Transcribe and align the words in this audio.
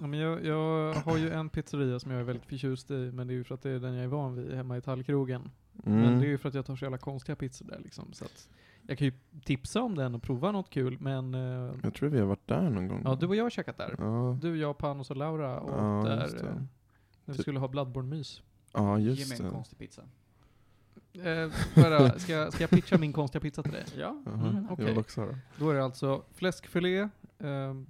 Ja, 0.00 0.06
men 0.06 0.18
jag, 0.20 0.44
jag 0.44 0.94
har 0.94 1.16
ju 1.16 1.30
en 1.30 1.48
pizzeria 1.48 1.98
som 2.00 2.10
jag 2.10 2.20
är 2.20 2.24
väldigt 2.24 2.46
förtjust 2.46 2.90
i, 2.90 3.10
men 3.14 3.26
det 3.26 3.32
är 3.32 3.36
ju 3.36 3.44
för 3.44 3.54
att 3.54 3.62
det 3.62 3.70
är 3.70 3.78
den 3.78 3.94
jag 3.94 4.04
är 4.04 4.08
van 4.08 4.34
vid 4.34 4.54
hemma 4.54 4.76
i 4.76 4.80
Tallkrogen. 4.80 5.50
Mm. 5.86 6.00
Men 6.00 6.20
det 6.20 6.26
är 6.26 6.28
ju 6.28 6.38
för 6.38 6.48
att 6.48 6.54
jag 6.54 6.66
tar 6.66 6.76
så 6.76 6.84
jävla 6.84 6.98
konstiga 6.98 7.36
pizzor 7.36 7.66
där 7.66 7.78
liksom. 7.78 8.12
Så 8.12 8.24
att 8.24 8.48
jag 8.86 8.98
kan 8.98 9.04
ju 9.06 9.12
tipsa 9.44 9.82
om 9.82 9.94
den 9.94 10.14
och 10.14 10.22
prova 10.22 10.52
något 10.52 10.70
kul, 10.70 10.96
men 11.00 11.34
eh, 11.34 11.74
Jag 11.82 11.94
tror 11.94 12.08
vi 12.08 12.18
har 12.18 12.26
varit 12.26 12.46
där 12.46 12.70
någon 12.70 12.88
gång. 12.88 13.02
ja, 13.04 13.14
du 13.14 13.26
och 13.26 13.36
jag 13.36 13.42
har 13.44 13.50
käkat 13.50 13.76
där. 13.76 13.94
Ja, 13.98 14.38
Du, 14.42 14.56
jag, 14.58 14.78
Panos 14.78 15.10
och 15.10 15.16
Laura 15.16 15.60
och 15.60 15.70
Ja, 16.04 16.08
där 16.10 16.22
just 16.22 16.38
det. 16.38 16.44
eh, 16.48 16.54
när 16.54 16.62
vi 17.24 17.32
Typ- 17.32 17.42
skulle 17.42 17.58
ha 17.58 17.68
Bloodborne-mys. 17.68 18.42
ja 18.72 18.98
Ge 18.98 19.10
just 19.10 19.28
mig 19.30 19.38
en 19.38 19.44
det. 19.44 19.50
konstig 19.50 19.78
pizza. 19.78 20.02
Eh, 21.12 21.50
bara, 21.74 22.18
ska, 22.18 22.32
jag- 22.32 22.52
ska 22.52 22.62
jag 22.62 22.70
pitcha 22.70 22.98
min 22.98 23.12
konstiga 23.12 23.40
pizza 23.40 23.62
till 23.62 23.72
dig? 23.72 23.84
Ja. 23.96 24.22
Jaha, 24.26 24.34
Mm, 24.34 24.66
okej. 24.70 24.84
Jag 24.84 24.90
vill 24.92 24.98
också 25.00 25.20
höra. 25.20 25.38
Då 25.58 25.70
är 25.70 25.74
det 25.74 25.84
alltså 25.84 26.22
fläskfilé, 26.34 27.08
ehm, 27.38 27.86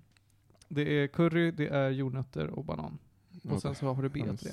det 0.69 0.83
är 0.83 1.07
curry, 1.07 1.51
det 1.51 1.69
är 1.69 1.91
jordnötter 1.91 2.51
och 2.51 2.65
banan. 2.65 2.99
Och 3.51 3.63
sen 3.63 3.75
så 3.75 3.93
har 3.93 4.03
du 4.03 4.09
B 4.09 4.25
till 4.37 4.49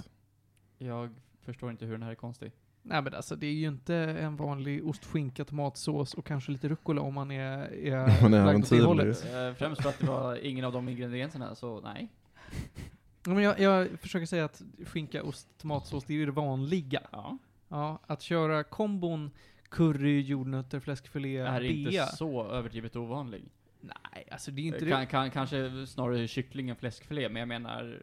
det. 0.77 0.85
Jag 0.85 1.09
förstår 1.41 1.71
inte 1.71 1.85
hur 1.85 1.91
den 1.91 2.03
här 2.03 2.11
är 2.11 2.15
konstig. 2.15 2.51
Nej 2.81 3.01
men 3.01 3.13
alltså 3.13 3.35
det 3.35 3.47
är 3.47 3.53
ju 3.53 3.67
inte 3.67 3.95
en 3.95 4.35
vanlig 4.35 4.87
ost, 4.87 5.05
skinka, 5.05 5.45
tomatsås 5.45 6.13
och 6.13 6.25
kanske 6.25 6.51
lite 6.51 6.69
rucola 6.69 7.01
om 7.01 7.13
man 7.13 7.31
är, 7.31 7.73
är 7.73 8.21
Man 8.21 8.33
är 8.33 8.45
lagd 8.45 8.63
åt 8.63 8.69
det 8.69 8.81
hållet. 8.81 9.25
Eh, 9.25 9.53
främst 9.53 9.81
för 9.81 9.89
att 9.89 9.99
det 9.99 10.07
var 10.07 10.45
ingen 10.45 10.65
av 10.65 10.73
de 10.73 10.89
ingredienserna, 10.89 11.55
så 11.55 11.81
nej. 11.81 12.11
Men 13.23 13.43
jag, 13.43 13.59
jag 13.59 13.99
försöker 13.99 14.25
säga 14.25 14.45
att 14.45 14.61
skinka, 14.85 15.23
ost, 15.23 15.57
tomatsås, 15.57 16.03
det 16.03 16.13
är 16.13 16.17
ju 16.17 16.25
det 16.25 16.31
vanliga. 16.31 17.01
Ja. 17.11 17.37
Ja, 17.67 17.99
att 18.07 18.21
köra 18.21 18.63
kombon 18.63 19.31
curry, 19.69 20.21
jordnötter, 20.21 20.79
fläskfilé, 20.79 21.37
är 21.37 21.61
inte 21.61 21.91
bea. 21.91 22.05
så 22.05 22.47
överdrivet 22.47 22.95
ovanlig. 22.95 23.51
Nej, 23.85 24.27
alltså 24.31 24.51
det 24.51 24.61
är 24.61 24.65
inte 24.65 24.79
Kan, 24.79 24.99
det. 24.99 25.05
kan, 25.05 25.31
kanske 25.31 25.87
snarare 25.87 26.27
kyckling 26.27 26.69
än 26.69 26.75
fläskfilé, 26.75 27.29
men 27.29 27.39
jag 27.39 27.47
menar 27.47 28.01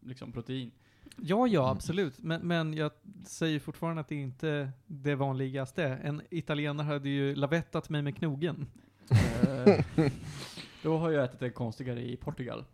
liksom 0.00 0.32
protein. 0.32 0.70
Ja, 1.16 1.46
ja, 1.46 1.70
absolut. 1.70 2.18
Men, 2.18 2.40
men 2.48 2.74
jag 2.74 2.92
säger 3.26 3.60
fortfarande 3.60 4.00
att 4.00 4.08
det 4.08 4.14
är 4.14 4.22
inte 4.22 4.70
det 4.86 5.14
vanligaste. 5.14 5.84
En 5.84 6.22
italienare 6.30 6.86
hade 6.86 7.08
ju 7.08 7.34
lavettat 7.34 7.88
mig 7.88 8.02
med 8.02 8.16
knogen. 8.16 8.66
Eh, 9.10 9.84
Då 10.82 10.98
har 10.98 11.10
jag 11.10 11.24
ätit 11.24 11.42
en 11.42 11.52
konstigare 11.52 12.02
i 12.02 12.16
Portugal. 12.16 12.64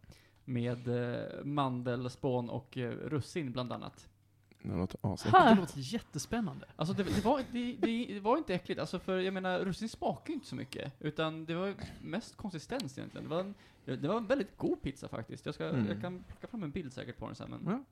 Med 0.44 0.88
eh, 0.88 1.44
mandelspån 1.44 2.50
och 2.50 2.78
eh, 2.78 2.90
russin 2.90 3.52
bland 3.52 3.72
annat. 3.72 4.08
Det 4.66 4.76
låter 4.76 4.98
asäckligt. 5.02 5.44
Det 5.44 5.54
låter 5.54 5.78
jättespännande. 5.78 6.66
Alltså 6.76 6.94
det, 6.94 7.02
det, 7.02 7.24
var, 7.24 7.42
det, 7.52 7.76
det, 8.14 8.20
var 8.20 8.36
inte 8.38 8.54
äckligt, 8.54 8.80
alltså 8.80 8.98
för 8.98 9.18
jag 9.18 9.34
menar 9.34 9.58
russin 9.60 9.88
smakar 9.88 10.28
ju 10.28 10.34
inte 10.34 10.46
så 10.46 10.54
mycket. 10.54 10.92
Utan 11.00 11.44
det 11.44 11.54
var 11.54 11.74
mest 12.02 12.36
konsistens 12.36 12.98
egentligen. 12.98 13.24
Det 13.28 13.30
var 13.34 13.40
en, 13.40 13.54
det 13.84 14.08
var 14.08 14.16
en 14.16 14.26
väldigt 14.26 14.56
god 14.58 14.82
pizza 14.82 15.08
faktiskt. 15.08 15.46
Jag, 15.46 15.54
ska, 15.54 15.64
Mm. 15.68 15.86
jag 15.88 16.00
kan 16.00 16.24
plocka 16.28 16.46
fram 16.46 16.62
en 16.62 16.70
bild 16.70 16.92
säkert 16.92 17.18
på 17.18 17.26
den 17.26 17.34
sen. 17.34 17.50
Men, 17.50 17.84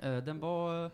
Ja. 0.00 0.08
eh, 0.08 0.24
den 0.24 0.38
var, 0.40 0.90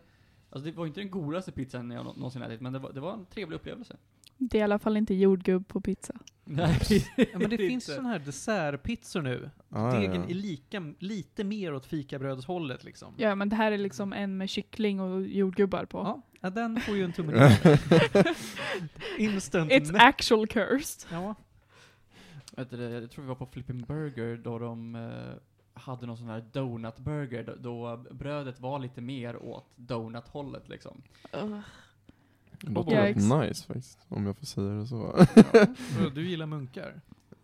alltså 0.51 0.71
det 0.71 0.77
var 0.77 0.87
inte 0.87 1.01
den 1.01 1.11
godaste 1.11 1.53
pizzan 1.53 1.91
jag 1.91 2.05
nå- 2.05 2.13
någonsin 2.13 2.43
ätit, 2.43 2.61
men 2.61 2.73
det 2.73 2.79
var, 2.79 2.93
det 2.93 3.01
var 3.01 3.13
en 3.13 3.27
trevlig 3.27 3.57
upplevelse. 3.57 3.97
Det 4.39 4.57
är 4.57 4.61
i 4.61 4.63
alla 4.63 4.79
fall 4.79 4.97
inte 4.97 5.15
jordgubb 5.15 5.69
på 5.69 5.81
pizza. 5.81 6.15
Nej, 6.45 6.79
Ja, 7.17 7.39
men 7.39 7.51
det 7.51 7.57
finns 7.57 7.85
sådana 7.85 8.09
här 8.09 8.19
dessertpizzor 8.19 9.23
nu. 9.23 9.51
Ah, 9.71 9.93
Degen 9.93 10.15
ja. 10.23 10.29
är 10.29 10.35
lika, 10.35 10.95
lite 10.99 11.45
mer 11.45 11.75
åt 11.75 11.87
fikabrödshållet 11.87 12.85
liksom. 12.85 13.15
Ja, 13.17 13.35
men 13.35 13.49
det 13.49 13.57
här 13.57 13.73
är 13.73 13.79
liksom 13.79 14.13
en 14.13 14.37
med 14.37 14.49
kyckling 14.51 15.01
och 15.01 15.23
jordgubbar 15.27 15.85
på. 15.85 15.99
Ja, 15.99 16.23
ja, 16.41 16.51
den 16.51 16.81
får 16.81 16.97
ju 16.97 17.05
en 17.05 17.13
tumme 17.13 17.33
ner. 17.39 17.81
Instant 19.19 19.71
It's 19.73 19.97
actual 19.99 20.47
cursed. 20.47 21.09
Ja. 21.13 21.35
Vet 22.57 22.71
du, 22.71 22.77
det, 22.77 22.91
jag 22.91 23.11
tror 23.11 23.23
vi 23.25 23.29
var 23.29 23.35
på 23.35 23.47
Flippin' 23.47 23.87
Burger 23.87 24.37
då 24.37 24.59
de 24.59 24.95
eh, 24.95 25.81
hade 25.81 26.07
någon 26.07 26.17
sån 26.17 26.29
här 26.29 26.45
donut-burger 26.53 27.45
då, 27.45 27.55
då 27.55 28.15
brödet 28.15 28.61
var 28.61 28.79
lite 28.79 29.01
mer 29.01 29.37
åt 29.37 29.67
donut-hållet 29.77 30.69
liksom. 30.69 31.03
Det 32.61 32.71
låter 32.73 32.93
Ja, 32.93 33.05
rätt 33.09 33.17
nice 33.17 33.67
faktiskt, 33.67 33.99
om 34.09 34.27
jag 34.27 34.37
får 34.37 34.47
säga 34.47 34.69
det 34.69 34.87
så. 34.87 35.27
Så 35.99 36.09
Du 36.15 36.29
gillar 36.29 36.47
munkar? 36.47 37.01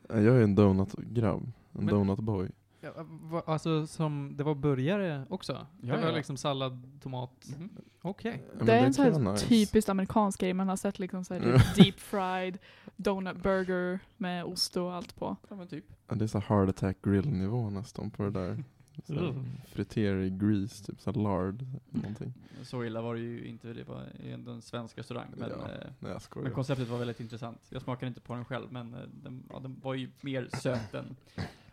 jag 0.08 0.24
är 0.26 0.42
en 0.42 0.54
donut-grabb. 0.54 1.52
En 1.72 1.88
donut-boy. 1.88 2.50
Ja, 2.80 2.90
va, 3.22 3.42
alltså 3.46 3.86
som, 3.86 4.32
det 4.36 4.44
var 4.44 4.54
burgare 4.54 5.26
också? 5.30 5.66
Ja, 5.80 5.94
det 5.96 6.02
var 6.02 6.08
ja. 6.08 6.16
liksom 6.16 6.36
sallad, 6.36 7.00
tomat. 7.02 7.46
Mhm. 7.58 7.70
Okej. 8.02 8.42
Ja, 8.46 8.54
men 8.56 8.66
det 8.66 8.72
är 8.72 8.86
en 8.86 8.94
sån 8.94 9.04
här 9.04 9.32
nice. 9.32 9.46
typiskt 9.46 9.88
amerikansk 9.88 10.40
grej. 10.40 10.54
Man 10.54 10.68
har 10.68 10.76
sett 10.76 10.98
liksom 10.98 11.24
så 11.24 11.34
här 11.34 11.40
Ja. 11.76 11.82
deep 11.84 12.00
fried 12.00 12.58
donut 12.96 13.42
burger 13.42 13.98
med 14.16 14.44
ost 14.44 14.76
och 14.76 14.92
allt 14.94 15.16
på. 15.16 15.36
Ja 15.48 15.56
men 15.56 15.68
typ. 15.68 15.84
Ja, 16.08 16.14
det 16.14 16.24
är 16.24 16.28
så 16.28 16.38
heart 16.38 16.68
attack 16.68 16.96
grill 17.02 17.30
nivå 17.30 17.70
nästan 17.70 18.10
på 18.10 18.22
det 18.22 18.30
där. 18.30 18.64
Mm. 19.08 19.44
Friter 19.66 20.16
i 20.16 20.30
grease, 20.30 20.84
typ 20.84 21.00
så 21.00 21.12
här 21.12 21.20
lard. 21.22 21.66
Någonting. 21.90 22.32
Så 22.62 22.84
illa 22.84 23.00
var 23.02 23.14
det 23.14 23.20
ju 23.20 23.46
inte, 23.46 23.72
det 23.72 23.84
var 23.88 24.02
ändå 24.32 24.52
en 24.52 24.62
svensk 24.62 24.98
restaurang. 24.98 25.26
Men, 25.36 25.50
Ja. 25.50 25.56
eh, 25.70 25.90
Nej 26.00 26.12
jag 26.12 26.22
skojar. 26.22 26.44
men 26.44 26.52
konceptet 26.54 26.88
var 26.88 26.98
väldigt 26.98 27.20
intressant. 27.20 27.58
Jag 27.68 27.82
smakade 27.82 28.08
inte 28.08 28.20
på 28.20 28.34
den 28.34 28.44
själv, 28.44 28.72
men 28.72 28.94
eh, 28.94 29.00
den, 29.22 29.42
ja, 29.50 29.58
den 29.60 29.80
var 29.82 29.94
ju 29.94 30.10
mer 30.20 30.48
söt 30.62 30.94
än 30.94 31.16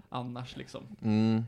annars 0.10 0.58
liksom. 0.58 0.84
Mm. 1.02 1.44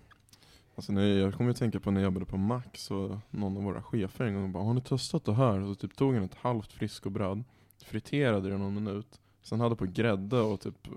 Alltså 0.76 0.94
när 0.94 1.02
jag, 1.02 1.18
jag 1.28 1.34
kommer 1.34 1.52
att 1.52 1.58
tänka 1.58 1.80
på 1.80 1.92
när 1.92 2.02
jag 2.02 2.06
jobbade 2.08 2.26
på 2.26 2.38
Max 2.38 2.92
och 2.92 3.18
någon 3.30 3.58
av 3.58 3.64
våra 3.64 3.82
chefer 3.84 4.26
en 4.26 4.34
gång 4.34 4.52
bara 4.52 4.64
Har 4.64 4.74
ni 4.74 4.82
testat 4.82 5.26
det 5.26 5.34
här? 5.34 5.62
Så 5.66 5.76
typ 5.76 5.96
tog 5.96 6.14
han 6.16 6.24
ett 6.24 6.36
halvt 6.36 6.74
friskobröd, 6.74 7.44
friterade 7.86 8.50
det 8.50 8.58
någon 8.58 8.74
minut, 8.74 9.20
sen 9.42 9.60
hade 9.60 9.76
på 9.76 9.86
grädde 9.86 10.40
och 10.40 10.62
typ 10.62 10.88
eh, 10.88 10.94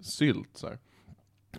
sylt 0.00 0.56
så 0.56 0.66
här. 0.68 0.78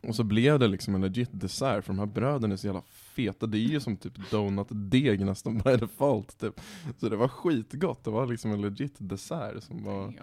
Och 0.03 0.15
så 0.15 0.23
blev 0.23 0.59
det 0.59 0.67
liksom 0.67 0.95
en 0.95 1.01
legit 1.01 1.29
dessert 1.31 1.85
för 1.85 1.93
de 1.93 1.99
här 1.99 2.05
bröden 2.05 2.51
är 2.51 2.55
så 2.55 2.67
jävla 2.67 2.81
feta. 2.81 3.47
Det 3.47 3.57
är 3.57 3.59
ju 3.59 3.79
som 3.79 3.97
typ 3.97 4.31
donut-deg 4.31 5.25
nästan 5.25 5.57
by 5.65 5.75
default 5.75 6.37
typ. 6.39 6.61
Så 6.97 7.09
det 7.09 7.15
var 7.15 7.27
skitgott. 7.27 8.03
Det 8.03 8.11
var 8.11 8.27
liksom 8.27 8.51
en 8.51 8.61
legit 8.61 8.95
dessert 8.97 9.63
som 9.63 9.83
var 9.83 10.13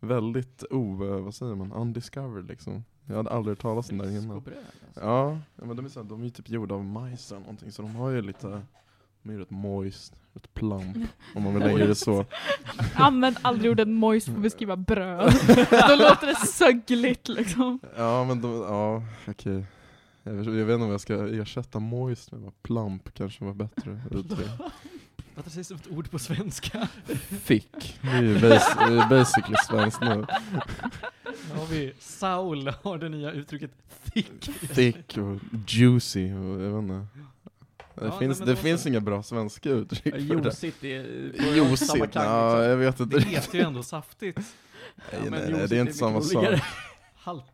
väldigt 0.00 0.64
o, 0.70 0.94
vad 1.22 1.34
säger 1.34 1.54
man, 1.54 1.72
undiscovered 1.72 2.46
liksom. 2.48 2.84
Jag 3.06 3.16
hade 3.16 3.30
aldrig 3.30 3.50
hört 3.50 3.62
talas 3.62 3.90
om 3.90 3.98
det 3.98 4.04
där 4.04 4.22
innan. 4.22 4.36
Alltså. 4.36 4.50
Ja, 4.94 5.38
men 5.54 5.76
de 5.76 5.84
är, 5.84 5.88
så 5.88 6.02
här, 6.02 6.08
de 6.08 6.20
är 6.20 6.24
ju 6.24 6.30
typ 6.30 6.50
gjorda 6.50 6.74
av 6.74 6.84
majs 6.84 7.32
eller 7.32 7.40
någonting 7.40 7.72
så 7.72 7.82
de 7.82 7.94
har 7.94 8.10
ju 8.10 8.22
lite, 8.22 8.62
är 9.30 9.38
rätt 9.38 9.50
moist, 9.50 10.12
rätt 10.34 10.54
plump 10.54 10.96
om 11.34 11.42
man 11.42 11.54
vill 11.54 11.62
lägga 11.72 11.86
det 11.86 11.94
så. 11.94 12.24
Använd 12.94 13.36
aldrig 13.42 13.70
ordet 13.70 13.88
moist 13.88 14.26
för 14.26 14.34
att 14.34 14.40
beskriva 14.42 14.76
bröd. 14.76 15.32
Då 15.70 15.94
låter 15.96 16.26
det 16.26 16.46
sögligt 16.46 17.28
liksom. 17.28 17.78
Ja 17.96 18.24
men 18.24 18.40
de, 18.42 18.52
ja 18.52 19.02
okej. 19.28 19.64
Jag, 20.22 20.32
vet- 20.32 20.46
jag 20.46 20.52
vet 20.52 20.74
inte 20.74 20.84
om 20.84 20.90
jag 20.90 21.00
ska 21.00 21.28
ersätta 21.28 21.78
moist 21.78 22.32
med 22.32 22.62
plump 22.62 23.14
kanske 23.14 23.44
var 23.44 23.54
bättre 23.54 24.00
uttryck. 24.10 24.48
Att 25.36 25.44
det 25.44 25.50
sägs 25.50 25.68
som 25.68 25.76
ett 25.76 25.90
ord 25.90 26.10
på 26.10 26.18
svenska. 26.18 26.88
Fick, 27.42 27.98
det 28.02 28.08
är 28.08 28.22
ju 28.22 28.40
bas, 28.40 28.76
basically 29.10 29.56
svenskt 29.68 30.00
nu. 30.00 30.26
Då 31.52 31.58
har 31.60 31.66
vi 31.66 31.92
Saul 31.98 32.72
har 32.82 32.98
det 32.98 33.08
nya 33.08 33.32
uttrycket 33.32 33.70
thick. 34.12 34.50
Thick 34.74 35.18
och 35.18 35.38
juicy 35.68 36.32
och 36.32 36.62
jag 36.62 36.70
vet 36.70 36.82
inte. 36.82 37.06
Det 37.94 38.04
Ja, 38.04 38.18
finns, 38.18 38.38
nej, 38.38 38.46
det 38.46 38.52
då 38.52 38.56
finns 38.56 38.82
så. 38.82 38.88
inga 38.88 39.00
bra 39.00 39.22
svenska 39.22 39.70
uttryck 39.70 40.14
Ja, 40.14 40.18
för 40.18 40.18
det. 40.18 40.34
Juicigt 40.34 40.84
är 40.84 41.70
på 41.70 41.76
samma 41.76 42.06
klang, 42.06 42.24
Ja, 42.26 42.48
liksom. 42.56 42.70
jag 42.70 42.76
vet 42.76 43.00
inte 43.00 43.16
Det 43.16 43.20
riktigt. 43.24 43.36
heter 43.44 43.58
ju 43.58 43.64
ändå 43.64 43.82
saftigt. 43.82 44.36
Nej, 45.12 45.20
men 45.22 45.30
nej, 45.30 45.40
nej, 45.40 45.50
det 45.50 45.56
är 45.56 45.60
är 45.60 45.64
inte 45.64 45.76
mycket 45.84 45.96
samma 45.96 46.18
roligare. 46.18 46.56
sak. 46.58 46.66
Halp. 47.14 47.44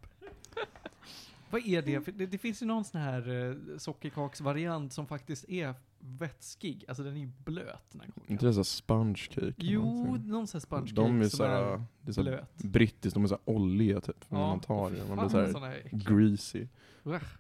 Vad 1.51 1.67
är 1.67 1.83
det? 1.83 1.99
Det? 2.19 2.27
Det 2.27 2.39
finns 2.39 2.63
ju 2.63 2.67
någon 2.67 2.85
sån 2.85 3.01
här 3.01 3.49
eh, 3.51 3.79
sockerkaksvariant 3.79 4.93
som 4.93 5.07
faktiskt 5.07 5.49
är 5.49 5.75
vätskig. 5.99 6.85
Alltså 6.89 7.03
den 7.03 7.17
är 7.17 7.21
ju 7.21 7.31
blöt. 7.45 7.83
Den 7.93 8.01
här 8.01 8.07
kakan. 8.09 8.25
Inte 8.27 8.47
det 8.47 8.53
såhär 8.53 8.65
sponge 8.65 9.15
cake? 9.31 9.53
Jo, 9.57 9.83
någonting? 9.85 10.29
någon 10.31 10.47
sån 10.47 10.59
här 10.59 10.63
sponge 10.63 10.87
cake 10.89 10.95
De 11.01 11.21
är 11.21 11.29
som 11.29 11.37
såhär, 11.39 11.85
det 12.03 12.11
är 12.11 12.13
så 12.13 12.23
blöt. 12.23 12.57
brittiskt, 12.57 13.15
de 13.15 13.25
är 13.25 13.29
såhär 13.29 13.43
olja 13.45 14.01
typ. 14.01 14.31
när 14.31 14.39
man 14.39 14.61
tar 14.61 14.91
dem. 14.91 15.17
Man 15.17 15.29
blir 15.29 15.53
såhär 15.53 15.83
greasy. 15.93 16.67
Usch. 17.07 17.39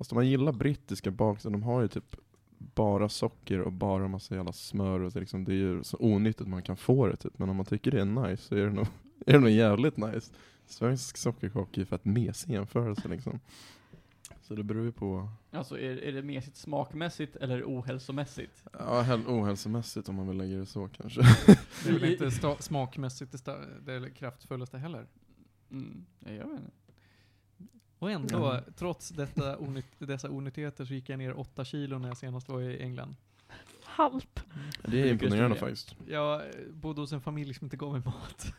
Fast 0.00 0.12
om 0.12 0.16
man 0.16 0.28
gillar 0.28 0.52
brittiska 0.52 1.10
bakningar, 1.10 1.58
de 1.58 1.62
har 1.62 1.82
ju 1.82 1.88
typ 1.88 2.16
bara 2.58 3.08
socker 3.08 3.60
och 3.60 3.72
bara 3.72 4.08
massa 4.08 4.34
jävla 4.34 4.52
smör 4.52 5.00
och 5.00 5.12
så 5.12 5.20
liksom, 5.20 5.44
det 5.44 5.52
är 5.52 5.56
ju 5.56 5.84
så 5.84 5.96
onyttigt 6.00 6.48
man 6.48 6.62
kan 6.62 6.76
få 6.76 7.06
det 7.06 7.16
typ. 7.16 7.38
Men 7.38 7.48
om 7.48 7.56
man 7.56 7.66
tycker 7.66 7.90
det 7.90 8.00
är 8.00 8.04
nice 8.04 8.42
så 8.42 8.54
är 8.54 8.60
det 8.64 8.70
nog, 8.72 8.86
är 9.26 9.32
det 9.32 9.38
nog 9.38 9.50
jävligt 9.50 9.96
nice. 9.96 10.32
Svensk 10.66 11.16
sockerkaka 11.16 11.80
är 11.80 11.84
för 11.84 11.96
att 11.96 12.04
mesig 12.04 12.52
jämförelse 12.52 13.08
liksom. 13.08 13.40
Så 14.42 14.54
det 14.54 14.62
beror 14.62 14.84
ju 14.84 14.92
på, 14.92 15.28
Alltså 15.50 15.78
är, 15.78 16.02
är 16.02 16.12
det 16.12 16.22
mesigt 16.22 16.56
smakmässigt 16.56 17.36
eller 17.36 17.62
ohälsomässigt? 17.62 18.64
ja 18.72 19.00
häl- 19.02 19.26
ohälsomässigt 19.26 20.08
om 20.08 20.14
man 20.14 20.28
vill 20.28 20.36
lägga 20.36 20.56
det 20.56 20.66
så 20.66 20.88
kanske. 20.88 21.20
Det 21.84 21.88
är 21.88 21.92
väl 21.98 22.04
inte 22.12 22.30
smakmässigt 22.62 23.44
det, 23.44 23.98
det 24.00 24.10
kraftfullaste 24.10 24.78
heller. 24.78 25.06
Mm, 25.70 26.06
ja, 26.18 26.30
jag 26.32 26.46
vet 26.48 26.60
inte. 26.60 26.72
Och 28.00 28.10
ändå, 28.10 28.38
Ja. 28.38 28.60
trots 28.76 29.08
detta 29.08 29.56
onytt, 29.58 29.86
dessa 29.98 30.30
onyttigheter 30.30 30.84
så 30.84 30.94
gick 30.94 31.08
jag 31.08 31.18
ner 31.18 31.38
8 31.40 31.64
kilo 31.64 31.98
när 31.98 32.08
jag 32.08 32.16
senast 32.16 32.48
var 32.48 32.60
i 32.60 32.82
England. 32.82 33.16
Halp. 33.84 34.40
Det 34.84 35.00
är 35.02 35.06
imponerande 35.06 35.56
faktiskt. 35.56 35.94
Jag 36.08 36.42
bodde 36.72 37.00
hos 37.00 37.12
en 37.12 37.20
familj 37.20 37.54
som 37.54 37.64
inte 37.66 37.76
gav 37.76 37.92
mig 37.92 38.02
mat. 38.04 38.52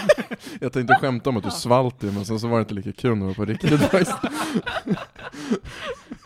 Jag 0.60 0.72
tänkte 0.72 0.94
skämta 0.94 1.30
om 1.30 1.36
att 1.36 1.44
du 1.44 1.50
svalt 1.50 2.00
det 2.00 2.12
men 2.12 2.24
sen 2.24 2.40
så 2.40 2.48
var 2.48 2.56
det 2.58 2.62
inte 2.62 2.74
lika 2.74 2.92
kul 2.92 3.10
när 3.18 3.20
det 3.20 3.26
var 3.26 3.34
på 3.34 3.44
riktigt 3.44 3.80
faktiskt. 3.80 4.16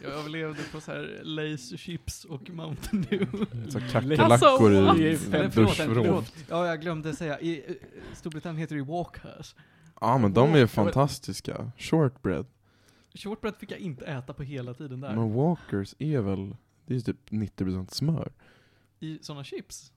Jag, 0.03 0.13
överlevde 0.13 0.63
på 0.73 0.81
så 0.81 0.93
här 0.93 1.21
Lace 1.25 1.77
chips 1.77 2.25
och 2.25 2.51
Mountain 2.51 3.07
Dew. 3.11 3.27
Så 3.47 3.63
Alltså, 3.65 3.79
kackerlackor 3.93 4.73
i 4.73 4.77
Eller 4.77 5.17
förlåt, 5.51 5.77
duschvrå. 5.77 5.95
förlåt. 6.05 6.33
Ja, 6.49 6.67
jag 6.67 6.81
glömde 6.81 7.17
säga. 7.17 7.41
I 7.41 7.63
eh, 7.67 7.75
Storbritannien 8.15 8.61
heter 8.61 8.75
det 8.75 8.79
ju 8.81 8.87
Walkers. 8.87 9.55
Ja 10.01 10.19
men 10.19 10.33
de 10.33 10.55
är 10.55 10.59
ju 10.59 10.67
fantastiska. 10.67 11.71
Shortbread. 11.79 12.47
Shortbread 13.15 13.57
fick 13.57 13.71
jag 13.71 13.79
inte 13.79 14.05
äta 14.05 14.33
på 14.35 14.43
hela 14.43 14.75
tiden 14.75 15.01
där. 15.01 15.17
Men 15.17 15.33
Walkers 15.35 15.95
är 15.99 16.21
väl, 16.21 16.57
det 16.87 16.97
är 16.97 17.01
typ 17.01 17.31
90% 17.31 17.87
smör. 17.95 18.33
I 19.01 19.19
såna 19.23 19.45
chips. 19.45 19.93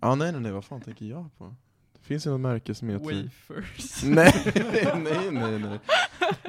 Ja 0.00 0.14
nej 0.14 0.32
nej 0.32 0.40
nej, 0.40 0.52
vad 0.52 0.64
fan 0.64 0.80
tänker 0.80 1.06
jag 1.06 1.36
på? 1.38 1.54
Det 1.92 2.06
finns 2.06 2.26
ju 2.26 2.30
något 2.30 2.40
märke 2.40 2.74
som 2.74 2.88
heter... 2.88 3.22
Wafers. 3.22 4.02
Nej, 4.04 4.52
nej, 4.96 5.30
nej, 5.30 5.58
nej. 5.58 5.78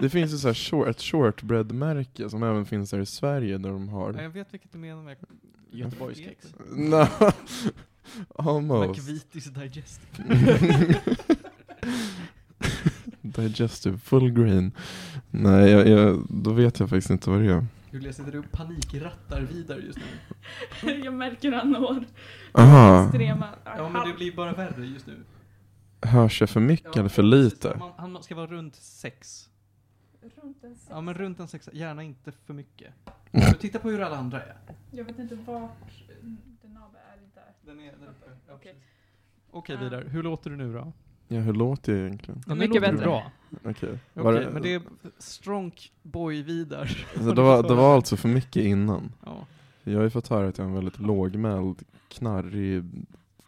Det 0.01 0.09
finns 0.09 0.33
ju 0.33 0.37
så 0.37 0.47
här 0.47 0.53
short, 0.53 0.87
ett 0.87 1.01
shortbread-märke 1.01 2.29
som 2.29 2.43
även 2.43 2.65
finns 2.65 2.91
här 2.91 2.99
i 2.99 3.05
Sverige 3.05 3.57
där 3.57 3.69
de 3.69 3.87
Ja, 3.89 3.93
har... 3.93 4.13
jag 4.13 4.29
vet 4.29 4.53
vilket 4.53 4.71
du 4.71 4.77
menar 4.77 5.03
med 5.03 5.17
Göteborgskex. 5.71 6.55
No. 6.71 7.07
Almost. 8.35 8.99
McVitie's 8.99 9.49
Digestive. 9.49 10.99
Digestive, 13.35 13.97
full 13.97 14.31
grain. 14.31 14.71
Nej, 15.31 15.69
jag, 15.69 15.87
jag, 15.87 16.25
då 16.29 16.53
vet 16.53 16.79
jag 16.79 16.89
faktiskt 16.89 17.09
inte 17.09 17.29
vad 17.29 17.41
det 17.41 17.51
är. 17.51 17.65
Julia, 17.91 18.13
sitter 18.13 18.31
du 18.31 18.39
och 18.39 18.51
panikrattar 18.51 19.41
vidare 19.41 19.79
just 19.81 19.99
nu? 20.83 20.91
jag 21.03 21.13
märker 21.13 21.51
han 21.51 21.71
når 21.71 22.05
Aha, 22.51 23.03
extrema... 23.03 23.49
Ja, 23.65 23.89
men 23.89 24.07
det 24.07 24.13
blir 24.13 24.35
bara 24.35 24.53
värre 24.53 24.85
just 24.85 25.07
nu. 25.07 25.23
hörs 26.01 26.41
jag 26.41 26.49
för 26.49 26.59
mycket 26.59 26.97
eller 26.97 27.09
för 27.09 27.23
lite? 27.23 27.75
Man, 27.79 27.91
han 27.97 28.23
ska 28.23 28.35
vara 28.35 28.47
runt 28.47 28.75
sex. 28.75 29.49
Runt 30.21 30.63
en 30.63 30.75
sex. 30.75 30.87
Ja, 30.89 31.01
men 31.01 31.13
runt 31.13 31.39
en 31.39 31.47
sexa. 31.47 31.71
Gärna 31.73 32.03
inte 32.03 32.31
för 32.31 32.53
mycket. 32.53 32.93
Men 33.31 33.53
titta 33.53 33.79
på 33.79 33.89
hur 33.89 34.01
alla 34.01 34.17
andra 34.17 34.41
är. 34.41 34.55
Jag 34.91 35.05
vet 35.05 35.19
inte 35.19 35.35
vart 35.35 35.93
den 36.61 36.77
av 36.77 36.95
är 36.95 37.19
där. 37.35 37.53
Den 37.65 37.79
är 37.79 37.83
där 37.83 38.07
uppe. 38.07 38.25
Ja, 38.47 38.53
Okej. 38.53 38.73
precis. 38.73 38.87
Okej, 39.51 39.77
Vidar. 39.77 40.03
Hur 40.03 40.23
låter 40.23 40.49
du 40.49 40.55
nu 40.55 40.73
då? 40.73 40.93
Ja, 41.33 41.39
hur 41.41 41.53
låter 41.53 41.91
jag 41.93 42.01
egentligen? 42.05 42.43
Ja, 42.47 42.55
Mycket 42.55 42.75
låter 42.75 42.91
bättre. 42.91 43.05
bra. 43.05 43.31
Okej. 43.51 43.71
Okej, 43.71 43.97
Var 44.13 44.33
det- 44.33 44.49
men 44.53 44.61
det 44.61 44.73
är 44.73 44.81
Stronk 45.17 45.91
Boy 46.03 46.43
Vidar. 46.43 47.05
Alltså, 47.15 47.31
det, 47.33 47.41
var, 47.41 47.63
det 47.63 47.73
var 47.73 47.95
alltså 47.95 48.17
för 48.17 48.29
mycket 48.29 48.63
innan. 48.63 49.11
Ja. 49.25 49.45
Jag 49.83 49.95
har 49.97 50.03
ju 50.03 50.09
fått 50.09 50.27
höra 50.27 50.47
att 50.47 50.57
jag 50.57 50.65
har 50.65 50.69
en 50.69 50.75
väldigt 50.75 50.99
lågmäld, 50.99 51.83
knarrig, 52.09 52.83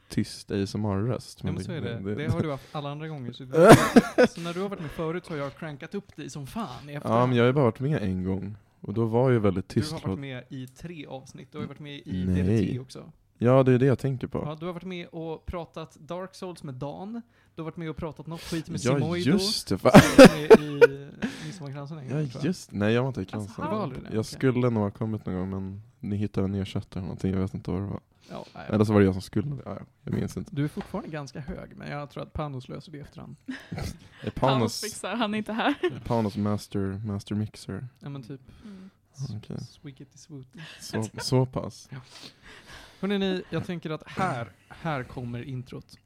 tyst 0.10 0.52
ASMR-röst. 0.52 1.40
Ja, 1.44 1.52
men 1.52 1.64
så 1.64 1.72
är 1.72 1.82
det. 1.82 2.16
Det 2.16 2.32
har 2.32 2.42
du 2.42 2.52
haft 2.52 2.76
alla 2.76 2.90
andra 2.92 3.08
gånger. 3.08 3.32
Så, 3.32 3.46
så 4.28 4.42
när 4.42 4.54
du 4.54 4.62
har 4.62 4.70
varit 4.70 4.82
med 4.82 4.92
förut 4.92 5.26
så 5.26 5.34
har 5.34 5.38
jag 5.38 5.56
crankat 5.58 5.96
upp 5.96 6.16
dig 6.16 6.30
som 6.30 6.48
fan 6.48 6.90
i 6.90 6.92
Ja, 6.94 6.98
efterhand. 6.98 7.30
men 7.30 7.38
jag 7.38 7.44
har 7.44 7.48
ju 7.48 7.54
bara 7.54 7.66
varit 7.66 7.80
med 7.80 8.04
en 8.04 8.24
gång. 8.24 8.56
Och 8.82 8.94
då 8.94 9.06
var 9.06 9.32
jag 9.32 9.40
väldigt 9.40 9.70
Du 9.70 9.82
tyst. 9.82 9.92
har 9.94 10.10
varit 10.10 10.20
med 10.20 10.44
i 10.50 10.68
tre 10.68 11.06
avsnitt. 11.06 11.52
Du 11.52 11.58
har 11.58 11.64
ju 11.64 11.68
varit 11.68 11.80
med 11.80 12.02
i 12.06 12.26
Nej. 12.28 12.44
DDT 12.66 12.80
också. 12.80 13.12
Ja, 13.38 13.64
det 13.64 13.72
är 13.74 13.80
det 13.80 13.86
jag 13.86 14.00
tänker 14.00 14.28
på. 14.28 14.38
Ja, 14.46 14.58
du 14.60 14.66
har 14.66 14.74
varit 14.74 14.84
med 14.84 15.08
och 15.08 15.46
pratat 15.46 15.96
Dark 16.00 16.36
Souls 16.36 16.64
med 16.64 16.74
Dan. 16.74 17.22
Du 17.56 17.62
har 17.62 17.66
varit 17.66 17.78
med 17.78 17.90
och 17.90 17.98
pratat 17.98 18.28
något 18.28 18.42
skit 18.42 18.70
med 18.70 18.80
Ja, 18.84 18.94
Simoido. 18.96 19.30
just 19.32 19.68
det. 19.68 19.84
Med 19.84 19.94
i 20.60 20.80
Midsommarkransen 21.46 21.98
en 21.98 22.10
Ja, 22.10 22.16
gång, 22.16 22.30
just 22.44 22.72
Nej, 22.72 22.94
jag 22.94 23.02
var 23.02 23.08
inte 23.08 23.22
i 23.22 23.24
Alltså, 23.32 23.38
Kransen. 23.56 23.64
Aldrig 23.78 24.04
det? 24.04 24.10
Jag 24.10 24.20
Okej. 24.20 24.24
skulle 24.24 24.70
nog 24.70 24.84
ha 24.84 24.92
kommit 24.92 25.26
någon 25.26 25.36
gång, 25.36 25.50
men 25.50 25.82
ni 26.00 26.16
hittade 26.16 26.46
en 26.46 26.56
ersättare 26.56 27.00
eller 27.00 27.02
någonting. 27.02 27.32
Jag 27.34 27.40
vet 27.40 27.54
inte 27.54 27.72
vad 27.72 27.82
det 27.82 27.88
var. 27.88 28.00
Ja, 28.30 28.46
nej, 28.56 28.66
Eller 28.70 28.86
så 28.86 28.94
var 28.94 29.00
det 29.00 29.06
jag 29.06 29.14
som 29.16 29.22
skulle. 29.22 29.48
Ja, 29.48 29.62
ja, 29.66 29.80
jag 30.04 30.14
minns 30.14 30.38
inte. 30.38 30.56
Du 30.56 30.64
är 30.64 30.68
fortfarande 30.68 31.10
ganska 31.10 31.40
hög, 31.40 31.76
men 31.78 31.92
jag 31.92 32.10
tror 32.10 32.24
att 32.24 32.34
Panos 32.34 32.68
löser 32.70 32.92
det 32.92 32.98
i 32.98 33.02
efterhand. 33.02 33.36
Är 33.46 34.30
Panos 34.30 34.32
Panos, 34.34 34.82
fixar, 34.82 35.16
han 35.16 35.34
är 35.34 35.38
inte 35.38 35.54
här. 35.54 36.02
Panos 36.06 36.36
master, 36.38 37.02
master 37.06 37.36
mixer. 37.36 37.88
Ja 38.00 38.10
men 38.10 38.24
typ, 38.24 38.42
Mm. 38.64 38.90
Okej. 39.38 39.58
Swiggity 39.70 40.18
Swooty. 40.18 40.60
Så, 40.82 41.04
så 41.22 41.46
pass. 41.46 41.90
Hörrni 43.02 43.18
ni, 43.20 43.44
jag 43.50 43.66
tänker 43.66 43.90
att 43.90 44.04
här, 44.08 44.52
här 44.70 45.04
kommer 45.04 45.44
introt. 45.44 45.98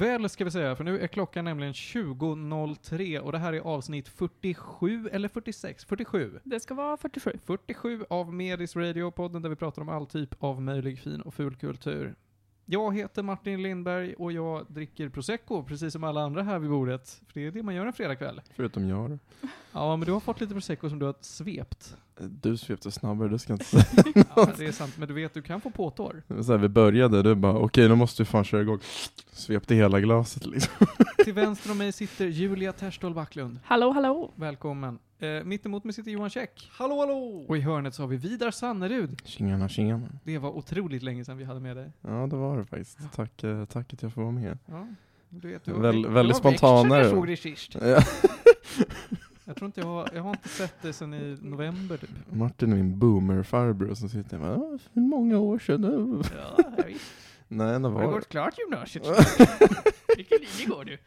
Kväll 0.00 0.28
ska 0.28 0.44
vi 0.44 0.50
säga, 0.50 0.76
för 0.76 0.84
nu 0.84 1.00
är 1.00 1.06
klockan 1.06 1.44
nämligen 1.44 1.72
20.03 1.72 3.18
och 3.18 3.32
det 3.32 3.38
här 3.38 3.52
är 3.52 3.60
avsnitt 3.60 4.08
47 4.08 5.08
eller 5.08 5.28
46? 5.28 5.84
47. 5.84 6.40
Det 6.44 6.60
ska 6.60 6.74
vara 6.74 6.96
47. 6.96 7.38
47 7.46 8.04
av 8.10 8.34
Medis 8.34 8.76
Radio, 8.76 9.10
podden 9.10 9.42
där 9.42 9.50
vi 9.50 9.56
pratar 9.56 9.82
om 9.82 9.88
all 9.88 10.06
typ 10.06 10.34
av 10.38 10.62
möjlig 10.62 10.98
fin 10.98 11.20
och 11.20 11.34
ful 11.34 11.56
kultur. 11.56 12.14
Jag 12.72 12.96
heter 12.96 13.22
Martin 13.22 13.62
Lindberg 13.62 14.14
och 14.14 14.32
jag 14.32 14.66
dricker 14.68 15.08
prosecco, 15.08 15.62
precis 15.62 15.92
som 15.92 16.04
alla 16.04 16.20
andra 16.20 16.42
här 16.42 16.58
vid 16.58 16.70
bordet. 16.70 17.20
För 17.28 17.40
det 17.40 17.46
är 17.46 17.50
det 17.50 17.62
man 17.62 17.74
gör 17.74 17.86
en 17.86 17.92
fredagkväll. 17.92 18.40
Förutom 18.56 18.88
jag. 18.88 19.18
Ja, 19.72 19.96
men 19.96 20.06
du 20.06 20.12
har 20.12 20.20
fått 20.20 20.40
lite 20.40 20.54
prosecco 20.54 20.88
som 20.90 20.98
du 20.98 21.06
har 21.06 21.14
svept. 21.20 21.96
Du 22.18 22.56
svepte 22.56 22.90
snabbare, 22.90 23.28
det 23.28 23.38
ska 23.38 23.52
jag 23.52 23.54
inte 23.60 23.64
säga. 24.02 24.24
Ja, 24.36 24.48
det 24.56 24.66
är 24.66 24.72
sant, 24.72 24.98
men 24.98 25.08
du 25.08 25.14
vet, 25.14 25.34
du 25.34 25.42
kan 25.42 25.60
få 25.60 25.70
påtår. 25.70 26.22
Så 26.42 26.52
här, 26.52 26.58
vi 26.58 26.68
började, 26.68 27.22
du 27.22 27.34
bara 27.34 27.58
okej, 27.58 27.88
nu 27.88 27.94
måste 27.94 28.22
vi 28.22 28.26
fan 28.26 28.44
köra 28.44 28.62
igång. 28.62 28.78
Svepte 29.32 29.74
hela 29.74 30.00
glaset 30.00 30.46
liksom. 30.46 30.86
Till 31.24 31.34
vänster 31.34 31.70
om 31.70 31.78
mig 31.78 31.92
sitter 31.92 32.26
Julia 32.26 32.72
Terstol 32.72 33.14
Backlund. 33.14 33.58
Hallå, 33.64 33.90
hallå. 33.92 34.32
Välkommen. 34.36 34.98
Eh, 35.20 35.44
mitt 35.44 35.66
emot 35.66 35.84
mig 35.84 35.94
sitter 35.94 36.10
Johan 36.10 36.30
Käck. 36.30 36.70
Hallå, 36.72 37.00
hallå! 37.00 37.44
Och 37.48 37.56
i 37.56 37.60
hörnet 37.60 37.94
så 37.94 38.02
har 38.02 38.08
vi 38.08 38.16
Vidar 38.16 38.50
Sannerud. 38.50 39.22
Tjena, 39.24 39.68
tjena. 39.68 40.08
Det 40.24 40.38
var 40.38 40.50
otroligt 40.50 41.02
länge 41.02 41.24
sedan 41.24 41.36
vi 41.36 41.44
hade 41.44 41.60
med 41.60 41.76
dig. 41.76 41.90
Ja, 42.00 42.26
det 42.30 42.36
var 42.36 42.58
det 42.58 42.64
faktiskt. 42.64 42.98
Tack, 43.14 43.44
eh, 43.44 43.64
tack 43.64 43.92
att 43.94 44.02
jag 44.02 44.12
får 44.12 44.22
vara 44.22 44.32
med. 44.32 44.58
Ja, 44.66 44.86
du 45.28 45.48
vet, 45.48 45.64
du 45.64 45.72
Väl- 45.72 46.02
du 46.02 46.08
väldigt 46.08 46.36
spontanare. 46.36 47.02
jag 47.02 47.10
såg 47.10 47.26
dig 47.26 47.36
sist. 47.36 47.74
Ja. 47.80 48.02
Jag 49.44 49.56
tror 49.56 49.66
inte 49.66 49.80
jag 49.80 49.86
har, 49.88 50.08
jag 50.14 50.22
har 50.22 50.30
inte 50.30 50.48
sett 50.48 50.82
dig 50.82 50.92
sedan 50.92 51.14
i 51.14 51.38
november 51.42 51.96
typ. 51.96 52.10
Martin 52.32 52.72
är 52.72 52.76
min 52.76 52.98
boomer-farbror 52.98 53.94
som 53.94 54.08
sitter 54.08 54.36
och 54.36 54.42
bara, 54.42 54.52
"Ja, 54.52 54.78
för 54.92 55.00
många 55.00 55.38
år 55.38 55.58
sedan 55.58 55.80
nu. 55.80 56.22
Ja, 56.36 56.72
jag 56.76 56.84
visst. 56.84 57.04
Nej, 57.48 57.66
det 57.66 57.72
Har 57.72 58.00
du 58.00 58.06
var 58.06 58.12
gått 58.12 58.28
klart 58.28 58.54
gymnasiet? 58.58 59.06
Vilken 60.16 60.38
linje 60.40 60.66
går 60.66 60.84
du? 60.84 60.98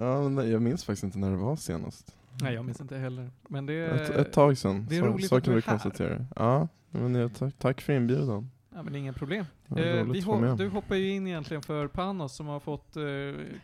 Ja, 0.00 0.28
men 0.28 0.50
jag 0.50 0.62
minns 0.62 0.84
faktiskt 0.84 1.04
inte 1.04 1.18
när 1.18 1.30
det 1.30 1.36
var 1.36 1.56
senast. 1.56 2.14
Nej, 2.42 2.54
jag 2.54 2.64
minns 2.64 2.80
inte 2.80 2.96
heller. 2.96 3.30
Men 3.48 3.66
det 3.66 3.74
Ett, 3.86 4.10
ett 4.10 4.32
tag 4.32 4.58
sedan. 4.58 4.86
det 4.90 4.96
är 4.96 5.00
så 5.00 5.06
roligt 5.06 5.28
så 5.28 5.36
att 5.36 5.44
kan 5.44 5.54
vi 5.54 5.58
är 5.60 5.62
här. 5.62 5.70
konstatera. 5.72 6.26
Ja, 6.36 6.68
men 6.90 7.14
jag, 7.14 7.34
tack, 7.34 7.54
tack 7.58 7.80
för 7.80 7.92
inbjudan. 7.92 8.50
Ja, 8.74 8.82
men 8.82 8.94
inga 8.96 9.12
problem. 9.12 9.44
Det 9.66 9.90
Eh, 9.98 10.04
roligt 10.04 10.24
vi 10.24 10.28
ho- 10.30 10.56
du 10.56 10.68
hoppar 10.68 10.96
ju 10.96 11.10
in 11.10 11.26
egentligen 11.26 11.62
för 11.62 11.88
Panos 11.88 12.36
som 12.36 12.46
har 12.46 12.60
fått 12.60 12.96
eh, 12.96 13.02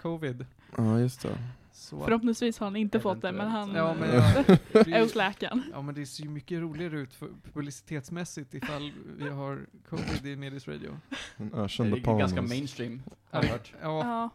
covid. 0.03 0.47
Ja, 0.77 0.99
just 1.01 1.23
det. 1.23 1.39
Så 1.73 2.05
Förhoppningsvis 2.05 2.59
har 2.59 2.67
han 2.67 2.77
inte 2.77 3.01
fått 3.01 3.23
det, 3.23 3.33
men 3.33 3.49
han 3.49 3.75
Ja, 3.75 3.95
men 4.01 4.11
det 4.73 4.81
är 4.81 4.89
är 4.95 5.03
hos 5.03 5.15
läkaren. 5.15 5.63
Ja 5.73 5.83
men 5.83 5.95
det 5.95 6.07
ser 6.07 6.23
ju 6.25 6.29
mycket 6.31 6.61
roligare 6.61 6.99
ut 7.01 7.15
för 7.15 7.29
publicitetsmässigt 7.53 8.55
ifall 8.55 8.93
vi 9.19 9.29
har 9.29 9.61
covid 9.91 10.27
i 10.33 10.37
Medis 10.37 10.69
Radio. 10.69 10.91
En 11.37 11.49
Det 11.51 11.57
ökände 11.57 11.97
är 11.97 12.19
ganska 12.19 12.37
Panos. 12.37 12.51
mainstream, 12.51 13.03
Ja, 13.09 13.15
har 13.39 13.43
jag 13.45 13.51
hört. 13.53 13.73
ja 13.83 13.99
Ja. 14.05 14.31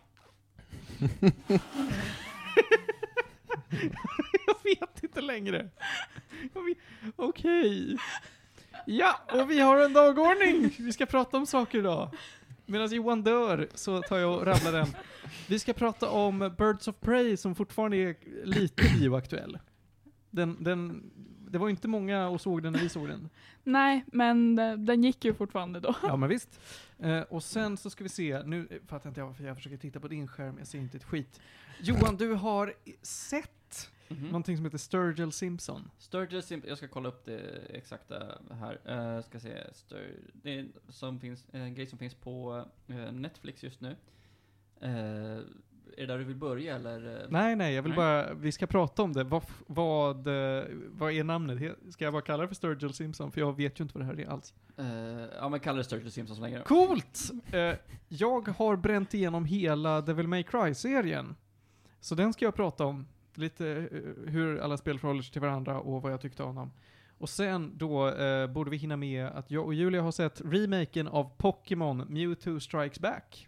jag 4.48 4.56
vet 4.64 5.04
inte 5.04 5.22
längre. 5.22 5.70
Okej. 6.54 6.62
Okay. 6.62 6.76
Okej. 7.16 7.98
Ja, 8.86 9.22
och 9.34 9.52
vi 9.52 9.60
har 9.60 9.78
en 9.78 9.94
dagordning. 9.94 10.76
Vi 10.80 10.94
ska 10.94 11.06
prata 11.06 11.38
om 11.38 11.46
saker 11.46 11.80
idag. 11.80 12.10
Medan 12.66 12.92
Johan 12.92 13.24
dör 13.24 13.68
så 13.74 14.02
tar 14.02 14.18
jag 14.18 14.38
och 14.38 14.46
rabblar 14.46 14.72
den. 14.72 14.88
Vi 15.48 15.60
ska 15.60 15.74
prata 15.74 16.10
om 16.10 16.40
Birds 16.40 16.88
of 16.88 16.96
Prey 17.00 17.38
som 17.38 17.56
fortfarande 17.56 17.98
är 17.98 18.16
lite 18.44 18.84
bioaktuell. 19.00 19.60
Den, 20.30 20.64
den, 20.64 21.12
det 21.52 21.58
var 21.58 21.68
ju 21.68 21.72
inte 21.72 21.88
många 21.88 22.28
och 22.28 22.42
såg 22.42 22.64
den 22.64 22.74
när 22.74 22.80
vi 22.80 22.90
såg 22.90 23.08
den. 23.08 23.30
Nej, 23.64 24.04
men 24.08 24.60
eh, 24.60 24.78
den 24.78 25.04
gick 25.04 25.26
ju 25.26 25.34
fortfarande 25.34 25.80
då. 25.80 25.96
Ja 26.04 26.16
men 26.16 26.30
visst. 26.30 26.60
Eh, 27.04 27.22
och 27.22 27.44
sen 27.44 27.78
så 27.78 27.90
ska 27.90 28.04
vi 28.04 28.10
se, 28.10 28.44
nu 28.46 28.80
fattar 28.88 29.10
inte 29.10 29.22
jag 29.22 29.28
varför 29.28 29.44
jag 29.44 29.56
försöker 29.58 29.78
titta 29.78 30.00
på 30.00 30.08
din 30.08 30.28
skärm, 30.28 30.56
jag 30.58 30.68
ser 30.68 30.80
inte 30.80 30.98
ett 30.98 31.04
skit. 31.04 31.40
Johan, 31.80 32.16
du 32.18 32.34
har 32.34 32.74
sett 33.02 33.90
Mhm. 34.08 34.26
någonting 34.26 34.56
som 34.58 34.66
heter 34.66 34.78
Sturgill 34.78 35.32
Simpson. 35.32 35.90
Sturgis, 35.98 36.52
Imp- 36.52 36.68
jag 36.68 36.78
ska 36.78 36.88
kolla 36.88 37.10
upp 37.10 37.26
det 37.26 37.40
exakta 37.70 38.38
här. 38.52 38.80
Uh, 39.18 39.24
ska 39.24 39.40
se, 39.40 39.74
Stur, 39.74 40.20
det 40.34 40.60
är 40.60 40.68
som 40.90 41.20
finns, 41.20 41.46
en 41.52 41.74
grej 41.76 41.86
som 41.88 42.00
finns 42.00 42.14
på 42.16 42.66
eh, 42.88 43.12
Netflix 43.12 43.64
just 43.64 43.82
nu. 43.82 43.96
Är 45.98 46.02
det 46.02 46.06
där 46.06 46.18
du 46.18 46.24
vill 46.24 46.36
börja 46.36 46.76
eller? 46.76 47.28
Nej, 47.30 47.56
nej, 47.56 47.74
jag 47.74 47.84
vill 47.84 47.90
Nej. 47.90 47.98
bara, 47.98 48.34
vi 48.34 48.52
ska 48.52 48.68
prata 48.68 49.04
om 49.04 49.14
det. 49.14 49.24
Vad, 49.24 49.44
vad, 49.68 50.28
eh, 50.28 50.64
vad 50.90 51.12
är 51.12 51.24
namnet? 51.24 51.78
Ska 51.90 52.04
jag 52.04 52.14
bara 52.14 52.22
kalla 52.22 52.42
det 52.42 52.48
för 52.48 52.56
Sturgill 52.56 52.94
Simpson? 52.94 53.32
För 53.32 53.42
jag 53.42 53.58
vet 53.58 53.80
ju 53.80 53.84
inte 53.84 53.98
vad 53.98 54.08
det 54.08 54.14
här 54.16 54.20
är 54.20 54.30
alls. 54.30 54.54
Eh, 54.78 54.86
ja 55.40 55.50
men 55.50 55.60
kalla 55.60 55.78
det 55.78 55.84
Sturgill 55.84 56.12
Simpson 56.12 56.36
så 56.36 56.42
länge 56.42 56.58
då. 56.58 56.64
Coolt! 56.64 57.32
Eh, 57.52 57.76
jag 58.08 58.48
har 58.48 58.76
bränt 58.76 59.14
igenom 59.14 59.46
hela 59.46 60.02
Devil 60.02 60.28
May 60.28 60.44
Cry-serien. 60.44 61.36
Så 62.00 62.16
den 62.16 62.34
ska 62.34 62.46
jag 62.46 62.56
prata 62.56 62.86
om. 62.86 63.08
Lite 63.36 63.68
eh, 63.68 64.32
hur 64.32 64.60
alla 64.60 64.78
spel 64.78 65.00
förhåller 65.00 65.22
sig 65.22 65.32
till 65.32 65.42
varandra 65.42 65.80
och 65.80 66.02
vad 66.02 66.12
jag 66.12 66.22
tyckte 66.22 66.44
om 66.44 66.56
dem. 66.56 66.72
Och 67.18 67.30
sen 67.30 67.78
då 67.78 68.10
eh, 68.10 68.48
borde 68.48 68.72
vi 68.72 68.78
hinna 68.78 68.98
med 68.98 69.26
att 69.26 69.52
jag 69.52 69.66
och 69.66 69.74
Julia 69.74 70.02
har 70.02 70.12
sett 70.12 70.42
remaken 70.46 71.08
av 71.08 71.32
Pokémon 71.38 72.06
Mewtwo 72.10 72.60
Strikes 72.60 73.00
Back. 73.00 73.48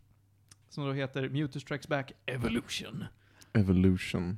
Som 0.73 0.85
då 0.85 0.93
heter 0.93 1.29
Mewtwo 1.29 1.59
Strikes 1.59 1.87
Back 1.87 2.11
Evolution. 2.25 3.05
Evolution. 3.53 4.37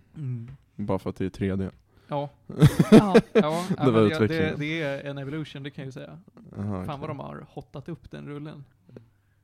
Bara 0.75 0.99
för 0.99 1.09
att 1.09 1.15
det 1.15 1.25
är 1.25 1.29
3D. 1.29 1.71
Ja, 2.07 2.29
Ja. 2.91 3.15
ja 3.33 3.65
Det 3.85 3.91
var 3.91 4.01
det, 4.01 4.27
det, 4.27 4.55
det 4.59 4.81
är 4.81 5.03
en 5.03 5.17
evolution, 5.17 5.63
det 5.63 5.69
kan 5.71 5.81
jag 5.81 5.85
ju 5.87 5.91
säga. 5.91 6.19
Aha, 6.57 6.71
Fan 6.73 6.83
okej. 6.83 6.97
vad 6.99 7.09
de 7.09 7.19
har 7.19 7.45
hottat 7.49 7.89
upp 7.89 8.11
den 8.11 8.27
rullen. 8.27 8.63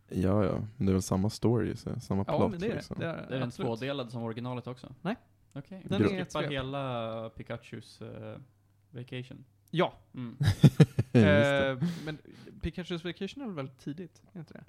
Ja, 0.10 0.46
ja. 0.46 0.68
Men 0.78 0.86
det 0.86 0.92
är 0.92 0.94
väl 0.94 1.02
samma 1.02 1.30
story, 1.30 1.76
så 1.76 2.00
samma 2.00 2.24
Ja, 2.28 2.38
plot 2.38 2.52
men 2.52 2.60
det 2.60 2.66
är 2.66 2.70
det. 2.70 2.76
liksom. 2.76 2.96
det 3.00 3.06
är, 3.06 3.16
Är 3.32 3.40
den 3.40 3.52
tvådelad 3.52 4.12
som 4.12 4.24
originalet 4.24 4.68
också? 4.68 4.94
Nej. 5.02 5.16
Okej. 5.54 5.82
Den 5.86 6.02
Du 6.02 6.10
är 6.10 6.26
skippar 6.26 6.44
hela 6.44 7.30
Pikachus 7.30 8.02
eh, 8.02 8.38
Vacation? 8.92 9.46
Ja, 9.70 9.94
Mm. 10.14 10.36
Det. 11.12 11.68
eh, 11.70 11.88
men 12.06 12.18
Pikachu's 12.62 13.04
Vacation 13.04 13.42
är 13.42 13.46
väl 13.46 13.56
väldigt 13.56 13.80
tidigt? 13.80 14.22
Är 14.34 14.40
inte 14.40 14.54
det? 14.54 14.64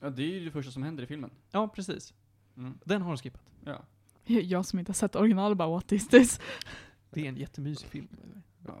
Ja, 0.00 0.10
det 0.10 0.22
är 0.22 0.38
ju 0.38 0.44
det 0.44 0.50
första 0.50 0.72
som 0.72 0.82
händer 0.82 1.02
i 1.02 1.06
filmen. 1.06 1.30
Ja, 1.50 1.68
precis. 1.68 2.14
Mm. 2.56 2.78
Den 2.84 3.02
har 3.02 3.08
de 3.10 3.16
skippat. 3.18 3.42
Ja. 3.64 3.82
Jag 4.26 4.66
som 4.66 4.78
inte 4.78 4.90
har 4.90 4.94
sett 4.94 5.16
original 5.16 5.54
bara 5.54 5.68
what 5.68 5.92
is 5.92 6.08
this? 6.08 6.40
Det 7.10 7.20
är 7.24 7.28
en 7.28 7.36
jättemysig 7.36 7.88
film. 7.88 8.08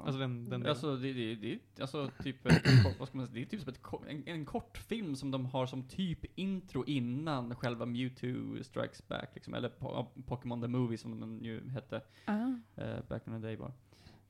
Alltså 0.04 0.18
den, 0.20 0.48
den 0.48 0.66
Alltså, 0.66 0.96
det, 0.96 1.12
det, 1.12 1.34
det, 1.34 1.58
alltså 1.80 2.10
typ, 2.22 2.46
ett, 2.46 2.82
kort- 2.82 2.94
vad 2.98 3.08
ska 3.08 3.16
man 3.18 3.26
säga, 3.26 3.34
det 3.34 3.42
är 3.42 3.46
typ 3.46 3.60
som 3.60 3.72
ett, 3.72 4.08
en, 4.08 4.22
en 4.28 4.44
kortfilm 4.44 5.16
som 5.16 5.30
de 5.30 5.46
har 5.46 5.66
som 5.66 5.82
typ 5.88 6.38
intro 6.38 6.84
innan 6.86 7.54
själva 7.56 7.86
Mewtwo 7.86 8.62
Strikes 8.62 9.08
Back, 9.08 9.30
liksom, 9.34 9.54
eller 9.54 9.68
po 9.68 10.06
Pokémon 10.26 10.60
the 10.62 10.68
Movie 10.68 10.98
som 10.98 11.20
den 11.20 11.44
ju 11.44 11.68
hette, 11.70 12.00
Ah. 12.24 12.52
eh, 12.76 13.04
back 13.08 13.26
in 13.26 13.32
the 13.32 13.38
day 13.38 13.56
bara. 13.56 13.72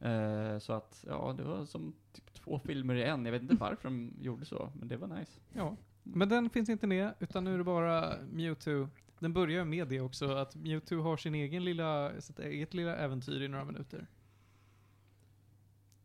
Eh, 0.01 0.59
så 0.59 0.73
att, 0.73 1.05
ja, 1.09 1.35
det 1.37 1.43
var 1.43 1.65
som 1.65 1.95
typ 2.13 2.33
två 2.35 2.59
filmer 2.59 2.95
i 2.95 3.03
en. 3.05 3.25
Jag 3.25 3.33
vet 3.33 3.43
inte 3.43 3.55
varför 3.55 3.89
de 3.89 4.13
gjorde 4.21 4.45
så, 4.45 4.73
men 4.75 4.89
det 4.89 4.97
var 4.97 5.09
nice. 5.09 5.41
Ja. 5.53 5.77
Men 6.15 6.29
den 6.29 6.51
finns 6.51 6.69
inte 6.69 6.87
med, 6.87 7.15
utan 7.21 7.45
nu 7.45 7.55
är 7.55 7.59
det 7.59 7.65
bara 7.65 8.15
Mewtwo. 8.33 8.89
Den 9.19 9.33
börjar 9.33 9.65
med 9.65 9.89
det 9.89 10.01
också, 10.01 10.33
att 10.33 10.55
Mewtwo 10.55 11.03
har 11.03 11.17
sin 11.17 11.35
egen 11.35 11.65
lilla, 11.65 12.21
sitt 12.21 12.39
eget 12.39 12.75
lilla 12.75 12.97
äventyr 12.97 13.43
i 13.43 13.49
några 13.49 13.65
minuter. 13.65 14.07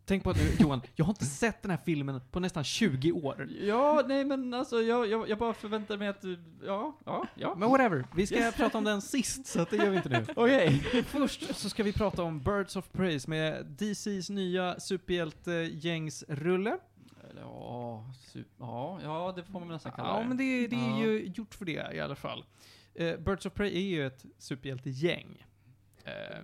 Tänk 0.06 0.24
på 0.24 0.30
att 0.30 0.38
du, 0.38 0.56
Johan, 0.60 0.82
jag 0.96 1.06
har 1.06 1.12
inte 1.12 1.26
sett 1.26 1.62
den 1.62 1.72
här 1.72 1.80
filmen 1.86 2.22
på 2.32 2.40
nästan 2.40 2.64
20 2.64 3.12
år. 3.12 3.50
Ja, 3.62 4.04
nej 4.08 4.26
men 4.26 4.54
alltså 4.54 4.82
jag, 4.82 5.08
jag, 5.08 5.30
jag 5.30 5.38
bara 5.38 5.54
förväntar 5.54 5.98
mig 5.98 6.08
att 6.08 6.22
du, 6.22 6.40
ja, 6.66 6.98
ja, 7.06 7.28
ja. 7.36 7.56
Men 7.56 7.70
whatever, 7.70 8.06
vi 8.16 8.28
ska 8.28 8.52
prata 8.52 8.78
om 8.78 8.84
den 8.84 9.02
sist, 9.02 9.48
så 9.48 9.62
att 9.62 9.70
det 9.70 9.78
gör 9.78 9.90
vi 9.90 9.98
inte 9.98 10.10
nu. 10.10 10.26
Okej. 10.36 10.80
Först 11.06 11.56
så 11.56 11.70
ska 11.70 11.84
vi 11.84 11.94
prata 11.94 12.24
om 12.24 12.40
Birds 12.40 12.76
of 12.76 12.92
Prey 12.92 13.20
med 13.28 13.66
DCs 13.66 14.30
nya 14.30 14.80
superhjältegängsrulle. 14.80 16.78
Eller, 17.32 17.42
Ja, 17.42 18.06
sup- 18.34 18.46
ja, 18.60 19.00
ja, 19.04 19.34
det 19.36 19.44
får 19.44 19.60
man 19.60 19.68
nästan 19.68 19.92
kalla 19.92 20.10
Ja, 20.22 20.28
men 20.28 20.38
det, 20.38 20.68
det 20.68 20.76
är 20.76 20.90
Ja. 20.90 21.00
ju 21.00 21.26
gjort 21.36 21.54
för 21.54 21.66
det 21.66 21.94
i 21.96 22.00
alla 22.00 22.16
fall. 22.16 22.46
Eh, 22.96 23.18
Birds 23.18 23.46
of 23.46 23.54
Prey 23.54 23.76
är 23.76 23.90
ju 23.90 24.08
ett 24.08 24.26
superhjältegäng. 24.38 25.46
Eh, 26.04 26.38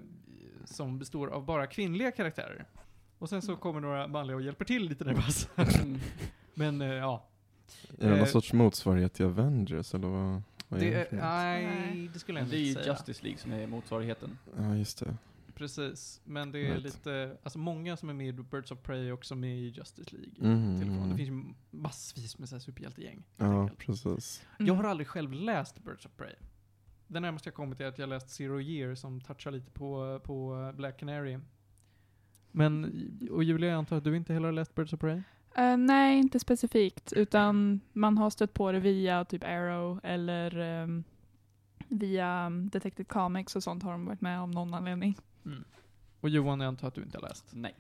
som 0.65 1.00
består 1.00 1.27
av 1.27 1.46
bara 1.46 1.67
kvinnliga 1.67 2.12
karaktärer. 2.12 2.65
Och 3.20 3.29
sen 3.29 3.41
så 3.41 3.56
kommer 3.56 3.79
några 3.79 4.08
manliga 4.08 4.36
och 4.36 4.41
hjälper 4.41 4.65
till 4.65 4.89
lite 4.89 5.03
när 5.06 5.13
det 5.13 5.22
passar. 5.22 5.82
Mm. 5.84 6.00
Men 6.53 6.82
eh, 6.82 6.88
ja. 6.88 7.24
Är 8.00 8.03
det 8.03 8.10
någon 8.10 8.20
eh, 8.20 8.25
sorts 8.25 8.53
motsvarighet 8.53 9.13
till 9.13 9.25
Avengers, 9.25 9.94
eller 9.94 10.08
vad, 10.08 10.41
vad 10.67 10.82
är 10.82 10.86
Det, 10.86 10.91
det? 10.91 11.17
är- 11.17 11.22
nej, 11.22 12.08
det 12.13 12.20
skulle 12.20 12.39
jag 12.39 12.48
Det 12.50 12.56
är 12.56 12.60
inte 12.60 12.67
ju 12.70 12.74
säga. 12.74 12.94
Justice 12.94 13.24
League 13.24 13.39
som 13.39 13.51
är 13.53 13.67
motsvarigheten. 13.67 14.38
Ja, 14.58 14.75
just 14.75 15.00
det. 15.00 15.17
Precis. 15.58 16.22
Men 16.24 16.52
det 16.52 16.60
är 16.60 16.64
Right. 16.72 16.84
lite, 16.84 17.38
alltså 17.44 17.60
många 17.60 17.98
som 17.98 18.10
är 18.10 18.14
med 18.14 18.28
i 18.28 18.34
Birds 18.34 18.72
of 18.72 18.80
Prey 18.84 19.08
är 19.08 19.12
också 19.12 19.36
med 19.36 19.58
i 19.58 19.68
Justice 19.70 20.12
League. 20.16 20.32
Till 20.34 20.42
och 20.90 20.96
mhm. 20.96 21.10
Det 21.10 21.16
finns 21.18 21.30
ju 21.30 21.54
massvis 21.72 22.38
med 22.38 22.50
så 22.50 22.56
här 22.56 22.60
superhjältegäng. 22.60 23.16
helt 23.16 23.52
Ja, 23.54 23.62
enkelt. 23.62 23.80
precis. 23.80 24.46
Jag 24.60 24.74
har 24.74 24.84
aldrig 24.84 25.08
själv 25.08 25.32
läst 25.34 25.84
Birds 25.84 26.06
of 26.06 26.12
Prey. 26.18 26.34
Det 27.08 27.20
närmaste 27.20 27.48
jag 27.48 27.54
kommit 27.56 27.82
är 27.82 27.86
att 27.86 27.98
jag 27.98 28.10
läst 28.10 28.30
Zero 28.30 28.62
Year 28.62 28.96
som 28.96 29.22
touchar 29.22 29.52
lite 29.52 29.72
på, 29.72 30.20
på 30.24 30.72
Black 30.76 31.00
Canary. 31.00 31.40
Men, 32.52 32.84
och 33.32 33.44
Julia, 33.44 33.70
jag 33.70 33.78
antar 33.78 33.98
att 33.98 34.04
du 34.04 34.16
inte 34.18 34.34
heller 34.34 34.46
har 34.48 34.54
läst 34.54 34.76
Birds 34.76 34.94
of 34.94 35.00
Prey? 35.00 35.22
Eh, 35.56 35.78
nej, 35.78 36.18
inte 36.20 36.40
specifikt. 36.40 37.14
Utan 37.14 37.80
man 37.94 38.18
har 38.18 38.30
stött 38.30 38.54
på 38.54 38.72
det 38.72 38.80
via 38.80 39.26
typ 39.26 39.44
Arrow 39.44 40.00
eller 40.04 40.58
ehm, 40.60 41.04
via 41.88 42.46
um, 42.48 42.70
Detective 42.70 43.04
Comics 43.08 43.56
och 43.56 43.64
sånt 43.64 43.84
har 43.84 43.92
de 43.92 44.06
varit 44.06 44.22
med 44.22 44.42
av 44.42 44.50
någon 44.50 44.74
anledning. 44.74 45.18
Och 46.22 46.30
Johan, 46.30 46.60
jag 46.60 46.68
antar 46.68 46.88
att 46.88 46.94
du 46.96 47.01
inte 47.01 47.18
har 47.18 47.27
läst. 47.30 47.46
Nej. 47.54 47.75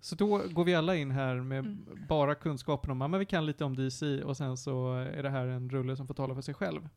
Så 0.00 0.14
då 0.16 0.26
går 0.50 0.64
vi 0.64 0.74
alla 0.74 0.96
in 0.96 1.10
här 1.10 1.34
med 1.36 1.58
Mm. 1.58 1.86
bara 2.08 2.34
kunskapen 2.34 2.90
om, 2.90 3.00
ja, 3.00 3.08
men 3.08 3.20
vi 3.20 3.26
kan 3.26 3.46
lite 3.46 3.64
om 3.64 3.76
DC 3.76 4.22
och 4.22 4.36
sen 4.36 4.56
så 4.56 4.92
är 4.94 5.22
det 5.22 5.30
här 5.30 5.46
en 5.46 5.70
rulle 5.70 5.96
som 5.96 6.06
får 6.06 6.14
tala 6.14 6.34
för 6.34 6.42
sig 6.42 6.54
själv. 6.54 6.88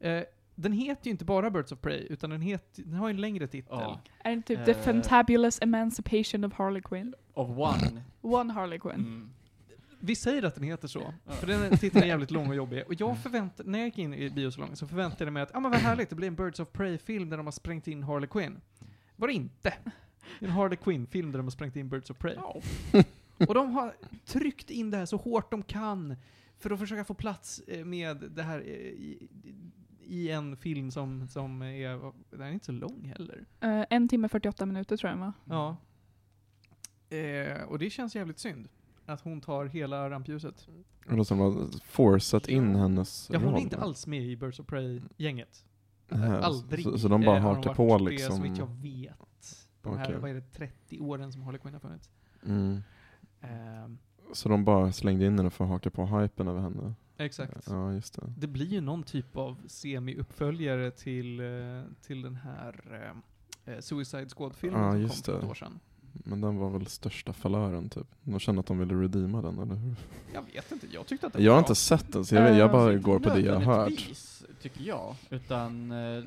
Eh, 0.00 0.22
den 0.54 0.72
heter 0.72 1.04
ju 1.06 1.10
inte 1.10 1.24
bara 1.24 1.50
Birds 1.50 1.72
of 1.72 1.80
Prey, 1.80 2.06
utan 2.10 2.30
den, 2.30 2.40
heter, 2.40 2.82
den 2.82 2.94
har 2.94 3.08
ju 3.08 3.14
en 3.14 3.20
längre 3.20 3.46
titel. 3.46 3.78
Ja. 3.80 4.00
Är 4.24 4.36
det 4.36 4.42
typ 4.42 4.64
The 4.64 4.70
Eh. 4.70 4.78
Fantabulous 4.78 5.62
Emancipation 5.62 6.44
of 6.44 6.52
Harley 6.52 6.82
Quinn? 6.82 7.14
Of 7.34 7.48
one. 7.48 8.02
One 8.20 8.52
Harley 8.52 8.78
Quinn. 8.78 8.94
Mm. 9.00 9.30
Vi 10.06 10.16
säger 10.16 10.42
att 10.42 10.54
den 10.54 10.64
heter 10.64 10.88
så, 10.88 11.14
för 11.26 11.46
den 11.46 11.78
titeln 11.78 12.04
är 12.04 12.08
jävligt 12.08 12.30
lång 12.30 12.48
och 12.48 12.54
jobbig. 12.54 12.84
Och 12.86 12.94
jag 13.00 13.18
förväntade, 13.18 13.70
när 13.70 13.78
jag 13.78 13.86
gick 13.86 13.98
in 13.98 14.14
i 14.14 14.30
biosalongen 14.30 14.76
så 14.76 14.86
förväntade 14.86 15.24
jag 15.24 15.32
mig 15.32 15.42
att, 15.42 15.50
ja 15.52 15.60
men 15.60 15.70
vad 15.70 15.80
härligt, 15.80 16.10
det 16.10 16.16
blir 16.16 16.28
en 16.28 16.34
Birds 16.34 16.60
of 16.60 16.72
Prey-film 16.72 17.30
där 17.30 17.36
de 17.36 17.46
har 17.46 17.52
sprängt 17.52 17.88
in 17.88 18.02
Harley 18.02 18.28
Quinn. 18.28 18.60
Var 19.16 19.28
det 19.28 19.34
inte. 19.34 19.74
En 20.38 20.50
Harley 20.50 20.76
Quinn-film 20.76 21.32
där 21.32 21.38
de 21.38 21.46
har 21.46 21.50
sprängt 21.50 21.76
in 21.76 21.88
Birds 21.88 22.10
of 22.10 22.18
Prey. 22.18 22.34
Ja. 22.36 22.60
Och 23.48 23.54
de 23.54 23.74
har 23.74 23.94
tryckt 24.24 24.70
in 24.70 24.90
det 24.90 24.96
här 24.96 25.06
så 25.06 25.16
hårt 25.16 25.50
de 25.50 25.62
kan 25.62 26.16
för 26.58 26.70
att 26.70 26.78
försöka 26.78 27.04
få 27.04 27.14
plats 27.14 27.58
eh, 27.58 27.84
med 27.84 28.16
det 28.16 28.42
här 28.42 28.58
eh, 28.58 28.66
i, 28.66 29.28
i 30.04 30.30
en 30.30 30.56
film 30.56 30.90
som, 30.90 31.28
som 31.28 31.62
är, 31.62 32.12
den 32.30 32.40
är 32.40 32.50
inte 32.50 32.66
så 32.66 32.72
lång 32.72 33.12
heller. 33.16 33.44
Eh, 33.60 33.84
en 33.90 34.08
timme 34.08 34.28
48 34.28 34.66
minuter 34.66 34.96
tror 34.96 35.10
jag 35.10 35.18
var. 35.18 35.32
Ja. 35.44 35.76
Eh, 37.16 37.62
och 37.62 37.78
det 37.78 37.90
känns 37.90 38.16
jävligt 38.16 38.38
synd. 38.38 38.68
Att 39.06 39.20
hon 39.20 39.40
tar 39.40 39.64
hela 39.66 40.10
rampljuset. 40.10 40.68
Och 41.10 41.16
då 41.16 41.24
som 41.24 41.38
har 41.38 41.80
forcat 41.84 42.48
in 42.48 42.72
Ja. 42.72 42.78
hennes 42.78 43.28
Ja, 43.32 43.38
hon 43.38 43.48
är 43.48 43.52
roll. 43.52 43.60
inte 43.62 43.76
alls 43.78 44.06
med 44.06 44.22
i 44.22 44.36
Birds 44.36 44.60
of 44.60 44.66
Prey-gänget. 44.66 45.64
Nej, 46.08 46.30
Aldrig. 46.30 46.82
Så, 46.84 46.98
så 46.98 47.08
de 47.08 47.20
bara 47.24 47.36
eh, 47.36 47.42
har 47.42 47.54
hakar 47.54 47.74
på 47.74 47.98
liksom. 47.98 48.36
Så 48.36 48.42
vitt 48.42 48.58
jag 48.58 48.66
vet. 48.82 49.68
De 49.82 49.98
här, 49.98 50.14
vad 50.14 50.30
är 50.30 50.34
det, 50.34 50.40
30 50.52 50.98
åren 51.00 51.32
som 51.32 51.42
Harley 51.42 51.58
Quinn 51.60 51.74
har 51.74 51.80
funnits. 51.80 52.10
Mm. 52.46 52.80
Ehm, 53.40 53.98
Så 54.32 54.48
de 54.48 54.64
bara 54.64 54.92
slängde 54.92 55.26
in 55.26 55.38
henne 55.38 55.50
för 55.50 55.64
att 55.64 55.70
haka 55.70 55.90
på 55.90 56.06
hypen 56.06 56.48
över 56.48 56.60
henne. 56.60 56.94
exakt. 57.16 57.66
Ja, 57.70 57.92
just 57.92 58.14
det. 58.14 58.32
Det 58.38 58.46
blir 58.46 58.66
ju 58.66 58.80
någon 58.80 59.02
typ 59.02 59.36
av 59.36 59.56
semi-uppföljare 59.66 60.90
till, 60.90 61.40
eh, 61.40 61.82
till 62.02 62.22
den 62.22 62.34
här 62.36 62.80
eh, 63.66 63.74
eh, 63.74 63.80
Suicide 63.80 64.28
Squad-filmen 64.28 64.80
Ja, 64.82 64.90
som 64.92 65.00
kom 65.08 65.08
för 65.24 65.32
det. 65.32 65.38
ett 65.38 65.50
år 65.50 65.54
sedan. 65.54 65.80
Men 66.24 66.40
den 66.40 66.56
var 66.56 66.70
väl 66.70 66.86
största 66.86 67.32
falören 67.32 67.88
typ. 67.88 68.06
De 68.22 68.38
kände 68.40 68.60
att 68.60 68.66
de 68.66 68.78
ville 68.78 68.94
redeema 68.94 69.42
den, 69.42 69.58
eller 69.58 69.74
hur? 69.74 69.94
Jag 70.34 70.42
vet 70.54 70.72
inte, 70.72 70.86
jag 70.90 71.06
tyckte 71.06 71.26
att 71.26 71.32
det 71.32 71.42
Jag 71.42 71.52
har 71.52 71.56
var 71.56 71.62
inte 71.62 71.74
sett 71.74 72.12
den, 72.12 72.24
så 72.24 72.34
jag, 72.34 72.42
vet, 72.42 72.56
jag 72.58 72.70
bara 72.72 72.92
Eh, 72.92 72.98
går 73.00 73.18
på 73.18 73.28
det 73.28 73.40
jag 73.40 73.54
har 73.54 73.60
hört. 73.60 73.76
Nödvändigtvis, 73.76 74.44
tycker 74.62 74.84
jag. 74.84 75.14
Utan, 75.30 75.90
eh, 75.90 76.24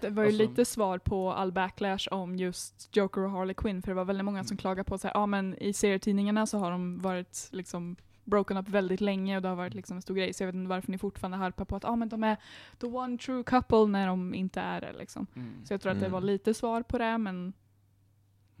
Det 0.00 0.10
var 0.10 0.22
ju 0.22 0.28
Alltså- 0.28 0.42
lite 0.42 0.64
svar 0.64 0.98
på 0.98 1.32
all 1.32 1.52
backlash 1.52 2.08
om 2.10 2.36
just 2.36 2.96
Joker 2.96 3.20
och 3.20 3.30
Harley 3.30 3.54
Quinn, 3.54 3.82
för 3.82 3.90
det 3.90 3.94
var 3.94 4.04
väldigt 4.04 4.24
många 4.24 4.44
som 4.44 4.54
Mm. 4.54 4.58
klagade 4.58 4.84
på 4.84 4.94
att 4.94 5.04
ja 5.04 5.26
men 5.26 5.54
i 5.62 5.72
serietidningarna 5.72 6.46
så 6.46 6.58
har 6.58 6.70
de 6.70 6.98
varit 6.98 7.48
liksom 7.52 7.96
broken 8.24 8.56
up 8.56 8.68
väldigt 8.68 9.00
länge 9.00 9.36
och 9.36 9.42
det 9.42 9.48
har 9.48 9.56
varit 9.56 9.74
liksom 9.74 9.96
en 9.96 10.02
stor 10.02 10.14
grej, 10.14 10.32
så 10.32 10.42
jag 10.42 10.46
vet 10.46 10.54
inte 10.54 10.68
varför 10.68 10.92
ni 10.92 10.98
fortfarande 10.98 11.36
harpar 11.36 11.64
på 11.64 11.76
att 11.76 11.82
ja 11.82 11.96
men 11.96 12.08
de 12.08 12.24
är 12.24 12.36
the 12.80 12.86
one 12.86 13.18
true 13.18 13.42
couple 13.42 13.86
när 13.86 14.06
de 14.06 14.34
inte 14.34 14.60
är 14.60 14.80
det 14.80 14.92
liksom. 14.98 15.26
mm. 15.36 15.52
Så 15.64 15.72
jag 15.74 15.80
tror 15.80 15.92
att 15.92 15.98
det 16.00 16.06
Mm. 16.06 16.12
var 16.12 16.20
lite 16.20 16.54
svar 16.54 16.82
på 16.82 16.98
det, 16.98 17.18
men 17.18 17.52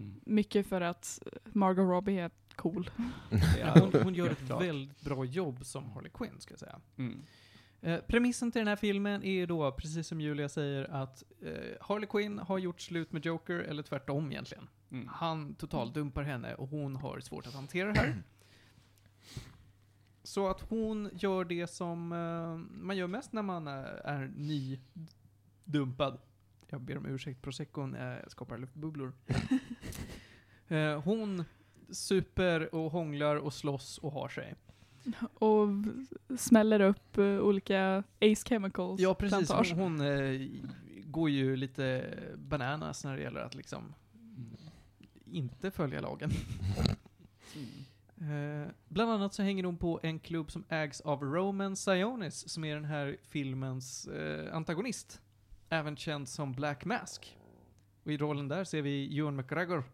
Mm. 0.00 0.20
mycket 0.26 0.66
för 0.66 0.80
att 0.80 1.22
Margot 1.44 1.88
Robbie 1.88 2.18
är 2.18 2.30
cool. 2.56 2.90
Ja, 3.60 3.74
hon, 3.80 4.02
hon 4.02 4.14
gör 4.14 4.30
ett 4.30 4.46
klart. 4.46 4.62
väldigt 4.62 5.00
bra 5.00 5.24
jobb 5.24 5.64
som 5.64 5.90
Harley 5.90 6.10
Quinn, 6.10 6.40
ska 6.40 6.52
jag 6.52 6.58
säga. 6.60 6.80
Mm. 6.96 7.22
Eh, 7.80 8.00
premissen 8.00 8.52
till 8.52 8.58
den 8.60 8.68
här 8.68 8.76
filmen 8.76 9.24
är 9.24 9.46
då, 9.46 9.72
precis 9.72 10.08
som 10.08 10.20
Julia 10.20 10.48
säger, 10.48 10.90
att 10.90 11.24
eh, 11.42 11.52
Harley 11.80 12.06
Quinn 12.06 12.38
har 12.38 12.58
gjort 12.58 12.80
slut 12.80 13.12
med 13.12 13.26
Joker, 13.26 13.58
eller 13.58 13.82
tvärtom 13.82 14.30
egentligen. 14.32 14.68
Mm. 14.90 15.08
Han 15.08 15.54
totaldumpar 15.54 16.22
henne 16.22 16.54
och 16.54 16.68
hon 16.68 16.96
har 16.96 17.20
svårt 17.20 17.46
att 17.46 17.54
hantera 17.54 17.92
det 17.92 17.98
här. 18.00 18.22
Så 20.22 20.48
att 20.48 20.60
hon 20.60 21.10
gör 21.12 21.44
det 21.44 21.66
som 21.66 22.12
eh, 22.12 22.78
man 22.82 22.96
gör 22.96 23.06
mest 23.06 23.32
när 23.32 23.42
man 23.42 23.66
är, 23.66 23.84
är 23.84 24.32
ny 24.36 24.80
dumpad. 25.64 26.18
Jag 26.70 26.80
ber 26.80 26.98
om 26.98 27.06
ursäkt, 27.06 27.42
proseccon 27.42 27.94
eh, 27.94 28.16
skapar 28.28 28.58
luftbubblor. 28.58 29.12
eh, 30.68 31.02
hon 31.02 31.44
super 31.90 32.74
och 32.74 32.90
hånglar 32.90 33.36
och 33.36 33.54
slåss 33.54 33.98
och 33.98 34.12
har 34.12 34.28
sig. 34.28 34.54
Och 35.34 35.68
smäller 36.38 36.80
upp 36.80 37.18
eh, 37.18 37.24
olika 37.24 38.02
Ace 38.20 38.48
Chemicals 38.48 39.00
Ja, 39.00 39.14
precis. 39.14 39.48
plantage. 39.48 39.72
Hon, 39.74 40.00
hon 40.00 40.00
eh, 40.00 40.48
går 41.04 41.30
ju 41.30 41.56
lite 41.56 42.14
bananas 42.36 43.04
när 43.04 43.16
det 43.16 43.22
gäller 43.22 43.40
att 43.40 43.54
liksom 43.54 43.94
inte 45.24 45.70
följa 45.70 46.00
lagen. 46.00 46.30
Eh, 48.20 48.70
bland 48.88 49.10
annat 49.10 49.34
så 49.34 49.42
hänger 49.42 49.64
hon 49.64 49.76
på 49.76 50.00
en 50.02 50.18
klubb 50.18 50.50
som 50.50 50.64
ägs 50.68 51.00
av 51.00 51.22
Roman 51.22 51.76
Sionis, 51.76 52.48
som 52.48 52.64
är 52.64 52.74
den 52.74 52.84
här 52.84 53.16
filmens 53.22 54.06
eh, 54.06 54.56
antagonist. 54.56 55.20
Även 55.72 55.96
känd 55.96 56.28
som 56.28 56.52
Black 56.52 56.84
Mask. 56.84 57.38
Och 58.02 58.12
i 58.12 58.16
rollen 58.16 58.48
där 58.48 58.64
ser 58.64 58.82
vi 58.82 59.18
Ewan 59.18 59.36
McGregor. 59.36 59.84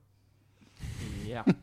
Ja. 1.26 1.44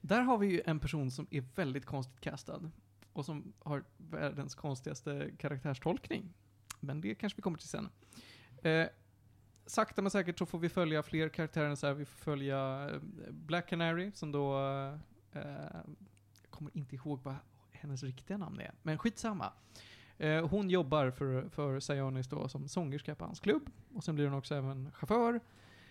Där 0.00 0.20
har 0.20 0.38
vi 0.38 0.46
ju 0.46 0.62
en 0.66 0.80
person 0.80 1.10
som 1.10 1.26
är 1.30 1.44
väldigt 1.54 1.86
konstigt 1.86 2.20
castad. 2.20 2.70
Och 3.12 3.24
som 3.24 3.52
har 3.58 3.84
världens 3.96 4.54
konstigaste 4.54 5.30
karaktärstolkning. 5.38 6.34
Men 6.80 7.00
det 7.00 7.14
kanske 7.14 7.36
vi 7.36 7.42
kommer 7.42 7.58
till 7.58 7.68
sen. 7.68 7.88
Eh, 8.62 8.86
sakta 9.66 10.02
men 10.02 10.10
säkert 10.10 10.38
så 10.38 10.46
får 10.46 10.58
vi 10.58 10.68
följa 10.68 11.02
fler 11.02 11.28
karaktärer 11.28 11.74
så 11.74 11.86
här. 11.86 11.94
Vi 11.94 12.04
får 12.04 12.18
följa 12.18 12.90
eh, 12.90 13.00
Black 13.30 13.68
Canary 13.68 14.12
som 14.14 14.32
då... 14.32 14.58
Eh, 15.32 15.42
jag 16.42 16.50
kommer 16.50 16.76
inte 16.76 16.94
ihåg 16.94 17.20
vad 17.22 17.34
hennes 17.70 18.02
riktiga 18.02 18.36
namn 18.36 18.60
är. 18.60 18.72
Men 18.82 18.98
skitsamma. 18.98 19.52
Eh, 20.18 20.48
hon 20.48 20.70
jobbar 20.70 21.10
för, 21.10 21.48
för 21.48 21.80
Sionis 21.80 22.28
då 22.28 22.48
som 22.48 22.68
sångerska 22.68 23.14
på 23.14 23.24
hans 23.24 23.40
klubb. 23.40 23.70
Och 23.94 24.04
sen 24.04 24.14
blir 24.14 24.24
hon 24.24 24.34
också 24.38 24.54
även 24.54 24.92
chaufför. 24.92 25.40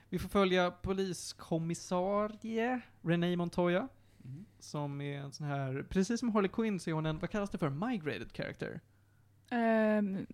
Vi 0.10 0.20
får 0.20 0.30
följa 0.30 0.72
poliskommissarie 0.72 2.82
Renee 3.02 3.38
Montoya. 3.38 3.88
Mm. 4.26 4.46
Som 4.60 5.02
är 5.02 5.18
en 5.20 5.32
sån 5.32 5.48
här, 5.48 5.86
precis 5.90 6.20
som 6.20 6.30
Harley 6.30 6.52
Quinn 6.52 6.80
så 6.80 6.90
är 6.90 6.94
hon 6.94 7.06
en, 7.06 7.20
vad 7.20 7.30
kallas 7.30 7.50
det 7.50 7.58
för, 7.58 7.70
migrated 7.70 8.36
character? 8.36 8.82
Ehm, 9.50 10.26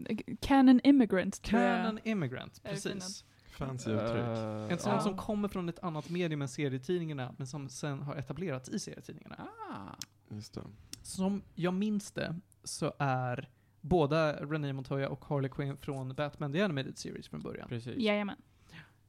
canon 0.42 0.80
Immigrant. 0.84 1.42
Canon 1.42 2.00
immigrant, 2.04 2.64
precis. 2.64 3.26
Fancy 3.52 3.92
uttryck. 3.92 4.24
Eh, 4.24 4.72
En 4.72 4.80
sån 4.80 4.94
ja. 4.94 5.02
som 5.02 5.18
kommer 5.18 5.48
från 5.48 5.70
ett 5.70 5.80
annat 5.80 6.10
medium 6.10 6.42
än 6.42 6.48
serietidningarna, 6.48 7.36
men 7.38 7.48
som 7.48 7.70
sen 7.70 8.02
har 8.02 8.16
etablerats 8.16 8.70
i 8.70 8.80
serietidningarna. 8.80 9.48
Ah. 9.70 9.96
Just 10.30 10.54
det. 10.54 10.62
Som 11.02 11.42
jag 11.56 11.74
minns 11.74 12.12
det, 12.12 12.36
så 12.64 12.94
är 13.00 13.50
båda 13.82 14.46
Renee 14.46 14.74
Montoya 14.74 15.10
och 15.10 15.26
Harley 15.26 15.50
Quinn 15.50 15.78
från 15.78 16.14
Batman 16.14 16.54
The 16.54 16.62
Animated 16.62 16.98
Series 16.98 17.28
från 17.28 17.42
början. 17.42 17.70
Precis. 17.70 17.98
Jajamän. 17.98 18.38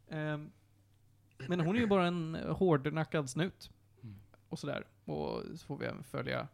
Ehm, 0.08 0.50
men 1.48 1.60
hon 1.60 1.76
är 1.76 1.80
ju 1.80 1.86
bara 1.86 2.06
en 2.06 2.34
hårdnackad 2.34 3.30
snut. 3.30 3.70
Mm. 4.02 4.14
Och 4.48 4.58
sådär. 4.58 4.84
Och 5.04 5.42
så 5.58 5.66
får 5.66 5.76
vi 5.76 5.86
även 5.86 6.02
följa, 6.04 6.48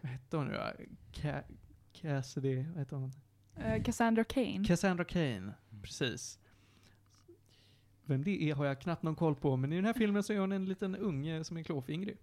vad 0.00 0.10
hette 0.12 0.36
hon 0.36 0.46
nu 0.46 0.52
då? 0.52 0.84
Ca- 1.12 1.42
Cassidy, 1.92 2.56
vad 2.56 2.76
hette 2.76 2.94
hon? 2.94 3.12
Eh, 3.56 3.82
Cassandra 3.82 4.24
Cain. 4.24 4.64
Cassandra 4.64 5.04
Cain, 5.04 5.52
precis. 5.82 6.38
Vem 8.04 8.24
det 8.24 8.50
är 8.50 8.54
har 8.54 8.64
jag 8.66 8.80
knappt 8.80 9.02
någon 9.02 9.16
koll 9.16 9.34
på, 9.34 9.56
men 9.56 9.72
i 9.72 9.76
den 9.76 9.84
här 9.84 9.92
filmen 9.92 10.22
så 10.22 10.32
är 10.32 10.38
hon 10.38 10.52
en 10.52 10.64
liten 10.64 10.96
unge 10.96 11.44
som 11.44 11.56
är 11.56 11.62
klåfingrig. 11.62 12.16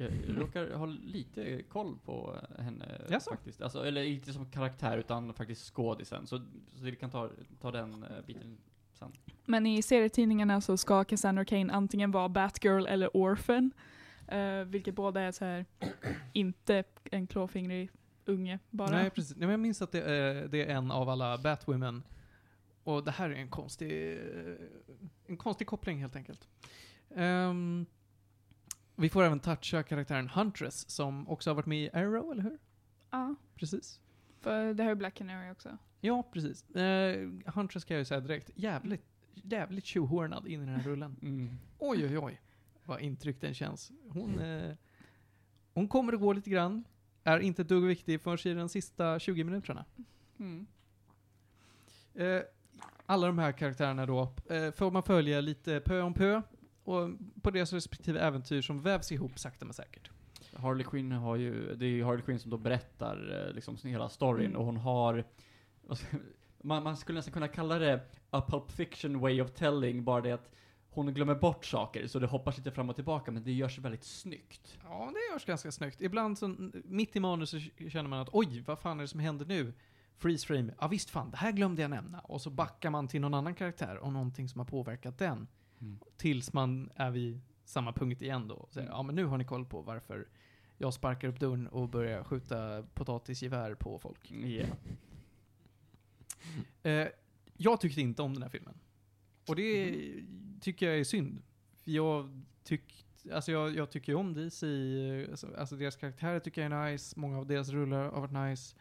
Jag 0.00 0.10
råkar 0.40 0.70
ha 0.70 0.86
lite 0.86 1.62
koll 1.62 1.98
på 2.04 2.36
henne 2.58 3.00
Jaså? 3.08 3.30
faktiskt. 3.30 3.62
Alltså, 3.62 3.86
eller 3.86 4.02
inte 4.02 4.32
som 4.32 4.50
karaktär 4.50 4.98
utan 4.98 5.34
faktiskt 5.34 5.74
skådisen. 5.74 6.26
Så, 6.26 6.38
så 6.76 6.84
vi 6.84 6.96
kan 6.96 7.10
ta, 7.10 7.30
ta 7.60 7.70
den 7.70 8.02
eh, 8.02 8.24
biten 8.26 8.58
sen. 8.92 9.12
Men 9.44 9.66
i 9.66 9.82
serietidningarna 9.82 10.60
så 10.60 10.76
ska 10.76 11.04
Cassandra 11.04 11.44
Cain 11.44 11.70
antingen 11.70 12.10
vara 12.10 12.28
Batgirl 12.28 12.86
eller 12.86 13.16
Orphan. 13.16 13.70
Uh, 14.32 14.64
vilket 14.64 14.94
båda 14.94 15.20
är 15.20 15.32
så 15.32 15.44
här 15.44 15.66
inte 16.32 16.84
en 17.04 17.26
klåfingrig 17.26 17.90
unge 18.24 18.58
bara. 18.70 18.90
Nej, 18.90 19.10
precis. 19.10 19.36
Nej, 19.36 19.40
men 19.40 19.50
jag 19.50 19.60
minns 19.60 19.82
att 19.82 19.92
det 19.92 20.02
är, 20.02 20.48
det 20.48 20.64
är 20.64 20.76
en 20.76 20.90
av 20.90 21.08
alla 21.08 21.38
Batwomen. 21.38 22.02
Och 22.84 23.04
det 23.04 23.10
här 23.10 23.30
är 23.30 23.34
en 23.34 23.50
konstig, 23.50 24.12
eh, 24.12 24.54
en 25.26 25.36
konstig 25.36 25.66
koppling 25.66 26.00
helt 26.00 26.16
enkelt. 26.16 26.48
Ehm, 27.14 27.86
vi 28.98 29.08
får 29.08 29.22
även 29.22 29.40
toucha 29.40 29.82
karaktären 29.82 30.28
Huntress, 30.28 30.90
som 30.90 31.28
också 31.28 31.50
har 31.50 31.54
varit 31.54 31.66
med 31.66 31.78
i 31.84 31.90
Arrow, 31.92 32.32
eller 32.32 32.42
hur? 32.42 32.58
Ja, 33.10 33.34
Precis. 33.54 34.00
för 34.40 34.74
det 34.74 34.82
har 34.82 34.90
ju 34.90 34.96
Black 34.96 35.14
Canary 35.14 35.50
också. 35.50 35.78
Ja, 36.00 36.22
precis. 36.32 36.70
Eh, 36.70 37.28
Huntress 37.46 37.84
kan 37.84 37.94
jag 37.94 38.00
ju 38.00 38.04
säga 38.04 38.20
direkt, 38.20 38.50
jävligt, 38.54 39.04
jävligt 39.34 39.84
tjohornad 39.84 40.46
in 40.46 40.62
i 40.62 40.66
den 40.66 40.74
här 40.74 40.82
rullen. 40.82 41.16
Oj, 41.78 42.04
oj, 42.06 42.18
oj. 42.18 42.40
Vad 42.84 43.00
intryck 43.00 43.40
den 43.40 43.54
känns. 43.54 43.92
Hon, 44.08 44.38
eh, 44.38 44.74
hon 45.74 45.88
kommer 45.88 46.14
och 46.14 46.20
går 46.20 46.34
lite 46.34 46.50
grann. 46.50 46.84
Är 47.24 47.38
inte 47.38 47.62
ett 47.62 47.68
dugg 47.68 47.84
viktig 47.84 48.20
förrän 48.20 48.52
i 48.56 48.60
de 48.60 48.68
sista 48.68 49.18
20 49.18 49.44
minuterna. 49.44 49.84
Mm. 50.38 50.66
Eh, 52.14 52.42
alla 53.06 53.26
de 53.26 53.38
här 53.38 53.52
karaktärerna 53.52 54.06
då 54.06 54.32
eh, 54.50 54.70
får 54.70 54.90
man 54.90 55.02
följa 55.02 55.40
lite 55.40 55.80
pö 55.80 56.00
om 56.00 56.14
pö. 56.14 56.42
Och 56.88 57.10
på 57.42 57.50
deras 57.50 57.72
respektive 57.72 58.20
äventyr 58.20 58.62
som 58.62 58.82
vävs 58.82 59.12
ihop 59.12 59.38
sakta 59.38 59.64
men 59.64 59.74
säkert. 59.74 60.10
Harley 60.56 60.84
Quinn 60.84 61.12
har 61.12 61.36
ju, 61.36 61.74
det 61.74 61.84
är 61.86 61.90
ju 61.90 62.04
Harley 62.04 62.22
Quinn 62.22 62.38
som 62.38 62.50
då 62.50 62.56
berättar 62.56 63.46
eh, 63.48 63.54
liksom 63.54 63.76
hela 63.84 64.08
storyn 64.08 64.46
Mm. 64.46 64.56
och 64.58 64.64
hon 64.66 64.76
har, 64.76 65.24
ska- 65.92 66.16
man, 66.62 66.82
man 66.82 66.96
skulle 66.96 67.18
nästan 67.18 67.32
kunna 67.32 67.48
kalla 67.48 67.78
det 67.78 68.00
a 68.30 68.44
pulp 68.48 68.70
fiction 68.70 69.20
way 69.20 69.40
of 69.40 69.50
telling, 69.50 70.04
bara 70.04 70.20
det 70.20 70.32
att 70.32 70.50
hon 70.90 71.14
glömmer 71.14 71.34
bort 71.34 71.64
saker, 71.64 72.06
så 72.06 72.18
det 72.18 72.26
hoppar 72.26 72.54
lite 72.56 72.70
fram 72.70 72.88
och 72.90 72.94
tillbaka, 72.96 73.30
men 73.30 73.44
det 73.44 73.52
görs 73.52 73.78
väldigt 73.78 74.04
snyggt. 74.04 74.78
Ja, 74.84 75.12
det 75.14 75.34
görs 75.34 75.44
ganska 75.44 75.72
snyggt. 75.72 76.00
Ibland 76.00 76.38
så, 76.38 76.54
mitt 76.84 77.16
i 77.16 77.20
manus 77.20 77.50
så 77.50 77.58
känner 77.88 78.08
man 78.08 78.18
att 78.20 78.28
oj, 78.32 78.60
vad 78.66 78.78
fan 78.78 78.98
är 78.98 79.02
det 79.02 79.08
som 79.08 79.20
händer 79.20 79.46
nu? 79.46 79.72
Freeze 80.16 80.46
frame. 80.46 80.72
Ja 80.80 80.88
visst 80.88 81.10
fan, 81.10 81.30
det 81.30 81.36
här 81.36 81.52
glömde 81.52 81.82
jag 81.82 81.90
nämna. 81.90 82.20
Och 82.20 82.40
så 82.40 82.50
backar 82.50 82.90
man 82.90 83.08
till 83.08 83.20
någon 83.20 83.34
annan 83.34 83.54
karaktär 83.54 83.96
och 83.96 84.12
någonting 84.12 84.48
som 84.48 84.58
har 84.58 84.66
påverkat 84.66 85.18
den. 85.18 85.46
Mm. 85.80 85.98
Tills 86.16 86.52
man 86.52 86.90
är 86.94 87.10
vid 87.10 87.40
samma 87.64 87.92
punkt 87.92 88.22
igen 88.22 88.48
då. 88.48 88.54
Och 88.54 88.72
säger, 88.72 88.86
Mm. 88.86 88.96
ja 88.96 89.02
men 89.02 89.14
nu 89.14 89.24
har 89.24 89.38
ni 89.38 89.44
koll 89.44 89.64
på 89.66 89.82
varför 89.82 90.28
jag 90.78 90.94
sparkar 90.94 91.28
upp 91.28 91.40
dörren 91.40 91.66
och 91.66 91.88
börjar 91.88 92.24
skjuta 92.24 92.82
potatisgevär 92.94 93.74
på 93.74 93.98
folk. 93.98 94.30
Yeah. 94.32 94.68
Eh, 96.82 97.08
jag 97.56 97.80
tyckte 97.80 98.00
inte 98.00 98.22
om 98.22 98.34
den 98.34 98.42
här 98.42 98.50
filmen. 98.50 98.74
Och 99.48 99.56
det 99.56 99.94
tycker 100.60 100.86
jag 100.86 100.98
är 101.00 101.04
synd. 101.04 101.42
För 101.76 101.90
jag, 101.90 102.42
tyck, 102.64 103.06
alltså 103.32 103.52
jag, 103.52 103.74
jag 103.76 103.90
tycker 103.90 104.12
ju 104.12 104.18
om 104.18 104.34
DC, 104.34 104.66
alltså, 105.30 105.54
alltså 105.58 105.76
deras 105.76 105.96
karaktärer 105.96 106.40
tycker 106.40 106.62
jag 106.62 106.72
är 106.72 106.92
nice, 106.92 107.20
många 107.20 107.38
av 107.38 107.46
deras 107.46 107.68
rullar 107.68 108.10
har 108.10 108.20
varit 108.20 108.50
nice. 108.50 108.76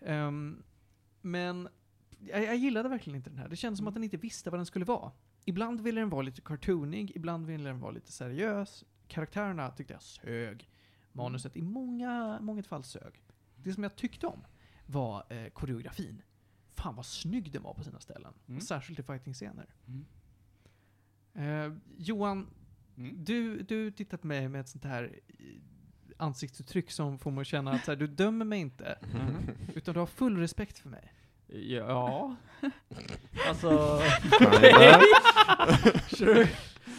Ehm, 0.00 0.62
men 1.20 1.68
jag, 2.18 2.44
jag 2.44 2.56
gillade 2.56 2.88
verkligen 2.88 3.16
inte 3.16 3.30
den 3.30 3.38
här. 3.38 3.48
Det 3.48 3.56
kändes 3.56 3.78
som 3.78 3.88
att 3.88 3.94
den 3.94 4.04
inte 4.04 4.16
visste 4.16 4.50
vad 4.50 4.58
den 4.58 4.66
skulle 4.66 4.84
vara. 4.84 5.12
Ibland 5.48 5.80
ville 5.80 6.00
den 6.00 6.08
vara 6.10 6.22
lite 6.22 6.40
cartoonig, 6.40 7.12
ibland 7.16 7.46
ville 7.46 7.68
den 7.68 7.80
vara 7.80 7.90
lite 7.90 8.12
seriös. 8.12 8.84
Karaktärerna 9.06 9.70
tyckte 9.70 9.92
jag 9.92 10.02
sög. 10.02 10.68
Manuset 11.12 11.56
i 11.56 11.62
många, 11.62 12.38
många 12.40 12.62
fall 12.62 12.84
sög. 12.84 13.22
Det 13.56 13.72
som 13.72 13.82
jag 13.82 13.96
tyckte 13.96 14.26
om 14.26 14.44
var 14.86 15.24
eh, 15.32 15.48
koreografin. 15.48 16.22
Fan 16.74 16.94
vad 16.96 17.06
snygg 17.06 17.52
den 17.52 17.62
var 17.62 17.74
på 17.74 17.84
sina 17.84 18.00
ställen. 18.00 18.34
Mm. 18.48 18.60
Särskilt 18.60 18.98
i 18.98 19.02
fighting-scener. 19.02 19.66
Mm. 19.86 20.04
Eh, 21.34 21.78
Johan, 21.96 22.46
Mm. 22.96 23.24
du, 23.24 23.62
du 23.62 23.90
tittar 23.90 24.16
på 24.18 24.26
mig 24.26 24.48
med 24.48 24.60
ett 24.60 24.68
sånt 24.68 24.84
här 24.84 25.20
eh, 25.28 25.44
ansiktsuttryck 26.16 26.90
som 26.90 27.18
får 27.18 27.30
mig 27.30 27.40
att 27.40 27.46
känna 27.46 27.70
att 27.72 27.84
så 27.84 27.90
här, 27.90 27.96
du 27.96 28.06
dömer 28.06 28.44
mig 28.44 28.60
inte. 28.60 28.98
Mhm. 29.14 29.50
Utan 29.74 29.94
du 29.94 30.00
har 30.00 30.06
full 30.06 30.36
respekt 30.36 30.78
för 30.78 30.88
mig. 30.88 31.12
Ja. 31.48 32.36
alltså... 33.48 34.00
Sure. 36.16 36.48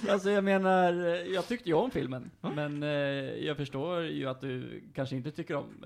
Alltså 0.10 0.32
jag 0.32 0.44
menar, 0.44 0.94
jag 1.34 1.48
tyckte 1.48 1.70
ju 1.70 1.76
om 1.76 1.92
filmen, 1.92 2.32
Ja. 2.42 2.50
men 2.56 2.84
eh, 2.84 2.90
jag 3.46 3.58
förstår 3.58 4.02
ju 4.04 4.30
att 4.30 4.42
du 4.42 4.84
kanske 4.94 5.16
inte 5.16 5.32
tycker 5.32 5.56
om 5.56 5.86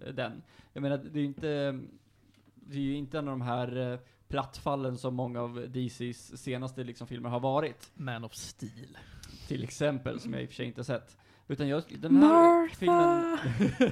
eh, 0.00 0.12
den. 0.14 0.42
Jag 0.72 0.82
menar, 0.82 0.98
det 0.98 1.18
är 1.18 1.20
ju 1.20 1.26
inte, 1.26 1.78
det 2.54 2.76
är 2.76 2.82
ju 2.82 2.94
inte 2.94 3.18
en 3.18 3.28
av 3.28 3.32
de 3.32 3.40
här 3.40 3.92
eh, 3.92 3.98
plattfallen 4.28 4.98
som 4.98 5.14
många 5.14 5.40
av 5.40 5.66
DCs 5.68 6.42
senaste 6.42 6.84
liksom, 6.84 7.06
filmer 7.06 7.28
har 7.28 7.40
varit. 7.40 7.90
Man 7.94 8.24
of 8.24 8.34
Steel. 8.34 8.98
Till 9.48 9.64
exempel, 9.64 10.20
som 10.20 10.32
jag 10.32 10.42
i 10.42 10.44
och 10.44 10.48
för 10.48 10.56
sig 10.56 10.66
inte 10.66 10.84
sett. 10.84 11.16
Utan 11.48 11.68
jag, 11.68 11.82
den 11.98 12.16
här 12.16 12.68
filmen... 12.68 13.38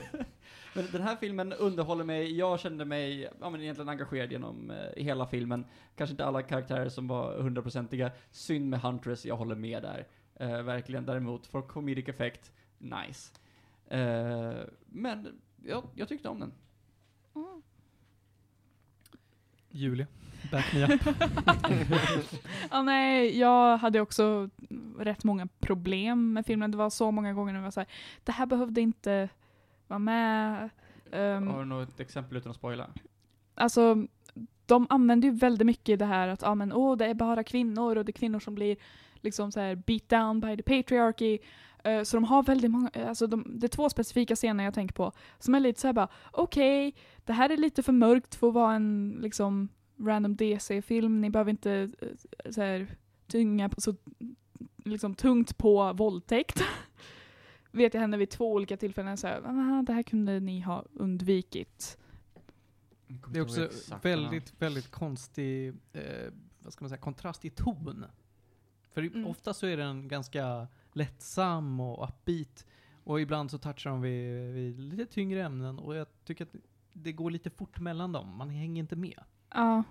Men 0.78 0.86
den 0.92 1.02
här 1.02 1.16
filmen 1.16 1.52
underhåller 1.52 2.04
mig, 2.04 2.36
jag 2.36 2.60
kände 2.60 2.84
mig 2.84 3.28
ja, 3.40 3.50
men 3.50 3.60
egentligen 3.60 3.88
engagerad 3.88 4.32
genom 4.32 4.70
eh, 4.70 4.76
hela 5.04 5.26
filmen. 5.26 5.64
Kanske 5.96 6.12
inte 6.12 6.24
alla 6.24 6.42
karaktärer 6.42 6.88
som 6.88 7.08
var 7.08 7.42
hundraprocentiga. 7.42 8.10
Synd 8.30 8.70
med 8.70 8.80
Huntress, 8.80 9.26
jag 9.26 9.36
håller 9.36 9.54
med 9.54 9.82
där. 9.82 10.06
Eh, 10.34 10.62
verkligen. 10.62 11.06
Däremot, 11.06 11.46
för 11.46 11.62
comedic 11.62 12.08
effect, 12.08 12.52
nice. 12.78 13.32
Eh, 13.88 14.64
men 14.86 15.40
jag, 15.64 15.84
jag 15.94 16.08
tyckte 16.08 16.28
om 16.28 16.40
den. 16.40 16.52
Mm. 17.34 17.62
Julia, 19.70 20.06
back 20.52 20.74
me 20.74 20.84
up. 20.84 21.00
Ja, 22.70 22.82
nej, 22.82 23.38
jag 23.38 23.76
hade 23.76 24.00
också 24.00 24.50
rätt 24.98 25.24
många 25.24 25.48
problem 25.60 26.32
med 26.32 26.46
filmen. 26.46 26.70
Det 26.70 26.76
var 26.76 26.90
så 26.90 27.10
många 27.10 27.32
gånger 27.32 27.52
när 27.52 27.60
jag 27.60 27.64
var 27.64 27.70
såhär, 27.70 27.88
det 28.24 28.32
här 28.32 28.46
behövde 28.46 28.80
inte 28.80 29.28
vara 29.88 29.98
med. 29.98 30.70
Ehm, 31.12 31.46
Har 31.46 31.58
du 31.58 31.64
något 31.64 32.00
exempel 32.00 32.36
utan 32.36 32.50
att 32.50 32.56
spoila? 32.56 32.90
alltså, 33.54 34.06
de 34.66 34.86
använder 34.90 35.28
ju 35.28 35.34
väldigt 35.34 35.66
mycket 35.66 35.98
det 35.98 36.04
här 36.04 36.28
att, 36.28 36.42
ja 36.42 36.54
men 36.54 36.72
åh, 36.72 36.96
det 36.96 37.06
är 37.06 37.14
bara 37.14 37.44
kvinnor 37.44 37.96
och 37.96 38.04
det 38.04 38.10
är 38.10 38.18
kvinnor 38.18 38.40
som 38.40 38.54
blir 38.54 38.76
liksom 39.20 39.52
så 39.52 39.60
här 39.60 39.74
beat 39.74 40.08
down 40.08 40.40
by 40.40 40.56
the 40.56 40.62
patriarchy. 40.62 41.38
Eh, 41.84 42.02
så 42.02 42.16
de 42.16 42.24
har 42.24 42.42
väldigt 42.42 42.70
många, 42.70 42.90
eh, 42.92 43.08
alltså 43.08 43.26
de, 43.26 43.58
det 43.60 43.66
är 43.66 43.68
två 43.68 43.88
specifika 43.88 44.36
scener 44.36 44.64
jag 44.64 44.74
tänker 44.74 44.94
på 44.94 45.12
som 45.38 45.54
är 45.54 45.60
lite 45.60 45.80
såhär 45.80 45.92
bara, 45.92 46.08
okej, 46.32 46.94
det 47.24 47.32
här 47.32 47.50
är 47.50 47.56
lite 47.56 47.82
för 47.82 47.92
mörkt 47.92 48.34
för 48.34 48.48
att 48.48 48.54
vara 48.54 48.74
en 48.74 49.18
liksom 49.22 49.68
random 50.00 50.36
DC-film, 50.36 51.20
ni 51.20 51.30
behöver 51.30 51.50
inte 51.50 51.72
eh, 52.00 52.50
så 52.50 52.62
här, 52.62 52.86
tynga 53.26 53.68
på, 53.68 53.80
så 53.80 53.94
liksom 54.84 55.14
tungt 55.14 55.58
på 55.58 55.92
våldtäkt. 55.92 56.62
Vet 57.78 57.94
jag 57.94 58.00
henne 58.00 58.16
vid 58.16 58.30
två 58.30 58.52
olika 58.52 58.76
tillfällen 58.76 59.16
såhär, 59.16 59.42
ah, 59.44 59.82
det 59.82 59.92
här 59.92 60.02
kunde 60.02 60.40
ni 60.40 60.60
ha 60.60 60.84
undvikit. 60.92 61.98
Det 63.32 63.38
är 63.38 63.42
också 63.42 63.68
väldigt, 64.02 64.62
väldigt 64.62 64.90
konstig, 64.90 65.68
eh, 65.92 66.32
vad 66.62 66.72
ska 66.72 66.84
man 66.84 66.88
säga, 66.88 67.00
kontrast 67.00 67.44
i 67.44 67.50
ton. 67.50 68.04
För 68.92 69.02
Mm. 69.02 69.26
ofta 69.26 69.54
så 69.54 69.66
är 69.66 69.76
den 69.76 70.08
ganska 70.08 70.68
lättsam 70.92 71.80
och 71.80 72.08
upbeat. 72.08 72.66
Och 73.04 73.20
ibland 73.20 73.50
så 73.50 73.58
touchar 73.58 73.90
de 73.90 74.00
vid, 74.00 74.54
vid 74.54 74.80
lite 74.80 75.06
tyngre 75.06 75.42
ämnen 75.44 75.78
och 75.78 75.96
jag 75.96 76.06
tycker 76.24 76.44
att 76.44 76.54
det 76.92 77.12
går 77.12 77.30
lite 77.30 77.50
fort 77.50 77.80
mellan 77.80 78.12
dem. 78.12 78.36
Man 78.36 78.50
hänger 78.50 78.80
inte 78.82 78.96
med. 78.96 79.20
Ja, 79.50 79.82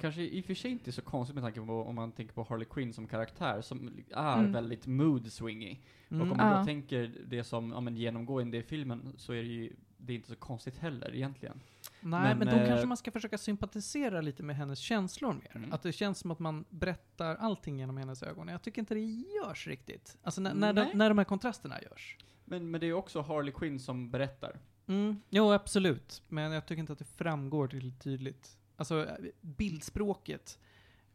Kanske 0.00 0.22
i 0.22 0.40
och 0.40 0.44
för 0.44 0.54
sig 0.54 0.70
inte 0.70 0.92
så 0.92 1.02
konstigt 1.02 1.34
med 1.34 1.44
tanke 1.44 1.60
på 1.60 1.82
om 1.82 1.94
man 1.94 2.12
tänker 2.12 2.34
på 2.34 2.42
Harley 2.48 2.66
Quinn 2.70 2.92
som 2.92 3.06
karaktär, 3.06 3.60
som 3.62 3.90
är 4.10 4.38
Mm. 4.38 4.52
väldigt 4.52 4.86
mood-swingy. 4.86 5.76
Och 6.08 6.14
om 6.14 6.20
Mm. 6.22 6.36
man 6.36 6.52
Ja. 6.52 6.58
då 6.58 6.64
tänker 6.64 7.12
det 7.26 7.44
som 7.44 7.70
ja, 7.70 7.80
men 7.80 7.96
genomgående 7.96 8.56
i 8.56 8.62
filmen, 8.62 9.12
så 9.16 9.32
är 9.32 9.36
det 9.42 9.48
ju 9.48 9.72
det 9.98 10.12
är 10.12 10.16
inte 10.16 10.28
så 10.28 10.36
konstigt 10.36 10.78
heller 10.78 11.14
egentligen. 11.14 11.60
Nej, 12.00 12.20
Men, 12.22 12.38
men, 12.38 12.48
då 12.48 12.54
eh, 12.62 12.68
kanske 12.68 12.86
man 12.86 12.96
ska 12.96 13.10
försöka 13.10 13.38
sympatisera 13.38 14.20
lite 14.20 14.42
med 14.42 14.56
hennes 14.56 14.78
känslor 14.78 15.32
mer. 15.32 15.56
Mm. 15.56 15.72
Att 15.72 15.82
det 15.82 15.92
känns 15.92 16.18
som 16.18 16.30
att 16.30 16.38
man 16.38 16.64
berättar 16.70 17.36
allting 17.36 17.78
genom 17.78 17.96
hennes 17.96 18.22
ögon. 18.22 18.48
Jag 18.48 18.62
tycker 18.62 18.82
inte 18.82 18.94
det 18.94 19.00
görs 19.00 19.66
riktigt. 19.66 20.16
Alltså 20.22 20.40
när, 20.40 20.54
när, 20.54 20.72
de, 20.72 20.80
Nej. 20.82 20.90
när 20.94 21.08
de 21.08 21.18
här 21.18 21.24
kontrasterna 21.24 21.82
görs. 21.82 22.16
Men, 22.44 22.70
men 22.70 22.80
det 22.80 22.86
är 22.86 22.88
ju 22.88 22.94
också 22.94 23.20
Harley 23.20 23.52
Quinn 23.52 23.80
som 23.80 24.10
berättar. 24.10 24.58
Mm. 24.86 25.20
Jo, 25.30 25.52
absolut. 25.52 26.22
Men 26.28 26.52
jag 26.52 26.66
tycker 26.66 26.80
inte 26.80 26.92
att 26.92 26.98
det 26.98 27.04
framgår 27.16 27.68
tillräckligt 27.68 28.00
tydligt. 28.02 28.58
Alltså, 28.76 29.06
eh, 29.06 29.14
bildspråket 29.40 30.58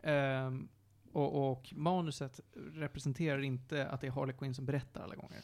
ehm, 0.02 0.68
och, 1.12 1.52
och 1.52 1.74
manuset 1.76 2.40
representerar 2.74 3.42
inte 3.42 3.88
att 3.88 4.02
det 4.02 4.08
är 4.08 4.12
Harley 4.12 4.36
Quinn 4.36 4.54
som 4.54 4.66
berättar 4.66 5.04
alla 5.04 5.16
gånger. 5.16 5.42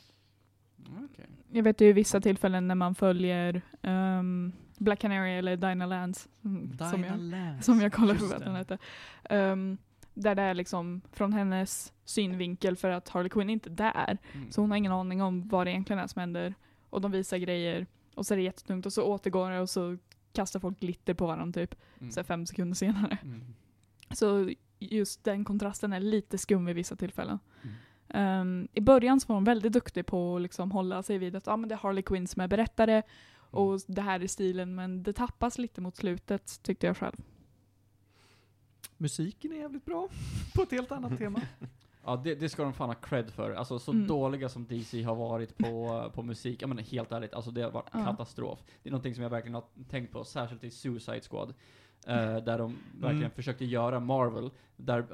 Okej. 1.04 1.26
jag 1.52 1.64
vet 1.64 1.82
ju 1.82 1.94
vissa 1.94 2.22
tillfällen 2.22 2.68
när 2.68 2.76
man 2.76 2.96
följer 2.96 3.62
ehm, 3.82 4.52
Black 4.78 5.00
Canary 5.00 5.32
eller 5.32 5.58
Dinah 5.58 5.88
Lance, 5.88 6.30
mm, 6.46 6.78
som, 6.78 7.04
jag, 7.04 7.20
Lance. 7.20 7.64
som 7.64 7.82
jag 7.82 7.94
kollar 7.94 8.16
på 8.16 8.26
vad 8.26 8.40
den 8.40 8.54
det. 8.54 8.60
heter. 8.60 8.78
Ehm, 9.24 9.78
där 10.14 10.36
det 10.36 10.42
är 10.42 10.54
liksom 10.54 11.02
från 11.12 11.34
hennes 11.34 11.94
synvinkel 12.06 12.76
för 12.76 12.90
att 12.90 13.10
Harley 13.10 13.30
Quinn 13.30 13.50
inte 13.50 13.70
är 13.70 13.74
där. 13.74 14.18
Mm. 14.34 14.52
Så 14.52 14.62
hon 14.62 14.72
har 14.72 14.78
ingen 14.78 14.92
aning 14.92 15.22
om 15.22 15.48
vad 15.48 15.68
det 15.68 15.72
egentligen 15.72 16.00
är 16.00 16.08
som 16.08 16.20
händer. 16.20 16.54
Och 16.90 17.02
de 17.02 17.12
visar 17.12 17.38
grejer 17.38 17.88
och 18.16 18.26
så 18.26 18.34
är 18.34 18.38
det 18.38 18.44
jättetungt 18.44 18.86
och 18.86 18.94
så 18.94 19.04
återgår 19.04 19.52
det 19.52 19.60
och 19.60 19.70
så 19.70 19.98
kastar 20.34 20.60
folk 20.60 20.80
glitter 20.80 21.14
på 21.14 21.28
varandra 21.28 21.62
typ. 21.62 21.76
Mm. 22.00 22.12
Så 22.12 22.24
fem 22.24 22.46
sekunder 22.46 22.76
senare. 22.76 23.18
Mm. 23.24 23.42
Så 24.12 24.52
just 24.80 25.24
den 25.24 25.46
kontrasten 25.46 25.94
är 25.94 26.00
lite 26.00 26.38
skum 26.38 26.66
vid 26.66 26.76
vissa 26.76 26.96
tillfällen. 26.96 27.40
Mm. 27.64 27.76
Ehm, 28.10 28.68
I 28.74 28.82
början 28.82 29.20
så 29.20 29.28
var 29.28 29.36
de 29.36 29.44
väldigt 29.44 29.74
duktig 29.74 30.06
på 30.06 30.36
att 30.36 30.42
liksom 30.42 30.72
hålla 30.72 31.04
sig 31.04 31.18
vid 31.18 31.36
att 31.36 31.48
ah, 31.48 31.58
men 31.58 31.70
det 31.70 31.76
är 31.76 31.80
Harley 31.80 32.04
Quinn 32.04 32.28
som 32.28 32.42
är 32.42 32.48
berättare 32.48 33.04
och 33.36 33.80
det 33.88 34.02
här 34.02 34.20
är 34.20 34.28
stilen 34.28 34.76
men 34.76 35.04
det 35.04 35.14
tappas 35.14 35.58
lite 35.58 35.82
mot 35.82 35.96
slutet 35.96 36.64
tyckte 36.64 36.88
jag 36.88 36.98
själv. 36.98 37.16
Musiken 38.98 39.52
är 39.52 39.56
jävligt 39.56 39.86
bra. 39.86 40.10
På 40.56 40.62
ett 40.62 40.72
helt 40.72 40.92
annat 40.92 41.18
tema. 41.18 41.42
Ja, 42.08 42.16
det, 42.24 42.36
det 42.36 42.50
ska 42.50 42.64
de 42.64 42.74
fan 42.74 42.90
ha 42.90 42.96
cred 42.96 43.32
för. 43.32 43.52
Alltså 43.52 43.80
så 43.80 43.92
Mm. 43.92 44.08
dåliga 44.08 44.50
som 44.50 44.66
DC 44.68 45.04
har 45.04 45.16
varit 45.16 45.58
på, 45.58 46.04
på 46.16 46.24
musik, 46.24 46.62
ja 46.62 46.68
men 46.68 46.78
helt 46.78 47.12
ärligt, 47.12 47.34
alltså 47.34 47.52
det 47.52 47.62
har 47.62 47.72
varit 47.72 47.90
Ja. 47.94 48.04
katastrof. 48.06 48.60
Det 48.84 48.90
är 48.90 48.92
någonting 48.92 49.14
som 49.16 49.24
jag 49.24 49.30
verkligen 49.30 49.56
har 49.56 49.64
tänkt 49.90 50.12
på, 50.12 50.24
särskilt 50.24 50.64
i 50.64 50.72
Suicide 50.72 51.22
Squad. 51.22 51.54
eh, 52.08 52.16
där 52.44 52.58
de 52.58 52.76
verkligen 52.94 53.18
Mm. 53.24 53.32
försökte 53.32 53.66
göra 53.66 54.00
Marvel, 54.00 54.50
där 54.76 55.06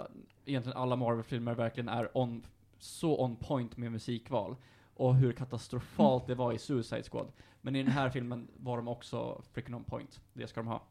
egentligen 0.46 0.78
alla 0.78 0.96
Marvel-filmer 0.96 1.54
verkligen 1.56 1.90
är 1.90 2.18
on, 2.18 2.46
så 2.80 3.22
on 3.24 3.36
point 3.36 3.78
med 3.78 3.92
musikval. 3.92 4.56
Och 4.96 5.16
hur 5.16 5.32
katastrofalt 5.32 6.28
det 6.28 6.36
var 6.36 6.54
i 6.54 6.58
Suicide 6.58 7.04
Squad. 7.04 7.28
Men 7.62 7.76
i 7.76 7.84
den 7.84 7.92
här 7.92 8.10
filmen 8.10 8.48
var 8.58 8.78
de 8.78 8.88
också 8.88 9.42
freaking 9.52 9.76
on 9.76 9.84
point. 9.84 10.22
Det 10.34 10.48
ska 10.48 10.60
de 10.62 10.68
ha. 10.68 10.82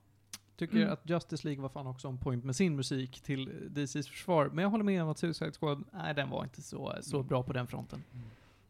Tycker 0.56 0.76
Mm. 0.76 0.92
att 0.92 1.10
Justice 1.10 1.46
League 1.48 1.62
var 1.62 1.68
fan 1.68 1.86
också 1.86 2.08
on 2.08 2.18
point 2.18 2.44
med 2.44 2.56
sin 2.56 2.76
musik 2.76 3.20
till 3.20 3.68
DCs 3.70 4.08
försvar. 4.08 4.48
Men 4.52 4.62
jag 4.62 4.70
håller 4.70 4.84
med 4.84 5.02
om 5.02 5.08
att 5.08 5.18
Suicide 5.18 5.52
Squad, 5.52 5.84
nej 5.92 6.14
den 6.14 6.30
var 6.30 6.44
inte 6.44 6.62
så, 6.62 6.94
så 7.00 7.16
Mm. 7.16 7.28
bra 7.28 7.42
på 7.42 7.52
den 7.52 7.66
fronten. 7.66 8.02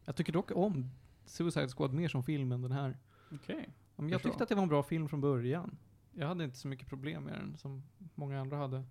Jag 0.05 0.15
tycker 0.15 0.33
dock 0.33 0.51
om 0.55 0.89
Suicide 1.25 1.67
Squad 1.67 1.93
mer 1.93 2.07
som 2.07 2.23
film 2.23 2.51
än 2.51 2.61
den 2.61 2.71
här. 2.71 2.97
Okej. 3.31 3.69
Men 3.95 4.09
jag 4.09 4.21
tyckte 4.23 4.43
att 4.43 4.49
det 4.49 4.55
var 4.55 4.63
en 4.63 4.69
bra 4.69 4.83
film 4.83 5.09
från 5.09 5.21
början. 5.21 5.77
Jag 6.13 6.27
hade 6.27 6.43
inte 6.43 6.57
så 6.57 6.67
mycket 6.67 6.87
problem 6.89 7.23
med 7.23 7.33
den 7.33 7.57
som 7.57 7.83
många 8.15 8.41
andra 8.41 8.57
hade. 8.57 8.83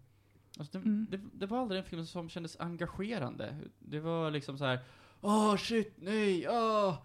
Alltså 0.58 0.78
det, 0.78 0.84
Mm. 0.84 1.06
det, 1.10 1.20
det 1.32 1.46
var 1.46 1.58
aldrig 1.58 1.78
en 1.78 1.84
film 1.84 2.06
som 2.06 2.28
kändes 2.28 2.56
engagerande. 2.60 3.56
Det 3.78 4.00
var 4.00 4.30
liksom 4.30 4.58
så 4.58 4.64
här. 4.64 4.78
Åh 5.20 5.56
shit, 5.56 5.92
nej, 5.96 6.46
åh, 6.48 6.98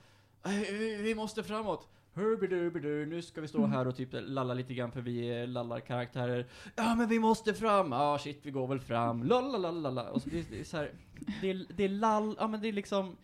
vi, 0.44 0.96
vi 1.02 1.16
måste 1.16 1.44
framåt. 1.44 1.88
Hurbidubidu, 2.18 3.06
nu 3.06 3.22
ska 3.22 3.42
vi 3.42 3.48
stå 3.48 3.58
Mm. 3.58 3.72
här 3.72 3.88
och 3.88 3.96
typ 3.96 4.10
lalla 4.12 4.54
lite 4.54 4.74
grann 4.74 4.92
för 4.92 5.02
vi 5.02 5.28
är 5.32 5.48
lallarkaraktärer. 5.48 6.48
Ja 6.76 6.96
men 6.96 7.10
vi 7.10 7.20
måste 7.20 7.54
fram, 7.54 7.92
ja 7.92 8.18
shit 8.22 8.40
vi 8.44 8.52
går 8.52 8.68
väl 8.68 8.80
fram, 8.80 9.24
lalalala. 9.24 10.10
Och 10.12 10.22
så 10.22 10.30
det, 10.30 10.50
det 10.52 10.60
är 10.60 10.64
så 10.64 10.78
här, 10.78 10.92
det, 11.42 11.50
är- 11.50 11.66
det 11.78 11.84
är 11.84 11.90
lall, 11.90 12.36
ja 12.40 12.48
men 12.48 12.62
det 12.62 12.68
är 12.68 12.74
liksom 12.74 13.18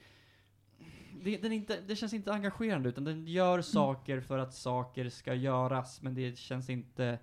det, 1.24 1.38
den 1.38 1.52
är 1.52 1.56
inte, 1.56 1.82
det 1.88 1.96
känns 1.96 2.14
inte 2.14 2.34
engagerande 2.34 2.90
utan 2.90 3.04
den 3.04 3.28
gör 3.28 3.62
saker 3.62 4.22
för 4.22 4.38
att 4.40 4.54
saker 4.54 5.10
ska 5.10 5.34
göras 5.34 6.02
men 6.02 6.14
det 6.16 6.38
känns 6.38 6.70
inte 6.70 7.20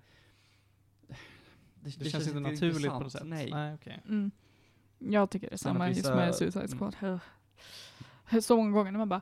Det, 1.83 1.91
känns, 2.09 2.27
inte 2.27 2.39
naturligt 2.39 2.61
på 2.61 2.77
intressant. 2.77 3.03
något 3.03 3.11
sätt. 3.11 3.23
Nej. 3.25 3.49
Nej 3.51 3.73
okej. 3.73 4.01
Mm. 4.07 4.31
Jag 4.99 5.29
tycker 5.29 5.47
det 5.49 5.53
är 5.55 5.57
Sen 5.57 5.73
samma 5.73 5.85
att 5.85 5.97
just 5.97 6.09
med 6.09 6.35
Suicide 6.35 6.67
Squad. 6.67 6.95
Så 8.43 8.55
många 8.57 8.71
gånger 8.71 8.91
när 8.91 8.99
man 8.99 9.09
bara 9.09 9.21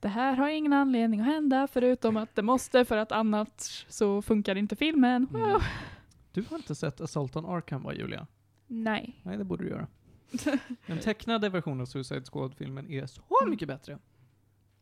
det 0.00 0.08
här 0.08 0.36
har 0.36 0.48
ingen 0.48 0.72
anledning 0.72 1.20
att 1.20 1.26
hända 1.26 1.66
förutom 1.66 2.16
att 2.16 2.34
det 2.36 2.42
måste 2.42 2.84
för 2.84 2.96
att 2.96 3.12
annars 3.12 3.86
så 3.88 4.22
funkar 4.22 4.56
inte 4.56 4.76
filmen. 4.76 5.26
Mm. 5.34 5.60
Du 6.32 6.44
har 6.50 6.56
inte 6.56 6.74
sett 6.74 7.00
Assault 7.00 7.36
on 7.36 7.46
Arkham 7.46 7.82
va 7.82 7.94
Julia? 7.94 8.26
Nej. 8.66 9.20
Nej 9.22 9.36
det 9.38 9.44
borde 9.44 9.64
du 9.64 9.70
göra. 9.70 9.86
Den 10.86 10.98
tecknade 11.00 11.48
versionen 11.48 11.80
av 11.80 11.86
Suicide 11.86 12.24
Squad-filmen 12.24 12.90
är 12.90 13.06
så 13.06 13.22
Mm. 13.42 13.50
mycket 13.50 13.68
bättre. 13.68 13.98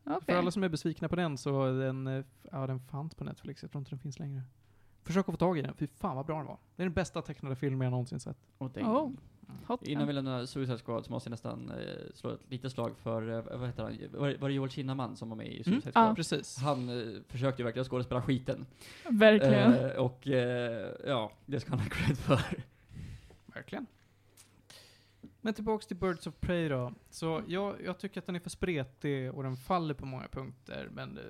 Okej. 0.05 0.21
För 0.27 0.33
alla 0.33 0.51
som 0.51 0.63
är 0.65 0.69
besvikna 0.69 1.09
på 1.09 1.17
den 1.17 1.39
så 1.39 1.65
är 1.65 1.73
den, 1.73 2.07
eh, 2.07 2.25
ja 2.53 2.67
den 2.67 2.81
fanns 2.81 3.15
på 3.15 3.25
Netflix, 3.25 3.63
jag 3.63 3.71
tror 3.71 3.81
inte 3.81 3.91
den 3.91 3.99
finns 3.99 4.19
längre. 4.19 4.43
Försök 5.05 5.29
att 5.29 5.33
få 5.33 5.37
tag 5.37 5.59
i 5.59 5.63
den, 5.63 5.75
fy 5.75 5.87
fan 5.87 6.17
vad 6.17 6.27
bra 6.27 6.37
den 6.37 6.47
var. 6.47 6.59
Det 6.77 6.83
är 6.83 6.87
den 6.87 6.93
bästa 6.95 7.23
tecknade 7.23 7.57
filmen 7.57 7.81
jag 7.85 7.91
någonsin 7.91 8.21
sett. 8.21 8.37
Oh. 8.59 9.11
Hot. 9.67 9.83
Innan 9.83 10.07
vi 10.07 10.13
lämnar 10.13 10.47
Suicide 10.47 10.79
Squad 10.79 11.05
så 11.05 11.13
måste 11.13 11.27
jag 11.29 11.31
nästan 11.31 11.71
eh, 11.71 12.15
slå 12.15 12.31
ett 12.31 12.41
litet 12.49 12.73
slag 12.73 12.97
för, 13.03 13.29
eh, 13.31 13.59
vad 13.59 13.67
heter 13.67 13.83
han, 13.83 13.99
var, 14.13 14.37
var 14.41 14.49
det 14.49 14.55
Joel 14.55 14.71
Kinnaman 14.71 15.17
som 15.17 15.29
var 15.29 15.37
med 15.37 15.47
i 15.47 15.65
Suicide 15.65 15.71
Mm. 15.73 15.81
Squad? 15.93 16.05
Ja. 16.11 16.15
Precis. 16.15 16.59
Han 16.59 16.89
eh, 16.89 17.21
försökte 17.29 17.63
ju 17.63 17.65
verkligen 17.65 17.85
skådespela 17.85 18.23
skiten. 18.23 18.67
Verkligen. 19.09 19.73
Eh, 19.75 19.91
och 19.91 20.29
eh, 20.29 20.91
ja, 21.07 21.33
det 21.47 21.61
ska 21.61 21.71
han 21.71 21.79
ha 21.79 21.89
cred 21.89 22.19
för. 22.19 22.41
Verkligen. 23.47 23.87
Men 25.41 25.55
tillbaks 25.55 25.87
till 25.87 25.97
Birds 25.97 26.27
of 26.27 26.35
Prey 26.41 26.69
då. 26.69 26.93
Så 27.11 27.43
jag, 27.47 27.77
jag 27.85 27.99
tycker 27.99 28.21
att 28.21 28.27
den 28.27 28.37
är 28.37 28.41
för 28.41 28.51
spretig 28.51 29.35
och 29.35 29.43
den 29.43 29.57
faller 29.57 29.95
på 29.95 30.07
många 30.07 30.29
punkter. 30.29 30.89
Men 30.93 31.19
eh, 31.19 31.25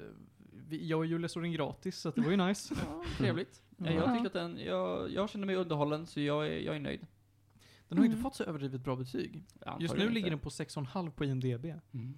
vi, 0.68 0.87
jag 0.88 0.98
och 0.98 1.07
Julia 1.07 1.29
såg 1.29 1.42
den 1.42 1.53
gratis, 1.53 1.98
så 1.98 2.11
det 2.11 2.20
var 2.20 2.31
ju 2.31 2.37
nice. 2.46 2.75
Ja, 2.87 3.05
trevligt. 3.18 3.62
Ja. 3.77 3.90
Jag 3.90 4.12
tyckte 4.14 4.27
att 4.27 4.33
den, 4.33 4.59
jag, 4.64 5.11
jag 5.11 5.31
kände 5.31 5.46
mig 5.46 5.57
underhållen 5.57 6.07
så 6.07 6.20
jag 6.20 6.46
är, 6.46 6.59
jag 6.59 6.77
är 6.77 6.81
nöjd. 6.81 7.07
Den 7.92 7.98
har 7.98 8.05
ju 8.05 8.09
Mm. 8.09 8.18
inte 8.18 8.22
fått 8.22 8.35
så 8.35 8.44
överdrivet 8.44 8.81
bra 8.81 8.96
betyg. 8.96 9.44
Just 9.81 9.94
nu 9.96 10.09
ligger 10.09 10.18
inte. 10.18 10.31
den 10.31 10.38
på 10.38 10.50
6,5 10.50 11.11
på 11.11 11.24
IMDB. 11.24 11.64
Mm. 11.92 12.14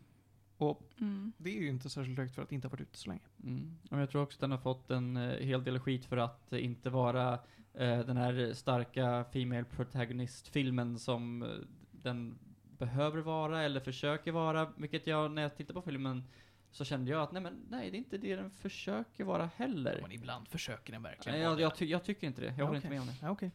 Och 0.56 0.82
Mm. 1.00 1.32
det 1.38 1.50
är 1.56 1.60
ju 1.60 1.68
inte 1.68 1.90
särskilt 1.90 2.18
högt 2.18 2.34
för 2.34 2.42
att 2.42 2.52
inte 2.52 2.66
ha 2.68 2.70
varit 2.70 2.80
ute 2.80 2.98
så 2.98 3.08
länge. 3.08 3.20
Mm. 3.44 3.78
Och 3.90 3.98
jag 4.00 4.10
tror 4.10 4.22
också 4.22 4.36
att 4.36 4.40
den 4.40 4.50
har 4.50 4.58
fått 4.58 4.90
en 4.90 5.16
eh, 5.16 5.36
hel 5.38 5.64
del 5.64 5.78
skit 5.78 6.04
för 6.04 6.16
att 6.16 6.52
inte 6.52 6.90
vara 6.90 7.32
eh, 7.74 7.98
den 7.98 8.16
här 8.16 8.52
starka 8.54 9.24
Female 9.32 9.64
Protagonist-filmen 9.64 10.98
som 10.98 11.42
eh, 11.42 11.48
den 11.92 12.38
behöver 12.78 13.20
vara 13.20 13.62
eller 13.62 13.80
försöker 13.80 14.32
vara. 14.32 14.72
Vilket 14.76 15.06
jag, 15.06 15.30
när 15.30 15.42
jag 15.42 15.56
tittar 15.56 15.74
på 15.74 15.82
filmen, 15.82 16.24
så 16.70 16.84
kände 16.84 17.10
jag 17.10 17.22
att 17.22 17.32
nej 17.32 17.42
men 17.42 17.54
nej, 17.70 17.90
det 17.90 17.96
är 17.96 17.98
inte 17.98 18.18
det 18.18 18.36
den 18.36 18.50
försöker 18.50 19.24
vara 19.24 19.50
heller. 19.56 19.98
Men 20.02 20.12
ibland 20.12 20.48
försöker 20.48 20.92
den 20.92 21.02
verkligen 21.02 21.38
Nej, 21.38 21.46
vara 21.46 21.50
jag, 21.50 21.58
det. 21.58 21.62
jag, 21.62 21.76
ty, 21.76 21.86
jag 21.86 22.04
tycker 22.04 22.26
inte 22.26 22.40
det. 22.40 22.54
Jag 22.58 22.64
håller 22.64 22.76
inte 22.76 22.88
Okej. 22.88 22.90
med 22.90 23.00
om 23.00 23.06
det. 23.06 23.14
Ja, 23.26 23.30
okej. 23.30 23.50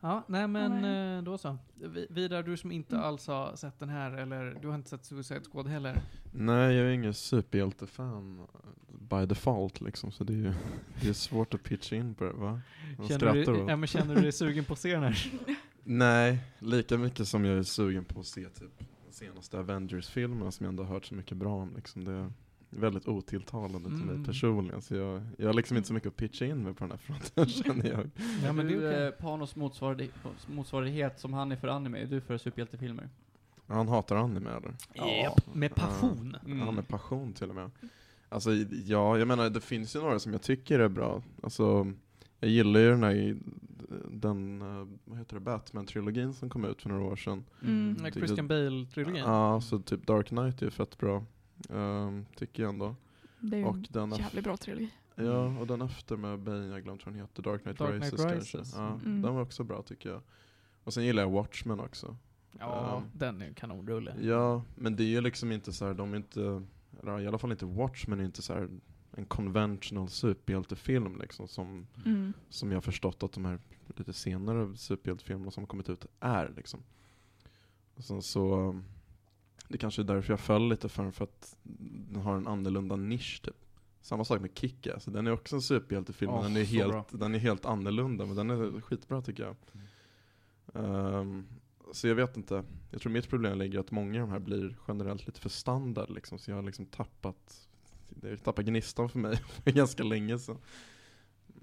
Ja, 0.00 0.24
nej 0.28 0.48
men 0.48 0.80
Nej. 0.82 1.16
eh, 1.16 1.22
då 1.22 1.38
så. 1.38 1.56
Vi- 1.74 2.06
Vidar, 2.10 2.42
du 2.42 2.56
som 2.56 2.72
inte 2.72 2.94
Mm. 2.94 3.06
alls 3.06 3.26
har 3.26 3.56
sett 3.56 3.78
den 3.78 3.88
här, 3.88 4.12
eller 4.12 4.58
du 4.62 4.68
har 4.68 4.74
inte 4.74 4.88
sett 4.90 5.04
Suicide 5.04 5.40
Squad 5.52 5.66
heller. 5.66 5.96
Nej, 6.32 6.74
jag 6.74 6.86
är 6.86 6.90
ingen 6.90 7.14
superhjältefan 7.14 8.46
by 9.10 9.26
default 9.26 9.80
liksom, 9.80 10.10
så 10.10 10.24
det 10.24 10.32
är 10.32 10.36
ju 10.36 10.52
det 11.02 11.08
är 11.08 11.12
svårt 11.12 11.54
att 11.54 11.62
pitcha 11.62 11.96
in 11.96 12.14
på 12.14 12.24
det, 12.24 12.32
va? 12.32 12.60
Man 12.98 13.08
Känner 13.08 13.32
du, 13.32 13.64
ja, 13.68 13.76
men 13.76 13.86
känner 13.86 14.14
du 14.14 14.20
dig 14.20 14.32
sugen 14.32 14.64
på 14.64 14.72
att 14.72 14.78
se 14.78 14.92
den 14.94 15.02
här? 15.02 15.32
Nej, 15.84 16.38
lika 16.58 16.98
mycket 16.98 17.28
som 17.28 17.44
jag 17.44 17.58
är 17.58 17.62
sugen 17.62 18.04
på 18.04 18.20
att 18.20 18.26
se 18.26 18.48
typ 18.48 18.84
senaste 19.10 19.58
Avengers-filmen 19.58 20.52
som 20.52 20.64
jag 20.64 20.68
ändå 20.70 20.82
har 20.84 20.94
hört 20.94 21.04
så 21.04 21.14
mycket 21.14 21.36
bra 21.36 21.54
om. 21.54 21.72
Liksom. 21.76 22.04
Det 22.04 22.32
väldigt 22.70 23.08
otilltalande 23.08 23.88
till 23.88 24.02
Mm. 24.02 24.06
mig 24.16 24.26
personligen, 24.26 24.82
så 24.82 24.94
jag, 24.94 25.22
jag 25.38 25.46
har 25.46 25.54
liksom 25.54 25.76
inte 25.76 25.86
så 25.86 25.94
mycket 25.94 26.06
att 26.08 26.16
pitcha 26.16 26.44
in 26.46 26.62
mig 26.62 26.74
på 26.74 26.84
den 26.84 26.90
här 26.90 26.98
fronten 26.98 27.46
känner 27.64 27.90
jag. 27.90 28.10
Ja, 28.44 28.52
men 28.52 28.66
det 28.66 28.72
är 28.74 28.80
du, 28.80 28.88
okej. 28.88 29.04
eh, 29.06 29.10
Panos 29.10 29.56
motsvarighet, 29.56 30.14
motsvarighet 30.46 31.20
som 31.20 31.32
han 31.32 31.52
är 31.52 31.56
för 31.56 31.68
anime, 31.68 31.98
är 31.98 32.06
du 32.06 32.20
för 32.20 32.38
superhjältefilmer? 32.38 33.08
Han 33.66 33.88
hatar 33.88 34.16
anime 34.16 34.50
eller? 34.50 34.74
Japp, 35.22 35.54
med 35.54 35.74
passion. 35.74 36.36
Mm. 36.46 36.58
Ja, 36.58 36.70
med 36.70 36.88
passion 36.88 37.32
till 37.32 37.48
och 37.48 37.54
med. 37.54 37.70
Alltså, 38.28 38.50
ja, 38.84 39.18
jag 39.18 39.28
menar 39.28 39.50
det 39.50 39.60
finns 39.60 39.96
ju 39.96 40.00
några 40.00 40.18
som 40.18 40.32
jag 40.32 40.42
tycker 40.42 40.78
är 40.78 40.88
bra. 40.88 41.22
Alltså, 41.42 41.92
jag 42.40 42.50
gillar 42.50 42.80
ju 42.80 42.90
den 42.90 43.02
här, 43.02 43.36
den, 44.10 44.62
eh, 44.62 44.86
vad 45.04 45.18
heter 45.18 45.34
det, 45.34 45.40
Batman-trilogin 45.40 46.32
som 46.32 46.50
kom 46.50 46.64
ut 46.64 46.82
för 46.82 46.88
några 46.88 47.04
år 47.04 47.16
sedan. 47.16 47.44
Mm. 47.62 47.92
Med 47.92 48.12
tycker- 48.12 48.26
Christian 48.26 48.48
Bale-trilogin. 48.48 49.16
Ja, 49.24 49.60
så 49.60 49.78
typ 49.78 50.06
Dark 50.06 50.26
Knight 50.28 50.60
är 50.62 50.66
ju 50.66 50.70
fett 50.70 50.98
bra. 50.98 51.24
Ehm, 51.70 52.26
tycker 52.36 52.62
jag 52.62 52.70
ändå. 52.70 52.94
Det 53.40 53.56
är 53.56 53.60
ju 53.60 53.64
Och 53.66 53.74
en 53.76 53.86
den, 53.90 54.10
jävligt 54.10 54.44
bra 54.44 54.56
trilogi. 54.56 54.90
ja, 55.14 55.58
och 55.58 55.66
den 55.66 55.82
efter 55.82 56.16
med 56.16 56.38
Bane, 56.38 56.66
jag 56.66 56.82
glömt 56.84 57.06
vad 57.06 57.14
den 57.14 57.20
heter, 57.22 57.42
Dark 57.42 57.62
Knight 57.62 57.78
Dark 57.78 57.90
Knight 58.00 58.12
Rises, 58.12 58.26
Rises. 58.26 58.52
kanske. 58.52 58.78
Ja, 58.78 58.88
Mm. 59.04 59.22
Den 59.22 59.34
var 59.34 59.42
också 59.42 59.64
bra 59.64 59.82
tycker 59.82 60.08
jag. 60.10 60.20
Och 60.84 60.94
sen 60.94 61.04
gillar 61.04 61.22
jag 61.22 61.30
Watchmen 61.30 61.80
också. 61.80 62.16
Ja, 62.58 62.96
Um, 62.96 63.10
den 63.18 63.42
är 63.42 63.46
en 63.46 63.54
kanonrulle. 63.54 64.14
Ja, 64.20 64.62
men 64.74 64.96
det 64.96 65.02
är 65.02 65.08
ju 65.08 65.20
liksom 65.20 65.52
inte 65.52 65.72
så 65.72 65.86
här, 65.86 65.94
de 65.94 66.12
är 66.12 66.16
inte, 66.16 66.62
eller 67.02 67.20
i 67.20 67.26
alla 67.26 67.38
fall 67.38 67.52
inte 67.52 67.66
Watchmen 67.66 68.20
är 68.20 68.24
inte 68.24 68.42
så 68.42 68.54
här 68.54 68.68
en 69.12 69.24
conventional 69.24 70.08
superhjältefilm 70.08 71.18
liksom 71.18 71.48
som, 71.48 71.86
Mm. 72.04 72.32
som 72.48 72.70
jag 72.70 72.76
har 72.76 72.82
förstått 72.82 73.22
att 73.22 73.32
de 73.32 73.44
här 73.44 73.58
lite 73.96 74.12
senare 74.12 74.76
superhjältefilmerna 74.76 75.50
som 75.50 75.62
har 75.62 75.66
kommit 75.68 75.88
ut 75.88 76.06
är 76.20 76.52
liksom. 76.56 76.80
Och 77.96 78.04
sen 78.04 78.22
så, 78.22 78.54
um, 78.68 78.84
det 79.68 79.78
kanske 79.78 80.02
är 80.02 80.04
därför 80.04 80.32
jag 80.32 80.40
föll 80.40 80.68
lite 80.68 80.88
för 80.88 81.02
den, 81.02 81.12
för 81.12 81.24
att 81.24 81.56
den 82.12 82.22
har 82.22 82.36
en 82.36 82.46
annorlunda 82.46 82.96
nisch 82.96 83.42
typ. 83.44 83.56
Samma 84.00 84.24
sak 84.24 84.40
med 84.40 84.50
Kick-Ass, 84.54 85.04
den 85.04 85.26
är 85.26 85.30
också 85.32 85.56
en 85.56 85.62
superhjältefilm, 85.62 86.30
Åh, 86.30 86.42
den, 86.42 86.56
är 86.56 86.64
helt, 86.64 86.90
bra. 86.90 87.06
den 87.10 87.34
är 87.34 87.38
helt 87.38 87.64
annorlunda, 87.64 88.26
men 88.26 88.36
den 88.36 88.50
är 88.50 88.80
skitbra 88.80 89.22
tycker 89.22 89.42
jag. 89.42 89.56
Ehm, 90.74 91.46
så 91.92 92.08
jag 92.08 92.14
vet 92.14 92.36
inte, 92.36 92.64
jag 92.90 93.00
tror 93.00 93.12
mitt 93.12 93.28
problem 93.28 93.58
ligger 93.58 93.78
att 93.80 93.90
många 93.90 94.22
av 94.22 94.28
de 94.28 94.32
här 94.32 94.38
blir 94.40 94.76
generellt 94.88 95.26
lite 95.26 95.40
för 95.40 95.48
standard 95.48 96.10
liksom, 96.10 96.38
så 96.38 96.50
jag 96.50 96.56
har 96.56 96.62
liksom 96.62 96.86
tappat, 96.86 97.68
det 98.08 98.28
har 98.28 98.36
tappat 98.36 98.64
gnistan 98.64 99.08
för 99.08 99.18
mig 99.18 99.36
för 99.64 99.70
ganska 99.70 100.02
länge 100.02 100.38
sedan. 100.38 100.58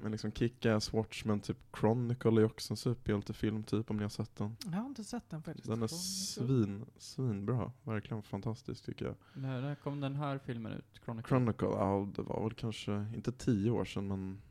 Men 0.06 0.12
liksom 0.12 0.32
Kick-Ass, 0.32 0.94
Watchmen, 0.94 1.40
typ 1.40 1.58
Chronicle 1.80 2.42
är 2.42 2.46
också 2.46 2.74
en 2.74 2.78
superhjältefilm 2.78 3.64
typ 3.64 3.90
om 3.90 3.98
ni 3.98 4.04
har 4.04 4.10
sett 4.10 4.36
den. 4.36 4.56
Jag 4.66 4.72
har 4.72 4.86
inte 4.86 5.04
sett 5.04 5.30
den 5.30 5.44
faktiskt. 5.44 5.68
Den 5.68 5.84
är 5.84 5.88
svin, 5.88 6.86
svinbra, 6.98 7.72
verkligen 7.84 8.24
fantastisk 8.24 8.86
tycker 8.86 9.06
jag. 9.06 9.16
När, 9.34 9.62
när 9.62 9.76
kom 9.76 10.00
den 10.02 10.16
här 10.16 10.38
filmen 10.38 10.72
ut? 10.74 11.02
Chronicle? 11.06 11.28
Chronicle, 11.30 11.68
ja 11.68 12.08
det 12.16 12.22
var 12.22 12.44
väl 12.44 12.54
kanske, 12.54 13.06
inte 13.16 13.32
tio 13.32 13.72
år 13.72 13.86
sedan 13.86 14.08
men 14.08 14.42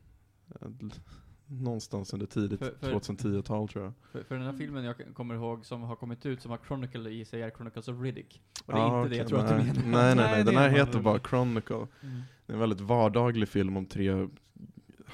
eh, 0.61 0.67
någonstans 1.47 2.13
under 2.13 2.25
tidigt 2.25 2.59
För- 2.59 2.75
för- 2.79 2.93
2010-tal 2.93 3.67
tror 3.67 3.83
jag. 3.83 3.93
För, 4.11 4.23
för 4.23 4.35
den 4.35 4.45
här 4.45 4.53
filmen 4.53 4.83
jag 4.83 4.95
kommer 5.13 5.35
ihåg 5.35 5.65
som 5.65 5.81
har 5.81 5.95
kommit 5.95 6.25
ut 6.25 6.41
som 6.41 6.51
har 6.51 6.59
Chronicle 6.67 7.09
i 7.09 7.25
sig 7.25 7.41
är 7.41 7.49
Chronicles 7.51 7.87
of 7.87 8.01
Riddick. 8.01 8.41
Och 8.65 8.73
det 8.73 8.79
är 8.79 8.83
Ja, 8.83 8.97
inte 9.03 9.09
det 9.09 9.15
jag 9.17 9.27
tror 9.27 9.39
att 9.39 9.49
du 9.49 9.55
nej. 9.55 9.65
menar. 9.65 9.81
Nej 9.83 9.91
nej 9.91 10.15
Nej, 10.15 10.35
nej, 10.35 10.43
den 10.43 10.55
här 10.57 10.69
är 10.69 10.73
heter 10.85 10.99
bara 11.01 11.19
Chronicle. 11.19 11.75
Mm. 11.75 12.21
Det 12.45 12.51
är 12.51 12.53
en 12.53 12.59
väldigt 12.59 12.81
vardaglig 12.81 13.49
film 13.49 13.77
om 13.77 13.85
tre 13.85 14.27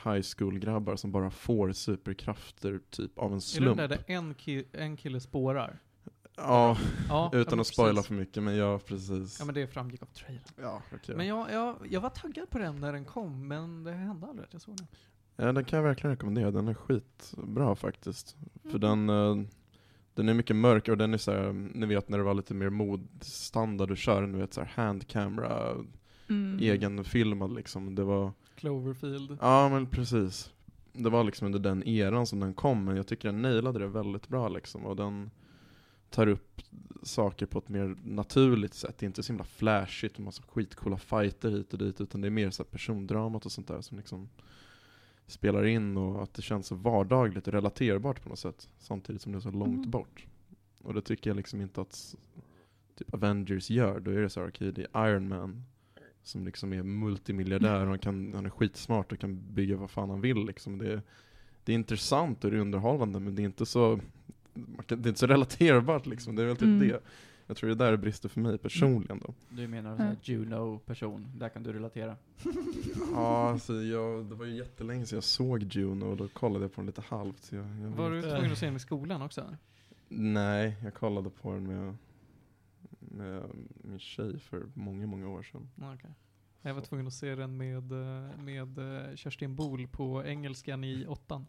high 0.03 0.21
school-grabbar 0.37 0.95
som 0.95 1.11
bara 1.11 1.31
får 1.31 1.71
superkrafter 1.71 2.79
typ 2.89 3.17
av 3.19 3.25
en 3.25 3.31
Är 3.31 3.35
det 3.35 3.41
slump. 3.41 3.77
där 3.77 4.03
en, 4.07 4.35
ki- 4.35 4.65
en 4.73 4.97
kille 4.97 5.19
spårar? 5.19 5.79
Ja, 6.37 6.77
Ja, 7.09 7.29
utan 7.33 7.59
att 7.59 7.67
spoila 7.67 7.91
precis. 7.93 8.07
för 8.07 8.13
mycket, 8.13 8.43
men 8.43 8.55
ja 8.55 8.79
precis. 8.85 9.39
Ja 9.39 9.45
men 9.45 9.55
det 9.55 9.67
framgick 9.67 10.01
av 10.01 10.05
trailern. 10.05 10.43
ja, 10.61 10.81
okej. 10.95 11.15
Men 11.15 11.27
jag, 11.27 11.51
jag, 11.51 11.75
jag 11.89 12.01
var 12.01 12.09
taggad 12.09 12.49
på 12.49 12.57
den 12.57 12.75
när 12.79 12.93
den 12.93 13.05
kom, 13.05 13.47
men 13.47 13.83
det 13.83 13.91
hände 13.91 14.27
aldrig 14.27 14.45
att 14.47 14.53
jag 14.53 14.61
såg 14.61 14.77
den. 14.77 14.87
Ja, 15.35 15.51
den 15.51 15.65
kan 15.65 15.77
jag 15.77 15.83
verkligen 15.83 16.11
rekommendera, 16.15 16.51
den 16.51 16.67
är 16.67 16.73
skitbra 16.73 17.75
faktiskt. 17.75 18.35
För 18.63 18.69
Mm. 18.85 19.05
den, 19.05 19.09
eh, 19.09 19.47
den 20.13 20.29
är 20.29 20.33
mycket 20.33 20.55
mörkare 20.55 20.91
och 20.93 20.97
den 20.97 21.13
är 21.13 21.17
så 21.17 21.31
här, 21.31 21.53
ni 21.53 21.85
vet 21.85 22.09
när 22.09 22.17
det 22.17 22.23
var 22.23 22.33
lite 22.33 22.53
mer 22.53 22.69
modstandard 22.69 23.91
att 23.91 23.97
köra, 23.97 24.25
ni 24.25 24.37
vet 24.37 24.53
så 24.53 24.61
här 24.61 24.67
hand 24.83 25.07
camera, 25.07 25.75
Mm. 26.29 26.59
egenfilmad 26.61 27.53
liksom. 27.55 27.95
Det 27.95 28.03
var, 28.03 28.33
Cloverfield. 28.61 29.37
ja 29.41 29.69
men 29.69 29.85
precis. 29.87 30.51
Det 30.93 31.09
var 31.09 31.23
liksom 31.23 31.45
under 31.45 31.59
den 31.59 31.83
eran 31.87 32.27
som 32.27 32.39
den 32.39 32.53
kom, 32.53 32.83
men 32.85 32.95
jag 32.95 33.07
tycker 33.07 33.27
den 33.31 33.41
nailade 33.41 33.79
det 33.79 33.87
väldigt 33.87 34.27
bra 34.27 34.49
liksom. 34.49 34.85
Och 34.85 34.95
den 34.95 35.31
tar 36.09 36.27
upp 36.27 36.61
saker 37.03 37.45
på 37.45 37.59
ett 37.59 37.69
mer 37.69 37.95
naturligt 38.03 38.73
sätt. 38.73 38.97
Det 38.97 39.03
är 39.03 39.07
inte 39.07 39.23
så 39.23 39.33
himla 39.33 39.43
flashigt 39.43 40.15
och 40.15 40.23
massa 40.23 40.43
skitcoola 40.43 40.97
fighter 40.97 41.49
hit 41.51 41.73
och 41.73 41.79
dit, 41.79 42.01
utan 42.01 42.21
det 42.21 42.27
är 42.27 42.29
mer 42.29 42.49
så 42.49 42.63
här 42.63 42.69
persondramat 42.69 43.45
och 43.45 43.51
sånt 43.51 43.67
där 43.67 43.81
som 43.81 43.97
liksom 43.97 44.29
spelar 45.27 45.65
in 45.65 45.97
och 45.97 46.23
att 46.23 46.33
det 46.33 46.41
känns 46.41 46.67
så 46.67 46.75
vardagligt 46.75 47.47
och 47.47 47.53
relaterbart 47.53 48.23
på 48.23 48.29
något 48.29 48.39
sätt. 48.39 48.69
Samtidigt 48.79 49.21
som 49.21 49.31
det 49.31 49.37
är 49.37 49.39
så 49.39 49.51
långt 49.51 49.77
Mm. 49.77 49.89
bort. 49.91 50.25
Och 50.83 50.93
det 50.93 51.01
tycker 51.01 51.29
jag 51.29 51.37
liksom 51.37 51.61
inte 51.61 51.81
att 51.81 52.15
typ 52.97 53.13
Avengers 53.13 53.69
gör. 53.69 53.99
Då 53.99 54.11
är 54.11 54.21
det 54.21 54.29
så 54.29 54.47
okej 54.47 54.71
det 54.71 54.87
är 54.93 55.07
Iron 55.09 55.27
Man 55.27 55.63
som 56.23 56.45
liksom 56.45 56.73
är 56.73 56.83
multimiljardär 56.83 57.81
och 57.81 57.87
han, 57.89 57.99
kan, 57.99 58.31
han 58.35 58.45
är 58.45 58.49
skitsmart 58.49 59.11
och 59.11 59.19
kan 59.19 59.39
bygga 59.53 59.75
vad 59.77 59.91
fan 59.91 60.09
han 60.09 60.21
vill 60.21 60.45
liksom. 60.45 60.77
Det 60.77 60.93
är, 60.93 61.01
det 61.63 61.71
är 61.71 61.75
intressant 61.75 62.43
och 62.45 62.51
det 62.51 62.57
är 62.57 62.61
underhållande 62.61 63.19
men 63.19 63.35
det 63.35 63.41
är 63.41 63.45
inte 63.45 63.65
så 63.65 63.99
man 64.53 64.83
kan, 64.85 65.01
det 65.01 65.07
är 65.07 65.09
inte 65.09 65.19
så 65.19 65.27
relaterbart 65.27 66.05
liksom. 66.05 66.35
Det 66.35 66.41
är 66.41 66.45
väl 66.47 66.55
typ 66.55 66.63
Mm. 66.63 66.79
det. 66.79 66.99
Jag 67.47 67.57
tror 67.57 67.67
det 67.69 67.73
är 67.73 67.77
där 67.85 67.91
det 67.91 67.97
brister 67.97 68.29
för 68.29 68.39
mig 68.39 68.57
personligen 68.57 69.19
då. 69.19 69.33
Du 69.49 69.67
menar 69.67 69.91
en 69.91 69.99
Ja. 70.07 70.15
Juno-person, 70.21 71.25
där 71.37 71.49
kan 71.49 71.63
du 71.63 71.73
relatera. 71.73 72.15
Ja, 73.13 73.49
alltså 73.49 73.73
jag, 73.73 74.25
det 74.25 74.35
var 74.35 74.45
ju 74.45 74.55
jättelänge 74.57 75.05
sedan 75.05 75.15
jag 75.17 75.23
såg 75.23 75.63
Juno 75.63 76.05
och 76.05 76.17
då 76.17 76.27
kollade 76.27 76.65
jag 76.65 76.73
på 76.73 76.81
den 76.81 76.85
lite 76.85 77.01
halvt. 77.07 77.43
Så 77.43 77.55
jag, 77.55 77.65
jag 77.81 77.89
Var 77.89 78.11
du 78.11 78.21
tvungen 78.21 78.51
att 78.51 78.57
se 78.57 78.65
den 78.65 78.75
i 78.75 78.79
skolan 78.79 79.21
också? 79.21 79.43
Nej, 80.09 80.75
jag 80.83 80.93
kollade 80.93 81.29
på 81.29 81.53
den 81.53 81.67
med, 81.67 81.95
med 83.11 83.51
min 83.83 83.99
tjej 83.99 84.39
för 84.39 84.69
många, 84.73 85.07
många 85.07 85.27
år 85.29 85.43
sedan. 85.43 85.69
Okej. 85.75 86.11
Jag 86.61 86.73
var 86.73 86.81
tvungen 86.81 87.07
att 87.07 87.13
se 87.13 87.35
den 87.35 87.57
med, 87.57 87.91
eh, 87.91 88.37
med 88.37 88.77
eh, 88.77 89.15
Kerstin 89.15 89.55
Bol 89.55 89.87
på 89.87 90.23
engelskan 90.25 90.83
i 90.83 91.05
åttan. 91.05 91.47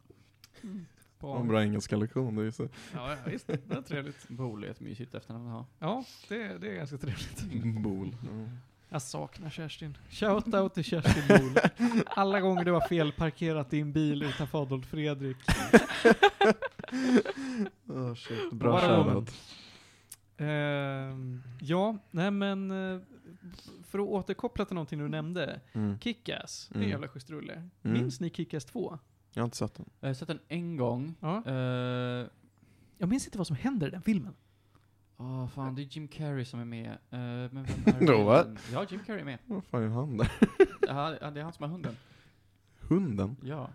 Mm. 0.63 0.87
På, 1.19 1.37
en 1.37 1.49
bra 1.49 1.63
engelska 1.63 1.97
lektion, 1.97 2.37
det 2.37 2.47
är 2.47 2.51
så. 2.51 2.69
Ja, 2.95 3.11
ja, 3.11 3.17
visst. 3.27 3.47
Det 3.47 3.71
är 3.71 3.83
trevligt. 3.83 4.29
Bool 4.29 4.65
är 4.65 4.69
ett 4.69 4.81
mysigt 4.81 5.15
efternamn 5.15 5.47
att 5.47 5.53
ha. 5.53 5.67
Ja, 5.79 6.05
det, 6.29 6.59
det 6.59 6.71
är 6.71 6.75
ganska 6.75 6.99
trevligt. 6.99 7.65
Bol. 7.83 8.17
Ja. 8.23 8.49
Jag 8.89 9.03
saknar 9.03 9.51
Kerstin. 9.51 9.99
Shoutout 10.11 10.75
till 10.75 10.85
Kerstin 10.85 11.23
Bol. 11.29 11.57
Alla 12.07 12.41
gånger 12.41 12.65
det 12.65 12.73
var 12.73 12.89
felparkerat 12.89 13.71
din 13.71 13.93
bil 13.93 14.23
utanför 14.23 14.63
Adolf 14.63 14.87
Fredrik. 14.87 15.37
Oh, 17.87 18.15
shit. 18.15 18.53
Bra 18.53 18.81
shoutout. 18.81 19.35
Ehm, 20.43 21.43
ja, 21.61 21.99
nej 22.11 22.31
men 22.31 22.71
eh, 22.71 23.01
för 23.85 23.99
att 23.99 24.09
återkoppla 24.09 24.65
till 24.65 24.75
någonting 24.75 24.99
du 24.99 25.09
nämnde. 25.09 25.61
Mm. 25.73 25.99
Kickass, 26.01 26.69
det 26.69 26.75
är 26.75 26.77
en 26.77 26.83
Mm. 26.83 26.91
jävla 26.91 27.09
schysst 27.09 27.31
rulle. 27.31 27.53
Mm. 27.55 27.69
Minns 27.83 28.21
ni 28.21 28.31
Kickass 28.31 28.65
2? 28.65 28.99
Jag 29.33 29.43
har 29.43 29.45
inte 29.45 29.57
sett 29.57 29.75
den. 29.75 29.87
Jag 30.01 30.09
har 30.09 30.15
sett 30.15 30.29
den 30.29 30.39
en 30.49 30.77
gång. 30.77 31.15
Ja. 31.21 31.43
Eh, 31.47 32.27
Jag 32.99 33.09
minns 33.09 33.27
inte 33.27 33.39
vad 33.39 33.47
som 33.47 33.57
händer 33.57 33.87
i 33.87 33.91
den 33.91 34.03
filmen. 34.03 34.35
Åh 35.17 35.47
fan, 35.49 35.75
det 35.75 35.83
är 35.83 35.85
Jim 35.97 36.09
Carrey 36.09 36.45
som 36.45 36.61
är 36.61 36.65
med. 36.65 36.91
Eh, 36.91 36.99
men 37.53 37.65
vem 37.65 37.67
är 38.01 38.07
Då? 38.07 38.55
Ja, 38.73 38.87
Jim 38.91 39.01
Carrey 39.07 39.21
är 39.21 39.25
med. 39.25 39.39
Vad 39.47 39.65
fan 39.65 39.83
är 39.83 39.89
han 39.89 40.17
där? 40.17 40.31
Ja, 40.81 41.31
det 41.31 41.41
är 41.41 41.45
han 41.45 41.53
som 41.53 41.63
har 41.63 41.71
hunden. 41.71 41.97
Hunden? 42.81 43.37
Ja. 43.43 43.69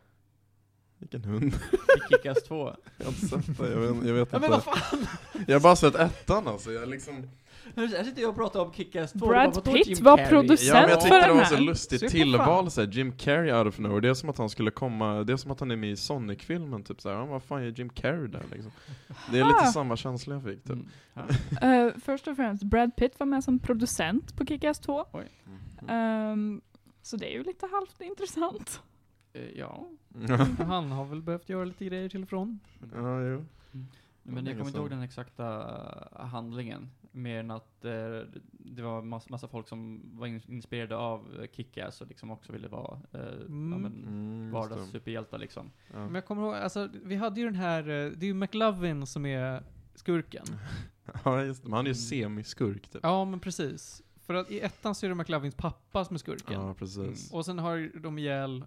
Vilken 1.00 1.24
hund? 1.24 1.54
I 1.54 2.14
Kick-Ass 2.14 2.44
2. 2.48 2.74
Jag 2.98 3.06
har 3.06 3.12
inte 3.12 3.28
sett 3.28 3.58
det, 3.58 3.70
jag 3.72 3.80
vet, 3.80 4.06
jag 4.08 4.14
vet 4.14 4.30
Ja, 4.32 4.40
men 4.40 4.54
inte. 4.54 4.66
vad 4.66 4.78
fan! 4.78 5.08
Jag 5.48 5.56
har 5.56 5.60
bara 5.62 5.76
sett 5.76 5.96
ettan 5.96 6.48
alltså, 6.48 6.72
jag 6.72 6.90
liksom 6.90 7.30
Här 7.76 8.04
sitter 8.04 8.22
jag 8.22 8.30
och 8.30 8.36
pratar 8.36 8.60
om 8.60 8.72
Kick-Ass 8.72 9.12
2. 9.20 9.28
Brad 9.28 9.64
Pitt 9.64 9.88
Jim 9.88 10.04
var 10.04 10.18
producent 10.18 10.68
Ja 10.76 10.82
men 10.82 10.90
jag 10.90 11.02
för 11.02 11.10
tyckte 11.10 11.16
det 11.22 11.28
den 11.28 11.38
var 11.38 11.44
här. 11.44 11.56
så 11.56 11.62
lustigt 11.62 12.02
på 12.02 12.10
tillval 12.10 12.72
såhär, 12.72 12.88
Jim 12.88 13.12
Carrey 13.12 13.54
out 13.54 13.68
of 13.68 13.80
nowhere, 13.80 14.00
det 14.02 14.10
är 14.10 14.14
som 14.14 14.30
att 14.30 14.38
han 14.38 14.50
skulle 14.50 14.72
komma, 14.72 15.24
det 15.24 15.34
är 15.34 15.38
som 15.38 15.52
att 15.52 15.60
han 15.60 15.72
är 15.72 15.76
med 15.76 15.92
i 15.92 15.96
Sonic-filmen 15.96 16.84
typ 16.84 17.02
såhär, 17.02 17.16
ja, 17.16 17.26
vad 17.26 17.44
fan 17.44 17.62
är 17.62 17.80
Jim 17.80 17.90
Carrey 17.90 18.28
där 18.28 18.44
liksom? 18.52 18.72
Det 19.32 19.40
är 19.40 19.44
lite 19.46 19.58
Ah. 19.64 19.72
samma 19.72 19.96
känsla 19.98 20.34
jag 20.34 20.44
fick 20.44 20.64
typ. 20.64 20.70
Mm. 20.72 20.88
Ja. 21.62 21.68
Eh, 21.88 21.94
först 22.06 22.28
och 22.28 22.36
främst, 22.36 22.64
Brad 22.64 22.96
Pitt 22.96 23.20
var 23.20 23.26
med 23.28 23.44
som 23.44 23.60
producent 23.60 24.36
på 24.38 24.44
Kick-Ass 24.46 24.80
2. 24.82 25.06
Mm. 25.14 25.24
Ehm, 25.90 26.62
så 27.02 27.18
det 27.18 27.26
är 27.26 27.34
ju 27.38 27.44
lite 27.44 27.68
halvt 27.72 28.02
intressant. 28.02 28.82
Eh, 29.38 29.50
Ja. 29.60 29.88
Han 30.58 30.92
har 30.92 31.06
väl 31.06 31.22
behövt 31.22 31.50
göra 31.50 31.66
lite 31.66 31.86
grejer 31.86 32.10
till 32.10 32.24
och 32.24 32.30
från. 32.30 32.60
ja, 32.94 33.22
jo. 33.22 33.46
Men 34.24 34.36
länge 34.36 34.50
jag 34.50 34.58
kommer 34.58 34.70
inte 34.70 34.80
ihåg 34.80 34.90
den 34.90 35.02
exakta 35.02 35.46
eh, 36.20 36.26
handlingen. 36.26 36.90
Mer 37.12 37.40
än 37.40 37.52
att 37.52 37.86
eh, 37.86 37.92
det 38.52 38.82
var 38.82 39.02
massa, 39.02 39.28
massa 39.30 39.48
folk 39.48 39.68
som 39.68 40.02
var 40.14 40.28
in, 40.28 40.42
inspirerade 40.48 40.96
av 40.96 41.40
eh, 41.42 41.48
Kick-Ass 41.48 42.02
och 42.02 42.08
liksom 42.08 42.32
också 42.32 42.52
ville 42.52 42.68
vara 42.68 43.00
eh, 43.12 43.20
Mm. 43.20 43.72
ja, 43.72 43.78
men, 43.78 44.04
Mm, 44.08 44.52
vardagssuperhjältar 44.52 45.38
liksom. 45.38 45.72
det. 45.88 45.94
Men 45.98 46.08
Ja. 46.10 46.16
jag 46.16 46.26
kommer 46.26 46.42
ihåg, 46.44 46.56
alltså 46.56 46.90
vi 47.04 47.16
hade 47.16 47.40
ju 47.40 47.46
den 47.46 47.56
här, 47.56 47.84
det 47.84 48.26
är 48.26 48.28
ju 48.28 48.34
McLovin 48.34 49.06
som 49.08 49.26
är 49.26 49.64
skurken. 49.96 50.46
ja 51.24 51.44
just 51.44 51.64
det, 51.64 51.70
men 51.70 51.76
han 51.78 51.86
är 51.86 51.90
ju 51.90 51.96
semiskurk 51.96 52.88
typ. 52.90 53.00
Ja 53.04 53.26
men 53.26 53.40
precis. 53.40 54.04
För 54.26 54.34
att 54.34 54.52
i 54.52 54.60
ettan 54.60 54.96
så 54.96 55.06
är 55.06 55.10
det 55.10 55.16
McLovins 55.16 55.56
pappa 55.56 56.06
som 56.06 56.14
är 56.14 56.18
skurken. 56.20 56.62
Ja, 56.62 56.74
precis. 56.74 57.34
Och 57.34 57.46
sen 57.46 57.60
har 57.60 58.00
de 58.00 58.18
ihjäl 58.18 58.66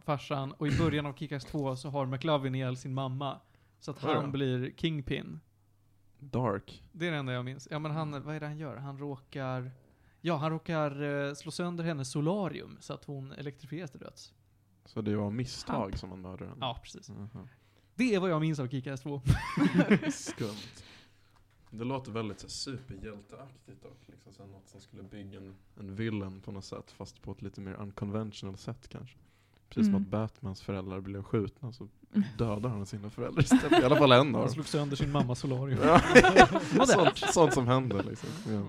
farsan, 0.00 0.52
och 0.52 0.68
i 0.68 0.78
början 0.78 1.06
av 1.06 1.12
Kick-Ass 1.12 1.44
2 1.44 1.76
så 1.76 1.88
har 1.88 2.06
McLovin 2.06 2.54
ihjäl 2.54 2.76
sin 2.76 2.94
mamma. 2.94 3.40
Så 3.80 3.90
att 3.90 3.98
han 3.98 4.32
blir 4.32 4.72
Kingpin. 4.76 5.40
Dark. 6.18 6.82
Det 6.92 7.06
är 7.06 7.10
det 7.10 7.16
enda 7.16 7.32
jag 7.32 7.44
minns. 7.44 7.68
Ja 7.70 7.78
men 7.78 7.90
han, 7.92 8.22
vad 8.22 8.36
är 8.36 8.40
det 8.40 8.46
han 8.46 8.58
gör? 8.58 8.76
Han 8.76 8.98
råkar... 8.98 9.70
Ja, 10.20 10.36
han 10.36 10.50
råkar 10.50 11.02
eh, 11.02 11.34
slå 11.34 11.50
sönder 11.50 11.84
hennes 11.84 12.10
solarium 12.10 12.76
så 12.80 12.94
att 12.94 13.04
hon 13.04 13.32
elektrifieras 13.32 13.90
till 13.90 14.00
döds. 14.00 14.32
Så 14.84 15.00
det 15.00 15.16
var 15.16 15.30
misstag 15.30 15.98
som 15.98 16.10
han 16.10 16.20
mördade 16.20 16.50
henne? 16.50 16.66
Ja, 16.66 16.80
precis. 16.82 17.08
Jaha. 17.08 17.48
Det 17.94 18.14
är 18.14 18.20
vad 18.20 18.30
jag 18.30 18.40
minns 18.40 18.58
av 18.60 18.66
Kick-Ass 18.66 19.00
2. 19.02 19.22
Skumt. 20.10 20.84
Det 21.70 21.84
låter 21.84 22.12
väldigt 22.12 22.40
så, 22.40 22.48
superhjälteaktigt 22.48 23.82
dock. 23.82 23.98
Liksom, 24.06 24.32
så 24.32 24.46
något 24.46 24.68
som 24.68 24.80
skulle 24.80 25.02
bygga 25.02 25.38
en, 25.38 25.54
en 25.78 25.94
villain 25.94 26.40
på 26.40 26.52
något 26.52 26.64
sätt. 26.64 26.90
Fast 26.90 27.22
på 27.22 27.32
ett 27.32 27.42
lite 27.42 27.60
mer 27.60 27.74
unconventional 27.74 28.56
sätt 28.56 28.88
kanske. 28.88 29.18
Precis 29.74 29.86
som 29.86 29.94
Mm. 29.94 30.02
att 30.02 30.10
Batmans 30.10 30.62
föräldrar 30.62 31.00
blev 31.00 31.22
skjutna 31.22 31.72
så 31.72 31.88
dödar 32.38 32.68
han 32.70 32.86
sina 32.86 33.10
föräldrar 33.10 33.42
istället. 33.42 33.72
I 33.82 33.84
alla 33.84 33.96
fall 33.96 34.12
en 34.12 34.18
av 34.18 34.24
Han 34.24 34.32
dem. 34.32 34.48
slog 34.48 34.66
sönder 34.66 34.96
sin 34.96 35.10
mammas 35.12 35.38
solarium. 35.38 35.78
Ja. 35.82 36.00
Sånt, 36.86 37.18
sånt 37.18 37.54
som 37.54 37.66
händer 37.66 38.02
liksom. 38.02 38.28
Ja. 38.46 38.52
Mm. 38.52 38.66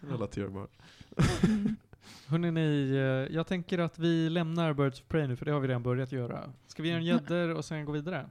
Relaterbart. 0.00 0.70
Hörrni, 2.26 2.50
ni, 2.50 2.90
eh, 2.90 3.34
jag 3.36 3.46
tänker 3.46 3.78
att 3.78 3.98
vi 3.98 4.30
lämnar 4.30 4.72
Birds 4.72 5.00
of 5.00 5.06
Prey 5.08 5.26
nu, 5.26 5.36
för 5.36 5.44
det 5.44 5.52
har 5.52 5.60
vi 5.60 5.68
redan 5.68 5.82
börjat 5.82 6.12
göra. 6.12 6.52
Ska 6.66 6.82
vi 6.82 6.88
göra 6.88 6.98
en 6.98 7.04
gäddor 7.04 7.48
och 7.54 7.64
sen 7.64 7.84
gå 7.84 7.92
vidare? 7.92 8.30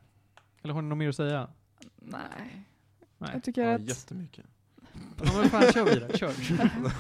Eller 0.62 0.74
har 0.74 0.82
ni 0.82 0.90
något 0.90 0.98
mer 0.98 1.10
att 1.10 1.16
säga? 1.16 1.48
Nej. 2.00 2.22
Nej. 3.18 3.30
Jag 3.34 3.44
tycker 3.44 3.62
Ja, 3.70 3.76
att... 3.76 3.82
jättemycket. 3.82 4.46
Ja 5.24 5.32
men 5.42 5.50
fan, 5.50 5.72
kör 5.74 5.86
vidare. 5.86 6.18
Kör. 6.18 6.34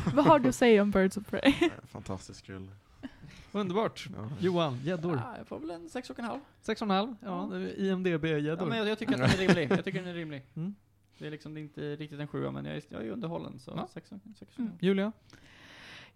Vad 0.15 0.26
har 0.26 0.39
du 0.39 0.50
att 0.50 0.56
säga 0.56 0.82
om 0.82 0.91
Birds 0.91 1.17
of 1.17 1.28
Prey? 1.28 1.54
Fantastisk 1.84 2.50
rulle. 2.50 2.72
Underbart. 3.56 4.08
Ja. 4.16 4.30
Johan, 4.39 4.80
gäddor. 4.84 5.16
Ja, 5.16 5.38
jag 5.38 5.48
får 5.48 5.60
väl 5.60 5.72
en 5.72 5.89
sex 5.89 6.10
och 6.10 6.20
en 6.20 6.26
halv. 6.26 6.39
Sex 6.62 6.82
och 6.82 6.86
en 6.86 6.89
halv? 6.92 7.16
Ja, 7.20 7.50
det 7.52 7.58
är 7.58 7.80
IMDB-gäddor. 7.92 8.58
Ja, 8.60 8.66
men 8.66 8.78
jag, 8.78 8.88
jag 8.88 9.00
tycker 9.00 9.13
att 9.13 9.20
den 9.20 9.30
är 9.30 9.48
rimlig. 9.48 9.72
Jag 9.72 9.86
tycker 9.86 10.00
den 10.00 10.10
är 10.10 10.13
rimlig. 10.13 10.46
Mm. 10.56 10.76
Det 11.18 11.28
är 11.28 11.32
liksom 11.32 11.54
det 11.54 11.60
är 11.60 11.62
inte 11.62 11.96
riktigt 11.96 12.20
en 12.20 12.28
sjua, 12.28 12.52
men 12.52 12.66
jag 12.66 12.76
är, 12.78 12.84
jag 12.89 13.04
är 13.06 13.10
underhållen. 13.10 13.60
Så 13.60 13.74
Ja. 13.76 13.88
sex, 13.94 14.12
och- 14.12 14.18
sex 14.39 14.54
och 14.54 14.60
en 14.60 14.68
halv. 14.68 14.78
Julia? 14.84 15.12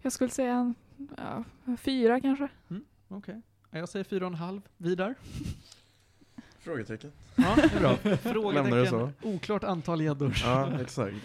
Jag 0.02 0.12
skulle 0.12 0.30
säga 0.30 0.52
en, 0.54 0.74
ja, 1.16 1.44
fyra 1.76 2.20
kanske. 2.20 2.48
Okej. 3.08 3.40
Jag 3.70 3.88
säger 3.88 4.04
fyra 4.04 4.26
och 4.26 4.32
en 4.32 4.38
halv. 4.38 4.60
Vidar? 4.76 5.14
Frågetecken. 6.58 7.12
Ja, 7.36 7.54
det 7.56 7.62
är 7.76 7.80
bra. 7.80 7.96
Frågetecken. 8.16 9.12
Oklart 9.22 9.64
antal 9.64 10.00
gäddor. 10.00 10.34
Ja, 10.44 10.80
exakt. 10.80 11.16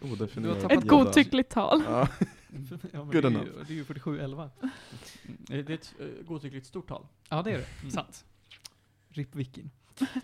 Tappat 0.00 0.72
Ett 0.72 0.88
godtyckligt 0.88 1.50
tal. 1.52 1.82
Ja. 1.86 2.08
Ja, 2.52 2.58
men 2.92 3.06
Good 3.06 3.12
det, 3.12 3.18
är 3.18 3.26
enough. 3.26 3.46
ju, 3.46 3.64
det 3.66 3.72
är 3.72 3.76
ju 3.76 3.84
47-11. 3.84 4.50
Mm. 4.60 4.70
Det 5.46 5.54
är 5.58 5.70
ett 5.70 5.94
uh, 6.00 6.24
godtyckligt 6.24 6.66
stort 6.66 6.88
tal. 6.88 7.06
Ja, 7.28 7.42
det 7.42 7.50
är 7.50 7.58
det. 7.58 7.66
Mm. 7.80 7.90
Sant. 7.90 8.24
RIP 9.08 9.34
Viking. 9.34 9.70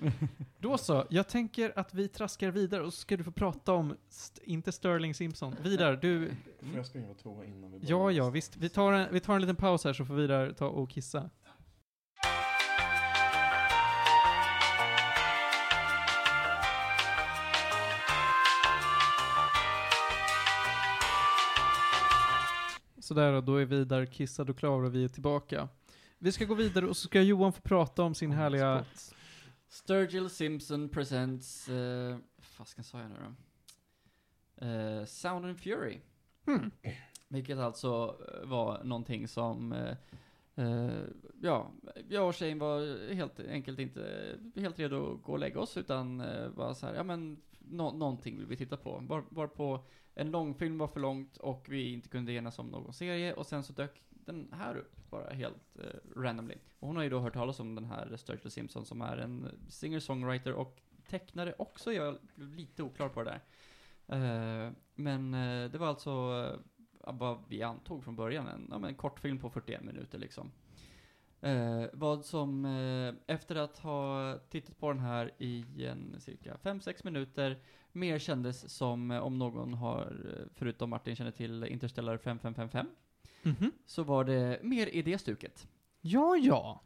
Då 0.59 0.79
så, 0.79 1.07
jag 1.11 1.29
tänker 1.29 1.79
att 1.79 1.95
vi 1.95 2.09
traskar 2.09 2.51
vidare 2.51 2.83
och 2.83 2.95
så 2.95 3.01
ska 3.01 3.17
du 3.17 3.25
få 3.25 3.31
prata 3.31 3.73
om, 3.73 3.97
st- 4.11 4.41
inte 4.45 4.73
Sterling 4.73 5.15
Simpson. 5.15 5.57
Vidar, 5.63 5.97
du... 5.97 6.31
Får 6.61 6.77
jag 6.77 6.87
springa 6.87 7.07
på 7.09 7.15
toa 7.15 7.45
innan 7.45 7.73
vi 7.73 7.79
börjar? 7.79 7.91
Ja, 7.91 8.13
ja, 8.13 8.31
visst. 8.31 8.57
Vi 8.57 8.69
tar 8.69 8.93
en, 8.93 9.13
vi 9.13 9.21
tar 9.21 9.35
en 9.35 9.41
liten 9.41 9.57
paus 9.57 9.85
här 9.85 9.93
så 9.93 10.05
får 10.05 10.15
Vidar 10.15 10.53
ta 10.53 10.67
och 10.69 10.91
kissa. 10.91 11.31
Sådär 23.09 23.41
då, 23.41 23.57
är 23.57 23.65
Vidar 23.65 24.07
kissad 24.07 24.51
och 24.51 24.59
klar 24.59 24.83
och 24.83 24.95
vi 24.95 25.05
är 25.05 25.09
tillbaka. 25.09 25.69
Vi 26.19 26.33
ska 26.33 26.45
gå 26.45 26.55
vidare 26.55 26.87
och 26.87 26.97
så 26.97 27.09
ska 27.09 27.23
Johan 27.23 27.53
få 27.53 27.61
prata 27.61 28.03
om 28.03 28.15
sin 28.15 28.31
härliga... 28.31 28.85
Sturgill 29.69 30.31
Simpson 30.31 30.89
presents... 30.89 31.69
Uh, 31.69 32.17
fasken 32.39 32.85
sa 32.85 33.01
jag 33.01 33.11
nu 33.11 33.17
då? 33.17 34.67
Eh, 34.67 35.05
Sound 35.05 35.47
and 35.47 35.61
Fury. 35.61 36.01
Hmm. 36.47 36.71
Vilket 37.29 37.59
alltså 37.59 38.17
eh, 38.43 38.49
var 38.49 38.85
någonting 38.85 39.29
som, 39.29 39.73
eh, 39.73 39.97
eh, 40.55 41.03
ja, 41.43 41.73
jag 42.09 42.29
och 42.29 42.35
tjejen 42.35 42.59
var 42.59 43.13
helt 43.15 43.41
enkelt 43.41 43.79
inte 43.79 44.37
helt 44.57 44.79
redo 44.79 45.15
att 45.15 45.23
gå 45.23 45.33
och 45.33 45.39
lägga 45.39 45.61
oss, 45.61 45.77
utan 45.77 46.21
eh, 46.21 46.49
var 46.49 46.75
så 46.75 46.87
här, 46.87 46.95
ja 46.95 47.03
men, 47.03 47.41
nå- 47.71 47.93
någonting 47.93 48.37
vill 48.37 48.47
vi 48.47 48.57
titta 48.57 48.77
på. 48.77 49.03
Var, 49.09 49.25
var 49.29 49.47
på 49.47 49.85
en 50.15 50.31
långfilm 50.31 50.79
var 50.79 50.89
för 50.89 51.01
långt 51.01 51.37
och 51.37 51.67
vi 51.69 51.93
inte 51.93 52.09
kunde 52.09 52.33
enas 52.33 52.59
om 52.59 52.67
någon 52.67 52.93
serie, 52.93 53.35
och 53.35 53.47
sen 53.47 53.65
så 53.65 53.73
dök 53.73 54.03
den 54.09 54.53
här 54.53 54.77
upp, 54.77 55.11
bara 55.11 55.31
helt 55.31 55.79
eh, 55.79 56.21
randomly. 56.21 56.55
Och 56.79 56.87
hon 56.87 56.97
har 56.97 57.03
ju 57.03 57.11
då 57.11 57.21
hört 57.21 57.35
talas 57.35 57.61
om 57.61 57.75
den 57.75 57.85
här 57.85 58.17
Sturgill 58.17 58.51
Simpson, 58.51 58.87
som 58.87 59.03
är 59.03 59.17
en 59.17 59.49
singer-songwriter 59.69 60.53
och 60.53 60.83
tecknare 61.09 61.55
också, 61.59 61.93
jag 61.93 62.07
är 62.07 62.19
lite 62.35 62.83
oklar 62.83 63.09
på 63.09 63.23
det 63.23 63.31
där. 63.31 63.43
Eh, 64.07 64.73
men 64.95 65.35
eh, 65.35 65.71
det 65.71 65.79
var 65.79 65.87
alltså 65.87 66.11
eh, 67.01 67.13
vad 67.13 67.39
vi 67.49 67.63
antog 67.63 68.05
från 68.05 68.17
början, 68.17 68.49
en, 68.49 68.69
ja, 68.71 68.89
en 68.89 68.95
kortfilm 68.95 69.39
på 69.39 69.51
41 69.51 69.83
minuter 69.85 70.19
liksom. 70.19 70.51
Eh, 71.41 71.85
vad 71.93 72.25
som, 72.25 72.65
eh, 72.65 73.35
efter 73.35 73.57
att 73.57 73.79
ha 73.79 74.35
tittat 74.51 74.79
på 74.79 74.89
den 74.93 74.99
här 75.03 75.31
i 75.39 75.65
en 75.87 76.21
cirka 76.21 76.57
5-6 76.63 77.05
minuter, 77.05 77.59
mer 77.93 78.19
kändes 78.19 78.71
som 78.77 79.11
eh, 79.11 79.19
om 79.19 79.39
någon 79.39 79.75
har, 79.75 80.01
eh, 80.03 80.47
förutom 80.55 80.91
Martin 80.91 81.17
känner 81.17 81.31
till 81.31 81.65
Interstellar 81.65 82.17
5555, 82.17 82.87
Mhm. 83.43 83.73
så 83.87 84.03
var 84.03 84.25
det 84.25 84.61
mer 84.63 84.87
i 84.87 85.03
det 85.03 85.19
stuket. 85.19 85.69
Ja, 86.01 86.37
ja. 86.37 86.81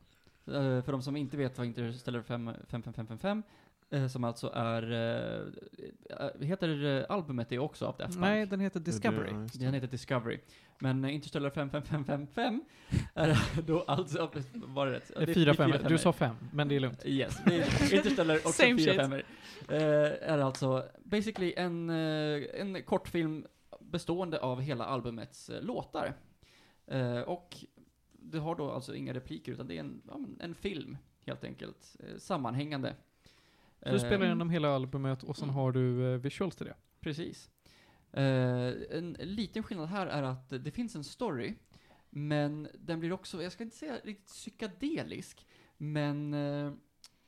Eh, 0.47 0.83
för 0.83 0.93
de 0.93 1.03
som 1.03 1.17
inte 1.17 1.37
vet 1.37 1.59
vad 1.59 1.67
Interstellar 1.67 2.23
5 2.23 2.51
5555, 2.69 3.39
eh, 3.39 3.43
som 4.09 4.25
alltså 4.25 4.51
är, 4.55 4.93
eh, 4.93 5.47
eh, 6.21 6.47
heter 6.47 6.85
eh, 6.85 7.05
albumet 7.09 7.49
det 7.49 7.59
också 7.59 7.87
av 7.87 7.97
Daft 7.97 8.13
Punk? 8.13 8.21
Nej, 8.21 8.47
den 8.47 8.61
heter 8.61 8.81
Discovery. 8.81 9.33
det, 9.33 9.59
det. 9.59 9.65
Den 9.65 9.75
heter 9.75 9.87
Discovery. 9.87 10.39
Men 10.79 11.05
eh, 11.05 11.15
Interstellar 11.15 11.51
5555 11.51 12.65
är 13.15 13.39
då 13.67 13.81
alltså, 13.83 14.31
var 14.55 14.87
det 14.87 14.93
rätt? 14.93 15.13
Det 15.17 15.23
är 15.23 15.27
det- 15.27 15.35
fyra 15.35 15.55
femmor. 15.55 15.79
Du 15.89 15.99
sa 15.99 16.13
fem, 16.13 16.37
men 16.53 16.69
det 16.69 16.77
är 16.77 16.81
lugnt. 16.81 17.07
Yes, 17.07 17.41
är 17.47 17.95
Interstellar 17.95 18.37
också 18.37 18.53
Same 18.53 18.79
fyra 18.79 18.95
femmor. 18.95 19.23
Eh, 19.69 20.31
är 20.33 20.39
alltså 20.39 20.85
basically 21.05 21.55
en, 21.57 21.91
eh, 21.91 22.43
en 22.55 22.83
kortfilm 22.83 23.47
bestående 23.81 24.41
av 24.41 24.61
hela 24.61 24.85
albumets 24.85 25.51
eh, 25.51 25.63
låtar. 25.63 26.15
Eh, 26.87 27.21
och 27.21 27.57
det 28.13 28.39
har 28.39 28.55
då 28.57 28.71
alltså 28.71 28.95
inga 28.95 29.15
repliker, 29.15 29.53
utan 29.53 29.67
det 29.67 29.77
är 29.77 29.81
en, 29.81 30.03
en 30.41 30.55
film, 30.55 30.97
helt 31.27 31.45
enkelt. 31.45 31.97
Eh, 32.01 32.17
sammanhängande. 32.19 32.95
Så 33.83 33.93
du 33.93 33.99
spelar 33.99 34.21
Eh, 34.21 34.27
igenom 34.27 34.51
hela 34.51 34.69
albumet 34.69 35.23
och 35.23 35.37
sen 35.37 35.45
mm. 35.45 35.55
har 35.55 35.73
du 35.73 36.15
eh, 36.15 36.19
visuals 36.19 36.57
till 36.57 36.67
det. 36.67 36.75
Precis. 37.01 37.51
Eh, 38.13 38.73
en 38.91 39.17
liten 39.21 39.63
skillnad 39.63 39.89
här 39.89 40.07
är 40.07 40.23
att 40.23 40.49
det 40.49 40.71
finns 40.71 40.97
en 40.97 41.05
story, 41.05 41.55
men 42.11 42.69
den 42.75 43.01
blir 43.01 43.13
också, 43.13 43.43
jag 43.43 43.53
ska 43.53 43.65
inte 43.65 43.77
säga 43.77 43.97
riktigt 44.05 44.27
psykedelisk, 44.27 45.47
men 45.77 46.35
eh, 46.35 46.73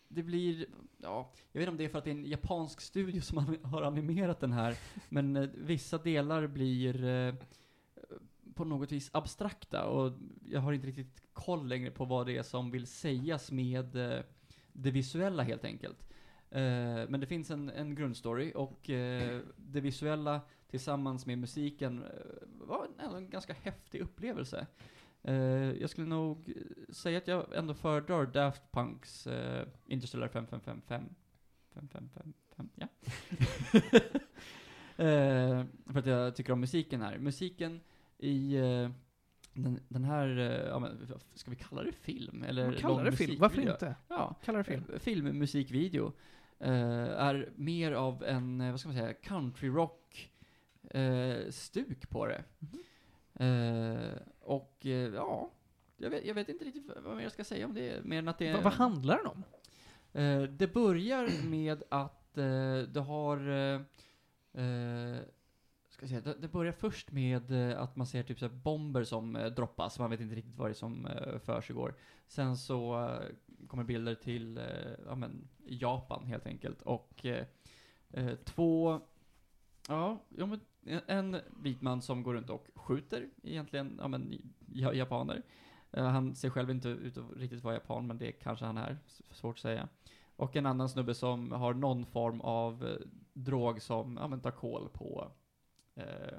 det 0.08 0.22
blir, 0.22 0.66
ja, 1.02 1.32
jag 1.52 1.60
vet 1.60 1.68
inte 1.68 1.70
om 1.70 1.76
det 1.76 1.84
är 1.84 1.88
för 1.88 1.98
att 1.98 2.04
det 2.04 2.10
är 2.10 2.14
en 2.14 2.26
japansk 2.26 2.80
studio 2.80 3.20
som 3.20 3.38
an- 3.38 3.58
har 3.62 3.82
animerat 3.82 4.40
den 4.40 4.52
här, 4.52 4.76
men 5.08 5.36
eh, 5.36 5.48
vissa 5.54 5.98
delar 5.98 6.46
blir 6.46 7.04
eh, 7.04 7.34
på 8.54 8.64
något 8.64 8.92
vis 8.92 9.10
abstrakta 9.12 9.84
och 9.84 10.12
jag 10.48 10.60
har 10.60 10.72
inte 10.72 10.86
riktigt 10.86 11.22
koll 11.32 11.68
längre 11.68 11.90
på 11.90 12.04
vad 12.04 12.26
det 12.26 12.36
är 12.36 12.42
som 12.42 12.70
vill 12.70 12.86
sägas 12.86 13.50
med, 13.50 13.96
eh, 13.96 14.20
det 14.72 14.90
visuella 14.90 15.42
helt 15.42 15.64
enkelt. 15.64 16.06
Eh, 16.54 17.08
men 17.08 17.20
det 17.20 17.26
finns 17.26 17.50
en, 17.50 17.70
en 17.70 17.94
grundstory 17.94 18.52
och 18.54 18.90
eh, 18.90 19.40
det 19.56 19.80
visuella 19.80 20.40
tillsammans 20.70 21.26
med 21.26 21.38
musiken 21.38 22.02
eh, 22.02 22.08
var 22.66 22.86
en, 22.98 23.14
en 23.14 23.30
ganska 23.30 23.52
häftig 23.52 24.00
upplevelse. 24.00 24.66
Jag 25.80 25.90
skulle 25.90 26.06
nog 26.06 26.52
säga 26.88 27.18
att 27.18 27.28
jag 27.28 27.54
ändå 27.54 27.74
föredrar 27.74 28.26
Daft 28.26 28.62
Punks 28.70 29.28
Interstellar 29.86 30.28
5555. 30.28 31.14
5555, 31.74 32.68
ja. 32.74 32.86
För 35.92 35.98
att 35.98 36.06
jag 36.06 36.36
tycker 36.36 36.52
om 36.52 36.60
musiken 36.60 37.02
här. 37.02 37.18
Musiken 37.18 37.80
i 38.18 38.54
den, 39.52 39.80
den 39.88 40.04
här, 40.04 40.26
ja, 40.68 40.78
men, 40.78 41.08
ska 41.34 41.50
vi 41.50 41.56
kalla 41.56 41.82
det 41.82 41.92
film? 41.92 42.42
Eller 42.42 42.66
Man 42.66 42.76
kallar 42.76 43.04
det 43.04 43.12
film, 43.12 43.40
varför 43.40 43.60
inte? 43.60 43.96
Ja, 44.08 44.34
Kallar 44.44 44.58
det 44.58 44.64
film. 44.64 44.84
Filmmusikvideo 44.98 46.12
är 46.58 47.52
mer 47.56 47.92
av 47.92 48.24
en, 48.24 48.60
eh, 48.60 48.70
vad 48.70 48.80
ska 48.80 48.88
man 48.88 48.96
säga, 48.98 49.14
country 49.14 49.68
rock 49.68 50.30
eh, 50.90 51.50
stuk 51.50 52.10
på 52.10 52.26
det. 52.26 52.44
Eh, 53.44 54.18
och 54.40 54.86
eh, 54.86 55.14
ja, 55.14 55.50
jag 55.96 56.10
vet, 56.10 56.26
jag 56.26 56.34
vet 56.34 56.48
inte 56.48 56.64
riktigt 56.64 56.90
vad 57.04 57.16
mer 57.16 57.22
jag 57.22 57.32
ska 57.32 57.44
säga 57.44 57.66
om 57.66 57.74
det, 57.74 58.04
mer 58.04 58.18
än 58.18 58.28
att 58.28 58.38
det 58.38 58.52
Va, 58.52 58.60
vad 58.62 58.72
handlar 58.72 59.16
den 59.16 59.26
om? 59.26 59.44
Eh, 60.12 60.42
det 60.42 60.74
börjar 60.74 61.48
med 61.48 61.82
att 61.88 62.38
eh, 62.38 62.78
du 62.78 63.00
har... 63.00 63.38
Ska 65.94 66.02
jag 66.02 66.10
säga, 66.10 66.20
det, 66.20 66.40
det 66.40 66.48
börjar 66.48 66.72
först 66.72 67.12
med 67.12 67.50
eh, 67.50 67.80
att 67.80 67.96
man 67.96 68.06
ser 68.06 68.22
typ 68.22 68.38
så 68.38 68.46
här 68.46 68.54
bomber 68.54 69.04
som 69.04 69.36
eh, 69.36 69.46
droppas, 69.46 69.98
man 69.98 70.10
vet 70.10 70.20
inte 70.20 70.34
riktigt 70.34 70.56
vad 70.56 70.68
det 70.68 70.72
är 70.72 70.74
som 70.74 71.06
eh, 71.06 71.38
försiggår. 71.38 71.94
Sen 72.26 72.56
så 72.56 73.08
eh, 73.08 73.66
kommer 73.66 73.84
bilder 73.84 74.14
till 74.14 74.60
ja, 75.06 75.14
men, 75.14 75.48
Japan 75.66 76.26
helt 76.26 76.46
enkelt. 76.46 76.82
Och 76.82 77.26
eh, 77.26 78.34
två... 78.44 79.00
Ja, 79.88 80.18
ja 80.28 80.46
men, 80.46 80.60
en 81.06 81.36
vit 81.62 81.82
man 81.82 82.02
som 82.02 82.22
går 82.22 82.34
runt 82.34 82.50
och 82.50 82.66
skjuter 82.74 83.28
egentligen, 83.42 83.96
ja 84.00 84.08
men, 84.08 84.52
japaner. 84.68 85.42
Han 85.90 86.34
ser 86.34 86.50
själv 86.50 86.70
inte 86.70 86.88
ut 86.88 87.18
att 87.18 87.36
riktigt 87.36 87.64
vara 87.64 87.74
japan, 87.74 88.06
men 88.06 88.18
det 88.18 88.32
kanske 88.32 88.64
han 88.64 88.78
är. 88.78 88.98
Svårt 89.30 89.56
att 89.56 89.62
säga. 89.62 89.88
Och 90.36 90.56
en 90.56 90.66
annan 90.66 90.88
snubbe 90.88 91.14
som 91.14 91.52
har 91.52 91.74
någon 91.74 92.06
form 92.06 92.40
av 92.40 92.98
drog 93.32 93.82
som, 93.82 94.18
ja 94.20 94.28
men 94.28 94.40
tar 94.40 94.50
kål 94.50 94.88
på 94.92 95.32
eh, 95.94 96.38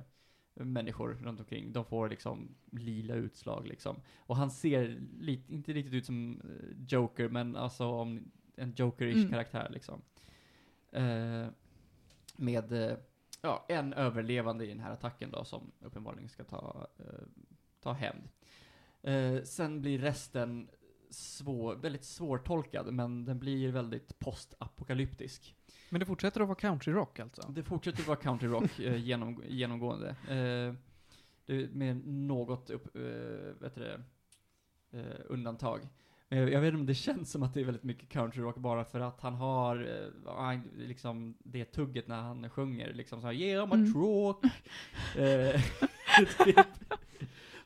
människor 0.54 1.14
runt 1.14 1.40
omkring. 1.40 1.74
De 1.74 1.86
får 1.86 2.10
liksom 2.10 2.56
lila 2.72 3.14
utslag 3.14 3.68
liksom. 3.68 3.96
Och 4.18 4.36
han 4.36 4.52
ser 4.52 5.02
lite, 5.20 5.54
inte 5.54 5.74
riktigt 5.74 5.94
ut 5.94 6.06
som 6.06 6.42
eh, 6.42 6.86
Joker, 6.88 7.30
men 7.30 7.56
alltså 7.56 7.86
om 7.86 8.32
en 8.56 8.74
Joker-ish 8.74 9.18
Mm. 9.18 9.32
karaktär 9.32 9.70
liksom. 9.74 10.02
Eh, 10.92 11.48
med, 12.38 12.72
eh, 12.72 12.98
ja, 13.42 13.66
en 13.70 13.94
överlevande 13.94 14.66
i 14.66 14.68
den 14.68 14.80
här 14.80 14.92
attacken 14.92 15.32
då, 15.32 15.44
som 15.44 15.72
uppenbarligen 15.80 16.30
ska 16.30 16.44
ta, 16.44 16.88
eh, 17.00 17.28
ta 17.80 17.92
hämnd. 17.94 18.30
Eh, 19.02 19.44
sen 19.44 19.82
blir 19.82 20.00
resten 20.00 20.70
svår, 21.10 21.76
väldigt 21.76 22.04
svårtolkad, 22.04 22.94
men 22.94 23.26
den 23.26 23.40
blir 23.40 23.72
väldigt 23.72 24.20
postapokalyptisk. 24.20 25.56
Men 25.96 26.00
det 26.00 26.06
fortsätter 26.06 26.42
att 26.42 26.48
vara 26.48 26.58
country 26.58 26.94
rock 26.94 27.20
alltså? 27.20 27.42
Det 27.50 27.64
fortsätter 27.64 28.04
vara 28.04 28.18
country 28.18 28.48
rock 28.48 28.80
eh, 28.80 28.96
genom, 28.96 29.44
genomgående. 29.48 30.10
Eh, 30.10 30.74
det, 31.46 31.74
med 31.74 32.08
något 32.08 32.70
upp, 32.70 32.96
eh, 32.96 33.02
vet 33.60 33.76
det, 33.76 34.02
eh, 34.92 35.20
undantag. 35.30 35.80
Men 36.30 36.40
jag, 36.52 36.62
vet 36.62 36.68
inte 36.68 36.80
om 36.80 36.86
det 36.86 36.94
känns 36.94 37.32
som 37.32 37.44
att 37.44 37.54
det 37.54 37.62
är 37.62 37.66
väldigt 37.66 37.84
mycket 37.84 38.10
country 38.10 38.42
rock 38.44 38.56
bara 38.58 38.86
för 38.86 39.00
att 39.00 39.22
han 39.22 39.34
har 39.34 40.04
eh, 40.28 40.60
liksom 40.78 41.36
det 41.40 41.66
tugget 41.66 42.08
när 42.08 42.22
han 42.22 42.50
sjunger, 42.50 42.94
liksom 42.94 43.22
så 43.22 43.28
här 43.28 43.34
Yeah 43.34 43.66
I'm 43.68 43.72
a 43.72 43.76
Mm. 43.76 43.94
truck. 43.94 44.52
Eh, 45.18 45.62
typ. 46.46 46.66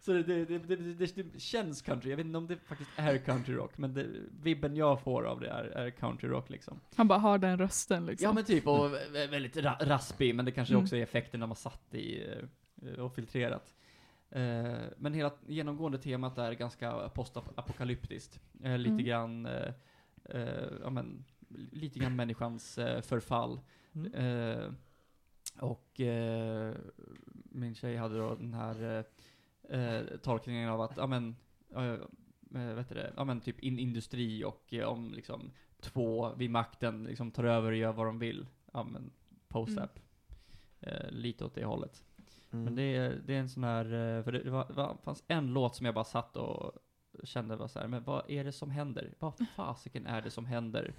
Så 0.02 0.14
det, 0.14 0.24
det, 0.46 0.58
det, 0.58 0.76
det, 1.06 1.40
känns 1.40 1.82
country, 1.82 2.10
jag 2.10 2.18
vet 2.18 2.26
inte 2.26 2.38
om 2.38 2.48
det 2.48 2.58
faktiskt 2.58 2.90
är 2.96 3.18
country 3.18 3.56
rock, 3.56 3.78
men 3.78 4.16
vibben 4.42 4.76
jag 4.76 5.02
får 5.02 5.24
av 5.24 5.40
det 5.40 5.50
är, 5.50 5.64
är 5.64 5.90
country 5.90 6.30
rock 6.30 6.50
liksom. 6.50 6.80
Han 6.96 7.08
bara 7.08 7.20
har 7.20 7.38
den 7.38 7.58
rösten 7.60 8.06
liksom. 8.06 8.26
Ja 8.26 8.34
men 8.34 8.44
typ, 8.44 8.68
och 8.68 8.86
vä- 8.90 9.30
väldigt 9.30 9.58
ra 9.58 9.78
raspig, 9.82 10.36
men 10.36 10.46
det 10.46 10.52
kanske 10.52 10.74
Mm. 10.74 10.84
också 10.84 10.96
är 10.96 11.04
effekten 11.04 11.40
de 11.40 11.50
har 11.50 11.56
satt 11.56 11.94
i 11.94 12.28
eh, 12.82 13.00
och 13.00 13.16
filtrerat. 13.16 13.74
Eh, 14.30 14.74
men 14.98 15.14
hela 15.14 15.32
genomgående 15.48 15.98
temat 15.98 16.38
är 16.38 16.52
ganska 16.54 17.10
postapokalyptiskt. 17.10 18.40
Eh, 18.64 18.78
lite 18.78 18.92
Mm. 18.92 19.06
grann, 19.06 19.48
ja 20.82 20.90
men, 20.90 21.26
lite 21.72 22.00
grann 22.00 22.16
människans 22.16 22.76
förfall. 23.02 23.60
Mm. 23.94 24.76
Och 25.60 26.02
min 27.52 27.76
tjej 27.76 27.96
hade 27.98 28.18
då 28.18 28.36
den 28.36 28.54
här 28.54 29.04
eh, 29.70 30.02
tolkningen 30.22 30.70
av 30.70 30.82
att, 30.82 30.98
ja 30.98 31.08
men, 31.08 31.36
eh, 31.76 31.94
eh, 32.62 32.76
vet 32.76 32.90
du 32.90 32.96
det, 32.96 33.14
ja 33.16 33.24
men 33.24 33.42
typ 33.42 33.60
in 33.60 33.80
industri 33.80 34.44
och 34.44 34.74
eh, 34.74 34.88
om 34.88 35.14
liksom 35.14 35.52
två 35.80 36.34
vid 36.36 36.52
makten 36.52 37.04
liksom 37.04 37.32
tar 37.32 37.44
över 37.44 37.72
och 37.72 37.78
gör 37.78 37.94
vad 37.94 38.06
de 38.06 38.20
vill. 38.20 38.48
Ja 38.74 38.84
men, 38.84 39.12
post-app. 39.48 40.00
Eh, 40.82 41.12
lite 41.12 41.46
åt 41.46 41.56
det 41.56 41.66
hållet. 41.66 42.04
Mm. 42.52 42.66
Men 42.66 42.76
det 42.76 42.96
är, 42.96 43.22
det 43.26 43.36
är 43.36 43.40
en 43.40 43.50
sån 43.50 43.64
här, 43.64 43.86
eh, 43.86 44.24
för 44.24 44.32
det, 44.32 44.44
det 44.44 44.50
var, 44.50 44.68
det 44.68 44.74
var, 44.74 44.98
fanns 45.04 45.24
en 45.28 45.54
låt 45.54 45.76
som 45.76 45.86
jag 45.86 45.96
bara 45.96 46.04
satt 46.04 46.36
och 46.36 46.72
kände 47.24 47.56
var 47.56 47.68
så 47.68 47.80
här, 47.80 47.88
men 47.88 48.04
vad 48.04 48.30
är 48.30 48.44
det 48.44 48.52
som 48.52 48.72
händer? 48.72 49.14
Vad 49.20 49.34
fasiken 49.56 50.06
är 50.06 50.22
det 50.22 50.32
som 50.32 50.46
händer 50.46 50.94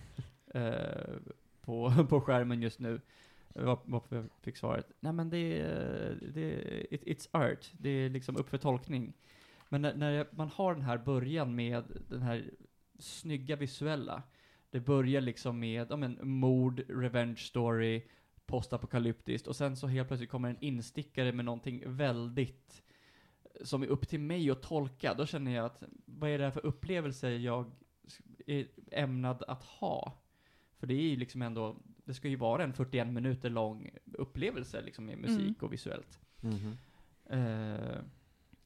eh, 0.54 1.16
på, 1.60 1.92
på 2.08 2.20
skärmen 2.20 2.62
just 2.62 2.80
nu? 2.80 3.00
Varför 3.54 3.90
Varpå 3.90 4.14
jag 4.14 4.28
fick 4.40 4.56
svaret, 4.56 4.92
nej 5.00 5.12
men 5.12 5.30
det 5.30 5.60
är, 5.60 6.18
det 6.34 6.42
är 6.42 6.94
it, 6.94 7.04
it's 7.04 7.28
art, 7.32 7.70
det 7.72 7.90
är 7.90 8.10
liksom 8.10 8.36
upp 8.36 8.48
för 8.48 8.58
tolkning. 8.58 9.12
Men 9.68 9.82
när, 9.82 9.94
när 9.94 10.26
man 10.32 10.48
har 10.48 10.74
den 10.74 10.82
här 10.82 10.98
början 10.98 11.54
med 11.54 11.84
den 12.08 12.22
här 12.22 12.50
snygga 12.98 13.56
visuella, 13.56 14.22
det 14.70 14.80
börjar 14.80 15.20
liksom 15.20 15.58
med, 15.58 15.86
ja 15.90 15.96
men, 15.96 16.18
mord, 16.22 16.82
revenge 16.88 17.36
story, 17.36 18.02
postapokalyptiskt, 18.46 19.46
och 19.46 19.56
sen 19.56 19.76
så 19.76 19.86
helt 19.86 20.08
plötsligt 20.08 20.30
kommer 20.30 20.50
en 20.50 20.60
instickare 20.60 21.32
med 21.32 21.44
någonting 21.44 21.82
väldigt, 21.86 22.82
eh, 23.44 23.64
som 23.64 23.82
är 23.82 23.86
upp 23.86 24.08
till 24.08 24.20
mig 24.20 24.50
att 24.50 24.62
tolka, 24.62 25.14
då 25.14 25.26
känner 25.26 25.54
jag 25.54 25.64
att, 25.64 25.82
vad 26.04 26.30
är 26.30 26.38
det 26.38 26.44
här 26.44 26.50
för 26.50 26.66
upplevelse 26.66 27.30
jag 27.30 27.70
är 28.46 28.66
ämnad 28.92 29.42
att 29.48 29.64
ha? 29.64 30.22
För 30.78 30.86
det 30.86 30.94
är 30.94 31.10
ju 31.10 31.16
liksom 31.16 31.42
ändå, 31.42 31.76
det 32.10 32.14
ska 32.14 32.28
ju 32.28 32.36
vara 32.36 32.64
en 32.64 32.72
41 32.72 33.08
minuter 33.08 33.50
lång 33.50 33.90
upplevelse 34.12 34.80
liksom 34.82 35.06
med 35.06 35.18
musik 35.18 35.40
Mm. 35.40 35.54
och 35.60 35.72
visuellt. 35.72 36.20
Mhm. 36.40 36.76
Eh, 37.26 38.00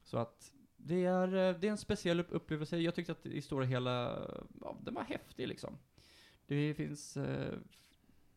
så 0.03 0.17
att 0.17 0.51
det 0.77 1.05
är, 1.05 1.27
eh, 1.27 1.59
det 1.59 1.67
är 1.67 1.71
en 1.71 1.77
speciell 1.77 2.19
upp- 2.19 2.27
upplevelse. 2.31 2.77
Jag 2.77 2.95
tyckte 2.95 3.11
att 3.11 3.25
i 3.25 3.41
stora 3.41 3.65
hela, 3.65 4.19
ja, 4.61 4.77
den 4.81 4.93
var 4.93 5.03
häftig 5.03 5.47
liksom. 5.47 5.77
Det 6.47 6.73
finns, 6.73 7.17
eh, 7.17 7.53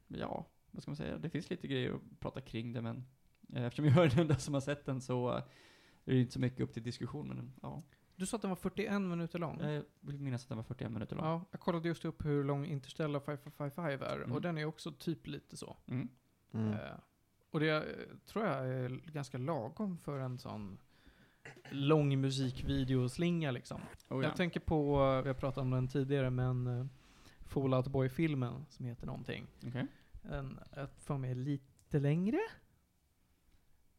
ja, 0.08 0.46
vad 0.70 0.82
ska 0.82 0.90
man 0.90 0.96
säga, 0.96 1.18
det 1.18 1.30
finns 1.30 1.50
lite 1.50 1.68
grejer 1.68 1.94
att 1.94 2.20
prata 2.20 2.40
kring 2.40 2.72
det, 2.72 2.80
men 2.82 3.04
eh, 3.54 3.64
eftersom 3.64 3.84
jag 3.84 3.96
är 4.04 4.10
den 4.10 4.18
enda 4.18 4.38
som 4.38 4.54
har 4.54 4.60
sett 4.60 4.84
den 4.84 5.00
så 5.00 5.28
eh, 5.30 5.42
är 6.04 6.12
det 6.12 6.20
inte 6.20 6.32
så 6.32 6.40
mycket 6.40 6.60
upp 6.60 6.72
till 6.72 6.82
diskussion, 6.82 7.28
men 7.28 7.52
ja. 7.62 7.82
Du 8.18 8.26
sa 8.26 8.36
att 8.36 8.42
den 8.42 8.48
var 8.50 8.56
41 8.56 9.02
minuter 9.02 9.38
lång? 9.38 9.60
Jag 9.60 9.84
vill 10.00 10.18
minnas 10.18 10.42
att 10.42 10.48
den 10.48 10.56
var 10.58 10.64
41 10.64 10.92
minuter 10.92 11.16
lång. 11.16 11.24
Ja, 11.26 11.44
jag 11.50 11.60
kollade 11.60 11.88
just 11.88 12.04
upp 12.04 12.24
hur 12.24 12.44
lång 12.44 12.66
Interstellar 12.66 13.20
5555 13.20 14.02
är, 14.02 14.16
Mm. 14.16 14.32
och 14.32 14.40
den 14.40 14.58
är 14.58 14.64
också 14.64 14.92
typ 14.92 15.26
lite 15.26 15.56
så. 15.56 15.76
Mm. 15.86 16.08
Mm. 16.52 16.72
Eh, 16.72 16.78
och 17.50 17.60
det 17.60 17.70
eh, 17.70 17.82
tror 18.26 18.44
jag 18.44 18.68
är 18.68 18.88
ganska 19.12 19.38
lagom 19.38 19.98
för 19.98 20.18
en 20.18 20.38
sån 20.38 20.78
lång 21.70 22.20
musikvideoslinga 22.20 23.50
liksom. 23.50 23.80
Oh, 23.80 23.86
ja. 24.08 24.22
Jag 24.22 24.36
tänker 24.36 24.60
på, 24.60 25.02
eh, 25.16 25.22
vi 25.22 25.28
har 25.28 25.34
pratat 25.34 25.58
om 25.62 25.70
den 25.70 25.88
tidigare, 25.88 26.30
men 26.30 26.66
uh, 26.66 26.86
Fallout 27.40 27.86
Boy-filmen 27.86 28.66
som 28.68 28.86
heter 28.86 29.06
någonting. 29.06 29.46
Okej. 29.66 29.86
En, 30.22 30.58
jag 30.76 30.88
får 30.98 31.18
mig 31.18 31.34
lite 31.34 31.98
längre. 31.98 32.38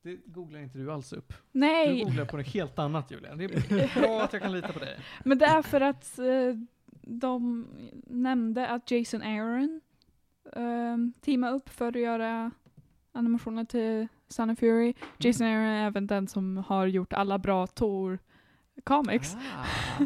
Det 0.01 0.15
googlar 0.25 0.59
inte 0.59 0.77
du 0.77 0.91
alls 0.91 1.13
upp. 1.13 1.33
Du 1.51 1.59
Nej, 1.59 2.03
googlar 2.03 2.25
på 2.25 2.37
något 2.37 2.47
helt 2.47 2.79
annat 2.79 3.11
Julian. 3.11 3.37
Det 3.37 3.43
är 3.45 4.01
bra 4.01 4.21
att 4.23 4.33
jag 4.33 4.41
kan 4.41 4.51
lita 4.51 4.73
på 4.73 4.79
dig. 4.79 4.99
men 5.23 5.37
det 5.37 5.45
är 5.45 5.61
för 5.61 5.81
att 5.81 6.19
eh, 6.19 6.25
de 7.01 7.67
nämnde 8.07 8.67
att 8.67 8.91
Jason 8.91 9.21
Aaron 9.21 9.81
um, 10.43 11.13
teamade 11.21 11.53
upp 11.55 11.69
för 11.69 11.87
att 11.87 12.01
göra 12.01 12.51
animationer 13.11 13.65
till 13.65 14.07
Son 14.27 14.49
of 14.49 14.59
Fury. 14.59 14.93
Jason 15.17 15.47
Aaron 15.47 15.65
är 15.65 15.87
även 15.87 16.07
den 16.07 16.27
som 16.27 16.57
har 16.57 16.85
gjort 16.87 17.13
alla 17.13 17.37
bra 17.37 17.67
Tor 17.67 18.19
comics. 18.83 19.35
Ah, 19.35 20.05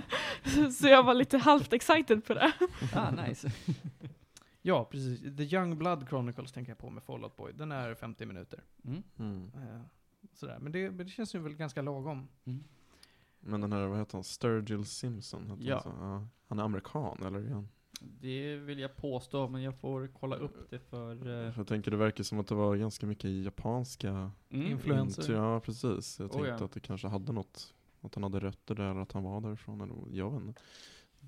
Så 0.72 0.88
jag 0.88 1.04
var 1.04 1.14
lite 1.14 1.38
halvt 1.38 1.74
excited 1.74 2.26
på 2.26 2.34
det. 2.34 2.52
ah, 2.96 3.12
nice. 3.12 3.52
Ja, 4.66 4.86
precis. 4.86 5.38
The 5.38 5.44
Young 5.56 5.78
Blood 5.78 6.10
Chronicles 6.10 6.52
tänker 6.52 6.72
jag 6.72 6.78
på 6.78 6.90
med 6.90 7.04
Fallout 7.04 7.36
Boy. 7.38 7.54
Den 7.54 7.72
är 7.72 7.96
50 7.96 8.26
minuter. 8.26 8.64
Mm. 8.86 9.04
Mm. 9.18 9.52
Eh, 9.56 9.82
sådär. 10.34 10.58
Men 10.60 10.72
det, 10.72 10.90
det 10.90 11.08
känns 11.08 11.36
ju 11.36 11.40
väl 11.40 11.54
ganska 11.56 11.82
lagom. 11.82 12.28
Mm. 12.46 12.64
Men 13.40 13.62
den 13.62 13.72
här, 13.74 13.88
vad 13.88 14.00
heter 14.00 14.14
han, 14.14 14.24
Sturgill 14.24 14.86
Simpson? 14.86 15.50
Heter 15.50 15.64
Ja. 15.64 15.74
han, 15.76 15.84
så? 15.84 15.90
ja. 16.00 16.28
han 16.48 16.60
är 16.60 16.64
amerikan, 16.64 17.18
eller 17.26 17.50
han? 17.50 17.68
Det 18.02 18.56
vill 18.56 18.80
jag 18.80 18.96
påstå, 18.96 19.48
men 19.50 19.62
jag 19.62 19.76
får 19.80 20.08
kolla 20.20 20.36
upp 20.36 20.70
det 20.70 20.80
för... 20.80 21.28
eh, 21.48 21.54
Jag 21.58 21.68
tänker 21.68 21.92
det 21.92 21.98
verkar 21.98 22.24
som 22.24 22.40
att 22.40 22.48
det 22.48 22.56
var 22.56 22.76
ganska 22.76 23.06
mycket 23.06 23.32
japanska 23.32 24.32
mm. 24.50 24.68
Influencer. 24.72 25.22
intro- 25.24 25.34
Ja 25.36 25.60
precis. 25.60 26.20
Jag 26.20 26.26
Oh, 26.28 26.32
tänkte 26.34 26.50
ja. 26.60 26.66
att 26.66 26.72
det 26.72 26.80
kanske 26.80 27.08
hade 27.08 27.32
något, 27.32 27.74
att 28.02 28.16
han 28.16 28.24
hade 28.24 28.40
rötter 28.40 28.76
där, 28.76 28.96
att 28.96 29.12
han 29.12 29.24
var 29.24 29.42
därifrån 29.42 29.82
eller 29.82 29.96
jag 30.18 30.32
vet 30.32 30.42
inte. 30.42 30.62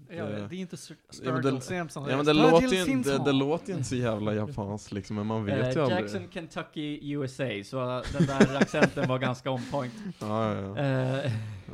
Ja, 0.10 0.26
Det- 0.26 0.48
det 0.48 0.56
är 0.56 0.60
inte 0.60 0.78
Stur- 0.78 0.98
Ja, 1.24 1.34
men 1.34 1.36
det- 1.36 1.42
Sturgill 1.42 1.62
Simpson. 1.62 2.10
Ja 2.10 2.16
men 2.18 2.26
det 2.26 2.34
låter, 2.34 2.68
ju, 2.86 2.92
inte- 2.92 3.18
det, 3.18 3.24
det 3.26 3.32
låter 3.32 3.68
ju 3.68 3.74
inte 3.74 3.90
så 3.90 3.96
jävla 3.96 4.34
japanskt 4.34 4.92
liksom, 4.92 5.16
men 5.16 5.26
man 5.26 5.46
vet 5.46 5.54
Eh, 5.64 5.72
ju 5.74 5.80
aldrig. 5.82 6.00
Jackson, 6.02 6.28
Kentucky, 6.32 7.14
USA, 7.14 7.44
så 7.66 7.78
den 8.18 8.28
där 8.28 8.56
accenten 8.62 9.08
var 9.10 9.20
ganska 9.20 9.52
on 9.52 9.62
point. 9.72 9.94
Ja, 10.20 10.56
ja, 10.56 10.62
ja. 10.62 10.78
Eh, 10.78 11.32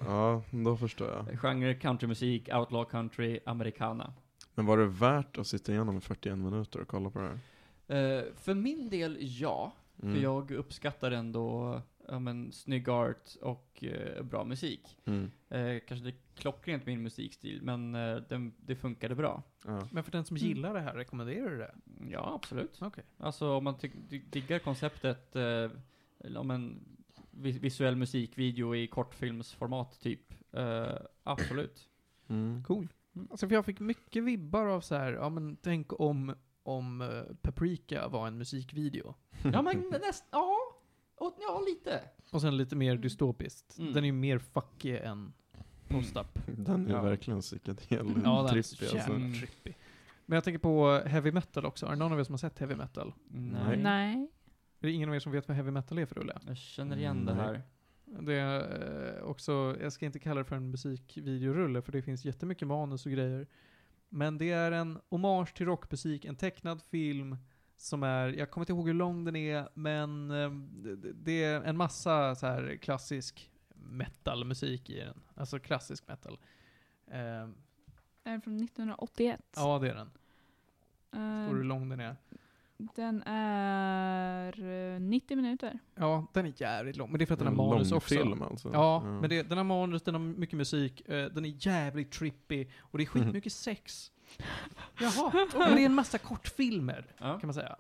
ja, 0.08 0.42
då 0.52 0.78
förstår 0.78 1.08
jag. 1.10 1.40
genre 1.40 1.74
countrymusik, 1.74 2.50
outlaw 2.54 2.90
country, 2.92 3.40
americana. 3.46 4.14
Men 4.56 4.66
var 4.66 4.78
det 4.78 4.86
värt 4.86 5.38
att 5.38 5.48
sitta 5.48 5.72
igenom 5.72 5.98
i 5.98 6.02
41 6.02 6.38
minuter 6.38 6.80
och 6.82 6.88
kolla 6.88 7.10
på 7.10 7.20
det 7.20 7.26
här? 7.28 8.18
Eh, 8.18 8.24
för 8.42 8.54
min 8.54 8.90
del, 8.90 9.18
ja. 9.20 9.72
Mm. 10.04 10.16
För 10.16 10.22
jag 10.24 10.52
uppskattar 10.52 11.12
ändå 11.12 11.82
ja, 12.08 12.20
men, 12.20 12.52
snygg 12.52 12.90
art 12.90 13.30
och 13.42 13.84
eh, 13.84 14.24
bra 14.24 14.44
musik. 14.44 14.98
Mm. 15.06 15.32
Eh, 15.50 15.80
kanske 15.88 16.06
det 16.06 16.16
klockrent 16.36 16.86
min 16.86 17.04
musikstil, 17.04 17.62
men 17.62 17.96
eh, 17.96 18.16
den, 18.16 18.54
det 18.60 18.76
funkade 18.76 19.16
bra. 19.16 19.44
Ja. 19.66 19.88
Men 19.92 20.04
för 20.04 20.12
den 20.12 20.26
som 20.26 20.38
Mm. 20.38 20.48
gillar 20.48 20.74
det 20.74 20.80
här, 20.80 20.94
rekommenderar 20.94 21.50
du 21.50 21.58
det? 21.58 21.76
Ja, 22.10 22.34
absolut. 22.36 22.78
Okej. 22.82 23.04
Alltså 23.18 23.50
om 23.58 23.64
man 23.64 23.76
diggar 24.30 24.60
konceptet, 24.60 25.36
eh, 25.36 25.70
om 26.38 26.52
en 26.52 26.80
vi- 27.32 27.60
visuell 27.60 27.96
musikvideo 27.96 28.76
i 28.76 28.88
kortfilmsformat 28.88 30.00
typ, 30.02 30.34
eh, 30.54 30.96
absolut. 31.24 31.90
Mm. 32.28 32.64
Cool. 32.64 32.88
Alltså 33.30 33.48
för 33.48 33.56
jag 33.56 33.66
fick 33.66 33.80
mycket 33.80 34.24
vibbar 34.24 34.66
av 34.66 34.82
så 34.82 34.96
här, 34.96 35.14
ja 35.14 35.30
men 35.30 35.56
tänk 35.56 36.00
om, 36.00 36.36
om 36.64 37.02
eh, 37.02 37.36
Paprika 37.42 38.08
var 38.08 38.28
en 38.28 38.38
musikvideo. 38.38 39.16
Ja 39.54 39.62
men 39.62 39.84
nästan, 39.92 40.28
ja, 40.32 40.58
och, 41.26 41.36
ja 41.40 41.62
lite. 41.68 42.02
Och 42.32 42.42
sen 42.42 42.58
lite 42.58 42.76
mer 42.76 42.96
dystopiskt. 42.98 43.78
Mm. 43.80 43.94
Den 43.94 44.04
är 44.04 44.08
ju 44.08 44.14
mer 44.14 44.40
fucky 44.40 44.98
än 44.98 45.34
post-up. 45.88 46.40
Den 46.58 46.88
är 46.88 46.92
Ja. 46.92 47.02
verkligen 47.02 47.42
psykedel 47.42 47.86
Ja, 47.90 48.04
den 48.04 48.58
är 48.58 48.62
så 48.62 48.76
alltså. 48.84 48.96
jävla 48.96 49.16
Mm. 49.16 49.34
trippy. 49.34 49.74
Men 50.26 50.36
jag 50.36 50.44
tänker 50.44 50.60
på 50.60 51.02
heavy 51.06 51.32
metal 51.32 51.66
också. 51.66 51.86
Är 51.86 51.90
det 51.90 51.96
någon 51.96 52.12
av 52.14 52.20
er 52.20 52.24
som 52.24 52.34
har 52.34 52.38
sett 52.38 52.60
heavy 52.60 52.76
metal? 52.76 53.14
Nej. 53.28 53.78
Nej. 53.78 54.16
Är 54.80 54.88
det 54.88 54.92
ingen 54.92 55.10
av 55.10 55.16
er 55.16 55.20
som 55.20 55.32
vet 55.32 55.48
vad 55.48 55.56
heavy 55.58 55.72
metal 55.72 55.98
är 55.98 56.06
för 56.06 56.20
Ulla? 56.20 56.42
Jag 56.48 56.58
känner 56.58 56.98
igen 56.98 57.26
det 57.26 57.34
Nej. 57.34 57.44
här. 57.46 57.62
Det 58.22 58.34
är 58.34 59.18
eh, 59.18 59.24
också, 59.24 59.76
jag 59.82 59.94
ska 59.94 60.06
inte 60.06 60.20
kalla 60.20 60.40
det 60.40 60.46
för 60.46 60.56
en 60.56 60.72
musikvideorulle 60.72 61.82
för 61.82 61.92
det 61.92 62.02
finns 62.02 62.26
jättemycket 62.26 62.68
manus 62.68 63.06
och 63.06 63.12
grejer. 63.12 63.48
Men 64.10 64.38
det 64.38 64.52
är 64.52 64.72
en 64.72 65.00
hommage 65.10 65.54
till 65.56 65.66
rockmusik, 65.66 66.26
en 66.26 66.36
tecknad 66.36 66.82
film 66.82 67.38
som 67.82 68.04
är, 68.04 68.28
jag 68.28 68.52
kommer 68.52 68.64
inte 68.64 68.72
ihåg 68.74 68.88
hur 68.88 68.94
lång 68.94 69.24
den 69.26 69.36
är, 69.36 69.70
men 69.74 70.32
eh, 70.32 70.52
det- 71.14 71.44
är 71.44 71.62
en 71.62 71.78
massa 71.78 72.36
så 72.36 72.48
här 72.48 72.78
klassisk 72.82 73.52
metalmusik 73.76 74.90
i 74.90 75.00
den. 75.00 75.22
Alltså 75.36 75.60
klassisk 75.60 76.08
metal. 76.08 76.40
Eh, 77.08 77.18
Är 77.18 77.50
den 78.24 78.42
från 78.42 78.58
1981? 78.58 79.42
ja, 79.56 79.80
det 79.80 79.90
är 79.90 79.96
den. 79.96 80.10
Eh, 81.14 81.48
Står 81.48 81.56
hur 81.58 81.64
lång 81.64 81.90
den 81.90 82.00
är. 82.00 82.16
den 82.78 83.24
är 83.24 84.64
eh, 84.96 85.00
90 85.00 85.36
minuter. 85.36 85.80
Ja, 85.96 86.28
den 86.34 86.46
är 86.46 86.54
jävligt 86.58 86.96
lång. 86.98 87.12
Men 87.12 87.20
det 87.20 87.24
är 87.24 87.26
för 87.26 87.34
att 87.34 87.40
den 87.40 87.48
har 87.58 87.70
manus 87.70 87.92
också. 87.92 88.16
film 88.16 88.42
alltså. 88.42 88.70
Ja, 88.74 89.04
men 89.04 89.30
det, 89.30 89.44
den 89.44 89.58
har 89.58 89.66
manus, 89.66 90.02
den 90.02 90.14
har 90.16 90.22
mycket 90.22 90.58
musik, 90.58 91.10
eh, 91.10 91.26
den 91.32 91.46
är 91.46 91.68
jävligt 91.68 92.12
trippy 92.12 92.68
och 92.80 92.98
det 92.98 93.04
är 93.04 93.08
skitmycket 93.08 93.54
sex. 93.54 94.12
Jaha, 95.00 95.32
men 95.58 95.76
det 95.76 95.82
är 95.82 95.86
en 95.86 95.96
massa 95.96 96.18
kortfilmer 96.18 97.06
Ja. 97.18 97.40
kan 97.40 97.48
man 97.48 97.54
säga. 97.54 97.76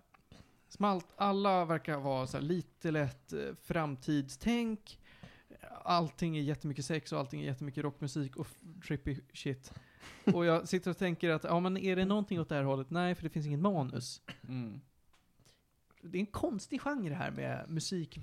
Som 0.69 0.85
allt, 0.85 1.07
alla 1.15 1.65
verkar 1.65 1.97
vara 1.97 2.27
så 2.27 2.37
här 2.37 2.43
lite 2.43 2.91
lätt 2.91 3.33
eh, 3.33 3.39
framtidstänk. 3.63 4.99
Allting 5.83 6.37
är 6.37 6.41
jättemycket 6.41 6.85
sex 6.85 7.11
och 7.13 7.19
allting 7.19 7.41
är 7.41 7.45
jättemycket 7.45 7.83
rockmusik 7.83 8.35
och 8.35 8.47
trippy 8.87 9.15
shit. 9.33 9.73
Och 10.33 10.45
jag 10.45 10.67
sitter 10.67 10.91
och 10.91 10.97
tänker 10.97 11.29
att, 11.29 11.43
ja 11.43 11.59
men 11.59 11.77
är 11.77 11.95
det 11.95 12.05
någonting 12.05 12.39
åt 12.41 12.49
det 12.49 12.55
här 12.55 12.63
hållet? 12.63 12.89
Nej, 12.89 13.15
för 13.15 13.23
det 13.23 13.29
finns 13.29 13.45
ingen 13.45 13.61
manus. 13.61 14.21
Mm. 14.47 14.81
Det 16.03 16.17
är 16.17 16.19
en 16.19 16.25
konstig 16.25 16.81
genre 16.81 17.09
det 17.09 17.15
här 17.15 17.31
med 17.31 17.65
musik, 17.69 18.19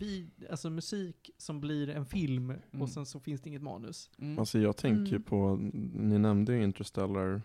alltså 0.51 0.71
musik 0.71 1.31
som 1.39 1.61
blir 1.61 1.89
en 1.89 2.07
film 2.07 2.51
Mm. 2.51 2.83
och 2.83 2.89
sen 2.91 3.07
så 3.07 3.21
finns 3.21 3.41
det 3.41 3.49
inget 3.49 3.63
manus. 3.63 4.11
Mm. 4.19 4.39
Alltså 4.39 4.59
jag 4.59 4.77
tänker 4.77 5.13
Mm. 5.13 5.23
på, 5.23 5.57
ni 5.95 6.19
nämnde 6.19 6.53
ju 6.55 6.63
Interstellar 6.63 7.43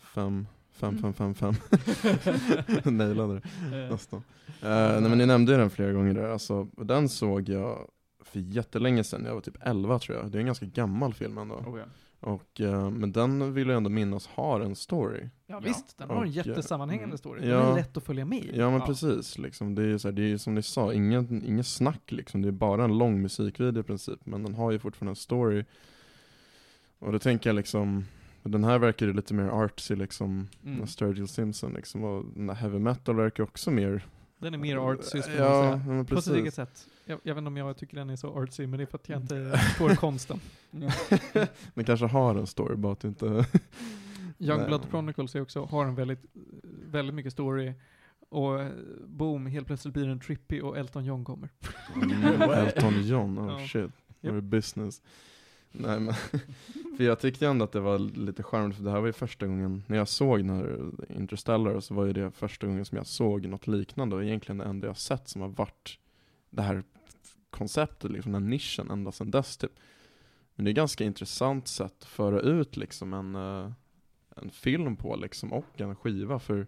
5, 0.00 0.46
5, 0.72 0.98
Mm. 0.98 1.12
5, 1.12 1.34
5, 1.34 1.54
5. 2.84 2.96
Nailade 2.96 3.34
det 3.34 3.88
nästan. 3.90 4.22
Eh, 4.62 4.68
nej 4.70 5.00
men 5.02 5.18
ni 5.18 5.26
nämnde 5.26 5.52
ju 5.52 5.58
den 5.58 5.70
flera 5.70 5.92
gånger 5.92 6.14
där, 6.14 6.28
alltså 6.28 6.64
den 6.76 7.08
såg 7.08 7.48
jag 7.48 7.90
för 8.24 8.38
jättelänge 8.40 9.04
sedan, 9.04 9.24
jag 9.24 9.34
var 9.34 9.40
typ 9.40 9.56
11 9.60 9.98
tror 9.98 10.18
jag. 10.18 10.30
Det 10.30 10.38
är 10.38 10.40
en 10.40 10.46
ganska 10.46 10.66
gammal 10.66 11.14
film 11.14 11.38
ändå. 11.38 11.54
oh, 11.54 11.78
ja. 11.78 11.84
Och, 12.20 12.60
eh, 12.60 12.90
men 12.90 13.12
den 13.12 13.54
vill 13.54 13.68
jag 13.68 13.76
ändå 13.76 13.90
minnas 13.90 14.26
har 14.26 14.60
en 14.60 14.76
story. 14.76 15.28
Ja, 15.46 15.60
visst, 15.60 15.98
den 15.98 16.08
har 16.08 16.16
en 16.16 16.22
Och, 16.22 16.26
eh, 16.28 16.36
jättesammanhängande 16.36 17.04
mm. 17.10 17.18
story. 17.18 17.40
Den 17.40 17.50
Ja. 17.50 17.72
är 17.72 17.76
lätt 17.76 17.96
att 17.96 18.02
följa 18.04 18.24
med 18.24 18.38
i. 18.44 18.50
Ja 18.54 18.70
men 18.70 18.80
Ja. 18.80 18.86
precis, 18.86 19.38
liksom. 19.38 19.74
det 19.74 19.82
är 19.82 19.98
så 19.98 20.08
här, 20.08 20.12
det 20.12 20.32
är 20.32 20.36
som 20.36 20.54
ni 20.54 20.62
sa, 20.62 20.92
ingen, 20.92 21.44
ingen 21.46 21.64
snack 21.64 22.12
liksom. 22.12 22.42
Det 22.42 22.48
är 22.48 22.52
bara 22.52 22.84
en 22.84 22.98
lång 22.98 23.22
musikvideo 23.22 23.80
i 23.80 23.82
princip, 23.82 24.26
men 24.26 24.42
den 24.42 24.54
har 24.54 24.70
ju 24.70 24.78
fortfarande 24.78 25.10
en 25.10 25.16
story. 25.16 25.64
Och 26.98 27.12
då 27.12 27.18
tänker 27.18 27.50
jag 27.50 27.54
liksom, 27.56 28.04
den 28.48 28.64
här 28.64 28.78
verkar 28.78 29.06
ju 29.06 29.12
lite 29.12 29.34
mer 29.34 29.48
artsy 29.48 29.96
liksom, 29.96 30.48
Mm. 30.62 30.74
mm. 30.74 30.86
Sturgill 30.86 31.28
Simpson 31.28 31.72
liksom. 31.72 32.04
Och 32.04 32.24
den 32.34 32.46
där 32.46 32.54
heavy 32.54 32.78
metal 32.78 33.16
verkar 33.16 33.42
också 33.44 33.70
mer... 33.70 34.06
Den 34.38 34.54
är 34.54 34.58
mer 34.58 34.76
artsy 34.76 35.22
skulle 35.22 35.36
ja, 35.38 35.70
man 35.86 36.04
säga. 36.06 36.16
På 36.16 36.22
sitt 36.22 36.34
eget 36.34 36.54
sätt. 36.54 36.86
Jag, 37.04 37.18
jag 37.22 37.34
vet 37.34 37.38
inte 37.38 37.48
om 37.48 37.56
jag 37.56 37.76
tycker 37.76 37.96
den 37.96 38.10
är 38.10 38.16
så 38.16 38.42
artsy, 38.42 38.66
men 38.66 38.78
det 38.78 38.84
är 38.84 38.86
för 38.86 38.98
att 38.98 39.08
jag 39.08 39.20
inte 39.20 39.58
förstår 39.58 39.94
konsten. 39.94 40.40
Den 41.74 41.84
kanske 41.84 42.06
har 42.06 42.34
en 42.34 42.46
story, 42.46 42.76
bara 42.76 42.92
att 42.92 43.00
det 43.00 43.08
inte... 43.08 43.26
Youngblood. 44.38 44.86
Chronicles 44.90 45.34
är 45.34 45.40
också, 45.40 45.64
har 45.64 45.84
en 45.84 45.94
väldigt, 45.94 46.24
väldigt 46.86 47.14
mycket 47.14 47.32
story. 47.32 47.74
Och 48.28 48.60
eh, 48.60 48.70
boom, 49.06 49.46
helt 49.46 49.66
plötsligt 49.66 49.94
blir 49.94 50.06
den 50.06 50.20
trippy 50.20 50.60
och 50.60 50.78
Elton 50.78 51.04
John 51.04 51.24
kommer. 51.24 51.48
Mm, 51.94 52.42
Elton 52.42 53.02
John, 53.02 53.38
oh 53.38 53.60
Ja. 53.60 53.66
shit. 53.68 53.90
Det 54.20 54.40
business? 54.42 55.02
Nej 55.78 56.00
men, 56.00 56.14
för 56.96 57.04
jag 57.04 57.20
tyckte 57.20 57.46
ändå 57.46 57.64
att 57.64 57.72
det 57.72 57.80
var 57.80 57.98
lite 57.98 58.42
charmigt, 58.42 58.76
för 58.76 58.84
det 58.84 58.90
här 58.90 59.00
var 59.00 59.06
ju 59.06 59.12
första 59.12 59.46
gången, 59.46 59.82
när 59.86 59.96
jag 59.96 60.08
såg 60.08 60.38
den 60.38 60.50
här 60.50 60.90
Interstellar, 61.08 61.80
så 61.80 61.94
var 61.94 62.04
ju 62.04 62.12
det 62.12 62.30
första 62.30 62.66
gången 62.66 62.84
som 62.84 62.96
jag 62.96 63.06
såg 63.06 63.46
något 63.46 63.66
liknande, 63.66 64.16
och 64.16 64.24
egentligen 64.24 64.58
det 64.58 64.64
enda 64.64 64.86
jag 64.86 64.98
sett 64.98 65.28
som 65.28 65.40
har 65.40 65.48
varit 65.48 65.98
det 66.50 66.62
här 66.62 66.82
konceptet, 67.50 68.10
liksom 68.10 68.32
den 68.32 68.42
här 68.42 68.50
nischen, 68.50 68.90
ända 68.90 69.12
sedan 69.12 69.30
dess 69.30 69.56
typ. 69.56 69.72
Men 70.54 70.64
det 70.64 70.70
är 70.70 70.72
ganska 70.72 71.04
intressant 71.04 71.68
sätt 71.68 71.94
att 71.98 72.04
föra 72.04 72.40
ut 72.40 72.76
liksom 72.76 73.12
en, 73.12 73.34
eh, 73.34 73.72
en 74.36 74.50
film 74.50 74.96
på 74.96 75.16
liksom, 75.16 75.52
och 75.52 75.80
en 75.80 75.96
skiva, 75.96 76.38
för 76.38 76.66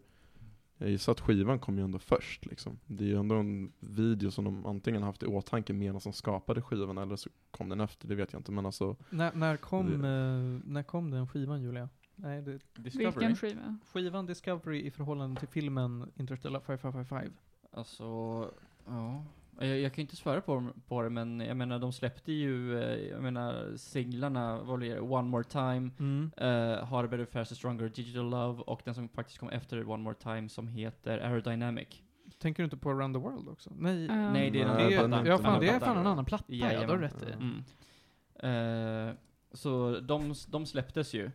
jag 0.79 0.91
gissar 0.91 1.13
att 1.13 1.21
skivan 1.21 1.59
kom 1.59 1.79
ju 1.79 1.85
ändå 1.85 1.99
först 1.99 2.47
liksom. 2.47 2.79
Det 2.87 3.05
är 3.05 3.09
ju 3.09 3.19
ändå 3.19 3.35
en 3.35 3.73
video 3.81 4.31
som 4.31 4.45
de 4.45 4.67
antingen 4.67 5.03
haft 5.03 5.23
i 5.23 5.27
åtanke 5.27 5.73
medan 5.73 6.01
de 6.05 6.13
skapade 6.13 6.63
skivan 6.63 6.99
eller 6.99 7.17
så 7.17 7.31
kom 7.51 7.69
den 7.69 7.81
efter, 7.81 8.09
det 8.09 8.15
vet 8.15 8.33
jag 8.33 8.41
inte 8.41 8.53
men 8.53 8.67
alltså 8.67 8.97
När, 9.11 9.33
när, 9.35 9.57
kom, 9.57 9.87
Det- 10.03 10.09
eh, 10.09 10.71
när 10.73 10.83
kom 10.83 11.11
den 11.11 11.29
skivan 11.29 11.63
Julia? 11.63 11.89
Nej, 12.15 12.43
det, 12.43 12.59
Discovery. 12.75 13.07
Vilken 13.11 13.37
skiva? 13.37 13.79
skivan 13.93 14.27
Discovery 14.27 14.87
i 14.87 14.91
förhållande 14.91 15.41
till 15.41 15.49
filmen 15.49 16.11
Interstellar 16.17 16.61
5555. 16.61 17.33
Alltså, 17.71 18.05
ja. 18.87 19.25
Jag, 19.61 19.81
jag 19.81 19.93
kan 19.95 20.03
inte 20.03 20.17
svära 20.17 20.41
på, 20.41 20.69
på 20.89 21.03
det, 21.03 21.11
men 21.11 21.41
jag 21.41 21.57
menar 21.57 21.79
de 21.79 21.93
släppte 21.93 22.33
ju, 22.33 22.79
eh, 22.83 23.09
jag 23.11 23.23
menar 23.23 23.77
singlarna, 23.77 24.63
vad 24.63 24.79
blir 24.79 24.95
det, 24.95 25.01
One 25.01 25.29
More 25.29 25.45
Time, 25.45 25.91
Mm. 25.99 26.31
uh, 26.43 26.85
Harder, 26.85 27.09
Better, 27.09 27.25
Faster, 27.33 27.57
Stronger, 27.57 27.89
Digital 27.89 28.31
Love 28.31 28.63
och 28.63 28.81
den 28.85 28.95
som 28.95 29.09
faktiskt 29.09 29.39
kom 29.39 29.49
efter 29.49 29.89
One 29.91 30.03
More 30.03 30.15
Time 30.15 30.49
som 30.49 30.69
heter 30.69 31.19
Aerodynamic. 31.19 32.03
Tänker 32.39 32.63
du 32.63 32.65
inte 32.65 32.77
på 32.77 32.91
Around 32.91 33.15
the 33.15 33.21
World 33.21 33.49
också? 33.49 33.71
Nej, 33.79 34.07
Ja. 34.07 34.33
Nej, 34.33 34.51
det 34.51 34.61
är 34.61 34.65
en 34.65 34.71
annan 35.13 35.25
platta. 35.25 35.29
ja, 35.29 35.39
fan, 35.39 35.61
det 35.61 35.69
är 35.69 35.81
fan 35.81 35.99
en 35.99 36.07
annan 36.07 36.25
platta, 36.25 36.45
ja, 36.49 36.67
Jajamän. 36.67 36.87
du 36.89 36.93
har 36.95 37.01
rätt 37.01 37.23
i. 37.23 37.33
Mm. 37.33 39.09
Eh, 39.09 39.15
så 39.53 40.01
de, 40.01 40.35
de 40.49 40.67
släpptes 40.67 41.15
ju. 41.15 41.31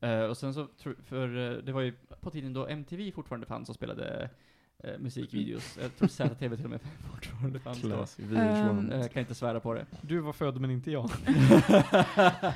Eh, 0.00 0.20
och 0.22 0.36
sen 0.36 0.54
så, 0.54 0.66
för 1.04 1.36
eh, 1.52 1.58
det 1.62 1.72
var 1.72 1.80
ju 1.80 1.92
på 2.20 2.30
tiden 2.30 2.52
då 2.52 2.66
MTV 2.66 3.12
fortfarande 3.12 3.46
fanns 3.46 3.68
och 3.68 3.74
spelade 3.74 4.30
eh, 4.78 4.98
musikvideos. 4.98 5.78
Jag 5.82 5.96
tror 5.96 6.08
ZTV 6.08 6.56
till 6.56 6.64
och 6.64 6.70
med 6.70 6.80
fortfarande 7.12 7.60
fanns 7.60 7.82
då. 7.82 7.88
VH1. 7.88 8.92
Eh, 8.92 9.08
kan 9.08 9.20
inte 9.20 9.34
svära 9.34 9.60
på 9.60 9.74
det. 9.74 9.86
Du 10.02 10.18
var 10.18 10.32
född 10.32 10.60
men 10.60 10.70
inte 10.70 10.90
jag. 10.90 11.10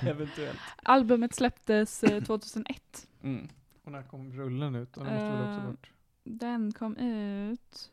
Eventuellt. 0.02 0.58
Albumet 0.82 1.34
släpptes 1.34 2.04
eh, 2.04 2.24
2001. 2.24 3.08
Mm. 3.22 3.48
Och 3.82 3.92
när 3.92 4.02
kom 4.02 4.32
rullen 4.32 4.74
ut? 4.74 4.92
Den 4.92 5.04
måste 5.04 5.16
väl 5.16 5.42
också 5.42 5.68
Eh. 5.68 5.90
Den 6.22 6.72
kom 6.72 6.96
ut 6.96 7.90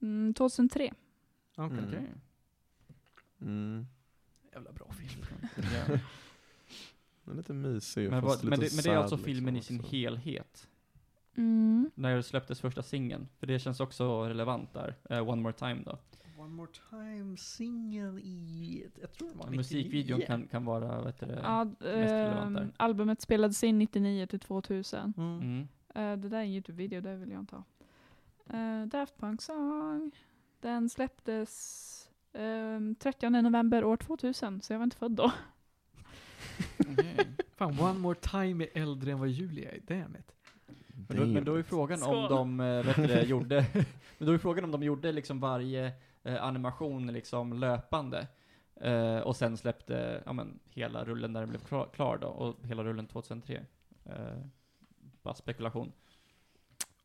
mm, 0.00 0.34
2003. 0.34 0.92
Okej. 1.56 1.78
Mm. 1.78 1.88
Okej. 1.88 2.12
Mm. 3.40 3.86
Jävla 4.52 4.72
bra 4.72 4.92
film. 4.92 5.24
Den 7.24 7.32
är 7.32 7.36
lite 7.36 7.52
mysig 7.52 8.10
Men, 8.10 8.22
fast 8.22 8.44
vad, 8.44 8.50
men, 8.50 8.60
lite 8.60 8.72
det, 8.72 8.76
men 8.76 8.84
det 8.84 8.98
är 8.98 9.02
alltså 9.02 9.18
filmen 9.18 9.54
i 9.54 9.58
liksom 9.58 9.76
sin 9.76 9.80
också. 9.80 9.96
helhet? 9.96 10.68
Mm. 11.36 11.90
När 11.94 12.16
det 12.16 12.22
släpptes 12.22 12.60
första 12.60 12.82
singeln? 12.82 13.28
För 13.38 13.46
det 13.46 13.58
känns 13.58 13.80
också 13.80 14.24
relevant 14.24 14.74
där. 14.74 14.94
Eh, 15.10 15.28
One 15.28 15.42
More 15.42 15.52
Time 15.52 15.82
då. 15.86 15.98
One 16.38 16.54
more 16.54 16.70
time, 16.90 17.36
singel 17.36 18.18
i... 18.18 18.86
Jag 19.00 19.12
tror 19.12 19.28
det 19.28 19.34
var 19.34 19.50
Musikvideon 19.50 20.20
kan, 20.20 20.48
kan 20.48 20.64
vara, 20.64 20.96
vad 20.96 21.06
heter 21.06 21.26
det? 21.26 21.40
Ja, 21.42 21.66
relevant 21.80 22.54
där. 22.56 22.62
ehm, 22.62 22.72
albumet 22.76 23.20
spelades 23.20 23.64
in 23.64 23.78
99 23.78 24.26
till 24.26 24.40
2000. 24.40 25.14
Mm. 25.16 25.40
Mm. 25.40 25.68
Eh, 25.94 26.22
det 26.22 26.28
där 26.28 26.38
är 26.38 26.42
en 26.42 26.48
Youtube-video, 26.50 27.00
det 27.00 27.16
vill 27.16 27.30
jag 27.30 27.40
inte 27.40 27.56
ha. 27.56 27.64
Uh, 28.54 28.86
Daft 28.86 29.18
Punk 29.18 29.42
Song. 29.42 30.10
Den 30.60 30.88
släpptes 30.88 32.10
um, 32.32 32.94
30 32.94 33.30
november 33.30 33.84
år 33.84 33.96
2000, 33.96 34.60
så 34.60 34.72
jag 34.72 34.78
var 34.78 34.84
inte 34.84 34.96
född 34.96 35.12
då. 35.12 35.32
Okej. 36.78 37.16
Fan, 37.56 37.80
One 37.80 37.98
more 37.98 38.18
time 38.20 38.64
är 38.64 38.82
äldre 38.82 39.12
än 39.12 39.18
vad 39.18 39.28
Julia 39.28 39.72
är. 39.72 39.80
Damn 39.80 40.16
it. 40.16 40.35
Men, 41.08 41.16
då, 41.16 41.26
men 41.26 41.44
då 41.44 41.54
är 41.54 41.62
frågan 41.62 42.02
om 42.02 42.28
de, 42.28 42.60
eh, 42.60 42.86
vet 42.86 42.96
du 42.96 43.06
det, 43.06 43.22
gjorde, 43.26 43.66
men 44.18 44.26
då 44.26 44.32
är 44.32 44.38
frågan 44.38 44.64
om 44.64 44.70
de 44.70 44.82
gjorde 44.82 45.12
liksom 45.12 45.40
varje 45.40 45.92
eh, 46.22 46.44
animation 46.44 47.06
liksom 47.06 47.52
löpande. 47.52 48.26
Eh, 48.80 49.18
och 49.18 49.36
sen 49.36 49.56
släppte, 49.56 50.22
ja 50.26 50.32
men, 50.32 50.58
hela 50.68 51.04
rullen 51.04 51.32
när 51.32 51.40
den 51.40 51.48
blev 51.48 51.58
klar, 51.60 51.88
klar 51.94 52.18
då, 52.18 52.26
och 52.26 52.66
hela 52.66 52.84
rullen 52.84 53.06
2003. 53.06 53.64
Eh, 54.04 54.12
bara 55.22 55.34
spekulation. 55.34 55.92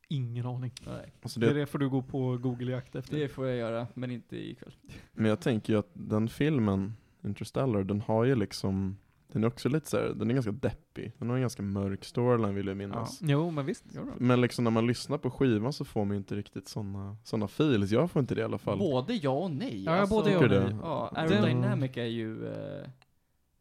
Ingen 0.07 0.45
aning. 0.45 0.71
Nej. 0.85 1.13
Alltså 1.21 1.39
Det, 1.39 1.47
det, 1.47 1.53
det 1.53 1.65
får 1.65 1.79
du 1.79 1.89
gå 1.89 2.01
på 2.01 2.37
Google-jakt 2.37 2.95
efter. 2.95 3.19
Det 3.19 3.27
får 3.27 3.47
jag 3.47 3.57
göra, 3.57 3.87
men 3.93 4.11
inte 4.11 4.37
ikväll. 4.49 4.73
Men 5.11 5.25
jag 5.25 5.39
tänker 5.39 5.73
ju 5.73 5.79
att 5.79 5.89
den 5.93 6.29
filmen, 6.29 6.93
Interstellar, 7.23 7.83
den 7.83 8.01
har 8.01 8.23
ju 8.23 8.35
liksom 8.35 8.97
Den 9.31 9.43
är 9.43 9.47
också 9.47 9.69
lite 9.69 9.89
så 9.89 9.97
här, 9.97 10.13
den 10.15 10.29
är 10.29 10.33
ganska 10.33 10.51
deppig. 10.51 11.11
Den 11.17 11.29
har 11.29 11.35
en 11.35 11.41
ganska 11.41 11.63
mörk 11.63 12.03
storyline 12.05 12.55
vill 12.55 12.67
jag 12.67 12.77
minnas. 12.77 13.19
Jo, 13.23 13.51
men 13.51 13.65
visst. 13.65 13.83
Men 14.17 14.41
liksom 14.41 14.63
när 14.63 14.71
man 14.71 14.87
lyssnar 14.87 15.17
på 15.17 15.31
skivan 15.31 15.73
så 15.73 15.85
får 15.85 16.05
man 16.05 16.11
ju 16.11 16.17
inte 16.17 16.35
riktigt 16.35 16.67
såna, 16.67 17.17
såna 17.23 17.47
feels. 17.47 17.91
Jag 17.91 18.11
får 18.11 18.19
inte 18.19 18.35
det 18.35 18.41
i 18.41 18.43
alla 18.43 18.57
fall. 18.57 18.77
Både 18.79 19.13
ja 19.13 19.29
och 19.29 19.51
nej. 19.51 19.83
Ja, 19.83 20.05
både 20.09 20.31
ja 20.31 20.37
och 20.39 20.49
nej. 20.49 20.75
Ja, 20.81 21.11
Aerodynamic 21.15 21.97
är 21.97 22.03
ju, 22.05 22.47
eh, 22.47 22.87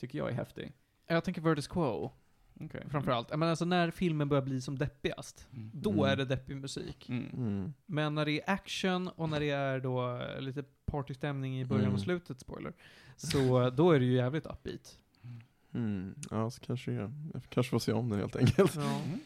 tycker 0.00 0.18
jag 0.18 0.28
är 0.28 0.34
häftig. 0.34 0.72
Jag 1.06 1.24
tänker 1.24 1.40
Vertis 1.42 1.68
Quo, 1.68 2.12
Okay. 2.64 2.80
framförallt. 2.90 3.30
Men 3.30 3.42
alltså 3.42 3.64
när 3.64 3.90
filmen 3.90 4.28
börjar 4.28 4.42
bli 4.42 4.60
som 4.60 4.78
deppigast, 4.78 5.48
Mm. 5.52 5.70
då 5.74 5.90
Mm. 5.92 6.04
är 6.04 6.16
det 6.16 6.24
deppig 6.24 6.56
musik. 6.56 7.08
Mm. 7.08 7.26
Mm. 7.36 7.72
Men 7.86 8.14
när 8.14 8.24
det 8.24 8.32
är 8.32 8.50
action 8.50 9.08
och 9.08 9.28
när 9.28 9.40
det 9.40 9.50
är 9.50 9.80
då 9.80 10.16
eh, 10.16 10.40
lite 10.40 10.64
partystämning 10.86 11.60
i 11.60 11.64
början 11.64 11.82
Mm. 11.84 11.94
och 11.94 12.00
slutet, 12.00 12.40
spoiler, 12.40 12.72
så 13.16 13.70
då 13.70 13.90
är 13.92 13.98
det 14.00 14.04
ju 14.06 14.12
jävligt 14.14 14.46
upbeat. 14.46 14.98
Mm. 15.74 16.14
Ja, 16.30 16.50
så 16.50 16.60
kanske 16.60 16.92
jag, 16.92 17.12
jag 17.34 17.42
kanske 17.48 17.70
får 17.70 17.78
se 17.78 17.92
om 17.92 18.08
den 18.08 18.18
helt 18.18 18.36
enkelt. 18.36 18.74
Ja. 18.76 19.00
Mm. 19.04 19.18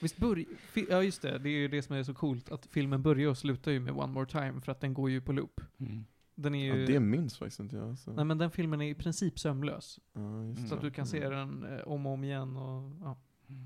Visst 0.00 0.16
börj- 0.18 0.46
ja 0.90 1.02
just 1.02 1.22
det, 1.22 1.38
det 1.38 1.48
är 1.48 1.58
ju 1.58 1.68
det 1.68 1.82
som 1.82 1.96
är 1.96 2.02
så 2.02 2.14
coolt, 2.14 2.50
att 2.52 2.66
filmen 2.66 3.02
börjar 3.02 3.28
och 3.30 3.38
slutar 3.38 3.72
ju 3.72 3.80
med 3.80 3.92
One 3.94 4.12
More 4.12 4.26
Time, 4.26 4.60
för 4.60 4.72
att 4.72 4.80
den 4.80 4.94
går 4.94 5.10
ju 5.10 5.20
på 5.20 5.32
loop. 5.32 5.60
Mm. 5.78 6.04
Den 6.34 6.54
är 6.54 6.68
Ja, 6.68 6.74
ju... 6.76 6.86
det 6.86 7.00
minns 7.00 7.38
faktiskt 7.38 7.60
inte 7.60 7.76
jag. 7.76 7.98
Så. 7.98 8.12
Nej 8.12 8.24
men 8.24 8.38
den 8.38 8.50
filmen 8.50 8.80
är 8.82 8.90
i 8.90 8.94
princip 8.94 9.38
sömlös. 9.38 10.00
Ja, 10.12 10.44
just. 10.44 10.68
Så 10.68 10.74
att 10.74 10.80
det. 10.80 10.86
du 10.86 10.90
kan 10.90 11.06
se 11.06 11.22
Mm. 11.22 11.60
den 11.60 11.78
eh, 11.78 11.84
om 11.88 12.06
och 12.06 12.12
om 12.12 12.24
igen 12.24 12.56
och 12.56 12.92
ja, 13.00 13.18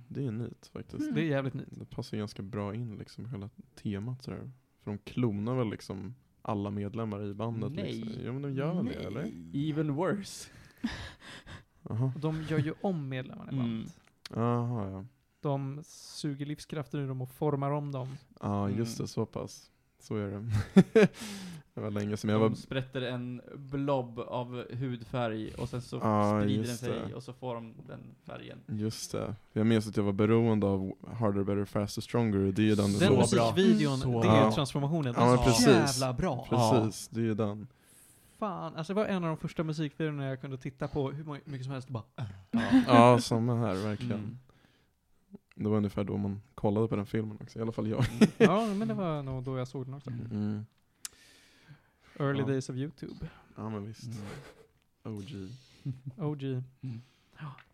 Det 0.09 0.27
är 0.27 0.31
nytt 0.31 0.67
faktiskt. 0.73 1.03
Mm. 1.03 1.15
det 1.15 1.21
är 1.23 1.27
jävligt 1.27 1.55
nytt. 1.55 1.69
Det 1.79 1.85
passar 1.85 2.17
ganska 2.17 2.43
bra 2.43 2.75
in 2.75 2.97
liksom 2.99 3.27
hela 3.27 3.51
temat 3.83 4.23
sådär. 4.23 4.51
För 4.85 4.91
de 4.91 4.99
klonar 4.99 5.55
väl 5.55 5.71
liksom 5.71 6.15
alla 6.43 6.71
medlemmar 6.71 7.25
i 7.27 7.35
bandet 7.35 7.73
Nej. 7.73 7.93
liksom. 7.93 8.23
Jo 8.27 8.33
men 8.33 8.43
de 8.43 8.55
gör 8.55 8.75
väl 8.75 8.85
det 8.85 8.93
eller? 8.95 9.31
Even 9.55 9.95
worse. 9.95 10.51
Jaha. 11.91 12.13
Och 12.15 12.21
de 12.21 12.43
gör 12.43 12.59
ju 12.59 12.75
om 12.81 13.09
medlemmarna 13.09 13.53
i 13.53 13.55
Mm. 13.55 13.87
Jaha 14.35 14.91
ja. 14.91 15.05
De 15.43 15.81
suger 15.87 16.47
livskraften 16.47 17.01
ur 17.01 17.09
dem 17.09 17.23
och 17.23 17.31
formar 17.31 17.71
om 17.71 17.93
dem. 17.93 18.09
Ja 18.41 18.69
just 18.71 18.99
Mm. 18.99 19.05
det, 19.07 19.09
så 19.13 19.27
pass. 19.27 19.71
Så 20.03 20.17
är 20.17 20.31
det. 20.31 20.45
det 21.75 21.81
var 21.81 21.91
länge 21.91 22.17
sedan 22.17 22.31
jag 22.31 22.41
De 22.41 22.49
var... 22.49 22.57
sprätter 22.57 23.03
en 23.03 23.41
blob 23.57 24.19
av 24.21 24.65
hudfärg 24.75 25.55
och 25.55 25.69
sen 25.69 25.83
så 25.83 25.97
Ja, 25.97 26.41
sprider 26.41 26.59
den 26.63 26.67
just 26.71 26.81
sig 26.81 26.93
det. 27.09 27.15
och 27.15 27.23
så 27.23 27.33
får 27.33 27.55
de 27.55 27.75
den 27.89 28.01
färgen. 28.27 28.59
Just 28.67 29.13
det. 29.13 29.35
Jag 29.53 29.67
minns 29.67 29.89
att 29.89 29.97
jag 29.97 30.05
var 30.05 30.13
beroende 30.13 30.67
av 30.67 30.93
Harder, 31.15 31.45
Better, 31.45 31.65
Faster, 31.65 32.03
Stronger. 32.03 32.53
Det 32.53 32.63
är 32.63 32.67
ju 32.67 32.75
den 32.75 32.93
Den 32.93 33.27
Så 33.27 33.37
bra. 33.37 33.53
musikvideon, 33.53 33.99
Så 33.99 34.23
det 34.23 34.29
är 34.29 34.41
bra. 34.41 34.53
transformationen. 34.53 35.15
Ja, 35.17 35.21
Den 35.21 35.31
men 35.31 35.39
är 35.39 35.45
precis. 35.45 35.65
så 35.65 35.71
jävla 35.71 36.13
bra. 36.13 36.47
Precis, 36.51 37.09
det 37.09 37.21
är 37.21 37.25
ju 37.25 37.35
den. 37.35 37.67
Fan, 38.41 38.77
alltså 38.77 38.95
det 38.95 39.01
var 39.01 39.07
en 39.07 39.25
av 39.25 39.29
de 39.29 39.37
första 39.37 39.65
musikvideorna 39.65 40.25
jag 40.27 40.41
kunde 40.41 40.59
titta 40.59 40.89
på 40.89 41.11
hur 41.11 41.25
mycket 41.45 41.65
som 41.65 41.73
helst 41.73 41.89
och 41.89 41.93
bara 41.93 42.05
Ja, 42.87 43.19
samma 43.21 43.55
här 43.57 43.75
verkligen. 43.75 44.19
Mm. 44.19 44.39
Det 45.55 45.69
var 45.69 45.77
ungefär 45.77 46.05
då 46.05 46.17
man 46.17 46.43
kollade 46.55 46.89
på 46.89 46.97
den 46.97 47.07
filmen 47.07 47.39
också, 47.41 47.59
i 47.59 47.63
alla 47.63 47.73
fall 47.73 47.89
jag. 47.89 48.05
Ja, 48.39 48.75
men 48.75 48.89
det 48.89 48.95
var 48.95 49.23
nog 49.23 49.43
då 49.43 49.59
jag 49.59 49.69
såg 49.69 49.87
den 49.87 49.95
också. 49.95 50.11
Mm. 50.11 50.67
Early 52.19 52.41
Ja. 52.41 52.47
days 52.47 52.69
of 52.69 52.77
YouTube. 52.77 53.29
Ja 53.57 53.69
men 53.71 53.87
visst. 53.87 54.11
OG. 55.05 55.49
OG. 56.17 56.63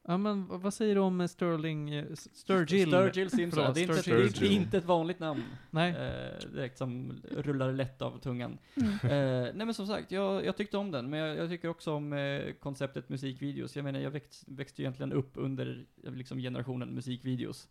Ja 0.09 0.17
men 0.17 0.47
vad 0.49 0.75
säger 0.75 0.95
du 0.95 1.01
om 1.01 1.21
eh, 1.21 1.27
Sterling, 1.27 1.91
eh, 1.91 2.05
Sturgill? 2.15 2.89
Sturgill 2.89 3.31
Simpson. 3.31 3.63
Förlåt, 3.63 3.75
det, 3.75 3.81
är 3.81 3.83
inte, 3.83 3.95
det, 3.95 3.99
är, 3.99 4.03
Sturgill. 4.03 4.33
det 4.41 4.47
är 4.47 4.57
inte 4.57 4.79
ett 4.79 4.85
vanligt 4.85 5.19
namn. 5.19 5.45
Nej? 5.71 5.91
Eh, 5.91 6.51
direkt 6.51 6.79
som 6.79 7.21
rullar 7.31 7.73
lätt 7.73 8.03
av 8.03 8.19
tungan. 8.19 8.59
Mm. 8.75 8.93
Eh, 8.93 9.55
nej 9.55 9.67
men 9.67 9.75
som 9.75 9.87
sagt, 9.87 10.11
jag, 10.11 10.45
jag 10.45 10.57
tyckte 10.57 10.77
om 10.77 10.91
den, 10.91 11.11
men 11.11 11.21
jag, 11.21 11.37
jag 11.37 11.49
tycker 11.49 11.69
också 11.69 11.93
om 11.93 12.13
eh, 12.13 12.53
konceptet 12.53 13.09
musikvideos. 13.09 13.77
Jag 13.77 13.85
menar, 13.85 14.01
jag 14.01 14.11
växt, 14.11 14.45
växte 14.47 14.83
ju 14.83 14.85
egentligen 14.85 15.13
upp 15.13 15.31
under 15.35 15.87
eh, 16.05 16.13
liksom, 16.13 16.39
generationen 16.39 16.95
musikvideos. 16.95 17.69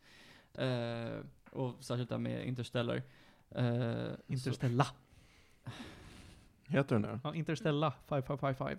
Eh, 0.53 1.19
och 1.51 1.83
särskilt 1.83 2.09
där 2.09 2.17
med 2.17 2.47
Interstellar. 2.47 3.01
Eh, 3.49 4.07
Interstella. 4.27 4.87
Heter 6.67 6.95
den 6.95 7.01
det? 7.01 7.19
Ja, 7.23 7.35
Interstella 7.35 7.93
5555. 8.07 8.77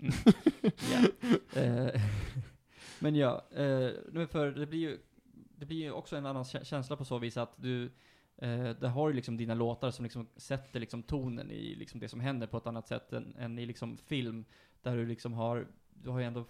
Mm. 0.00 0.12
Ja. 0.92 1.60
Eh, 1.60 2.02
men 2.98 3.14
ja, 3.14 3.44
eh, 3.50 4.26
för 4.26 4.50
det 4.50 4.66
blir 4.66 4.78
ju, 4.80 4.98
det 5.56 5.66
blir 5.66 5.76
ju 5.76 5.90
också 5.90 6.16
en 6.16 6.26
annan 6.26 6.42
kä- 6.42 6.64
känsla 6.64 6.96
på 6.96 7.04
så 7.04 7.18
vis 7.18 7.36
att 7.36 7.52
du, 7.56 7.84
eh, 8.36 8.70
där 8.70 8.88
har 8.88 9.08
ju 9.08 9.14
liksom 9.14 9.36
dina 9.36 9.54
låtar 9.54 9.90
som 9.90 10.02
liksom 10.02 10.26
sätter 10.36 10.80
liksom 10.80 11.02
tonen 11.02 11.50
i 11.50 11.74
liksom 11.74 12.00
det 12.00 12.08
som 12.08 12.20
händer 12.20 12.46
på 12.46 12.56
ett 12.56 12.66
annat 12.66 12.88
sätt 12.88 13.12
än, 13.12 13.34
än 13.38 13.58
i 13.58 13.66
liksom 13.66 13.96
film, 13.96 14.44
där 14.82 14.96
du 14.96 15.06
liksom 15.06 15.32
har, 15.32 15.66
du 15.90 16.10
har 16.10 16.18
ju 16.18 16.24
ändå 16.24 16.44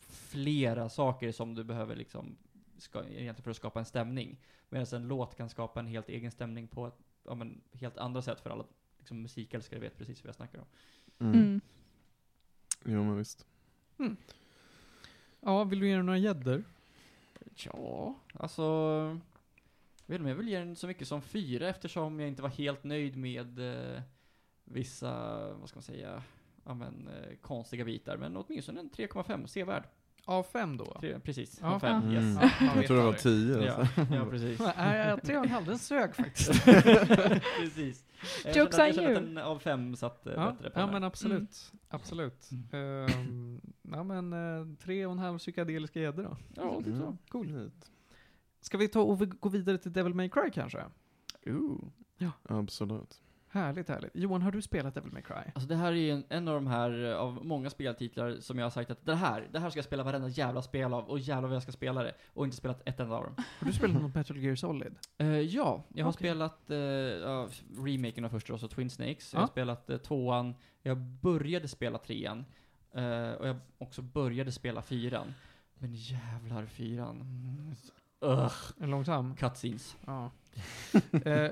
flera 0.00 0.88
saker 0.88 1.32
som 1.32 1.54
du 1.54 1.64
behöver 1.64 1.96
liksom, 1.96 2.36
ska, 2.78 2.98
egentligen 2.98 3.42
för 3.42 3.50
att 3.50 3.56
skapa 3.56 3.78
en 3.78 3.84
stämning. 3.84 4.40
Medan 4.68 4.86
en 4.92 5.08
låt 5.08 5.36
kan 5.36 5.48
skapa 5.48 5.80
en 5.80 5.86
helt 5.86 6.08
egen 6.08 6.30
stämning 6.30 6.68
på 6.68 6.86
ett, 6.86 6.98
ja, 7.24 7.34
men, 7.34 7.60
helt 7.72 7.98
andra 7.98 8.22
sätt 8.22 8.40
för 8.40 8.50
alla 8.50 8.64
liksom, 8.98 9.22
musikälskare 9.22 9.80
vet 9.80 9.96
precis 9.98 10.24
vad 10.24 10.28
jag 10.28 10.34
snackar 10.34 10.58
om. 10.58 10.66
Mm. 11.26 11.60
Jo 12.84 13.04
men 13.04 13.16
visst. 13.16 13.46
Ja, 15.40 15.64
vill 15.64 15.80
du 15.80 15.88
ge 15.88 15.96
den 15.96 16.06
några 16.06 16.18
gäddor? 16.18 16.64
Ja, 17.54 18.14
alltså... 18.32 18.62
Jag 20.06 20.12
vet 20.12 20.20
inte 20.20 20.22
om 20.22 20.28
jag 20.28 20.36
vill 20.36 20.48
ge 20.48 20.58
den 20.58 20.76
så 20.76 20.86
mycket 20.86 21.08
som 21.08 21.22
fyra 21.22 21.68
eftersom 21.68 22.20
jag 22.20 22.28
inte 22.28 22.42
var 22.42 22.48
helt 22.48 22.84
nöjd 22.84 23.16
med 23.16 23.58
eh, 23.58 24.02
vissa, 24.64 25.12
vad 25.54 25.68
ska 25.68 25.76
man 25.76 25.82
säga, 25.82 26.22
ja, 26.64 26.74
men, 26.74 27.08
eh, 27.08 27.36
konstiga 27.36 27.84
bitar. 27.84 28.16
Men 28.16 28.36
åtminstone 28.36 28.80
en 28.80 28.90
3,5, 28.90 29.46
sevärd. 29.46 29.84
Av 30.28 30.42
fem 30.42 30.76
då? 30.76 30.96
Tre, 31.00 31.18
precis, 31.20 31.58
Ja. 31.62 31.74
av 31.74 31.80
fem, 31.80 32.02
Mm. 32.02 32.12
yes. 32.14 32.38
Ja, 32.60 32.66
Jag 32.76 32.86
tror 32.86 32.96
det 32.96 33.02
var 33.02 33.12
tio 33.12 33.62
Ja, 33.66 33.74
alltså. 33.74 34.00
ja, 34.14 34.24
precis. 34.30 34.60
Nej, 34.76 35.20
tre 35.24 35.36
och 35.38 35.44
en 35.44 35.50
halv, 35.50 35.66
den 35.66 35.78
sög 35.78 36.14
faktiskt. 36.14 36.64
precis. 37.60 38.04
Jag 38.44 38.56
Jokes 38.56 38.78
on 38.78 38.92
kände 38.92 39.02
att 39.16 39.22
you. 39.22 39.30
en 39.30 39.38
av 39.38 39.58
fem 39.58 39.96
satt 39.96 40.26
eh, 40.26 40.32
Ja, 40.36 40.52
bättre 40.52 40.70
på 40.70 40.80
ja 40.80 40.84
den 40.84 40.92
men 40.92 41.04
absolut. 41.04 41.72
Absolut. 41.88 42.50
Ehm, 42.72 43.60
ja 43.92 44.02
men 44.02 44.32
eh, 44.32 44.76
tre 44.84 45.06
och 45.06 45.12
en 45.12 45.18
halv 45.18 45.38
psykedeliska 45.38 46.00
gäddor 46.00 46.22
då. 46.22 46.36
Ja, 46.54 46.76
typ 46.78 46.84
så. 46.96 47.02
Mm. 47.02 47.18
Cool. 47.28 47.70
Ska 48.60 48.78
vi 48.78 48.88
ta 48.88 49.00
och 49.00 49.22
vi- 49.22 49.26
gå 49.26 49.48
vidare 49.48 49.78
till 49.78 49.92
Devil 49.92 50.14
May 50.14 50.28
Cry 50.28 50.50
kanske? 50.54 50.84
Ooh. 51.46 51.78
Absolut. 52.48 53.20
Härligt, 53.50 53.88
härligt. 53.88 54.10
Johan, 54.14 54.42
har 54.42 54.50
du 54.52 54.62
spelat 54.62 54.94
Devil 54.94 55.12
May 55.12 55.22
Cry? 55.22 55.34
Alltså 55.54 55.68
det 55.68 55.76
här 55.76 55.92
är 55.92 55.96
ju 55.96 56.10
en, 56.10 56.24
en 56.28 56.48
av 56.48 56.54
de 56.54 56.66
här 56.66 57.04
eh, 57.10 57.16
av 57.16 57.44
många 57.46 57.70
speltitlar 57.70 58.36
som 58.40 58.58
jag 58.58 58.64
har 58.64 58.70
sagt 58.70 58.90
att 58.90 59.06
det 59.06 59.14
här, 59.14 59.48
det 59.52 59.58
här 59.58 59.70
ska 59.70 59.78
jag 59.78 59.84
spela 59.84 60.02
varenda 60.02 60.28
jävla 60.28 60.62
spel 60.62 60.94
av 60.94 61.04
och 61.04 61.18
jävlar 61.18 61.48
vad 61.48 61.56
jag 61.56 61.62
ska 61.62 61.72
spela 61.72 62.02
det. 62.02 62.14
Och 62.34 62.44
inte 62.44 62.56
spelat 62.56 62.82
ett 62.88 63.00
enda 63.00 63.16
av 63.16 63.22
dem. 63.24 63.34
Har 63.58 63.66
du 63.66 63.72
spelat 63.72 64.02
något 64.02 64.14
Metal 64.14 64.36
Gear 64.36 64.56
Solid? 64.56 64.94
Eh, 65.18 65.26
ja, 65.28 65.84
jag 65.94 66.04
har 66.04 66.12
Okej. 66.12 66.18
spelat 66.30 66.58
uh, 66.70 66.76
ja, 66.76 67.48
remaken 67.78 68.24
av 68.24 68.28
första, 68.28 68.52
alltså 68.52 68.68
Twin 68.68 68.90
Snakes. 68.90 69.32
Jag 69.32 69.38
Ja. 69.38 69.42
har 69.42 69.48
spelat 69.48 69.90
uh, 69.90 69.96
tvåan, 69.96 70.54
jag 70.82 70.98
började 70.98 71.68
spela 71.68 71.98
trean. 71.98 72.44
och 73.38 73.48
jag 73.48 73.56
också 73.78 74.02
började 74.02 74.52
spela 74.52 74.82
fyran. 74.82 75.34
Men 75.74 75.94
jävlar 75.94 76.66
fyran. 76.66 77.20
Mm. 77.20 77.74
Ugh, 78.20 78.52
En 78.80 78.90
långsam? 78.90 79.36
cutscenes. 79.36 79.96
Ja. 80.06 80.30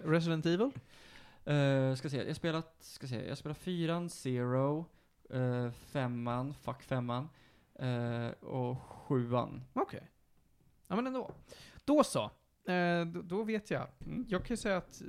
Resident 0.05 0.47
Evil? 0.47 0.71
Uh, 1.51 1.95
ska 1.95 2.11
se, 2.11 2.17
jag 2.17 2.37
spelat, 2.37 2.77
ska 2.81 3.07
se, 3.07 3.29
jag 3.29 3.39
spelat 3.39 3.59
fyran, 3.59 4.09
zero, 4.11 4.85
eh, 5.31 5.71
femman, 5.71 6.55
fuck 6.55 6.83
femman. 6.83 7.29
Eh, 7.75 8.29
och 8.29 8.79
sjuan. 8.79 9.63
Okej. 9.73 10.11
Ja 10.89 10.97
men 10.97 11.07
ändå. 11.07 11.31
Då 11.85 12.05
så. 12.05 12.23
Eh, 12.73 13.05
då, 13.07 13.23
då 13.23 13.43
vet 13.43 13.71
jag. 13.71 13.87
Mm, 14.07 14.25
Jag 14.29 14.45
kan 14.45 14.55
ju 14.55 14.57
säga 14.57 14.77
att 14.77 15.03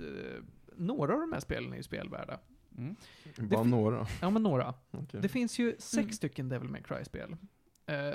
några 0.75 1.13
av 1.13 1.19
de 1.19 1.33
här 1.33 1.39
spelen 1.39 1.71
är 1.73 1.77
ju 1.77 1.83
spelvärda. 1.83 2.39
Mm. 2.77 2.95
Bara 3.37 3.63
några. 3.63 4.07
Ja 4.21 4.29
men 4.29 4.43
några. 4.43 4.73
Okej. 4.91 5.21
Det 5.21 5.29
finns 5.29 5.59
ju 5.59 5.71
sex 5.79 5.93
Mm. 5.97 6.11
stycken 6.11 6.49
Devil 6.49 6.69
May 6.69 6.81
Cry-spel. 6.83 7.35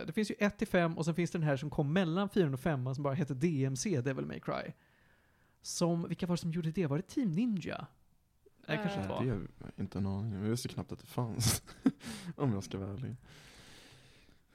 Det 0.07 0.13
finns 0.15 0.31
ju 0.31 0.35
1 0.39 0.59
till 0.59 0.69
5 0.69 0.99
och 0.99 1.05
sen 1.05 1.15
finns 1.15 1.31
det 1.31 1.39
den 1.39 1.47
här 1.49 1.57
som 1.57 1.71
kom 1.71 1.93
mellan 1.93 2.29
4 2.29 2.51
och 2.53 2.61
5 2.61 2.95
som 2.95 3.03
bara 3.05 3.15
heter 3.15 3.35
DMC 3.35 4.01
Devil 4.01 4.27
May 4.27 4.41
Cry. 4.41 4.73
Som, 5.63 6.09
vilka 6.09 6.27
var 6.27 6.37
det 6.37 6.41
som 6.41 6.51
gjorde 6.53 6.71
det? 6.71 6.87
Var 6.87 6.97
det 6.97 7.03
Team 7.09 7.31
Ninja? 7.33 7.87
Nej, 8.67 8.79
kanske 8.83 8.99
Eh, 9.01 9.03
inte 9.03 9.25
Det 9.25 9.31
var. 9.31 9.37
är 9.77 9.81
inte 9.83 9.99
en 9.99 10.07
aning. 10.07 10.33
Jag 10.33 10.41
visste 10.51 10.69
knappt 10.69 10.93
att 10.93 10.99
det 11.01 11.07
fanns. 11.07 11.63
Om 12.37 12.53
jag 12.53 12.65
ska 12.65 12.79
vara 12.79 12.91
ärlig. 12.91 13.17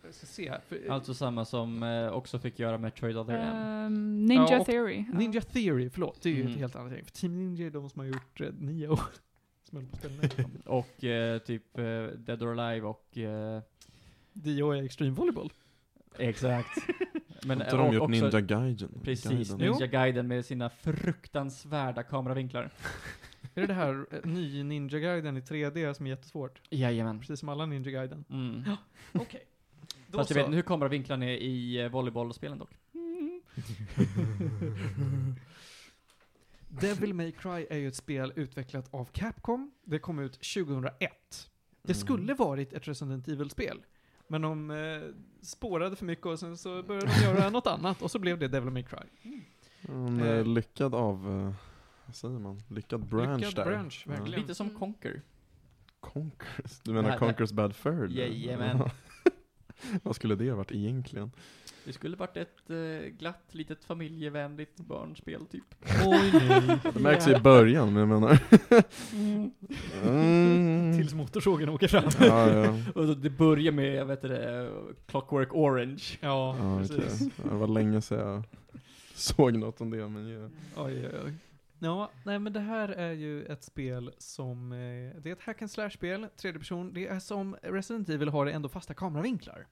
Jag 0.05 0.14
ska 0.14 0.26
se 0.26 0.49
här. 0.49 0.60
För, 0.68 0.89
Alltså 0.89 1.14
samma 1.14 1.45
som 1.45 1.84
eh, 1.84 2.08
också 2.10 2.39
fick 2.39 2.60
göra 2.60 2.78
Metroid 2.78 3.18
Other 3.18 3.34
M. 3.38 3.55
Ehm, 3.55 4.26
Ninja 4.26 4.47
Ja, 4.51 4.60
och 4.60 4.66
Theory. 4.66 5.05
Ja. 5.12 5.18
Ninja 5.18 5.41
Theory, 5.41 5.89
förlåt. 5.89 6.22
Det 6.22 6.30
är 6.30 6.34
ju 6.34 6.41
Mm. 6.41 6.53
ett 6.53 6.60
helt 6.60 6.76
annat 6.76 6.91
gäng. 6.93 7.03
För 7.05 7.12
Team 7.12 7.38
Ninja 7.38 7.66
är 7.66 7.70
de 7.70 7.89
som 7.89 7.99
har 7.99 8.05
gjort 8.08 8.41
eh, 8.41 8.47
nio 8.60 8.88
år. 8.88 8.99
Som 9.70 9.78
höll 9.78 9.86
på 9.88 10.08
nu. 10.41 10.49
Och 10.66 11.03
eh, 11.03 11.38
typ 11.39 11.78
eh, 11.78 11.84
Dead 12.18 12.43
or 12.43 12.60
Alive 12.60 12.88
och... 12.88 13.18
Eh, 13.18 13.62
Dio 14.34 14.72
är 14.72 14.84
Extreme 14.84 15.12
Volleyball. 15.12 15.51
exakt. 16.18 16.70
Men 17.45 17.62
Har 17.62 17.78
de 17.78 17.93
gjort 17.93 18.01
också- 18.03 18.12
Ninja 18.12 18.41
Gaiden? 18.41 19.01
Precis, 19.03 19.49
Gaiden? 19.49 19.58
Ninja 19.58 19.88
Gaiden 19.88 20.28
med 20.28 20.45
sina 20.45 20.70
fruktansvärda 20.70 22.03
kameravinklar. 22.03 22.70
Är 23.58 23.62
det 23.62 23.68
det 23.68 23.74
här 23.74 24.05
eh, 24.12 24.20
ny 24.24 24.64
Ninja 24.64 24.99
Gaiden 24.99 25.38
i 25.38 25.39
3D 25.39 25.93
som 25.93 26.05
är 26.05 26.10
jättesvårt? 26.10 26.62
Jajamän. 26.70 27.20
Precis 27.20 27.39
som 27.39 27.49
alla 27.49 27.66
Ninja 27.66 27.91
Gaiden. 27.91 28.26
Mm. 28.30 28.64
Okej. 29.14 29.43
Då 30.08 30.18
Fast 30.18 30.30
jag 30.30 30.36
vet 30.36 30.45
inte 30.45 30.55
hur 30.55 30.62
kameravinklarna 30.64 31.26
är 31.26 31.38
i 31.38 31.82
eh, 31.82 31.89
volleybollspelen 31.89 32.58
dock. 32.58 32.70
Devil 36.70 37.14
May 37.14 37.32
Cry 37.32 37.68
är 37.70 37.78
ju 37.78 37.88
ett 37.88 37.95
spel 37.95 38.34
utvecklat 38.36 38.93
av 38.93 39.05
Capcom. 39.12 39.72
Det 39.84 39.99
kom 39.99 40.20
ut 40.20 40.34
2001. 40.34 40.89
Det 41.82 41.93
Mm. 41.93 41.95
skulle 42.01 42.34
varit 42.34 42.74
ett 42.74 42.88
Resident 42.88 43.28
Evil-spel. 43.28 43.82
Men 44.28 44.41
de 44.41 44.72
eh, 44.72 45.01
spårade 45.41 45.95
för 45.95 46.05
mycket 46.05 46.26
och 46.26 46.39
sen 46.39 46.58
så 46.58 46.84
började 46.84 47.08
de 47.08 47.24
göra 47.24 47.49
något 47.49 47.68
annat 47.68 48.01
och 48.01 48.12
så 48.12 48.20
blev 48.20 48.39
det 48.39 48.47
Devil 48.47 48.70
May 48.72 48.84
Cry. 48.84 49.32
En 49.82 50.20
Eh. 50.22 50.28
eh, 50.28 50.45
lyckad 50.45 50.95
av... 50.95 51.30
eh, 51.47 51.53
säger 52.12 52.39
man? 52.39 52.62
Lyckad 52.68 53.05
branch 53.05 53.39
Lyckad 53.39 53.55
där. 53.55 53.66
bransch, 53.66 54.03
verkligen. 54.08 54.41
Lite 54.41 54.55
som 54.55 54.68
Mm. 54.68 54.80
Conquer. 54.80 55.22
Conquers? 55.99 56.80
Du 56.84 56.93
menar 56.93 57.18
Conquers 57.18 57.51
Bad 57.51 57.76
Fur? 57.76 58.08
Jajamän. 58.08 58.84
Vad 60.03 60.16
skulle 60.16 60.36
det 60.36 60.51
varit 60.51 60.72
egentligen? 60.72 61.32
Det 61.86 61.93
skulle 61.93 62.18
varit 62.18 62.38
ett 62.38 62.70
eh, 62.70 63.10
glatt, 63.10 63.43
litet 63.51 63.84
familjevänligt 63.84 64.78
barnspel 64.78 65.45
typ. 65.45 65.64
Oj 66.05 66.32
nej. 66.34 66.80
Det 66.93 66.99
märks 66.99 67.28
i 67.28 67.36
början, 67.39 67.93
men 67.93 67.99
jag 67.99 68.10
menar... 68.22 68.39
Mm. 69.14 70.93
Tills 70.97 71.14
motorsågen 71.14 71.70
åker 71.70 71.88
fram. 71.88 72.10
Ja, 72.20 72.49
ja. 72.66 72.74
Och 72.95 73.08
då 73.08 73.14
det 73.14 73.30
börjar 73.30 73.72
med, 73.72 73.95
jag 73.95 74.05
vet 74.05 74.22
det, 74.22 74.72
Clockwork 75.05 75.53
Orange. 75.53 76.03
Ja, 76.20 76.58
ja 76.60 76.78
precis. 76.80 77.22
Ja, 77.38 77.49
Det 77.49 77.55
var 77.55 77.68
länge 77.68 78.01
sedan 78.01 78.20
jag 78.20 78.43
såg 79.14 79.58
något 79.58 79.82
om 79.82 79.89
det, 79.89 80.08
men 80.10 80.28
ja. 80.30 80.49
Oj, 80.76 81.10
oj, 81.14 81.20
oj. 81.26 81.34
Ja, 81.80 82.11
nej 82.25 82.39
men 82.39 82.53
det 82.53 82.59
här 82.59 82.89
är 82.89 83.11
ju 83.11 83.45
ett 83.45 83.63
spel 83.63 84.11
som, 84.17 84.71
eh, 84.71 85.21
det 85.21 85.30
är 85.30 85.34
ett 85.34 85.41
hack 85.41 85.61
and 85.61 85.71
slash-spel, 85.71 86.28
tredje 86.38 86.59
person. 86.59 86.93
Det 86.93 87.07
är 87.07 87.19
som 87.19 87.55
Resident 87.61 88.09
Evil 88.09 88.30
har 88.30 88.45
det 88.45 88.51
ändå 88.51 88.69
fasta 88.69 88.93
kameravinklar. 88.93 89.67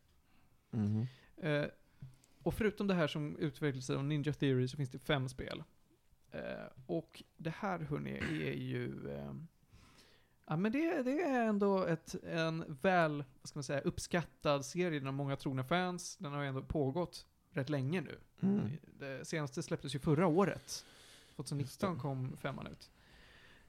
Mhm. 0.71 1.07
Eh, 1.37 1.65
och 2.43 2.53
förutom 2.53 2.87
det 2.87 2.93
här 2.93 3.07
som 3.07 3.37
utvecklades 3.37 3.89
av 3.89 4.03
Ninja 4.03 4.33
Theory 4.33 4.67
så 4.67 4.77
finns 4.77 4.89
det 4.89 4.99
fem 4.99 5.29
spel. 5.29 5.63
Eh, 6.31 6.67
och 6.85 7.23
det 7.37 7.53
här 7.59 7.79
hörni 7.79 8.17
är 8.47 8.53
ju, 8.53 9.09
eh, 9.09 9.33
ja 10.47 10.57
men 10.57 10.71
det, 10.71 11.03
det 11.03 11.21
är 11.21 11.47
ändå 11.47 11.85
ett, 11.85 12.15
en 12.23 12.77
väl, 12.81 13.23
vad 13.41 13.49
ska 13.49 13.57
man 13.57 13.63
säga, 13.63 13.79
uppskattad 13.79 14.65
serie. 14.65 14.99
Den 14.99 15.05
har 15.05 15.13
många 15.13 15.35
trogna 15.35 15.63
fans. 15.63 16.17
Den 16.17 16.33
har 16.33 16.41
ju 16.41 16.47
ändå 16.47 16.61
pågått 16.61 17.25
rätt 17.51 17.69
länge 17.69 18.01
nu. 18.01 18.17
Mm. 18.41 18.69
Det 18.99 19.27
senaste 19.27 19.63
släpptes 19.63 19.95
ju 19.95 19.99
förra 19.99 20.27
året. 20.27 20.85
2019 21.35 21.59
Just 21.59 21.79
det. 21.97 22.01
kom 22.01 22.37
femman 22.37 22.67
ut. 22.67 22.91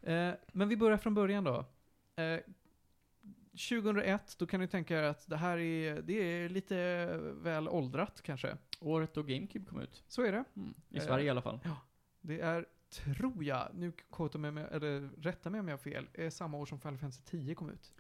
Eh, 0.03 0.31
men 0.53 0.69
vi 0.69 0.77
börjar 0.77 0.97
från 0.99 1.14
början 1.14 1.45
då. 1.45 1.64
Eh, 2.23 2.41
2001, 3.53 4.37
då 4.39 4.47
kan 4.47 4.61
ni 4.61 4.69
tänka 4.69 4.99
er 4.99 5.03
att 5.03 5.27
det 5.29 5.37
här 5.37 5.59
är, 5.59 6.03
det 6.03 6.12
är 6.14 6.49
lite 6.49 7.07
väl 7.43 7.69
åldrat 7.69 8.21
kanske. 8.23 8.57
Året 8.81 9.14
då 9.14 9.23
GameCube 9.23 9.67
kom 9.67 9.81
ut. 9.81 10.05
Så 10.09 10.23
är 10.23 10.33
det. 10.33 10.45
Mm. 10.57 10.75
I 10.91 10.97
Eh, 10.99 11.05
Sverige 11.05 11.25
i 11.27 11.31
alla 11.31 11.43
fall. 11.43 11.59
Det 12.21 12.41
är, 12.41 12.67
tror 12.91 13.45
jag, 13.45 13.69
nu 13.75 13.93
quotar 14.11 14.39
mig, 14.39 14.51
med- 14.51 14.69
eller 14.73 15.01
rätta 15.19 15.51
mig 15.51 15.61
om 15.61 15.69
jag 15.69 15.73
har 15.73 15.83
fel, 15.83 16.09
är 16.12 16.31
samma 16.31 16.57
år 16.57 16.67
som 16.67 16.81
Final 16.81 16.99
Fantasy 16.99 17.23
10 17.25 17.55
kom 17.55 17.71
ut. 17.71 17.93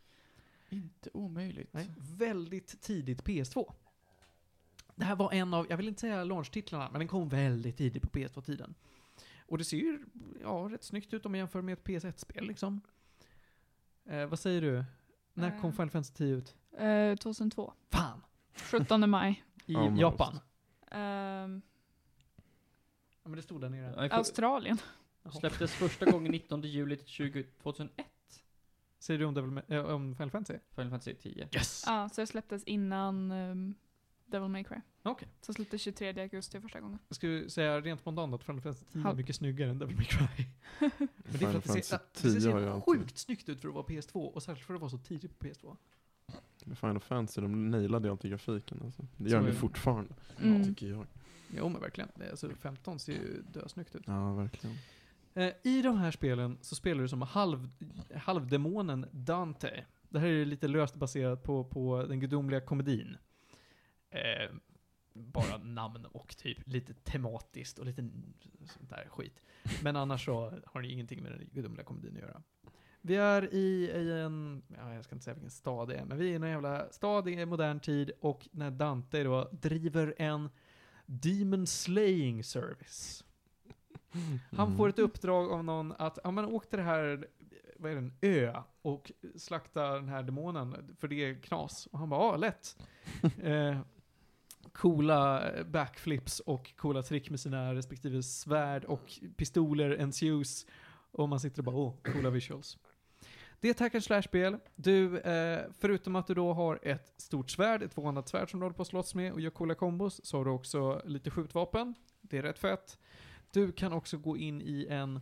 Inte 0.68 1.10
omöjligt. 1.14 1.72
Nej, 1.72 1.90
väldigt 1.98 2.80
tidigt 2.80 3.22
PS2. 3.24 3.72
Det 4.94 5.04
här 5.04 5.16
var 5.16 5.32
en 5.32 5.54
av, 5.54 5.66
jag 5.70 5.76
vill 5.76 5.88
inte 5.88 6.00
säga 6.00 6.24
launchtitlarna, 6.24 6.88
men 6.90 6.98
den 6.98 7.08
kom 7.08 7.28
väldigt 7.28 7.76
tidigt 7.76 8.02
på 8.02 8.08
PS2-tiden. 8.18 8.74
Och 9.46 9.58
det 9.58 9.64
ser 9.64 9.76
ju, 9.76 10.06
ja, 10.42 10.68
rätt 10.70 10.84
snyggt 10.84 11.14
ut 11.14 11.26
om 11.26 11.32
man 11.32 11.38
jämför 11.38 11.62
med 11.62 11.72
ett 11.72 11.84
PS1-spel 11.84 12.46
liksom. 12.46 12.80
Eh, 14.04 14.26
vad 14.26 14.38
säger 14.38 14.60
du? 14.60 14.84
När 15.34 15.50
kom 15.60 15.70
Eh. 15.70 15.76
Final 15.76 15.90
Fantasy 15.90 16.14
10 16.14 16.34
ut? 16.36 16.56
Eh, 16.78 17.16
2002. 17.16 17.72
Fan! 17.90 18.22
17 18.54 19.10
maj. 19.10 19.44
I 19.66 19.72
men 19.72 19.96
Japan. 19.96 20.38
Ehm, 20.90 21.62
Ja, 23.22 23.28
men 23.28 23.36
det 23.36 23.42
stod 23.42 23.60
där 23.60 23.68
nere. 23.68 24.10
Australien. 24.10 24.78
Släpptes 25.40 25.72
första 25.74 26.10
gången 26.10 26.32
19 26.32 26.62
juli 26.62 26.98
20, 27.04 27.42
2001. 27.42 28.06
Säger 28.98 29.18
du 29.20 29.24
om, 29.24 29.34
Devil, 29.34 29.60
äh, 29.68 29.84
om 29.84 30.14
Final 30.16 30.30
Fantasy? 30.30 30.58
Final 30.74 30.90
Fantasy 30.90 31.14
10. 31.14 31.48
Yes! 31.52 31.84
Ja, 31.86 32.08
så 32.08 32.20
det 32.20 32.26
släpptes 32.26 32.64
innan 32.64 33.30
um, 33.32 33.74
Devil 34.26 34.48
May 34.48 34.64
Cry. 34.64 34.76
Okej. 35.02 35.28
Så 35.40 35.52
släpptes 35.52 35.82
23 35.82 36.20
augusti 36.22 36.60
första 36.60 36.80
gången. 36.80 36.98
Jag 37.08 37.16
skulle 37.16 37.50
säga 37.50 37.80
rent 37.80 38.00
spontant 38.00 38.34
att 38.34 38.42
Final 38.44 38.60
Fantasy 38.60 38.84
10 38.92 39.00
är 39.00 39.04
Halv- 39.04 39.16
mycket 39.16 39.36
snyggare 39.36 39.70
än 39.70 39.78
Devil 39.78 39.96
May 39.96 40.04
Cry. 40.04 40.26
Men 40.78 40.90
det 41.22 41.28
är 41.28 41.38
för 41.38 41.38
Final 41.38 41.56
att 41.56 41.64
det 41.64 41.82
ser, 41.82 41.96
Fantasy 41.98 42.28
det 42.28 42.40
10 42.40 42.52
har 42.52 42.58
ju 42.60 42.64
ser 42.66 42.70
alltid- 42.72 42.84
sjukt 42.98 43.18
snyggt 43.18 43.48
ut 43.48 43.60
för 43.60 43.68
att 43.68 43.74
vara 43.74 43.84
PS2 43.86 44.26
och 44.26 44.42
särskilt 44.42 44.66
för 44.66 44.74
att 44.74 44.80
vara 44.80 44.90
så 44.90 44.98
tidigt 44.98 45.38
på 45.38 45.46
PS2. 45.46 45.76
Final 46.74 47.00
Fantasy, 47.00 47.40
de 47.40 47.70
nailade 47.70 48.08
ju 48.08 48.12
alltid 48.12 48.30
grafiken 48.30 48.80
alltså. 48.84 49.02
Det 49.16 49.24
Så 49.24 49.30
gör 49.30 49.38
de 49.38 49.44
är 49.44 49.48
ju 49.48 49.54
det. 49.54 49.60
fortfarande, 49.60 50.14
Mm. 50.42 50.64
tycker 50.64 50.86
jag. 50.86 51.06
Jo 51.56 51.68
men 51.68 51.80
verkligen. 51.80 52.10
Det 52.14 52.24
är- 52.24 52.30
Alltså 52.30 52.50
15 52.60 52.98
ser 52.98 53.12
ju 53.12 53.42
dösnyggt 53.52 53.94
ut. 53.96 54.02
Ja, 54.06 54.34
verkligen. 54.34 54.76
Eh, 55.34 55.52
I 55.62 55.82
de 55.82 55.98
här 55.98 56.10
spelen 56.10 56.58
så 56.60 56.74
spelar 56.74 57.02
du 57.02 57.08
som 57.08 57.22
halv, 57.22 57.68
halvdemonen 58.16 59.06
Dante. 59.12 59.84
Det 60.08 60.18
här 60.18 60.26
är 60.28 60.44
lite 60.44 60.68
löst 60.68 60.94
baserat 60.94 61.42
på, 61.42 61.64
på 61.64 62.04
den 62.08 62.20
gudomliga 62.20 62.60
komedin. 62.60 63.16
Eh, 64.10 64.50
bara 65.12 65.56
namn 65.56 66.06
och 66.06 66.36
typ 66.36 66.58
lite 66.66 66.94
tematiskt 66.94 67.78
och 67.78 67.86
lite 67.86 68.02
sånt 68.64 68.90
där 68.90 69.06
skit. 69.10 69.42
Men 69.82 69.96
annars 69.96 70.24
så 70.24 70.52
har 70.66 70.82
det 70.82 70.88
ingenting 70.88 71.22
med 71.22 71.32
den 71.32 71.48
gudomliga 71.52 71.84
komedin 71.84 72.16
att 72.16 72.22
göra. 72.22 72.42
Vi 73.00 73.16
är 73.16 73.54
i, 73.54 73.90
i 73.90 74.20
en, 74.20 74.62
ja, 74.76 74.94
jag 74.94 75.04
ska 75.04 75.14
inte 75.14 75.24
säga 75.24 75.34
vilken 75.34 75.50
stad 75.50 75.88
det 75.88 75.96
är, 75.96 76.04
men 76.04 76.18
vi 76.18 76.28
är 76.28 76.32
i 76.32 76.34
en 76.34 76.42
jävla 76.42 76.92
stad 76.92 77.28
i 77.28 77.46
modern 77.46 77.80
tid 77.80 78.10
och 78.20 78.48
när 78.50 78.70
Dante 78.70 79.22
då 79.22 79.48
driver 79.52 80.14
en 80.18 80.48
Demon 81.06 81.66
Slaying 81.66 82.44
Service. 82.44 83.24
Han 84.52 84.76
får 84.76 84.88
ett 84.88 84.98
uppdrag 84.98 85.50
av 85.50 85.64
någon 85.64 85.92
att, 85.92 86.18
ja 86.24 86.30
men 86.30 86.44
åk 86.44 86.70
till 86.70 86.78
det 86.78 86.84
här, 86.84 87.28
vad 87.76 87.90
är 87.90 87.94
det, 87.94 88.00
en 88.00 88.18
ö 88.20 88.62
och 88.82 89.12
slakta 89.36 89.94
den 89.94 90.08
här 90.08 90.22
demonen, 90.22 90.96
för 90.98 91.08
det 91.08 91.24
är 91.24 91.34
knas. 91.34 91.86
Och 91.86 91.98
han 91.98 92.08
bara, 92.08 92.20
ja 92.20 92.36
lätt. 92.36 92.76
eh, 93.42 93.80
coola 94.72 95.50
eh, 95.50 95.64
backflips 95.64 96.40
och 96.40 96.76
coola 96.76 97.02
trick 97.02 97.30
med 97.30 97.40
sina 97.40 97.74
respektive 97.74 98.22
svärd 98.22 98.84
och 98.84 99.12
pistoler 99.36 99.90
ensues. 99.90 100.66
Och 101.10 101.28
man 101.28 101.40
sitter 101.40 101.58
och 101.58 101.64
bara, 101.64 101.76
åh, 101.76 101.94
coola 102.02 102.30
visuals. 102.30 102.78
Det 103.60 103.68
är 103.68 103.70
ett 103.70 103.80
hack 103.80 103.94
and 103.94 104.04
slash-spel. 104.04 104.58
Du, 104.74 105.18
eh, 105.18 105.64
förutom 105.78 106.16
att 106.16 106.26
du 106.26 106.34
då 106.34 106.52
har 106.52 106.78
ett 106.82 107.14
stort 107.16 107.50
svärd, 107.50 107.82
ett 107.82 107.92
tvåhandat 107.92 108.28
svärd 108.28 108.50
som 108.50 108.60
du 108.60 108.64
håller 108.64 108.76
på 108.76 108.82
att 108.82 108.88
slåss 108.88 109.14
med 109.14 109.32
och 109.32 109.40
gör 109.40 109.50
coola 109.50 109.74
kombos, 109.74 110.20
så 110.24 110.36
har 110.36 110.44
du 110.44 110.50
också 110.50 111.02
lite 111.04 111.30
skjutvapen. 111.30 111.94
Det 112.20 112.38
är 112.38 112.42
rätt 112.42 112.58
fett. 112.58 112.98
Du 113.52 113.72
kan 113.72 113.92
också 113.92 114.18
gå 114.18 114.36
in 114.36 114.62
i 114.62 114.86
en 114.90 115.20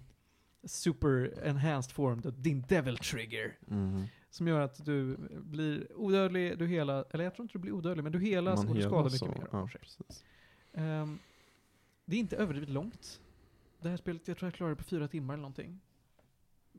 super 0.64 1.34
enhanced 1.44 1.92
form, 1.92 2.22
din 2.36 2.64
devil 2.68 2.98
trigger. 2.98 3.58
Mhm. 3.66 4.04
Som 4.34 4.48
gör 4.48 4.60
att 4.60 4.84
du 4.84 5.16
blir 5.40 5.92
odödlig, 5.96 6.58
du 6.58 6.66
hela, 6.66 7.04
eller 7.10 7.24
jag 7.24 7.34
tror 7.34 7.44
inte 7.44 7.52
du 7.52 7.58
blir 7.58 7.72
odödlig, 7.72 8.02
men 8.02 8.12
du 8.12 8.20
helas 8.20 8.56
Man 8.60 8.68
och 8.68 8.74
du 8.74 8.82
skadar 8.82 9.02
mycket 9.04 9.18
så, 9.18 9.26
mer. 9.26 9.48
Ja. 9.52 9.68
Ehm, 10.82 11.18
det 12.04 12.16
är 12.16 12.20
inte 12.20 12.36
överdrivet 12.36 12.68
långt. 12.68 13.20
Det 13.80 13.88
här 13.88 13.96
spelet, 13.96 14.28
jag 14.28 14.36
tror 14.36 14.46
jag 14.46 14.54
klarade 14.54 14.74
det 14.74 14.76
på 14.78 14.84
fyra 14.84 15.08
timmar 15.08 15.34
eller 15.34 15.42
någonting. 15.42 15.80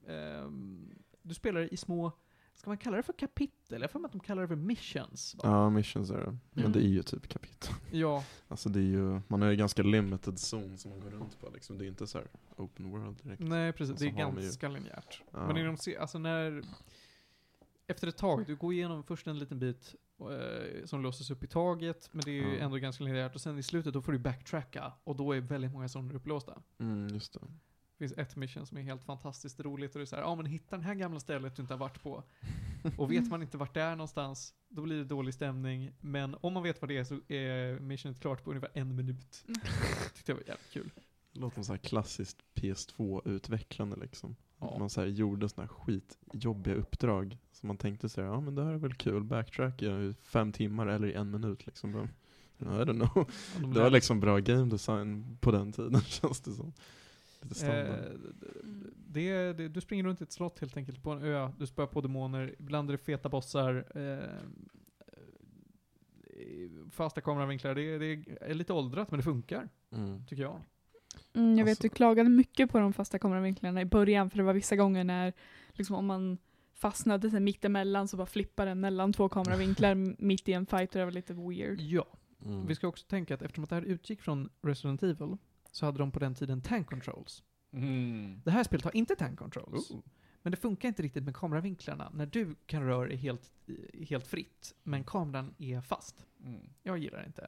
Ehm, 0.08 0.90
du 1.22 1.34
spelar 1.34 1.74
i 1.74 1.78
små 1.78 2.12
ska 2.54 2.70
man 2.70 2.78
kalla 2.78 2.98
det 2.98 3.04
för 3.04 3.14
kapitel? 3.14 3.82
Jag 3.82 3.92
mig 4.02 4.06
att 4.06 4.12
de 4.12 4.20
kallar 4.22 4.42
det 4.42 4.48
för 4.48 4.56
missions. 4.56 5.36
va? 5.36 5.42
Ja, 5.44 5.70
missions 5.70 6.10
är 6.12 6.18
det. 6.20 6.38
Men 6.52 6.64
Mm. 6.66 6.72
det 6.72 6.80
är 6.80 6.90
ju 6.90 7.04
typ 7.04 7.28
kapitel. 7.28 7.74
Ja, 7.92 8.24
Alltså 8.48 8.70
det 8.70 8.80
är 8.80 8.84
ju, 8.84 9.22
man 9.28 9.42
har 9.42 9.50
ju 9.50 9.56
ganska 9.56 9.84
limited 9.84 10.34
zone 10.34 10.78
som 10.78 10.92
man 10.92 11.00
går 11.00 11.10
runt 11.10 11.40
på 11.42 11.50
liksom. 11.50 11.78
Det 11.78 11.86
är 11.86 11.88
inte 11.88 12.08
så 12.08 12.18
här 12.18 12.28
open 12.58 12.92
world 12.92 13.18
direkt. 13.24 13.42
nej 13.42 13.74
precis. 13.74 13.94
Och 13.94 14.00
Det 14.00 14.06
är 14.06 14.12
de 14.26 14.36
ju- 14.36 14.42
ganska 14.42 14.68
linjärt. 14.70 15.22
Ja. 15.32 15.48
Men 15.48 15.58
inom, 15.58 15.78
alltså 16.00 16.20
när, 16.20 16.62
efter 17.88 18.08
ett 18.08 18.18
tag, 18.18 18.46
du 18.48 18.56
går 18.56 18.74
igenom 18.74 19.04
först 19.04 19.28
en 19.28 19.40
liten 19.40 19.60
bit 19.60 19.96
eh, 20.20 20.86
som 20.86 21.02
låses 21.02 21.32
upp 21.32 21.44
i 21.44 21.48
taget, 21.48 22.10
men 22.12 22.22
det 22.26 22.32
är 22.32 22.36
ju 22.36 22.54
Ja. 22.56 22.60
ändå 22.66 22.78
ganska 22.78 23.04
linjärt. 23.04 23.36
Och 23.36 23.42
sen 23.42 23.58
i 23.58 23.64
slutet 23.64 23.94
då 23.94 24.02
får 24.02 24.12
du 24.12 24.18
backtracka, 24.20 24.94
och 25.04 25.16
då 25.16 25.34
är 25.34 25.42
väldigt 25.42 25.72
många 25.72 25.88
zoner 25.90 26.16
upplåsta. 26.16 26.62
Mm, 26.80 27.08
just 27.08 27.34
det. 27.34 27.40
Det 27.40 27.98
finns 27.98 28.14
ett 28.18 28.36
mission 28.36 28.66
som 28.66 28.78
är 28.78 28.82
helt 28.82 29.04
fantastiskt 29.04 29.60
roligt 29.60 29.96
och 29.96 30.00
det 30.00 30.04
är 30.04 30.06
så 30.06 30.16
här, 30.16 30.24
ja 30.24 30.36
men 30.36 30.46
hitta 30.46 30.78
det 30.78 30.84
här 30.84 30.96
gamla 30.96 31.20
stället 31.20 31.56
du 31.56 31.62
inte 31.62 31.74
har 31.74 31.80
varit 31.80 32.04
på. 32.04 32.24
Och 32.98 33.12
vet 33.12 33.28
man 33.30 33.42
inte 33.42 33.58
vart 33.58 33.74
det 33.74 33.82
är 33.82 33.96
någonstans, 33.96 34.54
då 34.70 34.82
blir 34.82 34.98
det 34.98 35.04
dålig 35.04 35.34
stämning. 35.34 35.92
Men 36.02 36.36
om 36.42 36.54
man 36.54 36.64
vet 36.64 36.82
vad 36.82 36.90
det 36.90 36.98
är 36.98 37.04
så 37.04 37.20
är 37.28 37.80
missionet 37.80 38.20
klart 38.22 38.44
på 38.44 38.50
ungefär 38.50 38.72
en 38.74 38.96
minut. 38.96 39.46
Mm. 39.48 39.60
Tyckte 40.16 40.32
jag 40.32 40.36
var 40.36 40.44
jävligt 40.48 40.72
kul. 40.72 40.92
Det 41.36 41.42
låter 41.42 41.56
som 41.56 41.64
så 41.64 41.74
här 41.74 41.78
klassiskt 41.78 42.38
PS2-utvecklande 42.56 44.00
liksom. 44.02 44.36
Ja. 44.60 44.76
Man 44.80 44.90
så 44.90 45.02
här 45.02 45.08
gjorde 45.08 45.50
såna 45.50 45.68
här 45.68 45.74
skitjobbiga 45.74 46.76
uppdrag. 46.76 47.38
Så 47.52 47.68
man 47.68 47.78
tänkte 47.78 48.10
så 48.10 48.22
här, 48.22 48.28
ja 48.28 48.40
men 48.42 48.56
det 48.56 48.64
här 48.64 48.74
är 48.74 48.78
väl 48.78 48.94
kul, 48.94 49.24
backtracka 49.24 49.86
i 49.86 50.14
fem 50.22 50.52
timmar 50.52 50.88
eller 50.88 51.08
i 51.08 51.14
en 51.14 51.32
minut 51.32 51.66
liksom. 51.66 51.92
Men, 51.92 52.04
I 52.58 52.64
don't 52.64 53.08
know. 53.14 53.30
De 53.62 53.74
Det 53.74 53.80
var 53.80 53.90
liksom 53.90 54.20
bra 54.20 54.40
game 54.40 54.66
design 54.72 55.38
på 55.42 55.52
den 55.52 55.72
tiden 55.72 56.02
känns 56.06 56.42
det 56.42 56.52
som. 56.52 56.74
Lite 57.42 57.56
standard. 57.56 58.06
Eh, 58.06 58.12
det, 59.08 59.54
det, 59.54 59.68
du 59.70 59.82
springer 59.82 60.04
runt 60.04 60.22
i 60.22 60.24
ett 60.24 60.32
slott 60.32 60.60
helt 60.60 60.78
enkelt 60.78 61.04
på 61.04 61.12
en 61.12 61.24
ö, 61.24 61.52
du 61.58 61.68
spöar 61.68 61.88
på 61.88 62.02
demoner, 62.02 62.56
ibland 62.60 62.90
är 62.90 62.92
det 62.92 62.98
feta 62.98 63.30
bossar, 63.30 63.86
eh, 63.96 64.24
eh, 66.24 66.70
fasta 66.92 67.22
kameravinklar, 67.22 67.76
det, 67.76 67.98
det 67.98 68.38
är 68.42 68.54
lite 68.54 68.74
åldrat 68.74 69.12
men 69.12 69.18
det 69.18 69.24
funkar, 69.24 69.70
Mm. 69.92 70.26
tycker 70.26 70.44
jag. 70.44 70.62
Mm, 71.34 71.58
jag 71.58 71.66
vet, 71.66 71.72
Alltså- 71.72 71.84
du 71.84 71.90
klagade 71.90 72.30
mycket 72.30 72.72
på 72.72 72.80
de 72.80 72.94
fasta 72.94 73.20
kameravinklarna 73.20 73.82
i 73.82 73.86
början, 73.86 74.30
för 74.30 74.38
det 74.38 74.44
var 74.44 74.54
vissa 74.54 74.76
gånger 74.76 75.04
när, 75.04 75.34
liksom 75.74 75.96
om 75.96 76.06
man 76.06 76.38
fastnade 76.74 77.30
sig 77.30 77.40
mittemellan 77.40 78.08
så 78.08 78.18
bara 78.18 78.28
flippade 78.28 78.72
den 78.72 78.80
mellan 78.80 79.14
två 79.14 79.30
kameravinklar 79.30 79.96
mitt 80.24 80.50
i 80.50 80.54
en 80.54 80.66
fight 80.66 80.90
och 80.96 81.00
det 81.00 81.06
var 81.06 81.12
lite 81.12 81.34
weird. 81.34 81.82
Ja, 81.82 82.06
Mm. 82.46 82.66
vi 82.68 82.76
ska 82.76 82.88
också 82.88 83.06
tänka 83.08 83.34
att 83.34 83.42
eftersom 83.42 83.64
att 83.64 83.70
det 83.70 83.76
här 83.76 83.82
utgick 83.84 84.22
från 84.22 84.50
Resident 84.62 85.04
Evil, 85.04 85.38
så 85.72 85.86
hade 85.86 85.98
de 85.98 86.12
på 86.12 86.20
den 86.20 86.36
tiden 86.36 86.62
tank 86.62 86.90
controls. 86.90 87.44
Mm. 87.74 88.42
Det 88.46 88.52
här 88.52 88.64
spelet 88.64 88.84
har 88.84 88.96
inte 88.96 89.16
tank 89.16 89.40
controls. 89.40 89.92
Oh. 89.92 90.00
Men 90.42 90.52
det 90.52 90.58
funkar 90.58 90.88
inte 90.88 91.04
riktigt 91.04 91.24
med 91.24 91.36
kameravinklarna. 91.36 92.12
När 92.14 92.26
du 92.26 92.56
kan 92.66 92.84
röra 92.84 93.08
dig 93.08 93.18
helt, 93.18 93.52
helt 94.10 94.28
fritt, 94.28 94.74
men 94.84 95.04
kameran 95.04 95.54
är 95.58 95.82
fast. 95.82 96.26
Mm. 96.44 96.60
Jag 96.84 96.98
gillar 96.98 97.20
det 97.20 97.26
inte. 97.26 97.48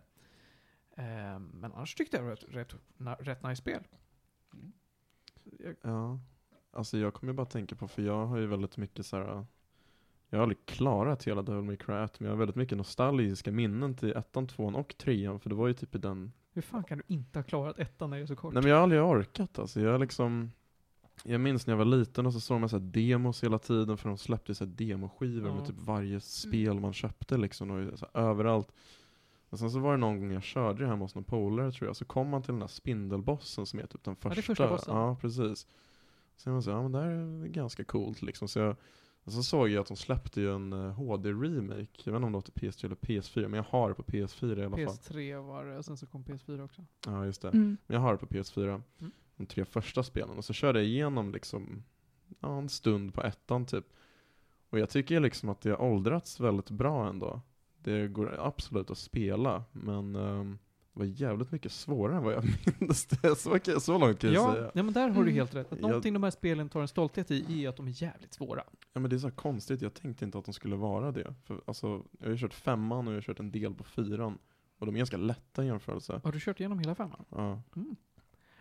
Eh, 0.97 1.39
men 1.39 1.71
annars 1.73 1.95
tyckte 1.95 2.17
jag 2.17 2.23
det 2.25 2.27
var 2.29 2.33
ett 2.33 2.55
rätt, 2.55 2.75
na, 2.97 3.15
rätt 3.15 3.43
nice 3.43 3.55
spel. 3.61 3.83
Mm. 4.53 4.71
Jag, 5.59 5.75
Ja, 5.81 6.19
alltså 6.71 6.97
jag 6.97 7.13
kommer 7.13 7.33
bara 7.33 7.45
tänka 7.45 7.75
på, 7.75 7.87
för 7.87 8.01
jag 8.01 8.25
har 8.25 8.37
ju 8.37 8.47
väldigt 8.47 8.77
mycket 8.77 9.05
så 9.05 9.17
här. 9.17 9.45
Jag 10.29 10.37
har 10.39 10.43
aldrig 10.43 10.65
klarat 10.65 11.23
hela 11.27 11.41
Devil 11.41 11.63
May 11.63 11.77
Cry 11.77 11.95
1, 11.95 12.19
men 12.19 12.25
jag 12.27 12.33
har 12.35 12.39
väldigt 12.39 12.55
mycket 12.55 12.77
nostalgiska 12.77 13.51
minnen 13.51 13.95
till 13.95 14.11
ettan, 14.15 14.47
tvåan 14.47 14.75
och 14.75 14.97
trean, 14.97 15.39
för 15.39 15.49
det 15.49 15.55
var 15.55 15.67
ju 15.67 15.73
typ 15.73 15.95
i 15.95 15.97
den 15.97 16.31
hur 16.57 16.61
fan 16.61 16.83
kan 16.83 16.97
du 16.97 17.03
inte 17.07 17.39
ha 17.39 17.43
klarat 17.43 17.79
ettan 17.79 18.09
när 18.09 18.17
det 18.17 18.23
är 18.23 18.27
så 18.27 18.35
kort? 18.35 18.53
Nej 18.53 18.63
men 18.63 18.69
jag 18.69 18.77
har 18.77 18.83
aldrig 18.83 19.01
orkat 19.01 19.59
alltså. 19.59 19.81
Jag 19.81 19.99
liksom 19.99 20.51
Jag 21.23 21.41
minns 21.41 21.67
när 21.67 21.71
jag 21.71 21.77
var 21.77 21.85
liten 21.85 22.25
och 22.25 22.33
så 22.33 22.39
såg 22.39 22.59
man 22.59 22.69
så 22.69 22.77
här 22.79 22.85
demos 22.85 23.43
hela 23.43 23.59
tiden 23.59 23.97
för 23.97 24.09
de 24.09 24.17
släppte 24.17 24.55
så 24.55 24.65
här 24.65 24.71
demoskivor 24.71 25.49
Ja. 25.49 25.55
med 25.55 25.65
typ 25.65 25.75
varje 25.79 26.19
spel 26.19 26.79
man 26.79 26.93
köpte 26.93 27.37
liksom 27.37 27.71
och 27.71 27.99
så 27.99 28.07
här, 28.13 28.21
överallt. 28.21 28.71
Och 29.49 29.59
sen 29.59 29.71
så 29.71 29.79
var 29.79 29.91
det 29.91 29.97
någon 29.97 30.19
gång 30.19 30.31
jag 30.31 30.43
körde 30.43 30.79
det 30.83 30.87
hemma 30.89 31.05
hos 31.05 31.15
någon 31.15 31.23
polare 31.23 31.71
tror 31.71 31.89
jag, 31.89 31.95
så 31.95 32.05
kom 32.05 32.29
man 32.29 32.41
till 32.41 32.53
den 32.53 32.61
här 32.61 32.67
spindelbossen 32.67 33.65
som 33.65 33.79
är 33.79 33.85
typ 33.87 34.03
den 34.03 34.15
det 34.21 34.27
är 34.27 34.29
första. 34.35 34.41
första 34.41 34.69
bossen. 34.69 34.95
Ja, 34.95 35.15
precis. 35.21 35.67
Så 36.35 36.49
jag 36.49 36.53
var 36.53 36.61
så 36.61 36.69
ja 36.69 36.81
men 36.81 36.91
det 36.91 36.99
här 37.01 37.09
är 37.09 37.47
ganska 37.47 37.83
coolt 37.83 38.21
liksom. 38.21 38.47
Så 38.47 38.59
jag, 38.59 38.75
och 39.23 39.31
så 39.33 39.43
såg 39.43 39.69
jag 39.69 39.81
att 39.81 39.87
de 39.87 39.97
släppte 39.97 40.41
ju 40.41 40.55
en 40.55 40.73
eh, 40.73 40.91
HD-remake, 40.91 42.01
jag 42.03 42.13
vet 42.13 42.15
inte 42.15 42.25
om 42.25 42.31
det 42.31 42.37
var 42.37 42.41
till 42.41 42.53
PS3 42.53 42.85
eller 42.85 42.95
PS4, 42.95 43.41
men 43.47 43.53
jag 43.53 43.63
har 43.63 43.89
det 43.89 43.95
på 43.95 44.03
PS4 44.03 44.59
i 44.59 44.65
alla 44.65 44.77
fall. 44.77 44.85
PS3 44.85 45.47
var 45.47 45.65
det, 45.65 45.77
och 45.77 45.85
sen 45.85 45.97
så 45.97 46.05
kom 46.05 46.23
PS4 46.23 46.63
också. 46.65 46.85
Ja, 47.05 47.25
just 47.25 47.41
det. 47.41 47.47
Mm. 47.49 47.77
Men 47.87 47.95
jag 47.95 48.01
har 48.01 48.11
det 48.11 48.17
på 48.17 48.25
PS4, 48.25 48.81
Mm. 48.99 49.11
de 49.37 49.45
tre 49.45 49.65
första 49.65 50.03
spelen. 50.03 50.37
Och 50.37 50.45
så 50.45 50.53
körde 50.53 50.79
jag 50.79 50.87
igenom 50.87 51.31
liksom, 51.31 51.83
ja, 52.39 52.57
en 52.57 52.69
stund 52.69 53.13
på 53.13 53.21
ettan 53.23 53.65
typ. 53.65 53.85
Och 54.69 54.79
jag 54.79 54.89
tycker 54.89 55.19
liksom 55.19 55.49
att 55.49 55.61
det 55.61 55.69
har 55.69 55.81
åldrats 55.81 56.39
väldigt 56.39 56.69
bra 56.69 57.09
ändå. 57.09 57.41
Det 57.91 58.07
går 58.07 58.35
absolut 58.39 58.91
att 58.91 58.97
spela, 58.97 59.63
men 59.71 60.15
ehm, 60.15 60.57
det 60.93 60.99
var 60.99 61.05
jävligt 61.05 61.51
mycket 61.51 61.71
svårare 61.71 62.17
än 62.17 62.23
vad 62.23 62.33
jag 62.33 62.43
minns 62.79 63.05
det. 63.05 63.35
Så, 63.35 63.59
så 63.79 63.97
långt 63.97 64.19
kan 64.19 64.33
jag 64.33 64.43
Ja, 64.49 64.53
säga. 64.53 64.71
ja, 64.73 64.83
men 64.83 64.93
där 64.93 65.01
har 65.09 65.15
du 65.15 65.21
Mm. 65.21 65.33
helt 65.33 65.55
rätt. 65.55 65.71
Att 65.73 65.79
Jag- 65.79 65.88
någonting 65.88 66.13
de 66.13 66.23
här 66.23 66.31
spelen 66.31 66.69
tar 66.69 66.81
en 66.81 66.88
stolthet 66.88 67.31
i, 67.31 67.63
är 67.65 67.69
att 67.69 67.77
de 67.77 67.88
är 67.88 68.03
jävligt 68.03 68.33
svåra. 68.33 68.63
Ja 68.93 68.99
men 68.99 69.09
det 69.09 69.15
är 69.15 69.17
så 69.17 69.27
här 69.27 69.35
konstigt, 69.35 69.81
jag 69.81 69.93
tänkte 69.93 70.25
inte 70.25 70.38
att 70.38 70.45
de 70.45 70.53
skulle 70.53 70.75
vara 70.75 71.11
det. 71.11 71.35
För, 71.43 71.61
alltså, 71.67 71.88
jag 72.19 72.25
har 72.25 72.31
ju 72.31 72.38
kört 72.38 72.53
femman 72.53 73.07
och 73.07 73.13
jag 73.13 73.17
har 73.17 73.21
kört 73.21 73.39
en 73.39 73.51
del 73.51 73.73
på 73.73 73.83
fyran. 73.83 74.38
Och 74.79 74.85
de 74.85 74.95
är 74.95 74.97
ganska 74.97 75.17
lätta 75.17 75.63
i 75.63 75.67
jämförelse. 75.67 76.21
Har 76.23 76.31
du 76.31 76.39
kört 76.39 76.59
igenom 76.59 76.79
hela 76.79 76.95
femman? 76.95 77.25
Ja. 77.29 77.61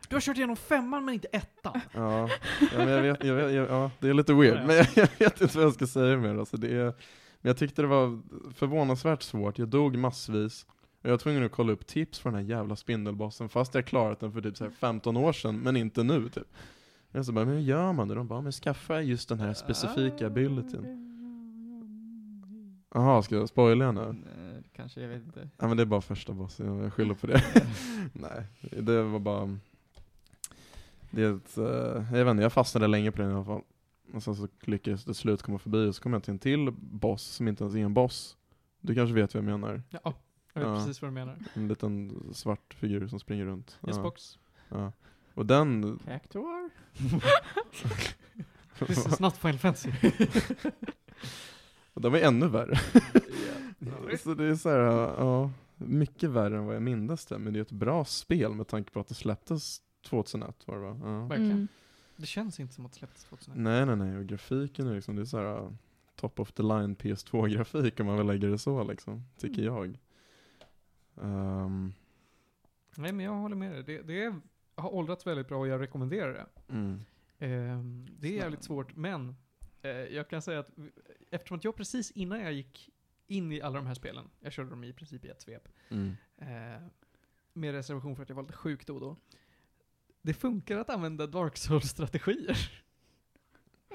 Du 0.09 0.16
har 0.16 0.20
kört 0.20 0.37
igenom 0.37 0.57
femman 0.57 1.05
men 1.05 1.14
inte 1.14 1.29
ettan. 1.29 1.81
Ja, 1.95 2.29
ja 2.61 2.79
men 2.79 2.89
jag 2.89 3.03
vet, 3.03 3.24
jag 3.24 3.35
vet 3.35 3.53
jag, 3.55 3.68
ja, 3.70 3.91
det 4.01 4.09
är 4.09 4.14
lite 4.14 4.35
weird, 4.35 4.55
Ja, 4.57 4.61
ja. 4.61 4.66
men 4.66 4.77
jag, 4.77 4.87
jag 4.97 5.09
vet 5.18 5.41
inte 5.41 5.57
vad 5.57 5.66
jag 5.66 5.74
ska 5.74 5.87
säga 5.87 6.16
mer. 6.16 6.35
Alltså, 6.39 6.57
det 6.57 6.77
är, 6.77 6.95
men 7.41 7.49
jag 7.51 7.57
tyckte 7.57 7.82
det 7.82 7.89
var 7.89 8.20
förvånansvärt 8.55 9.22
svårt, 9.22 9.59
jag 9.59 9.68
dog 9.68 9.97
massvis. 9.97 10.66
Och 11.01 11.07
jag 11.07 11.11
var 11.11 11.18
tvungen 11.18 11.45
att 11.45 11.53
kolla 11.53 11.72
upp 11.72 11.87
tips 11.87 12.18
för 12.18 12.30
den 12.30 12.41
här 12.41 12.47
jävla 12.51 12.76
spindelbossen, 12.76 13.49
fast 13.49 13.74
jag 13.74 13.87
klarat 13.87 14.20
den 14.20 14.32
för 14.32 14.41
typ 14.41 14.57
så 14.57 14.64
här 14.64 14.70
15 14.70 15.16
år 15.16 15.32
sedan, 15.32 15.59
men 15.59 15.76
inte 15.76 16.03
nu 16.03 16.28
typ. 16.28 16.47
Jag 17.12 17.26
så 17.26 17.32
bara, 17.32 17.45
men 17.45 17.55
hur 17.55 17.61
gör 17.61 17.93
man 17.93 18.09
det? 18.09 18.14
De 18.14 18.26
bara, 18.26 18.41
men 18.41 18.53
skaffa 18.53 19.03
just 19.03 19.28
den 19.28 19.41
här 19.41 19.55
specifika 19.55 20.26
abilityn. 20.26 21.03
Jaha, 22.95 23.22
ska 23.22 23.34
jag 23.34 23.49
spoila 23.49 23.93
nu? 23.93 24.14
Kanske, 24.76 25.01
jag 25.01 25.09
vet 25.09 25.22
inte. 25.24 25.49
Ja 25.59 25.68
men 25.68 25.76
det 25.76 25.82
är 25.82 25.84
bara 25.87 26.01
första 26.01 26.32
bossen, 26.32 26.66
jag- 26.66 26.84
jag 26.84 26.93
skyller 26.93 27.14
på 27.14 27.26
det. 27.26 27.43
Nej, 28.12 28.45
det 28.82 29.03
var 29.03 29.18
bara... 29.18 29.59
Det 31.11 31.22
är 31.22 31.37
ett, 31.37 31.59
eh, 31.59 32.16
jag 32.18 32.24
vet 32.24 32.30
inte, 32.30 32.43
jag 32.43 32.53
fastnade 32.53 32.87
länge 32.87 33.12
på 33.12 33.22
den 33.22 33.30
i 33.30 33.34
alla 33.34 33.45
fall. 33.45 33.62
Och 34.15 34.23
sen 34.23 34.37
så 34.37 34.49
lyckades 34.61 35.01
jag 35.01 35.05
till 35.05 35.15
slut 35.15 35.43
komma 35.43 35.59
förbi 35.59 35.87
och 35.89 35.95
så 35.95 36.03
kom 36.03 36.13
jag 36.13 36.23
till 36.23 36.33
en 36.33 36.39
till 36.39 36.71
boss 36.79 37.23
som 37.23 37.49
inte 37.49 37.65
ens 37.65 37.75
är 37.77 37.79
en 37.81 37.95
boss. 37.95 38.37
Du 38.81 38.95
kanske 38.95 39.15
vet 39.15 39.35
vad 39.35 39.45
jag 39.45 39.51
menar? 39.61 39.83
Ja, 39.91 40.01
jag 40.53 40.61
vet 40.61 40.69
Ja. 40.71 40.77
precis 40.77 41.03
vad 41.03 41.11
du 41.11 41.15
menar. 41.15 41.39
En 41.55 41.69
liten 41.69 42.21
svart 42.35 42.75
figur 42.75 43.09
som 43.09 43.21
springer 43.21 43.45
runt. 43.45 43.79
Yes 43.87 43.97
Ja, 43.97 44.03
box. 44.03 44.39
ja. 44.69 44.93
Och 45.35 45.47
den... 45.47 45.99
Cactuar? 46.05 46.71
This 48.87 49.07
is 49.07 49.21
not 49.21 49.37
Final 49.37 49.59
Fantasy. 49.59 49.91
och 51.95 52.03
den 52.03 52.13
var 52.13 52.19
ännu 52.19 52.49
värre. 52.49 52.77
Så 54.19 54.35
det 54.35 54.45
är 54.45 54.55
så 54.55 54.69
här, 54.69 54.79
ja, 55.19 55.51
mycket 55.77 56.31
värre 56.31 56.57
än 56.57 56.67
vad 56.67 56.75
jag 56.75 56.83
mindes 56.83 57.27
det. 57.27 57.39
Men 57.39 57.53
det 57.53 57.59
är 57.59 57.63
ett 57.63 57.73
bra 57.73 58.05
spel 58.05 58.55
med 58.55 58.69
tanke 58.69 58.91
på 58.91 59.01
att 59.01 59.09
det 59.09 59.15
släpptes 59.15 59.81
2001 60.09 60.63
var 60.67 60.75
det 60.75 60.81
va? 60.81 60.97
Ja. 61.03 61.27
Verkligen. 61.27 61.51
Mm. 61.53 61.69
Det 62.17 62.27
känns 62.27 62.61
inte 62.61 62.75
som 62.75 62.87
att 62.87 62.93
det 62.93 62.99
släpptes 62.99 63.25
2001. 63.25 63.59
Nej 63.64 63.87
nej 63.87 63.97
nej, 63.97 64.17
och 64.19 64.27
grafiken 64.27 64.87
är 64.87 64.95
liksom, 64.95 65.17
det 65.17 65.23
är 65.23 65.27
så 65.27 65.37
här 65.39 65.62
uh, 65.64 65.73
top 66.14 66.41
of 66.41 66.53
the 66.53 66.62
line 66.62 66.97
PS2-grafik 66.97 68.01
om 68.01 68.07
man 68.07 68.17
vill 68.17 68.27
lägga 68.27 68.49
det 68.49 68.59
så 68.59 68.85
liksom, 68.85 69.23
tycker 69.39 69.62
Mm. 69.62 69.75
jag. 69.75 69.99
Ehm, 71.23 71.93
Nej 72.97 73.12
men 73.12 73.25
jag 73.27 73.33
håller 73.35 73.57
med 73.57 73.73
dig. 73.73 73.83
Det, 73.83 74.03
det 74.03 74.25
är, 74.25 74.41
har 74.75 74.95
åldrats 74.95 75.27
väldigt 75.27 75.49
bra 75.49 75.59
och 75.59 75.69
jag 75.69 75.81
rekommenderar 75.81 76.33
det. 76.33 76.73
mm, 76.73 77.01
Ehm, 77.39 78.07
det 78.19 78.29
är 78.29 78.33
jävligt 78.33 78.64
svårt, 78.64 78.97
men 78.97 79.37
eh, 79.83 79.91
jag 79.91 80.29
kan 80.29 80.43
säga 80.43 80.61
att 80.61 80.71
eftersom 81.31 81.57
att 81.57 81.64
jag 81.64 81.77
precis 81.77 82.11
innan 82.11 82.41
jag 82.41 82.53
gick 82.53 82.91
in 83.27 83.53
i 83.53 83.61
alla 83.61 83.77
de 83.77 83.87
här 83.87 83.95
spelen, 83.95 84.31
jag 84.41 84.53
körde 84.53 84.71
dem 84.71 84.85
i 84.85 84.93
princip 84.93 85.25
i 85.25 85.29
ett 85.29 85.43
svep, 85.43 85.69
mm. 85.89 86.17
eh, 86.39 86.83
med 87.53 87.73
reservation 87.73 88.17
för 88.17 88.23
att 88.23 88.29
jag 88.29 88.37
var 88.37 88.43
lite 88.43 88.55
sjuk 88.57 88.87
då 88.87 88.95
och 88.95 89.01
då. 89.01 89.17
Det 90.27 90.35
funkar 90.35 90.79
att 90.79 90.91
använda 90.91 91.27
Dark 91.27 91.57
Souls-strategier. 91.57 92.70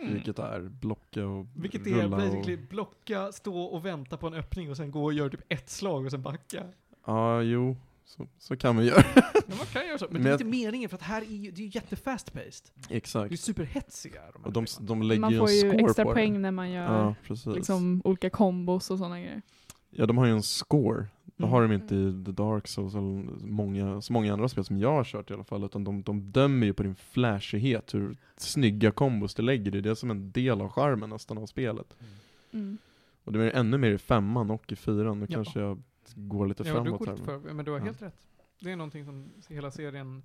Vilket 0.01 0.39
är 0.39 0.59
blocka 0.61 1.25
och 1.27 1.47
Vilket 1.55 1.87
är 1.87 1.91
rulla 1.91 2.17
basically 2.17 2.55
och... 2.55 2.59
blocka, 2.69 3.31
stå 3.31 3.61
och 3.61 3.85
vänta 3.85 4.17
på 4.17 4.27
en 4.27 4.33
öppning 4.33 4.69
och 4.69 4.77
sen 4.77 4.91
gå 4.91 5.03
och 5.03 5.13
göra 5.13 5.29
typ 5.29 5.41
ett 5.49 5.69
slag 5.69 6.05
och 6.05 6.11
sen 6.11 6.21
backa. 6.21 6.63
Ja, 7.05 7.41
jo, 7.41 7.77
så, 8.05 8.27
så 8.37 8.57
kan 8.57 8.75
man 8.75 8.85
göra. 8.85 9.03
Men 9.47 9.57
man 9.57 9.65
kan 9.65 9.87
göra 9.87 9.97
så, 9.97 10.05
men, 10.05 10.13
Men 10.13 10.23
det 10.23 10.27
är 10.29 10.31
jag- 10.31 10.41
inte 10.41 10.57
meningen 10.57 10.89
för 10.89 10.95
att 10.97 11.01
här 11.03 11.21
är 11.21 11.25
ju, 11.25 11.51
det 11.51 11.61
är 11.61 11.65
ju 11.65 11.71
jättefast 11.73 12.33
paced 12.33 12.69
Det 12.87 12.93
är 12.93 12.97
Exakt. 12.97 13.39
superhetsiga 13.39 14.21
de 14.33 14.43
Och 14.45 14.51
de, 14.53 14.65
de 14.79 15.01
lägger 15.01 15.21
Man 15.21 15.31
ju 15.31 15.37
en 15.37 15.41
får 15.41 15.51
ju 15.51 15.59
score 15.59 15.83
extra 15.85 16.03
på 16.05 16.13
poäng 16.13 16.33
det. 16.33 16.39
när 16.39 16.51
man 16.51 16.71
gör 16.71 16.83
Ja, 17.03 17.15
precis. 17.27 17.55
liksom, 17.55 18.01
olika 18.03 18.29
kombos 18.29 18.91
och 18.91 18.97
sådana 18.97 19.19
grejer. 19.19 19.41
Ja, 19.89 20.05
de 20.05 20.17
har 20.17 20.25
ju 20.25 20.31
en 20.31 20.43
score. 20.43 21.07
Det 21.41 21.47
har 21.47 21.61
de 21.61 21.71
inte 21.71 21.95
i 21.95 22.23
The 22.25 22.31
Dark 22.31 22.67
Souls 22.67 22.93
eller 22.93 23.45
många, 23.45 24.01
så 24.01 24.13
många 24.13 24.33
andra 24.33 24.49
spel 24.49 24.63
som 24.63 24.77
jag 24.77 24.91
har 24.91 25.03
kört 25.03 25.31
i 25.31 25.33
alla 25.33 25.43
fall. 25.43 25.63
Utan 25.63 25.83
de, 25.83 26.03
de 26.03 26.31
dömer 26.31 26.65
ju 26.67 26.73
på 26.73 26.83
din 26.83 26.95
flashighet, 26.95 27.93
hur 27.93 28.17
snygga 28.37 28.91
kombos 28.91 29.35
du 29.35 29.41
lägger. 29.41 29.71
Det 29.71 29.77
är 29.77 29.81
det 29.81 29.95
som 29.95 30.09
är 30.09 30.15
en 30.15 30.31
del 30.31 30.61
av 30.61 30.69
charmen 30.69 31.09
nästan 31.09 31.37
av 31.37 31.45
spelet. 31.45 31.95
Mm. 31.99 32.65
Mm. 32.65 32.77
Och 33.23 33.31
det 33.31 33.39
blir 33.39 33.51
ännu 33.55 33.77
mer 33.77 33.91
i 33.91 33.97
femman 33.97 34.51
och 34.51 34.71
i 34.71 34.75
fyran. 34.75 35.19
Nu 35.19 35.25
Ja. 35.29 35.35
kanske 35.35 35.59
jag 35.59 35.81
går 36.15 36.47
lite 36.47 36.63
Ja, 36.67 36.73
framåt 36.73 37.07
här. 37.07 37.15
för, 37.15 37.39
men 37.53 37.65
du 37.65 37.71
har 37.71 37.79
Ja. 37.79 37.85
helt 37.85 38.01
rätt. 38.01 38.15
Det 38.59 38.71
är 38.71 38.75
någonting 38.75 39.05
som 39.05 39.29
hela 39.47 39.71
serien 39.71 40.23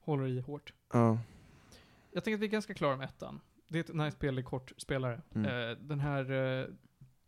håller 0.00 0.26
i 0.26 0.40
hårt. 0.40 0.72
Ja. 0.92 1.18
Jag 2.12 2.24
tänker 2.24 2.34
att 2.36 2.40
vi 2.42 2.46
är 2.46 2.50
ganska 2.50 2.74
klara 2.74 2.96
med 2.96 3.04
ettan. 3.04 3.40
Det 3.68 3.78
är 3.78 3.80
ett 3.80 3.94
nice 3.94 4.10
spel 4.16 4.38
i 4.38 4.42
kort 4.42 4.72
spelare. 4.76 5.20
Mm. 5.34 5.70
Eh, 5.70 5.76
den 5.80 6.00
här 6.00 6.30
eh, 6.60 6.66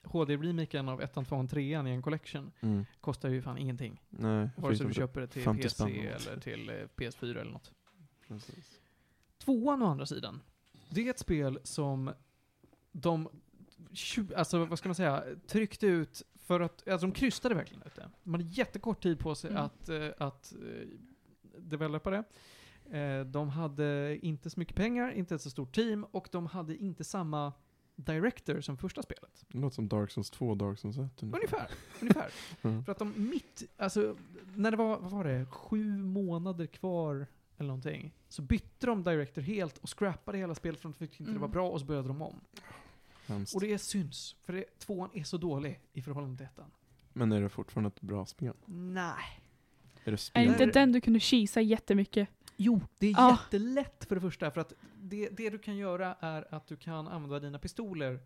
HD-remaken 0.06 0.88
av 0.88 1.02
ettan, 1.02 1.24
tvåan, 1.24 1.48
trean 1.48 1.86
i 1.86 1.90
en 1.90 2.02
collection 2.02 2.52
Mm. 2.60 2.86
kostar 3.00 3.28
ju 3.28 3.42
fan 3.42 3.58
ingenting. 3.58 4.00
Nej, 4.10 4.48
Vare 4.56 4.76
sig 4.76 4.86
du 4.86 4.94
köper 4.94 5.20
det 5.20 5.26
till 5.26 5.42
50 5.42 5.62
PC 5.62 5.74
spänn 5.74 5.90
eller 5.96 6.40
till 6.40 6.68
eh, 6.70 6.74
PS4 6.74 7.30
eller 7.40 7.50
något. 7.52 7.72
Precis. 8.28 8.80
Tvåan 9.38 9.82
å 9.82 9.86
andra 9.86 10.06
sidan, 10.06 10.40
det 10.90 11.06
är 11.06 11.10
ett 11.10 11.18
spel 11.18 11.58
som 11.62 12.10
de, 12.92 13.28
alltså 14.36 14.64
vad 14.64 14.78
ska 14.78 14.88
man 14.88 14.94
säga, 14.94 15.24
tryckte 15.46 15.86
ut 15.86 16.22
för 16.34 16.60
att, 16.60 16.88
alltså 16.88 17.06
de 17.06 17.12
krystade 17.12 17.54
verkligen 17.54 17.82
ut 17.86 17.94
det. 17.94 18.10
De 18.22 18.34
hade 18.34 18.44
jättekort 18.44 19.02
tid 19.02 19.18
på 19.18 19.34
sig 19.34 19.50
Mm. 19.50 19.62
att, 19.62 19.88
eh, 19.88 20.08
att 20.18 20.52
eh, 20.52 20.88
developa 21.58 22.10
det. 22.10 22.24
De 23.26 23.48
hade 23.48 24.18
inte 24.22 24.50
så 24.50 24.60
mycket 24.60 24.76
pengar, 24.76 25.10
inte 25.10 25.34
ett 25.34 25.42
så 25.42 25.50
stort 25.50 25.74
team 25.74 26.04
och 26.04 26.28
de 26.32 26.46
hade 26.46 26.76
inte 26.76 27.04
samma 27.04 27.52
director 27.96 28.60
som 28.60 28.76
första 28.78 29.02
spelet. 29.02 29.44
Det 29.48 29.58
låter 29.58 29.74
som 29.74 29.88
Dark 29.88 30.10
Souls 30.10 30.30
2 30.30 30.48
och 30.48 30.56
Dark 30.56 30.78
Souls 30.78 30.98
1 30.98 31.22
Ungefär, 31.22 31.70
ungefär. 32.00 32.30
Mm. 32.62 32.84
För 32.84 32.92
att 32.92 32.98
de 32.98 33.12
mitt, 33.16 33.62
alltså 33.76 34.16
när 34.54 34.70
det 34.70 34.76
var, 34.76 34.98
vad 34.98 35.10
var 35.10 35.24
det, 35.24 35.46
sju 35.46 35.96
månader 35.98 36.66
kvar 36.66 37.26
eller 37.58 37.66
någonting, 37.68 38.14
så 38.28 38.42
bytte 38.42 38.86
de 38.86 39.02
director 39.02 39.42
helt 39.42 39.78
och 39.78 39.98
scrappade 39.98 40.38
hela 40.38 40.54
spelet 40.54 40.80
för 40.80 40.88
att 40.88 40.98
de 40.98 41.06
tyckte 41.06 41.22
inte 41.22 41.32
det 41.32 41.38
var 41.38 41.46
Mm. 41.46 41.52
bra 41.52 41.70
och 41.70 41.80
så 41.80 41.86
började 41.86 42.08
de 42.08 42.22
om. 42.22 42.40
Hemskt. 43.26 43.54
Och 43.54 43.60
det 43.60 43.78
syns, 43.78 44.36
för 44.42 44.52
det, 44.52 44.78
tvåan 44.78 45.10
är 45.12 45.24
så 45.24 45.36
dålig 45.36 45.80
i 45.92 46.02
förhållande 46.02 46.36
till 46.36 46.46
ettan. 46.46 46.70
Men 47.12 47.32
är 47.32 47.40
det 47.40 47.48
fortfarande 47.48 47.88
ett 47.88 48.00
bra 48.00 48.26
spel? 48.26 48.54
Nej. 48.66 49.40
Är 50.04 50.10
det 50.10 50.12
Är 50.12 50.16
spel? 50.16 50.46
det 50.46 50.64
inte 50.64 50.80
den 50.80 50.92
du 50.92 51.00
kunde 51.00 51.20
kisa 51.20 51.60
jättemycket? 51.60 52.28
Jo, 52.56 52.80
det 52.98 53.10
är 53.10 53.14
Ah. 53.18 53.30
jättelätt 53.30 54.04
för 54.04 54.14
det 54.14 54.20
första, 54.20 54.50
för 54.50 54.60
att 54.60 54.72
det, 54.96 55.28
det 55.28 55.50
du 55.50 55.58
kan 55.58 55.76
göra 55.76 56.16
är 56.20 56.54
att 56.54 56.66
du 56.66 56.76
kan 56.76 57.08
använda 57.08 57.40
dina 57.40 57.58
pistoler 57.58 58.20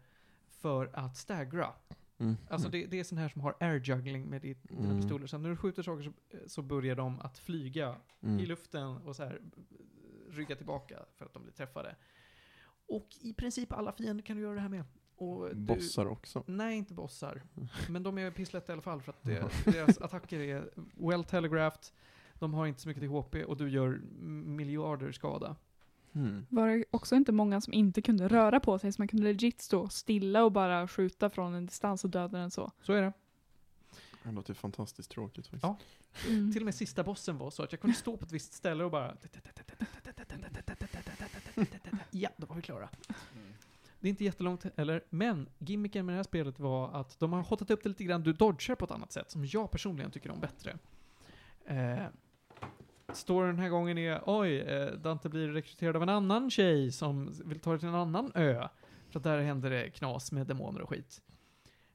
för 0.50 0.90
att 0.92 1.16
staggra. 1.16 1.72
Mm. 2.18 2.36
Alltså 2.50 2.68
det, 2.68 2.86
det 2.86 3.00
är 3.00 3.04
sån 3.04 3.18
här 3.18 3.28
som 3.28 3.40
har 3.40 3.56
air 3.60 3.80
juggling 3.84 4.26
med 4.30 4.42
ditt, 4.42 4.68
dina 4.68 4.84
Mm. 4.84 5.00
pistoler. 5.00 5.26
Så 5.26 5.38
när 5.38 5.50
du 5.50 5.56
skjuter 5.56 5.82
saker 5.82 6.02
så, 6.02 6.12
så 6.46 6.62
börjar 6.62 6.96
de 6.96 7.20
att 7.20 7.38
flyga 7.38 7.96
Mm. 8.22 8.38
i 8.40 8.46
luften 8.46 8.86
och 8.96 9.16
så 9.16 9.22
här 9.24 9.40
rygga 10.30 10.56
tillbaka 10.56 10.98
för 11.18 11.24
att 11.24 11.32
de 11.32 11.42
blir 11.42 11.52
träffade. 11.52 11.96
Och 12.86 13.08
i 13.20 13.34
princip 13.34 13.72
alla 13.72 13.92
fiender 13.92 14.24
kan 14.24 14.36
du 14.36 14.42
göra 14.42 14.54
det 14.54 14.60
här 14.60 14.68
med. 14.68 14.84
Och 15.16 15.48
du, 15.48 15.54
Bossar 15.54 16.06
också. 16.06 16.44
Nej, 16.46 16.76
inte 16.78 16.94
bossar. 16.94 17.42
Men 17.88 18.02
de 18.02 18.18
är 18.18 18.30
pisslätta 18.30 18.72
i 18.72 18.74
alla 18.74 18.82
fall 18.82 19.02
för 19.02 19.12
att 19.12 19.22
det, 19.22 19.44
deras 19.64 19.98
attacker 19.98 20.40
är 20.40 20.70
well 21.10 21.24
telegraphed. 21.24 21.80
De 22.40 22.54
har 22.54 22.66
inte 22.66 22.80
så 22.80 22.88
mycket 22.88 23.02
till 23.02 23.10
HP 23.10 23.34
och 23.34 23.56
du 23.56 23.70
gör 23.70 24.00
miljarder 24.44 25.12
skada. 25.12 25.56
Mm. 26.12 26.46
Var 26.48 26.68
det 26.68 26.84
också 26.90 27.16
inte 27.16 27.32
många 27.32 27.60
som 27.60 27.72
inte 27.72 28.02
kunde 28.02 28.28
röra 28.28 28.60
på 28.60 28.78
sig, 28.78 28.92
så 28.92 29.00
man 29.00 29.08
kunde 29.08 29.24
legit 29.24 29.60
stå 29.60 29.88
stilla 29.88 30.44
och 30.44 30.52
bara 30.52 30.88
skjuta 30.88 31.30
från 31.30 31.54
en 31.54 31.66
distans 31.66 32.04
och 32.04 32.10
döda 32.10 32.38
den 32.38 32.50
så? 32.50 32.72
Så 32.82 32.92
är 32.92 33.02
det. 33.02 33.12
Det 34.22 34.32
låter 34.32 34.54
fantastiskt 34.54 35.10
tråkigt 35.10 35.46
faktiskt. 35.46 35.62
Ja. 35.62 35.76
Mm. 36.28 36.52
Till 36.52 36.62
och 36.62 36.64
med 36.64 36.74
sista 36.74 37.04
bossen 37.04 37.38
var 37.38 37.50
så 37.50 37.62
att 37.62 37.72
jag 37.72 37.80
kunde 37.80 37.96
stå 37.96 38.16
på 38.16 38.24
ett 38.24 38.32
visst 38.32 38.52
ställe 38.52 38.84
och 38.84 38.90
bara... 38.90 39.16
Ja, 42.10 42.30
då 42.36 42.46
var 42.46 42.56
vi 42.56 42.62
klara. 42.62 42.88
Det 44.00 44.08
är 44.08 44.10
inte 44.10 44.24
jättelångt 44.24 44.64
heller, 44.76 45.04
men 45.10 45.48
gimmicken 45.58 46.06
med 46.06 46.12
det 46.12 46.16
här 46.16 46.22
spelet 46.22 46.58
var 46.58 46.90
att 47.00 47.18
de 47.18 47.32
har 47.32 47.42
hotat 47.42 47.70
upp 47.70 47.82
det 47.82 47.88
lite 47.88 48.04
grann. 48.04 48.22
Du 48.22 48.32
dodgar 48.32 48.74
på 48.74 48.84
ett 48.84 48.90
annat 48.90 49.12
sätt, 49.12 49.30
som 49.30 49.44
jag 49.44 49.70
personligen 49.70 50.10
tycker 50.10 50.30
om 50.30 50.40
bättre. 50.40 50.78
Står 53.14 53.14
storyn 53.14 53.56
den 53.56 53.58
här 53.58 53.68
gången 53.68 53.98
är, 53.98 54.22
oj, 54.26 54.58
eh, 54.60 54.92
Dante 54.92 55.28
blir 55.28 55.48
rekryterad 55.48 55.96
av 55.96 56.02
en 56.02 56.08
annan 56.08 56.50
tjej 56.50 56.92
som 56.92 57.32
vill 57.44 57.60
ta 57.60 57.70
dig 57.70 57.78
till 57.78 57.88
en 57.88 57.94
annan 57.94 58.32
ö. 58.34 58.68
För 59.10 59.18
att 59.18 59.24
där 59.24 59.38
händer 59.38 59.70
det 59.70 59.90
knas 59.90 60.32
med 60.32 60.46
demoner 60.46 60.80
och 60.80 60.88
skit. 60.88 61.22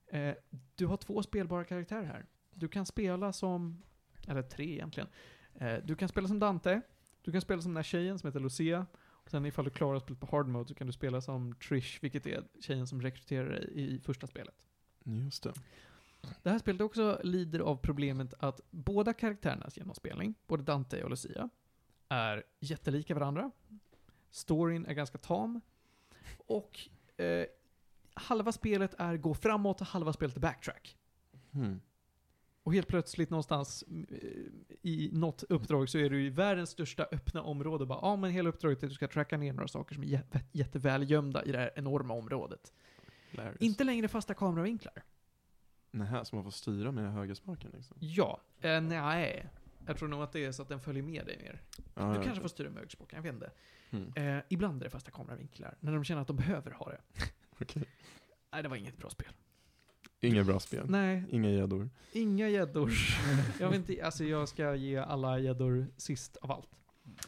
Eh, 0.07 0.35
du 0.75 0.85
har 0.85 0.97
två 0.97 1.23
spelbara 1.23 1.63
karaktärer 1.63 2.05
här. 2.05 2.25
Du 2.53 2.67
kan 2.67 2.85
spela 2.85 3.33
som, 3.33 3.83
eller 4.27 4.41
tre 4.41 4.73
egentligen. 4.73 5.09
Eh, 5.53 5.75
du 5.83 5.95
kan 5.95 6.09
spela 6.09 6.27
som 6.27 6.39
Dante, 6.39 6.81
du 7.21 7.31
kan 7.31 7.41
spela 7.41 7.61
som 7.61 7.71
den 7.71 7.77
här 7.77 7.83
tjejen 7.83 8.19
som 8.19 8.27
heter 8.27 8.39
Lucia, 8.39 8.85
och 9.03 9.31
sen 9.31 9.45
ifall 9.45 9.65
du 9.65 9.71
klarar 9.71 9.99
spelet 9.99 10.19
på 10.19 10.27
hard 10.31 10.47
mode 10.47 10.67
så 10.67 10.75
kan 10.75 10.87
du 10.87 10.93
spela 10.93 11.21
som 11.21 11.55
Trish, 11.55 11.99
vilket 12.01 12.25
är 12.25 12.43
tjejen 12.59 12.87
som 12.87 13.01
rekryterar 13.01 13.49
dig 13.49 13.69
i 13.73 13.99
första 13.99 14.27
spelet. 14.27 14.55
Just 15.03 15.43
det. 15.43 15.53
Det 16.43 16.49
här 16.49 16.59
spelet 16.59 16.81
också 16.81 17.19
lider 17.23 17.59
av 17.59 17.75
problemet 17.75 18.33
att 18.39 18.61
båda 18.71 19.13
karaktärernas 19.13 19.77
genomspelning, 19.77 20.33
både 20.47 20.63
Dante 20.63 21.03
och 21.03 21.09
Lucia, 21.09 21.49
är 22.09 22.43
jättelika 22.59 23.13
varandra. 23.13 23.51
Storyn 24.31 24.85
är 24.85 24.93
ganska 24.93 25.17
tam. 25.17 25.61
Och 26.47 26.89
eh, 27.17 27.45
halva 28.13 28.51
spelet 28.51 28.95
är 28.97 29.17
gå 29.17 29.33
framåt 29.33 29.81
och 29.81 29.87
halva 29.87 30.13
spelet 30.13 30.35
är 30.35 30.41
backtrack. 30.41 30.97
Mm. 31.53 31.81
Och 32.63 32.73
helt 32.73 32.87
plötsligt 32.87 33.29
någonstans 33.29 33.83
eh, 34.09 34.17
i 34.81 35.09
något 35.13 35.43
uppdrag 35.43 35.89
så 35.89 35.97
är 35.97 36.09
du 36.09 36.25
i 36.25 36.29
världens 36.29 36.69
största 36.69 37.07
öppna 37.11 37.41
område. 37.41 37.85
Bara, 37.85 37.99
ja 38.01 38.15
men 38.15 38.31
hela 38.31 38.49
uppdraget 38.49 38.83
är 38.83 38.87
att 38.87 38.91
du 38.91 38.95
ska 38.95 39.07
tracka 39.07 39.37
ner 39.37 39.53
några 39.53 39.67
saker 39.67 39.93
som 39.93 40.03
är 40.03 40.07
jä- 40.07 40.39
jätteväl 40.51 41.11
gömda 41.11 41.43
i 41.43 41.51
det 41.51 41.57
här 41.57 41.71
enorma 41.75 42.13
området. 42.13 42.73
Hilarious. 43.31 43.61
Inte 43.61 43.83
längre 43.83 44.07
fasta 44.07 44.33
kameravinklar. 44.33 45.03
Nähä, 45.95 46.25
så 46.25 46.35
man 46.35 46.43
får 46.43 46.51
styra 46.51 46.91
med 46.91 47.13
högerspaken 47.13 47.71
liksom? 47.73 47.97
Ja, 47.99 48.39
eh, 48.61 48.81
nej. 48.81 49.45
Jag 49.87 49.97
tror 49.97 50.09
nog 50.09 50.21
att 50.23 50.31
det 50.31 50.45
är 50.45 50.51
så 50.51 50.61
att 50.61 50.69
den 50.69 50.79
följer 50.79 51.03
med 51.03 51.25
dig 51.25 51.37
mer. 51.37 51.61
Ja, 51.93 52.09
du 52.09 52.15
ja, 52.15 52.23
kanske 52.23 52.41
får 52.41 52.49
styra 52.49 52.69
med 52.69 52.77
högerspaken, 52.77 53.15
jag 53.17 53.23
vet 53.23 53.33
inte. 53.33 53.51
Mm. 53.89 54.37
Eh, 54.37 54.43
ibland 54.49 54.81
är 54.81 54.83
det 54.83 54.89
fasta 54.89 55.11
kameravinklar, 55.11 55.75
när 55.79 55.93
de 55.93 56.03
känner 56.03 56.21
att 56.21 56.27
de 56.27 56.35
behöver 56.35 56.71
ha 56.71 56.89
det. 56.89 57.01
Okej. 57.61 57.83
Nej, 58.51 58.63
det 58.63 58.69
var 58.69 58.75
inget 58.75 58.97
bra 58.97 59.09
spel. 59.09 59.27
Inget 60.19 60.45
bra 60.45 60.59
spel. 60.59 60.85
Nej, 60.89 61.23
Inga 61.29 61.49
gäddor. 61.49 61.89
inga 62.11 62.49
gäddor. 62.49 62.91
jag 63.59 63.69
vet 63.69 63.89
inte, 63.89 64.05
alltså 64.05 64.23
jag 64.23 64.49
ska 64.49 64.75
ge 64.75 64.97
alla 64.97 65.39
gäddor 65.39 65.87
sist 65.97 66.37
av 66.37 66.51
allt. 66.51 66.69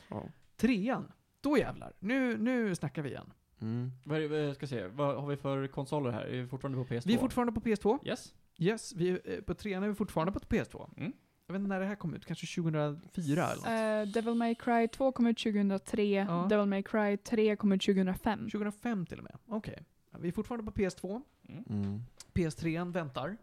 Ja. 0.09 0.24
Trean, 0.55 1.11
då 1.41 1.57
jävlar. 1.57 1.93
Nu, 1.99 2.38
nu 2.38 2.76
snackar 2.76 3.01
vi 3.01 3.09
igen. 3.09 3.34
Mm. 3.59 3.91
Vad, 4.05 4.18
är 4.18 4.30
det- 4.30 4.45
vad 4.47 4.55
ska 4.55 4.63
jag 4.63 4.70
se, 4.70 4.88
vad 4.88 5.22
har 5.22 5.28
vi 5.28 5.38
för 5.38 5.68
konsoler 5.68 6.11
här? 6.11 6.22
Är 6.26 6.41
vi 6.41 6.47
fortfarande 6.47 6.78
på 6.78 6.93
PS2? 6.93 7.01
Vi 7.05 7.13
är 7.13 7.18
fortfarande 7.18 7.51
på 7.53 7.59
PS2. 7.61 7.99
Yes. 8.07 8.34
Yes, 8.58 8.93
vi, 8.95 9.10
är- 9.10 9.22
eh, 9.34 9.41
på 9.41 9.53
trean 9.53 9.84
är 9.84 9.88
vi 9.88 9.95
fortfarande 9.95 10.32
på 10.32 10.39
PS2. 10.39 10.89
Mm. 10.97 11.14
Jag 11.47 11.53
vet 11.53 11.60
inte 11.60 11.70
när 11.70 11.80
det 11.80 11.86
här 11.86 11.95
kom 11.95 12.14
ut, 12.14 12.26
kanske 12.26 12.47
2004 12.62 13.47
eller 13.51 13.55
något. 14.01 14.08
Eh, 14.08 14.14
Devil 14.14 14.36
May 14.36 14.55
Cry 14.55 14.88
2 14.88 15.12
kom 15.12 15.28
ut 15.28 15.38
2003, 15.38 16.03
Ja. 16.30 16.47
Devil 16.49 16.66
May 16.66 16.84
Cry 16.84 17.18
3 17.18 17.55
kom 17.55 17.72
ut 17.72 17.82
2005. 17.82 18.39
2005 18.49 19.05
till 19.05 19.18
och 19.18 19.24
med. 19.24 19.38
Okej. 19.47 19.84
Ja, 20.12 20.18
vi 20.22 20.28
är 20.28 20.32
fortfarande 20.32 20.72
på 20.72 20.80
PS2. 20.80 21.22
Mm. 21.49 21.64
Mm. 21.70 22.01
PS3 22.34 22.91
väntar 22.91 23.38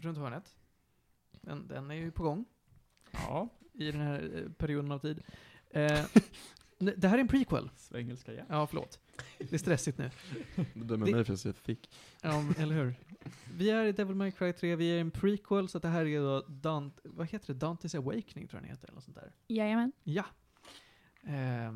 runt 0.00 0.18
hörnet. 0.18 0.54
Den, 1.40 1.68
den 1.68 1.90
är 1.90 1.94
ju 1.94 2.10
på 2.10 2.22
gång 2.22 2.44
Ja. 3.12 3.48
i 3.72 3.90
den 3.92 4.00
här 4.00 4.30
eh, 4.44 4.52
perioden 4.52 4.92
av 4.92 4.98
tid. 4.98 5.22
Eh, 5.70 6.04
det 6.96 7.08
här 7.08 7.16
är 7.16 7.20
en 7.20 7.28
prequel. 7.28 7.70
Svengelska 7.76 8.32
ja. 8.34 8.42
Ja, 8.48 8.66
förlåt. 8.66 9.00
Det 9.38 9.52
är 9.52 9.58
stressigt 9.58 9.98
nu. 9.98 10.10
Du 10.74 10.84
dömer 10.84 11.06
Det- 11.06 11.12
mig 11.12 11.24
för 11.24 11.32
att 11.32 11.44
jag 11.44 11.56
fick. 11.56 11.90
Ja, 12.22 12.44
eller 12.58 12.74
hur? 12.74 12.94
Vi 13.54 13.70
är 13.70 13.84
i 13.84 13.92
Devil 13.92 14.16
May 14.16 14.32
Cry 14.32 14.52
3, 14.52 14.76
vi 14.76 14.96
är 14.96 15.00
en 15.00 15.10
prequel, 15.10 15.68
så 15.68 15.78
det 15.78 15.88
här 15.88 16.06
är 16.06 16.20
då 16.20 16.44
Dante, 16.48 17.00
vad 17.04 17.26
heter 17.28 17.54
det? 17.54 17.66
Dante's 17.66 17.96
Awakening 17.98 18.48
tror 18.48 18.58
jag 18.58 18.62
den 18.62 18.70
heter, 18.70 18.84
eller 18.88 18.94
något 18.94 19.04
sånt 19.04 19.16
där. 19.16 19.32
Jajamän. 19.48 19.92
Ja. 20.04 20.24
Eh, 21.22 21.72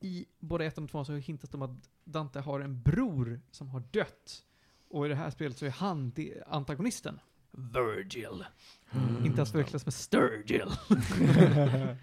I 0.00 0.26
både 0.38 0.64
ettan 0.64 0.84
och 0.84 0.90
tvåan 0.90 1.06
så 1.06 1.12
hintas 1.16 1.50
det 1.50 1.56
om 1.56 1.62
att 1.62 1.90
Dante 2.04 2.40
har 2.40 2.60
en 2.60 2.82
bror 2.82 3.40
som 3.50 3.68
har 3.68 3.80
dött. 3.90 4.44
Och 4.88 5.06
i 5.06 5.08
det 5.08 5.14
här 5.14 5.30
spelet 5.30 5.58
så 5.58 5.66
är 5.66 5.70
han 5.70 6.10
de- 6.10 6.42
antagonisten. 6.46 7.20
Virgil. 7.50 8.44
Mm. 8.92 9.26
Inte 9.26 9.42
att 9.42 9.50
förväxlas 9.50 9.86
med 9.86 9.94
Sturgill. 9.94 10.68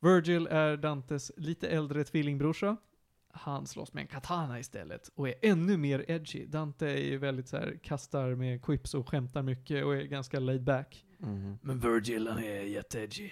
Virgil 0.00 0.46
är 0.46 0.76
Dantes 0.76 1.32
lite 1.36 1.68
äldre 1.68 2.04
tvillingbrorsa. 2.04 2.76
Han 3.30 3.66
slåss 3.66 3.92
med 3.92 4.00
en 4.00 4.06
katana 4.08 4.58
istället 4.58 5.10
och 5.14 5.28
är 5.28 5.34
ännu 5.42 5.76
mer 5.76 6.04
edgy. 6.08 6.46
Dante 6.46 6.86
är 6.86 7.04
ju 7.04 7.18
väldigt 7.18 7.48
så 7.48 7.56
här, 7.56 7.78
kastar 7.82 8.34
med 8.34 8.62
quips 8.62 8.94
och 8.94 9.08
skämtar 9.08 9.42
mycket 9.42 9.84
och 9.84 9.96
är 9.96 10.02
ganska 10.02 10.40
laid 10.40 10.64
back. 10.64 11.04
Mm. 11.22 11.58
Men 11.62 11.80
Virgil, 11.80 12.28
han 12.28 12.38
är 12.38 12.62
jätteedgy. 12.62 13.30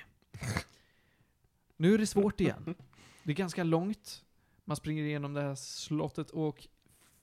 nu 1.77 1.95
är 1.95 1.99
det 1.99 2.07
svårt 2.07 2.41
igen. 2.41 2.75
Det 3.23 3.33
är 3.33 3.37
ganska 3.37 3.65
långt. 3.65 4.25
Man 4.65 4.77
springer 4.77 5.05
igenom 5.05 5.35
det 5.35 5.43
här 5.43 5.55
slottet 5.55 6.31
och 6.31 6.69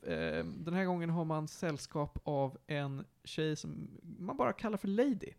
eh, 0.02 0.46
den 0.46 0.74
här 0.74 0.86
gången 0.86 1.10
har 1.10 1.26
man 1.26 1.48
sällskap 1.48 2.20
av 2.24 2.58
en 2.68 3.06
tjej 3.24 3.56
som 3.56 4.00
man 4.20 4.38
bara 4.38 4.54
kallar 4.54 4.78
för 4.78 4.88
Lady. 4.88 5.34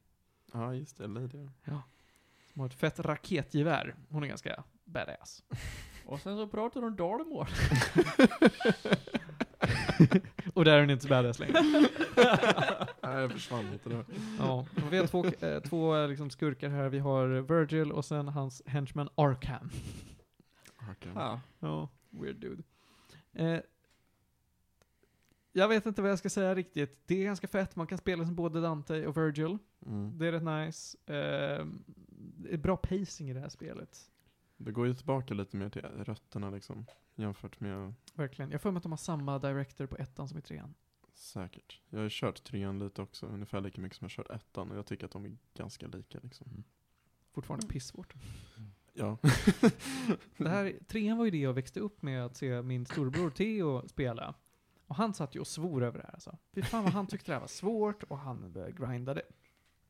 Ja, 0.53 0.75
just 0.75 0.99
det. 0.99 1.07
Lady. 1.07 1.49
Som 2.55 2.61
har 2.61 2.69
ett 2.69 2.75
fett 2.75 3.01
raketgevär. 3.01 3.95
Hon 4.09 4.23
är 4.23 4.27
ganska 4.27 4.65
badass. 4.85 5.43
Och 6.07 6.21
sen 6.21 6.37
så 6.37 6.49
pratar 6.49 6.81
de 6.81 6.97
dalmål. 6.97 7.47
och 10.55 10.65
där 10.65 10.73
är 10.73 10.81
den 10.81 10.91
inte 10.91 11.03
så 11.03 11.09
badass 11.09 11.39
längre. 11.39 11.53
Nej, 13.03 13.21
jag 13.21 13.33
försvann 13.33 13.71
lite 13.71 13.89
där. 13.89 14.05
Ja, 14.39 14.67
vi 14.91 14.99
har 14.99 15.07
två, 15.07 15.27
eh, 15.27 15.61
två 15.61 15.97
eh, 15.97 16.09
liksom 16.09 16.31
skurkar 16.31 16.69
här. 16.69 16.89
Vi 16.89 16.99
har 16.99 17.27
Virgil 17.29 17.93
och 17.93 18.05
sen 18.05 18.29
hans 18.29 18.63
henchman 18.67 19.09
Arkham. 19.15 19.71
Okej. 20.91 21.13
Ja. 21.15 21.41
Ja, 21.59 21.89
weird 22.11 22.37
dude. 22.37 22.63
Eh, 23.33 23.61
jag 25.53 25.69
vet 25.69 25.87
inte 25.87 26.03
vad 26.03 26.11
jag 26.11 26.19
ska 26.19 26.31
säga 26.31 26.55
riktigt. 26.55 27.03
Det 27.07 27.21
är 27.21 27.25
ganska 27.25 27.49
fett, 27.49 27.77
man 27.77 27.87
kan 27.87 27.99
spela 27.99 28.25
som 28.25 28.35
både 28.35 28.61
Dante 28.61 29.07
och 29.07 29.17
Virgil. 29.17 29.59
Mm. 29.87 30.19
Det 30.19 30.27
är 30.27 30.33
rätt 30.33 30.67
nice. 30.67 30.99
Eh, 31.07 31.67
det 32.45 32.55
är 32.55 32.59
bra 32.59 32.77
pacing 32.77 33.31
i 33.31 33.35
det 33.35 33.41
här 33.41 33.49
spelet. 33.49 34.11
Det 34.57 34.73
går 34.73 34.87
ju 34.87 34.95
tillbaka 34.95 35.35
lite 35.35 35.57
mer 35.57 35.69
till 35.71 35.83
rötterna 35.83 36.51
liksom. 36.51 36.87
Jämfört 37.15 37.61
med 37.61 37.95
Verkligen. 38.15 38.51
Jag 38.51 38.63
får 38.63 38.71
mig 38.71 38.77
att 38.77 38.83
de 38.83 38.93
har 38.93 38.97
samma 38.97 39.39
director 39.39 39.87
på 39.87 39.97
ettan 39.97 40.29
som 40.29 40.39
i 40.39 40.43
trean. 40.43 40.75
säkert. 41.15 41.81
Jag 41.91 42.01
har 42.01 42.09
kört 42.09 42.45
trean 42.45 42.79
lite 42.79 43.03
också, 43.03 43.27
ungefär 43.27 43.61
lika 43.61 43.81
mycket 43.81 43.99
som 43.99 44.05
jag 44.05 44.11
kört 44.11 44.31
ettan. 44.31 44.71
Och 44.71 44.77
jag 44.77 44.87
tycker 44.87 45.07
att 45.07 45.13
de 45.13 45.25
är 45.25 45.37
ganska 45.55 45.87
lika 45.87 46.19
liksom. 46.23 46.65
Fortfarande 47.33 47.67
pissvårt. 47.67 48.15
Ja. 48.93 49.19
Det 50.37 50.49
här, 50.49 50.79
trean 50.87 51.19
var 51.19 51.25
ju 51.25 51.31
det 51.31 51.39
jag 51.39 51.53
växte 51.53 51.81
upp 51.81 52.03
med 52.03 52.25
att 52.25 52.37
se 52.37 52.63
min 52.63 52.87
storbror 52.87 53.31
Theo 53.31 53.89
spela. 53.89 54.35
Och 54.87 54.97
han 54.97 55.15
satt 55.15 55.35
ju 55.35 55.41
och 55.41 55.47
svor 55.47 55.83
över 55.85 55.99
det 55.99 56.05
här 56.05 56.15
alltså. 56.15 56.39
Fy 56.55 56.63
fan 56.63 56.85
vad 56.85 56.93
han 56.93 57.07
tyckte 57.07 57.31
det 57.31 57.35
här 57.35 57.41
var 57.41 57.47
svårt 57.49 58.03
och 58.03 58.19
han 58.19 58.53
började 58.53 58.73
grinda 58.73 59.15
det. 59.15 59.23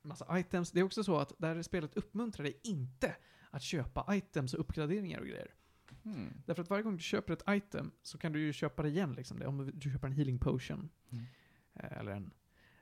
Massa 0.04 0.38
items. 0.38 0.70
Det 0.70 0.80
är 0.80 0.84
också 0.84 1.04
så 1.04 1.18
att 1.18 1.32
det 1.38 1.46
här 1.46 1.62
spelet 1.62 1.96
uppmuntrar 1.96 2.44
dig 2.44 2.60
inte 2.62 3.16
att 3.50 3.62
köpa 3.62 4.16
items 4.16 4.54
och 4.54 4.60
uppgraderingar 4.60 5.20
och 5.20 5.26
grejer. 5.26 5.54
Mm. 6.04 6.32
Därför 6.46 6.62
att 6.62 6.70
varje 6.70 6.82
gång 6.82 6.96
du 6.96 7.02
köper 7.02 7.32
ett 7.32 7.42
item 7.48 7.90
så 8.02 8.18
kan 8.18 8.32
du 8.32 8.40
ju 8.40 8.52
köpa 8.52 8.82
det 8.82 8.88
igen 8.88 9.12
liksom. 9.12 9.38
Det. 9.38 9.46
Om 9.46 9.70
du 9.74 9.90
köper 9.90 10.06
en 10.06 10.12
healing 10.12 10.38
potion. 10.38 10.88
Mm. 11.10 11.24
Eller 11.74 12.12
en 12.12 12.30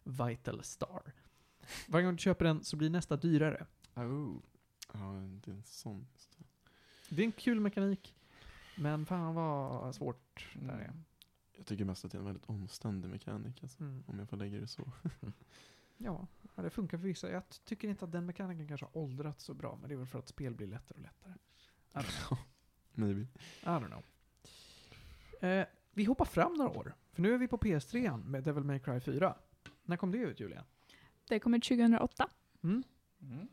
vital 0.04 0.64
star. 0.64 1.12
Varje 1.88 2.04
gång 2.06 2.16
du 2.16 2.22
köper 2.22 2.44
den 2.44 2.64
så 2.64 2.76
blir 2.76 2.90
nästa 2.90 3.16
dyrare. 3.16 3.66
Oh. 3.94 4.36
ja, 4.92 5.00
det 5.44 5.50
är 5.50 5.54
en 5.54 5.62
sån. 5.64 6.06
det. 7.08 7.22
Är 7.22 7.26
en 7.26 7.32
kul 7.32 7.60
mekanik. 7.60 8.14
Men 8.76 9.06
fan 9.06 9.34
vad 9.34 9.94
svårt 9.94 10.48
det 10.54 10.66
här 10.66 10.78
är. 10.78 10.84
Mm. 10.84 11.04
Jag 11.56 11.66
tycker 11.66 11.84
mest 11.84 12.04
att 12.04 12.12
det 12.12 12.16
är 12.16 12.20
en 12.20 12.26
väldigt 12.26 12.46
omständig 12.46 13.08
mekanik 13.08 13.62
alltså. 13.62 13.82
Mm. 13.82 14.04
Om 14.06 14.18
jag 14.18 14.28
får 14.28 14.36
lägga 14.36 14.60
det 14.60 14.66
så. 14.66 14.92
Ja, 16.04 16.26
det 16.54 16.70
funkar 16.70 16.98
för 16.98 17.04
vissa. 17.04 17.30
Jag 17.30 17.42
tycker 17.64 17.88
inte 17.88 18.04
att 18.04 18.12
den 18.12 18.26
mekaniken 18.26 18.68
kanske 18.68 18.86
har 18.86 18.96
åldrats 18.98 19.44
så 19.44 19.54
bra, 19.54 19.78
men 19.80 19.88
det 19.88 19.94
är 19.94 19.96
väl 19.96 20.06
för 20.06 20.18
att 20.18 20.28
spel 20.28 20.54
blir 20.54 20.66
lättare 20.66 20.96
och 20.98 21.02
lättare. 21.02 21.32
I 21.94 21.96
don't 21.98 22.28
know. 22.28 22.38
Maybe. 22.94 23.20
I 23.20 23.66
don't 23.66 23.86
know. 23.86 24.02
Eh, 25.50 25.66
vi 25.92 26.04
hoppar 26.04 26.24
fram 26.24 26.54
några 26.54 26.70
år, 26.70 26.94
för 27.12 27.22
nu 27.22 27.34
är 27.34 27.38
vi 27.38 27.48
på 27.48 27.58
PS3 27.58 28.24
med 28.24 28.44
Devil 28.44 28.64
May 28.64 28.78
Cry 28.80 29.00
4. 29.00 29.34
När 29.84 29.96
kom 29.96 30.10
det 30.12 30.18
ut, 30.18 30.40
Julia? 30.40 30.64
Det 31.28 31.40
kommer 31.40 31.58
2008. 31.58 32.28
Mm. 32.62 32.82
Mm. 33.20 33.48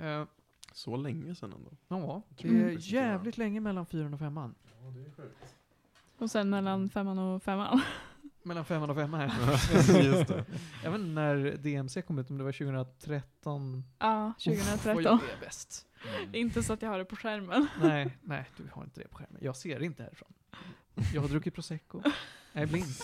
Eh, 0.00 0.26
Så 0.72 0.96
länge 0.96 1.34
sedan 1.34 1.52
ändå. 1.52 1.70
ja, 1.88 2.22
det 2.42 2.48
är 2.48 2.92
jävligt 2.92 3.38
länge 3.38 3.60
mellan 3.60 3.86
4 3.86 4.08
och 4.12 4.18
5 4.18 4.36
Ja, 4.36 4.50
det 4.94 5.00
är 5.00 5.10
sjukt. 5.10 5.54
Och 6.18 6.30
sen 6.30 6.50
mellan 6.50 6.88
femman 6.90 7.18
och 7.18 7.42
femman. 7.42 7.80
Mellan 8.48 8.64
5 8.64 8.82
och 8.82 8.96
5 8.96 9.14
här. 9.14 10.02
Just 10.02 10.28
det. 10.28 10.44
Jag 10.84 10.90
vet 10.90 11.00
inte 11.00 11.12
när 11.12 11.56
DMC 11.56 12.02
kom 12.02 12.18
ut, 12.18 12.30
om 12.30 12.38
det 12.38 12.44
var 12.44 12.52
2013. 12.52 13.84
Ja, 13.98 14.32
Uff, 14.38 14.46
vad 14.46 14.56
2013. 14.56 15.02
jag 15.02 15.12
är 15.12 15.40
bäst. 15.40 15.86
Inte 16.32 16.62
så 16.62 16.72
att 16.72 16.82
jag 16.82 16.90
har 16.90 16.98
det 16.98 17.04
på 17.04 17.16
skärmen. 17.16 17.66
Nej, 17.80 18.18
nej, 18.22 18.44
du 18.56 18.68
har 18.72 18.84
inte 18.84 19.00
det 19.00 19.08
på 19.08 19.18
skärmen. 19.18 19.38
Jag 19.42 19.56
ser 19.56 19.78
det 19.78 19.84
inte 19.86 20.02
härifrån. 20.02 20.32
Jag 21.14 21.20
har 21.20 21.28
druckit 21.28 21.54
prosecco. 21.54 22.02
Jag 22.52 22.62
är 22.62 22.66
blind. 22.66 22.94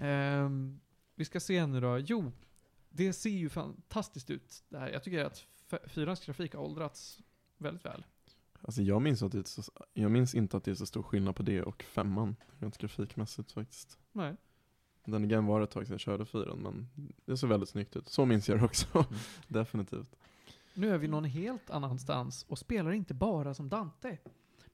Ehm, 0.00 0.80
vi 1.14 1.24
ska 1.24 1.40
se 1.40 1.66
nu 1.66 1.80
då. 1.80 1.98
Jo, 1.98 2.32
det 2.90 3.12
ser 3.12 3.30
ju 3.30 3.48
fantastiskt 3.48 4.30
ut. 4.30 4.62
Det 4.68 4.78
här. 4.78 4.88
Jag 4.88 5.02
tycker 5.04 5.24
att 5.24 5.46
fyrans 5.86 6.24
grafik 6.26 6.54
har 6.54 6.62
åldrats 6.62 7.18
väldigt 7.58 7.84
väl. 7.84 8.04
Alltså 8.62 8.82
jag 8.82 9.02
minns, 9.02 9.22
att 9.22 9.32
det 9.32 9.38
är 9.38 9.42
så, 9.42 9.72
jag 9.92 10.10
minns 10.10 10.34
inte 10.34 10.56
att 10.56 10.64
det 10.64 10.70
är 10.70 10.74
så 10.74 10.86
stor 10.86 11.02
skillnad 11.02 11.36
på 11.36 11.42
det 11.42 11.62
och 11.62 11.82
femman. 11.82 12.36
Rent 12.58 12.78
grafikmässigt 12.78 13.52
faktiskt. 13.52 13.98
Nej. 14.12 14.36
Den 15.04 15.24
igen 15.24 15.46
var 15.46 15.60
ett 15.60 15.70
tag 15.70 15.86
sedan 15.86 15.94
jag 15.94 16.00
körde 16.00 16.26
fyran 16.26 16.58
men 16.58 16.88
det 17.24 17.36
ser 17.36 17.46
väldigt 17.46 17.68
snyggt 17.68 17.96
ut. 17.96 18.08
Så 18.08 18.24
minns 18.24 18.48
jag 18.48 18.58
det 18.58 18.64
också. 18.64 19.04
Definitivt. 19.48 20.16
Nu 20.74 20.90
är 20.90 20.98
vi 20.98 21.08
någon 21.08 21.24
helt 21.24 21.70
annanstans 21.70 22.46
och 22.48 22.58
spelar 22.58 22.92
inte 22.92 23.14
bara 23.14 23.54
som 23.54 23.68
Dante. 23.68 24.18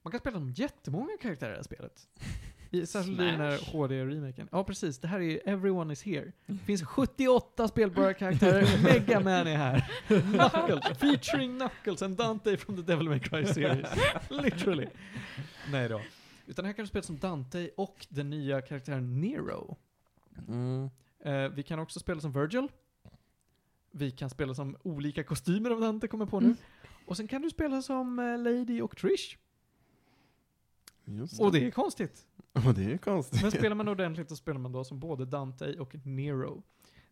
Man 0.03 0.11
kan 0.11 0.20
spela 0.20 0.39
som 0.39 0.51
jättemånga 0.51 1.16
karaktärer 1.20 1.51
i 1.51 1.53
det 1.53 1.59
här 1.59 1.62
spelet. 1.62 2.09
Särskilt 2.86 3.20
i 3.20 3.24
den 3.24 3.40
här 3.40 3.56
Smash. 3.56 3.72
HD-remaken. 3.72 4.48
Ja, 4.52 4.64
precis. 4.64 4.98
Det 4.98 5.08
här 5.08 5.20
är 5.20 5.48
Everyone 5.48 5.92
is 5.92 6.02
here. 6.02 6.32
Det 6.46 6.58
finns 6.58 6.82
78 6.82 7.68
spelbara 7.68 8.14
karaktärer. 8.14 8.82
Mega 8.82 9.20
Man 9.20 9.46
är 9.46 9.56
här. 9.56 9.90
Knuckles. 10.06 10.98
Featuring 10.98 11.58
Knuckles 11.58 12.02
and 12.02 12.16
Dante 12.16 12.56
from 12.56 12.76
the 12.76 12.82
Devil 12.82 13.08
May 13.08 13.20
Cry 13.20 13.46
series. 13.46 13.88
Literally. 14.30 14.86
Nej 15.72 15.88
då. 15.88 16.00
Utan 16.46 16.64
här 16.64 16.72
kan 16.72 16.82
du 16.82 16.88
spela 16.88 17.02
som 17.02 17.18
Dante 17.18 17.70
och 17.76 18.06
den 18.08 18.30
nya 18.30 18.62
karaktären 18.62 19.20
Nero. 19.20 19.76
Mm. 20.48 20.90
Eh, 21.24 21.48
vi 21.48 21.62
kan 21.62 21.78
också 21.78 22.00
spela 22.00 22.20
som 22.20 22.32
Virgil. 22.32 22.68
Vi 23.90 24.10
kan 24.10 24.30
spela 24.30 24.54
som 24.54 24.76
olika 24.82 25.24
kostymer 25.24 25.70
av 25.70 25.80
Dante, 25.80 26.08
kommer 26.08 26.26
på 26.26 26.40
nu. 26.40 26.46
Mm. 26.46 26.56
Och 27.06 27.16
sen 27.16 27.28
kan 27.28 27.42
du 27.42 27.50
spela 27.50 27.82
som 27.82 28.18
eh, 28.18 28.38
Lady 28.38 28.80
och 28.80 28.96
Trish. 28.96 29.36
Just 31.07 31.40
Och 31.40 31.52
det 31.52 31.66
är 31.66 31.70
konstigt. 31.70 32.26
Och 32.66 32.74
det 32.74 32.92
är 32.92 32.98
konstigt. 32.98 33.42
Men 33.42 33.50
spelar 33.50 33.76
man 33.76 33.88
ordentligt 33.88 34.28
så 34.28 34.36
spelar 34.36 34.59
man 34.59 34.72
då 34.72 34.84
som 34.84 35.00
både 35.00 35.24
Dante 35.24 35.74
och 35.78 35.94
Nero. 36.07 36.62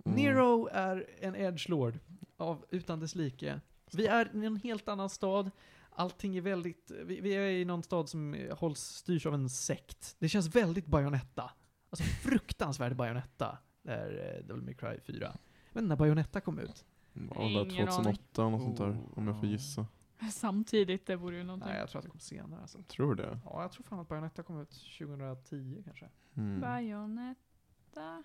Mm. 0.04 0.16
Nero 0.16 0.68
är 0.72 1.06
en 1.20 1.36
edgelord 1.36 1.98
av 2.36 2.64
utan 2.70 3.00
dess 3.00 3.14
like. 3.14 3.60
Vi 3.92 4.06
är 4.06 4.36
i 4.36 4.46
en 4.46 4.56
helt 4.56 4.88
annan 4.88 5.10
stad. 5.10 5.50
Allting 5.90 6.36
är 6.36 6.40
väldigt, 6.40 6.90
vi, 7.04 7.20
vi 7.20 7.32
är 7.32 7.50
i 7.50 7.64
någon 7.64 7.82
stad 7.82 8.08
som 8.08 8.36
hålls, 8.50 8.80
styrs 8.80 9.26
av 9.26 9.34
en 9.34 9.48
sekt. 9.48 10.16
Det 10.18 10.28
känns 10.28 10.54
väldigt 10.56 10.86
Bayonetta. 10.86 11.50
Alltså 11.90 12.04
fruktansvärd 12.22 12.96
Bayonetta. 12.96 13.58
Det 13.82 13.92
är 13.92 14.36
eh, 14.38 14.46
Devil 14.46 14.62
May 14.62 14.74
Cry 14.74 15.00
4. 15.06 15.36
Men 15.72 15.88
när 15.88 15.96
Bayonetta 15.96 16.40
kom 16.40 16.58
ut? 16.58 16.84
Det 17.12 17.20
Ingen 17.20 17.86
2008 17.86 18.44
och 18.44 18.52
något 18.52 18.62
sånt 18.62 18.78
där, 18.78 18.90
Oh. 18.90 19.18
om 19.18 19.26
jag 19.28 19.40
får 19.40 19.48
gissa. 19.48 19.86
Samtidigt, 20.32 21.06
det 21.06 21.16
vore 21.16 21.36
ju 21.36 21.44
någonting. 21.44 21.68
Nej, 21.70 21.78
jag 21.78 21.88
tror 21.88 21.98
att 21.98 22.04
det 22.04 22.10
kom 22.10 22.20
senare 22.20 22.60
alltså. 22.60 22.82
Tror 22.82 23.14
det. 23.14 23.38
Ja, 23.44 23.62
jag 23.62 23.72
tror 23.72 23.82
fan 23.84 24.00
att 24.00 24.08
Bayonetta 24.08 24.42
kom 24.42 24.60
ut 24.60 24.70
2010 24.98 25.82
kanske. 25.84 26.08
Mm. 26.36 26.60
Bayonetta 26.60 28.22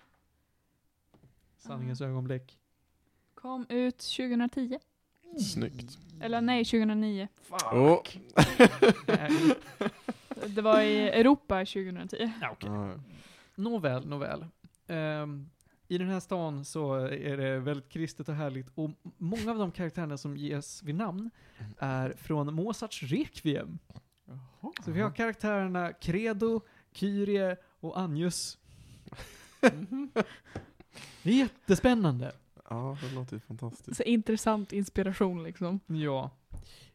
Sanningens 1.58 2.02
ögonblick. 2.02 2.60
kom 3.34 3.66
ut 3.70 3.97
2010. 3.97 4.80
Snyggt. 5.54 5.97
Eller 6.22 6.41
nej, 6.41 6.66
2009. 6.66 7.28
Åh! 7.72 8.00
Nej. 9.08 9.56
Det 10.56 10.62
var 10.62 10.82
i 10.82 11.10
Europa 11.10 11.60
2010. 11.60 12.32
Ja. 12.41 12.56
Ja, 12.62 12.93
Nåväl, 13.56 14.08
nåväl. 14.08 14.45
Ehm, 14.88 15.50
I 15.91 15.97
den 15.97 16.09
här 16.09 16.19
stan 16.19 16.65
så 16.65 16.95
är 16.95 17.37
det 17.37 17.59
väldigt 17.59 17.89
kristet 17.89 18.29
och 18.29 18.35
härligt 18.35 18.67
och 18.75 18.91
många 19.17 19.51
av 19.51 19.57
de 19.57 19.71
karaktärerna 19.71 20.17
som 20.17 20.37
ges 20.37 20.83
vid 20.83 20.95
namn 20.95 21.29
är 21.79 22.13
från 22.17 22.53
Mozarts 22.53 23.03
Requiem. 23.03 23.79
Så 24.85 24.91
vi 24.91 25.01
har 25.01 25.11
karaktärerna 25.11 25.93
Credo, 25.93 26.61
Kyrie 26.91 27.57
och 27.79 27.99
Agnus. 27.99 28.57
Det 31.24 31.29
är 31.29 31.37
jättespännande. 31.37 32.32
ja, 32.70 32.97
det 33.01 33.16
låter 33.16 33.33
ju 33.36 33.39
fantastiskt. 33.39 33.97
Så 33.97 34.03
intressant 34.03 34.74
inspiration 34.74 35.43
liksom. 35.43 35.79
Ja. 35.87 36.32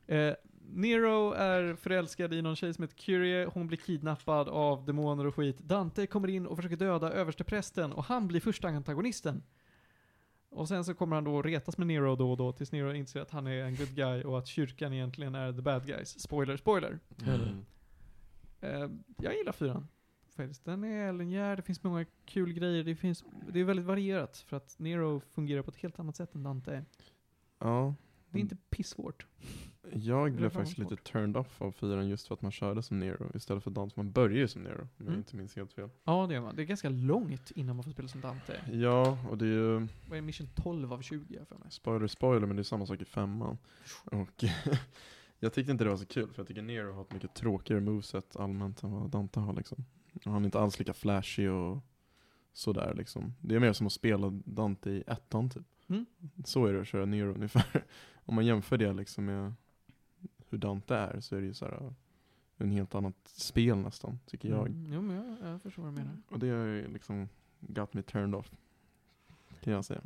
Eh, 0.07 0.35
Nero 0.75 1.33
är 1.33 1.75
förälskad 1.75 2.35
i 2.35 2.43
någon 2.43 2.57
tjej 2.57 2.75
som 2.75 2.83
heter 2.83 2.97
Kyrie, 2.97 3.47
hon 3.47 3.67
blir 3.67 3.79
kidnappad 3.79 4.49
av 4.49 4.85
demoner 4.85 5.27
och 5.27 5.35
skit. 5.35 5.59
Dante 5.59 6.07
kommer 6.07 6.29
in 6.29 6.47
och 6.47 6.57
försöker 6.57 6.77
döda 6.77 7.13
översteprästen 7.13 7.93
och 7.93 8.05
han 8.05 8.29
blir 8.29 8.41
första 8.41 8.69
antagonisten. 8.69 9.43
Och 10.49 10.69
sen 10.69 10.85
så 10.85 10.95
kommer 10.95 11.17
han 11.17 11.25
då 11.25 11.43
retas 11.43 11.79
med 11.79 11.87
Nero 11.87 12.17
då 12.17 12.31
och 12.31 12.37
då 12.37 12.53
tills 12.53 12.73
Nero 12.73 12.93
inser 12.93 13.21
att 13.21 13.31
han 13.31 13.47
är 13.47 13.65
en 13.65 13.77
good 13.77 13.95
guy 13.95 14.23
och 14.23 14.39
att 14.39 14.47
kyrkan 14.47 14.93
egentligen 14.93 15.35
är 15.35 15.53
the 15.53 15.63
bad 15.63 15.87
guys. 15.87 16.21
Spoiler, 16.21 16.57
spoiler. 16.57 16.99
Mm. 17.27 17.65
Eh, 18.61 18.91
jag 19.17 19.37
gillar 19.37 19.53
fyran. 19.53 19.89
Faktiskt. 20.37 20.65
Den 20.65 20.85
är 20.85 21.13
linjär, 21.13 21.57
det 21.57 21.63
finns 21.63 21.83
många 21.83 22.05
kul 22.25 22.53
grejer, 22.53 22.85
det, 22.85 22.97
finns, 22.97 23.25
det 23.53 23.61
är 23.61 23.65
väldigt 23.65 23.87
varierat 23.87 24.37
för 24.37 24.57
att 24.57 24.79
Nero 24.79 25.21
fungerar 25.21 25.63
på 25.63 25.71
ett 25.71 25.77
helt 25.77 25.99
annat 25.99 26.17
sätt 26.17 26.35
än 26.35 26.43
Dante. 26.43 26.85
Ja. 27.59 27.95
Det 28.31 28.39
är 28.39 28.41
inte 28.41 28.57
pissvårt. 28.71 29.27
Jag 29.93 30.33
blev 30.33 30.51
faktiskt 30.51 30.79
lite 30.79 30.97
turned 30.97 31.37
off 31.37 31.63
av 31.63 31.73
fyran 31.73 32.09
just 32.09 32.27
för 32.29 32.35
att 32.35 32.43
man 32.43 32.53
körde 32.53 32.83
som 32.83 32.99
Nero 32.99 33.31
istället 33.35 33.65
för 33.65 33.71
Dante. 33.71 33.95
Man 33.97 34.13
börjar 34.13 34.37
ju 34.37 34.49
som 34.49 34.63
Nero, 34.63 34.81
om 34.83 34.89
jag 34.97 35.07
Mm. 35.07 35.19
inte 35.19 35.37
minns 35.37 35.57
helt 35.57 35.73
fel. 35.73 35.89
Ja, 36.05 36.27
det 36.29 36.35
gör 36.35 36.41
man. 36.41 36.57
Det 36.57 36.63
är 36.63 36.67
ganska 36.67 36.89
långt 36.89 37.51
innan 37.51 37.77
man 37.77 37.85
får 37.85 37.91
spela 37.91 38.09
som 38.09 38.21
Dante. 38.21 38.61
Ja, 38.73 39.19
och 39.31 39.39
det 39.39 39.45
är 39.45 39.49
ju 39.49 39.73
Vad 39.75 39.87
är 40.11 40.15
det, 40.15 40.21
mission 40.23 40.47
12 40.55 40.93
av 40.93 41.03
20 41.03 41.35
jag 41.39 41.49
för 41.49 41.57
mig? 41.59 41.67
spoiler 41.71 42.07
spoiler, 42.07 42.47
men 42.47 42.57
det 42.57 42.63
är 42.63 42.65
samma 42.65 42.87
sak 42.87 43.01
i 43.03 43.05
femman. 43.05 43.59
Och 44.05 44.45
Jag 45.39 45.53
tyckte 45.53 45.73
inte 45.73 45.85
det 45.85 45.91
var 45.91 45.97
så 45.97 46.07
kul 46.07 46.33
för 46.33 46.41
jag 46.43 46.49
tycker 46.49 46.63
Nero 46.63 46.93
har 46.93 47.03
ett 47.03 47.13
mycket 47.13 47.35
tråkigare 47.35 47.81
moveset 47.81 48.37
allmänt 48.37 48.83
än 48.83 48.91
vad 48.93 49.11
Dante 49.11 49.41
har 49.41 49.53
liksom. 49.53 49.85
Och 50.15 50.33
Han 50.33 50.43
är 50.43 50.45
inte 50.45 50.61
alls 50.61 50.79
lika 50.79 50.95
flashy 50.95 51.49
och 51.49 51.79
sådär 52.53 52.95
liksom. 52.97 53.35
Det 53.41 53.55
är 53.55 53.61
mer 53.61 53.73
som 53.73 53.87
att 53.87 53.93
spela 53.93 54.31
Dante 54.45 54.91
i 54.91 55.05
ettan 55.07 55.51
typ. 55.51 55.63
Mm. 55.89 56.07
Så 56.45 56.67
är 56.67 56.73
det 56.73 56.81
att 56.81 56.89
köra 56.89 57.05
Nero 57.05 57.35
ungefär. 57.35 57.85
Om 58.27 58.35
man 58.35 58.47
jämför 58.47 58.79
det 58.79 58.93
liksom 58.93 59.25
med 59.25 59.55
hur 60.55 60.59
Dante 60.59 60.97
är 60.97 61.21
så 61.21 61.37
är 61.37 61.41
det 61.41 61.47
ju 61.47 61.55
så 61.55 61.65
här 61.65 61.93
en 62.57 62.71
helt 62.71 62.95
annat 62.95 63.15
spel 63.25 63.77
nästan, 63.77 64.19
tycker 64.27 64.49
jag. 64.49 64.67
Mm. 64.67 64.93
Jo, 64.93 65.01
men 65.03 65.17
jag, 65.17 65.53
jag 65.53 65.63
förstår 65.63 65.83
vad 65.83 65.93
du 65.93 65.97
menar. 65.99 66.17
Och 66.29 66.39
det 66.39 66.49
har 66.49 66.65
ju 66.65 66.89
liksom 66.89 67.29
got 67.61 67.95
me 67.95 68.03
turned 68.03 68.35
off. 68.35 68.51
Kan 69.61 69.73
jag 69.73 69.85
säga. 69.85 70.01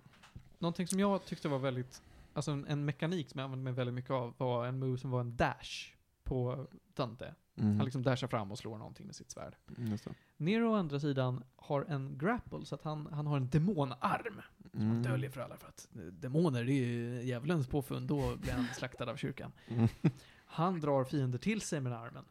Någonting 0.59 0.87
som 0.87 1.01
jag 1.01 1.25
tyckte 1.25 1.49
var 1.49 1.59
väldigt, 1.59 2.03
alltså 2.33 2.51
en, 2.51 2.67
en 2.67 2.85
mekanik 2.85 3.31
som 3.31 3.39
jag 3.39 3.45
använde 3.45 3.65
mig 3.65 3.73
väldigt 3.73 3.95
mycket 3.95 4.11
av 4.11 4.35
var 4.39 4.67
en 4.67 4.79
move 4.79 4.99
som 4.99 5.11
var 5.11 5.21
en 5.21 5.37
dash 5.37 5.93
på 6.25 6.67
Dante. 6.95 7.35
Mm. 7.57 7.77
Han 7.77 7.85
liksom 7.85 8.03
dashar 8.03 8.27
fram 8.29 8.53
och 8.53 8.59
slår 8.59 8.79
någonting 8.79 9.07
med 9.07 9.17
sitt 9.17 9.31
svärd. 9.31 9.57
Det. 9.67 9.99
Nero 10.37 10.71
å 10.73 10.75
andra 10.75 11.01
sidan 11.01 11.45
har 11.57 11.85
en 11.85 12.19
grapple, 12.19 12.65
så 12.65 12.75
att 12.75 12.83
han, 12.83 13.09
han 13.13 13.27
har 13.27 13.37
en 13.37 13.49
demonarm. 13.49 14.41
Som 14.71 14.81
han 14.81 14.91
Mm. 14.91 15.03
döljer 15.03 15.31
för 15.31 15.41
alla 15.41 15.57
för 15.57 15.69
att 15.69 15.89
eh, 15.95 16.01
demoner, 16.03 16.65
det 16.65 16.73
är 16.73 16.87
ju 16.87 17.23
djävulens 17.23 17.67
påfund, 17.67 18.09
då 18.09 18.37
blir 18.37 18.53
han 18.53 18.67
slaktad 18.77 19.11
av 19.11 19.17
kyrkan. 19.17 19.53
Mm. 19.69 19.89
Han 20.51 20.81
drar 20.81 21.05
fiender 21.05 21.39
till 21.39 21.61
sig 21.61 21.81
med 21.81 21.93
armen. 21.93 22.25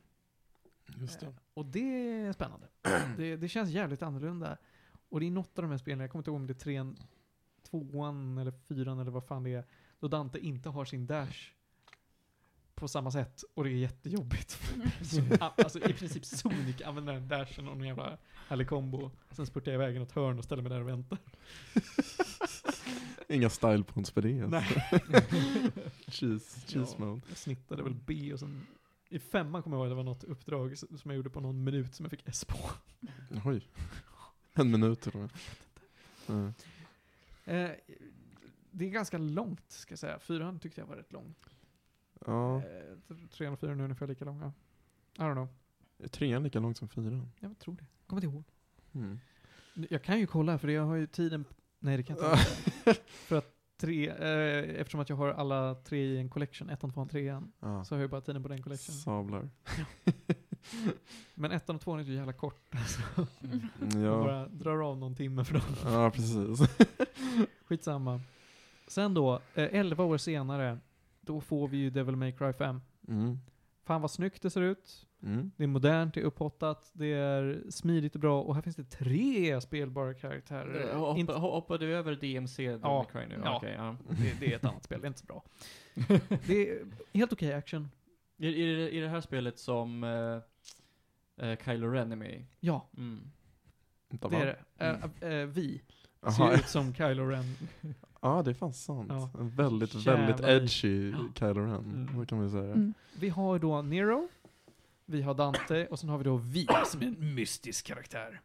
Just 0.99 1.23
Eh, 1.23 1.29
det. 1.29 1.35
Och 1.53 1.65
det 1.65 2.09
är 2.11 2.33
spännande. 2.33 2.67
det, 3.17 3.35
det 3.35 3.47
känns 3.49 3.69
jävligt 3.69 4.01
annorlunda. 4.01 4.57
Och 5.09 5.19
det 5.19 5.25
är 5.27 5.31
något 5.31 5.57
av 5.59 5.63
de 5.63 5.71
här 5.71 5.77
spelen, 5.77 5.99
jag 5.99 6.11
kommer 6.11 6.19
inte 6.19 6.29
ihåg 6.29 6.35
om 6.39 6.47
det 6.47 6.53
är 6.53 6.59
trean, 6.59 6.97
tvåan 7.69 8.37
eller 8.37 8.51
fyran 8.51 8.99
eller 8.99 9.11
vad 9.11 9.23
fan 9.25 9.43
det 9.43 9.53
är, 9.53 9.65
då 9.99 10.07
Dante 10.07 10.39
inte 10.39 10.69
har 10.69 10.85
sin 10.85 11.07
dash 11.07 11.51
på 12.75 12.87
samma 12.87 13.11
sätt 13.11 13.43
och 13.53 13.63
det 13.63 13.69
är 13.69 13.73
jättejobbigt. 13.73 14.57
Så, 15.01 15.21
alltså 15.39 15.89
i 15.89 15.93
princip 15.93 16.25
Sonic 16.25 16.81
använder 16.81 17.13
den 17.13 17.27
dashen 17.27 17.67
och 17.67 17.77
någon 17.77 17.87
jävla 17.87 18.17
härlig 18.47 18.67
kombo. 18.69 19.11
Sen 19.31 19.45
spurtar 19.45 19.71
jag 19.71 19.81
iväg 19.81 19.95
i 19.95 19.99
något 19.99 20.11
hörn 20.11 20.37
och 20.37 20.43
ställer 20.43 20.63
mig 20.63 20.69
där 20.69 20.81
och 20.81 20.87
väntar. 20.87 21.17
Inga 23.29 23.49
style 23.49 23.83
points 23.83 24.11
på 24.11 24.21
det. 24.21 24.41
Alltså. 24.41 24.49
Nej. 24.59 25.21
cheese, 26.07 26.59
cheese 26.67 26.95
Ja. 26.99 27.05
mode. 27.05 27.21
Jag 27.29 27.37
snittade 27.37 27.83
väl 27.83 27.95
B 28.05 28.33
och 28.33 28.39
sen 28.39 28.67
i 29.09 29.19
femman 29.19 29.63
kommer 29.63 29.77
jag 29.77 29.81
ihåg 29.81 29.87
att 29.87 29.91
det 29.91 29.95
var 29.95 30.03
något 30.03 30.23
uppdrag 30.23 30.77
som 30.77 30.89
jag 31.03 31.15
gjorde 31.15 31.29
på 31.29 31.39
någon 31.39 31.63
minut 31.63 31.95
som 31.95 32.03
jag 32.03 32.11
fick 32.11 32.27
S 32.27 32.45
på. 32.45 32.57
Oj. 33.45 33.67
En 34.53 34.71
minut 34.71 35.07
eller 35.07 35.19
vad? 35.19 35.31
Mm. 36.37 36.53
Eh, 37.45 37.71
det 38.71 38.85
är 38.85 38.89
ganska 38.89 39.17
långt, 39.17 39.71
ska 39.71 39.91
jag 39.91 39.99
säga. 39.99 40.19
Fyran 40.19 40.59
tyckte 40.59 40.81
jag 40.81 40.87
var 40.87 40.95
rätt 40.95 41.11
lång. 41.11 41.35
Ja, 42.25 42.57
Eh, 42.63 43.17
trean 43.31 43.53
och 43.53 43.59
fyran 43.59 43.79
är 43.79 43.83
ungefär 43.83 44.07
lika 44.07 44.25
långa. 44.25 44.53
I 45.15 45.19
don't 45.19 45.33
know. 45.33 45.47
är 45.99 46.07
trean 46.07 46.43
lika 46.43 46.59
långt 46.59 46.77
som 46.77 46.87
fyran? 46.87 47.31
Jag 47.39 47.59
tror 47.59 47.75
det. 47.75 47.85
Kommer 48.07 48.23
inte 48.25 48.35
ihåg. 48.35 48.43
Mm. 48.93 49.19
Jag 49.89 50.03
kan 50.03 50.19
ju 50.19 50.27
kolla, 50.27 50.57
för 50.59 50.67
jag 50.67 50.85
har 50.85 50.95
ju 50.95 51.07
tiden... 51.07 51.45
Nej, 51.79 51.97
det 51.97 52.03
kan 52.03 52.17
jag 52.21 52.31
inte. 52.33 53.01
för 53.07 53.35
att 53.37 53.53
tre, 53.77 54.09
eh, 54.09 54.79
eftersom 54.81 54.99
att 54.99 55.09
jag 55.09 55.15
har 55.15 55.29
alla 55.29 55.75
tre 55.75 55.99
i 56.05 56.17
en 56.17 56.29
collection, 56.29 56.69
ettan, 56.69 56.91
tvåan, 56.93 57.07
trean, 57.09 57.51
Ja. 57.59 57.83
så 57.83 57.95
har 57.95 57.99
jag 57.99 58.05
ju 58.07 58.11
bara 58.11 58.21
tiden 58.21 58.43
på 58.43 58.49
den 58.49 58.61
collection. 58.63 58.95
Sablar. 58.95 59.49
Men 61.35 61.51
ettan 61.51 61.75
och 61.75 61.81
tvåan 61.81 61.99
är 61.99 62.03
så 62.03 62.11
jävla 62.11 62.33
kort. 62.33 62.75
Alltså. 62.75 63.01
Mm, 63.43 64.03
Jag 64.03 64.13
Ja. 64.13 64.23
bara 64.23 64.47
drar 64.47 64.89
av 64.89 64.97
någon 64.97 65.15
timme 65.15 65.43
för 65.45 65.53
dem. 65.53 65.61
ja, 65.85 66.11
precis. 66.11 66.59
Skitsamma. 67.65 68.21
Sen 68.87 69.13
då, 69.13 69.33
eh, 69.55 69.67
11 69.71 70.03
år 70.03 70.17
senare, 70.17 70.79
då 71.21 71.41
får 71.41 71.67
vi 71.67 71.77
ju 71.77 71.89
Devil 71.89 72.15
May 72.15 72.31
Cry 72.31 72.53
5. 72.53 72.81
Mm. 73.07 73.37
Fan 73.85 74.01
vad 74.01 74.11
snyggt 74.11 74.41
det 74.41 74.49
ser 74.49 74.61
ut. 74.61 75.06
Mm. 75.23 75.51
Det 75.57 75.63
är 75.63 75.67
modernt, 75.67 76.13
det 76.13 76.19
är 76.19 76.23
upphottat, 76.25 76.89
det 76.93 77.13
är 77.13 77.63
smidigt 77.69 78.15
och 78.15 78.21
bra 78.21 78.41
och 78.41 78.55
här 78.55 78.61
finns 78.61 78.75
det 78.75 78.83
tre 78.83 79.61
spelbara 79.61 80.13
karaktärer. 80.13 80.89
Eh, 80.91 80.97
Hoppa, 80.99 81.33
hoppar 81.33 81.77
du 81.77 81.95
över 81.95 82.15
DMC 82.15 82.63
Ja, 82.63 82.79
ja. 82.81 83.03
Cry 83.11 83.25
nu? 83.27 83.41
ja. 83.43 83.57
Okej, 83.57 83.73
ja. 83.77 83.95
det, 84.09 84.39
det 84.39 84.51
är 84.53 84.55
ett 84.55 84.65
annat 84.65 84.83
spel, 84.83 85.01
det 85.01 85.05
är 85.05 85.07
inte 85.07 85.19
så 85.19 85.25
bra. 85.25 85.43
Det 86.47 86.69
är 86.71 86.85
helt 87.13 87.33
okej 87.33 87.53
action. 87.53 87.89
I, 88.37 88.47
i, 88.47 88.75
det- 88.75 88.89
I 88.91 88.99
det 88.99 89.09
här 89.09 89.21
spelet 89.21 89.59
som 89.59 90.03
uh, 90.03 91.55
Kylo 91.65 91.87
Ren 91.91 92.11
är 92.11 92.15
med 92.15 92.31
i? 92.31 92.45
Ja, 92.59 92.89
Mm. 92.97 93.21
Det 94.09 94.35
är 94.37 94.45
det. 94.45 94.85
Eh, 95.23 95.31
eh, 95.33 95.45
vi 95.47 95.81
ser 96.37 96.53
ut 96.55 96.67
som 96.67 96.93
Kylo 96.93 97.25
Ren. 97.25 97.43
Ja, 98.21 98.41
det 98.45 98.49
är 98.51 98.53
fan 98.53 98.73
sant. 98.73 99.07
Ja. 99.09 99.29
En 99.39 99.49
väldigt, 99.49 99.93
Jävlar. 99.95 100.27
väldigt 100.27 100.45
edgy 100.45 101.11
Ja. 101.11 101.17
Kylo 101.35 101.59
Ren. 101.65 102.07
Mm. 102.13 102.25
Kan 102.25 102.43
vi 102.43 102.49
säga? 102.49 102.63
Mm. 102.73 102.93
Vi 103.19 103.29
har 103.29 103.59
då 103.59 103.81
Nero, 103.81 104.27
vi 105.09 105.21
har 105.21 105.33
Dante 105.33 105.87
och 105.87 105.99
sen 105.99 106.09
har 106.09 106.17
vi 106.17 106.23
då 106.23 106.35
Vi 106.37 106.67
som 106.85 107.01
är 107.01 107.05
en 107.05 107.35
mystisk 107.35 107.85
karaktär. 107.87 108.41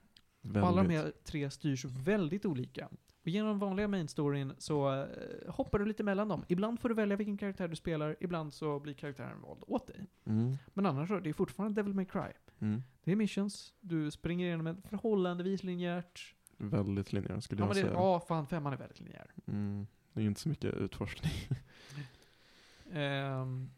Och 0.55 0.57
alla 0.57 0.83
de 0.83 0.95
här 0.95 1.13
tre 1.25 1.51
styrs 1.51 1.85
väldigt 1.85 2.47
olika. 2.47 2.89
Och 3.23 3.29
genom 3.29 3.59
vanliga 3.59 3.89
main 3.89 4.09
storyn 4.09 4.53
så 4.59 5.03
eh, 5.03 5.07
hoppar 5.49 5.79
du 5.79 5.85
lite 5.85 6.03
mellan 6.03 6.29
dem. 6.29 6.45
Ibland 6.49 6.81
får 6.81 6.89
du 6.89 6.95
välja 6.95 7.17
vilken 7.17 7.37
karaktär 7.37 7.69
du 7.69 7.77
spelar, 7.77 8.17
ibland 8.21 8.53
så 8.55 8.81
blir 8.81 8.95
karaktären 8.95 9.41
vald 9.41 9.65
åt 9.67 9.87
dig. 9.87 10.07
Mm. 10.25 10.57
Men 10.75 10.87
annars 10.87 11.09
så, 11.09 11.21
det 11.21 11.29
är 11.29 11.33
fortfarande 11.35 11.83
Devil 11.83 11.95
May 11.95 12.05
Cry. 12.05 12.33
Mm. 12.59 12.83
Det 13.05 13.13
är 13.13 13.17
missions, 13.17 13.75
du 13.81 14.11
springer 14.11 14.47
igenom 14.47 14.67
ett 14.67 14.89
förhållandevis 14.89 15.63
linjärt. 15.63 16.35
Väldigt 16.57 17.13
linjär 17.13 17.41
skulle 17.41 17.63
Ja, 17.63 17.67
jag 17.67 17.77
det, 17.77 17.81
säga. 17.81 17.93
ja, 17.93 18.21
fan 18.29 18.47
femman 18.47 18.73
är 18.73 18.77
väldigt 18.77 19.01
linjär. 19.01 19.31
Mm. 19.47 19.87
Det 20.13 20.21
är 20.21 20.25
inte 20.25 20.41
så 20.41 20.49
mycket 20.49 20.75
utforskning. 20.75 21.33
Ehm, 22.93 23.71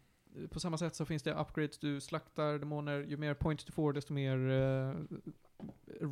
på 0.50 0.60
samma 0.60 0.78
sätt 0.78 0.94
så 0.94 1.04
finns 1.04 1.22
det 1.22 1.34
upgrades, 1.34 1.78
du 1.78 2.00
slaktar 2.00 2.58
demoner, 2.58 3.00
ju 3.08 3.16
mer 3.16 3.34
points 3.34 3.64
du 3.64 3.72
får 3.72 3.92
desto 3.92 4.12
mer 4.12 4.50
eh, 4.50 4.94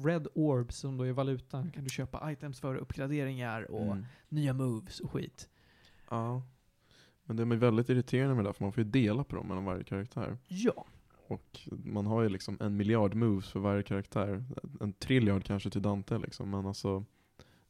red 0.04 0.26
orbs 0.34 0.76
som 0.76 0.96
då 0.96 1.04
är 1.04 1.12
valutan 1.12 1.70
kan 1.70 1.84
du 1.84 1.90
köpa 1.90 2.32
items 2.32 2.60
för, 2.60 2.74
uppgraderingar 2.76 3.70
och 3.70 3.82
Mm. 3.92 4.04
nya 4.28 4.52
moves 4.52 5.00
och 5.00 5.10
skit. 5.10 5.48
Ja. 6.10 6.42
Men 7.24 7.36
det 7.36 7.42
är 7.42 7.46
väldigt 7.56 7.88
irriterande 7.88 8.34
med 8.34 8.44
det, 8.44 8.52
för 8.52 8.64
man 8.64 8.72
får 8.72 8.84
ju 8.84 8.90
dela 8.90 9.24
på 9.24 9.36
dem 9.36 9.46
mellan 9.48 9.64
varje 9.64 9.84
karaktär. 9.84 10.38
Ja. 10.48 10.86
Och 11.26 11.60
man 11.68 12.06
har 12.06 12.22
ju 12.22 12.28
liksom 12.28 12.56
en 12.60 12.76
miljard 12.76 13.14
moves 13.14 13.48
för 13.48 13.60
varje 13.60 13.82
karaktär. 13.82 14.44
En 14.80 14.92
trilliard 14.92 15.44
kanske 15.44 15.70
till 15.70 15.82
Dante 15.82 16.18
liksom, 16.18 16.50
men 16.50 16.66
alltså 16.66 17.04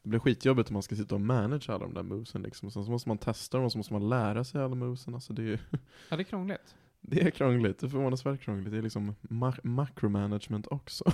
det 0.02 0.08
blir 0.08 0.20
skitjobbigt 0.20 0.68
om 0.70 0.72
man 0.74 0.82
ska 0.82 0.96
sitta 0.96 1.14
och 1.14 1.20
manage 1.20 1.70
alla 1.70 1.84
de 1.84 1.94
där 1.94 2.02
movesen 2.02 2.42
liksom. 2.42 2.70
Sen 2.70 2.84
så 2.84 2.90
måste 2.90 3.08
man 3.08 3.18
testa 3.18 3.56
dem 3.56 3.64
och 3.64 3.72
så 3.72 3.78
måste 3.78 3.92
man 3.92 4.08
lära 4.08 4.44
sig 4.44 4.62
alla 4.62 4.74
movesen. 4.74 5.14
Alltså 5.14 5.32
det 5.32 5.42
är 5.42 5.46
ju 5.46 5.58
Ja, 6.10 6.16
det 6.16 6.22
är 6.22 6.24
krångligt. 6.24 6.76
det 7.00 7.20
är 7.20 7.30
krångligt, 7.30 7.78
det 7.78 7.86
är 7.86 7.88
förvånansvärt 7.88 8.40
krångligt. 8.40 8.70
Det 8.72 8.78
är 8.78 8.82
liksom 8.82 9.14
ma- 9.22 9.60
macromanagement 9.66 10.66
också. 10.66 11.04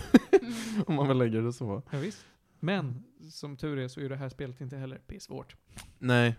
om 0.86 0.94
man 0.94 1.08
vill 1.08 1.16
lägga 1.18 1.40
det 1.40 1.52
så. 1.52 1.82
Ja, 1.90 1.98
visst. 1.98 2.26
Men, 2.60 3.04
som 3.30 3.56
tur 3.56 3.78
är 3.78 3.88
så 3.88 4.00
är 4.00 4.08
det 4.08 4.16
här 4.16 4.28
spelet 4.28 4.60
inte 4.60 4.76
heller 4.76 4.98
pissvårt. 4.98 5.56
Nej, 5.98 6.36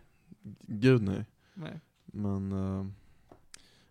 gud 0.61 1.01
nej. 1.01 1.25
Nej. 1.53 1.79
Men 2.05 2.51
eh, 2.51 2.85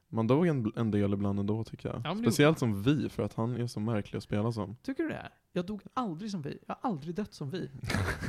man 0.09 0.27
dog 0.27 0.47
en, 0.47 0.73
en 0.77 0.91
del 0.91 1.13
ibland 1.13 1.41
ändå 1.41 1.65
tycker 1.65 1.89
jag. 1.89 2.01
Ja, 2.05 2.17
Speciellt 2.17 2.59
som 2.59 2.83
vi, 2.83 3.09
för 3.09 3.23
att 3.23 3.35
han 3.35 3.57
är 3.57 3.67
så 3.67 3.81
märklig 3.81 4.17
att 4.17 4.23
spela 4.25 4.53
som. 4.53 4.77
Tycker 4.83 5.03
du 5.03 5.09
det? 5.09 5.29
Jag 5.53 5.67
dog 5.67 5.83
aldrig 5.95 6.31
som 6.31 6.43
vi. 6.43 6.59
Jag 6.67 6.77
har 6.81 6.91
aldrig 6.91 7.15
dött 7.15 7.35
som 7.35 7.51
vi. 7.51 7.71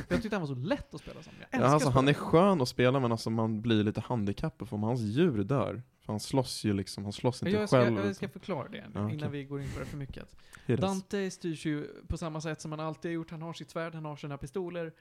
jag 0.08 0.22
tyckte 0.22 0.36
han 0.36 0.40
var 0.48 0.54
så 0.54 0.60
lätt 0.60 0.94
att 0.94 1.00
spela 1.00 1.22
som. 1.22 1.32
Jag 1.50 1.60
Ja, 1.60 1.66
alltså, 1.66 1.88
att 1.88 1.94
han 1.94 2.08
är 2.08 2.12
spela. 2.12 2.26
skön 2.26 2.60
att 2.60 2.68
spela 2.68 3.00
men 3.00 3.12
alltså, 3.12 3.30
man 3.30 3.60
blir 3.60 3.84
lite 3.84 4.00
handikappad 4.00 4.68
för 4.68 4.76
om 4.76 4.82
hans 4.82 5.00
djur 5.00 5.44
dör. 5.44 5.82
För 6.00 6.12
han 6.12 6.20
slåss 6.20 6.64
ju 6.64 6.72
liksom, 6.72 7.04
han 7.04 7.12
slåss 7.12 7.42
inte 7.42 7.56
Jag 7.56 7.68
ska, 7.68 7.84
själv. 7.84 7.98
jag 8.06 8.16
ska 8.16 8.28
förklara 8.28 8.68
det 8.68 8.84
Ja, 8.94 9.10
innan 9.10 9.32
vi 9.32 9.44
går 9.44 9.60
in 9.62 9.68
på 9.74 9.80
det 9.80 9.86
för 9.86 9.96
mycket. 9.96 10.36
Dante 10.66 11.30
styrs 11.30 11.66
ju 11.66 11.86
på 12.08 12.16
samma 12.16 12.40
sätt 12.40 12.60
som 12.60 12.70
han 12.72 12.80
alltid 12.80 13.10
har 13.10 13.14
gjort. 13.14 13.30
Han 13.30 13.42
har 13.42 13.52
sitt 13.52 13.70
svärd, 13.70 13.94
han 13.94 14.04
har 14.04 14.16
sina 14.16 14.38
pistoler. 14.38 14.92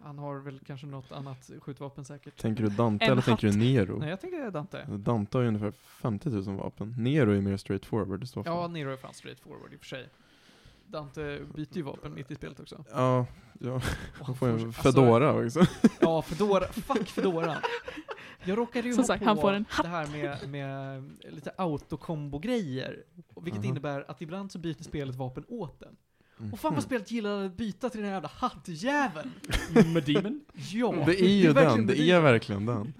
Han 0.00 0.18
har 0.18 0.36
väl 0.38 0.60
kanske 0.66 0.86
något 0.86 1.12
annat 1.12 1.50
skjutvapen 1.60 2.04
säkert. 2.04 2.40
Tänker 2.40 2.62
du 2.64 2.68
Dante 2.70 3.04
eller 3.04 3.22
tänker 3.22 3.50
du 3.50 3.56
Nero? 3.58 3.98
Nej, 3.98 4.10
jag 4.10 4.20
tänker 4.20 4.50
Dante. 4.50 4.84
Dante 4.84 5.38
har 5.38 5.42
ju 5.42 5.48
ungefär 5.48 5.70
50 5.70 6.28
000 6.30 6.42
vapen. 6.56 6.94
Nero 6.98 7.30
är 7.30 7.40
mer 7.40 7.56
straightforward 7.56 8.22
i 8.22 8.26
så 8.26 8.44
fall. 8.44 8.52
Ja, 8.56 8.68
Nero 8.68 8.90
är 8.92 8.96
fan 8.96 9.14
straight 9.14 9.40
forward 9.40 9.72
i 9.72 9.76
och 9.76 9.80
för 9.80 9.86
sig. 9.86 10.08
Dante 10.88 11.40
byter 11.54 11.76
ju 11.76 11.82
vapen 11.82 12.14
mitt 12.14 12.30
i 12.30 12.34
spelet 12.34 12.60
också. 12.60 12.84
Ja, 12.90 13.26
ja. 13.60 13.80
Han 14.22 14.36
får 14.36 14.48
en 14.48 14.54
alltså- 14.54 14.82
Fedora 14.82 15.44
också. 15.44 15.60
Ja, 16.00 16.22
Fedora. 16.22 16.66
Fuck 16.66 17.08
Fedora. 17.08 17.56
Jag 18.44 18.58
råkade 18.58 18.88
ju 18.88 18.94
Som 18.94 19.02
ha 19.02 19.06
sagt, 19.06 19.22
på 19.22 19.28
han 19.28 19.36
får 19.36 19.52
en 19.52 19.64
det 19.82 19.88
här 19.88 20.06
med, 20.06 20.48
med 20.48 21.10
lite 21.34 21.50
autokombo-grejer. 21.56 23.04
Och 23.34 23.46
Vilket 23.46 23.60
Aha. 23.60 23.68
innebär 23.70 24.04
att 24.10 24.22
ibland 24.22 24.52
så 24.52 24.58
byter 24.58 24.82
spelet 24.82 25.16
vapen 25.16 25.44
åt 25.48 25.80
den. 25.80 25.96
Mm. 26.38 26.52
Och 26.52 26.60
fan 26.60 26.74
vad 26.74 26.82
spelet 26.82 27.10
gillar 27.10 27.44
att 27.44 27.56
byta 27.56 27.90
till 27.90 28.00
den 28.00 28.06
här 28.08 28.14
jävla 28.16 28.30
hattjäveln. 28.34 29.30
Med 29.94 30.04
Demon? 30.04 30.40
Ja, 30.54 30.94
Det 31.06 31.20
är 31.22 31.28
ju 31.28 31.52
verkligen 31.52 31.86
den, 31.86 31.96
det 31.96 32.10
är 32.10 32.20
verkligen 32.20 32.66
den. 32.66 32.94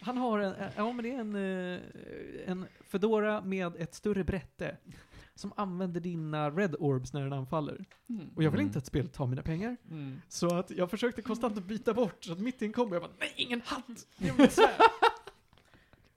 Han 0.00 0.16
har 0.16 0.38
en, 0.38 0.54
ja 0.76 0.92
men 0.92 1.02
det 1.04 1.10
är 1.10 1.20
en, 1.20 1.34
eh, 1.74 2.50
en 2.50 2.66
Fedora 2.88 3.40
med 3.40 3.76
ett 3.76 3.94
större 3.94 4.24
brätte. 4.24 4.76
Som 5.34 5.52
använder 5.56 6.00
dina 6.00 6.50
Red 6.50 6.74
Orbs 6.78 7.12
när 7.12 7.20
den 7.22 7.32
anfaller. 7.32 7.84
Mm. 8.08 8.28
Och 8.36 8.42
jag 8.42 8.50
vill 8.50 8.60
Mm. 8.60 8.66
inte 8.68 8.78
att 8.78 8.86
spelet 8.86 9.12
tar 9.12 9.26
mina 9.26 9.42
pengar. 9.42 9.76
Mm. 9.90 10.20
Så 10.28 10.54
att 10.54 10.70
jag 10.70 10.90
försökte 10.90 11.22
konstant 11.22 11.58
att 11.58 11.64
byta 11.64 11.94
bort, 11.94 12.24
så 12.24 12.32
att 12.32 12.38
mitt 12.38 12.62
i 12.62 12.64
en 12.64 12.72
kombo, 12.72 12.94
jag 12.94 13.02
bara 13.02 13.12
nej 13.18 13.32
ingen 13.36 13.60
hatt! 13.64 14.06
Ge 14.16 14.32
mig 14.32 14.46
ett 14.46 14.52
svärd! 14.52 14.80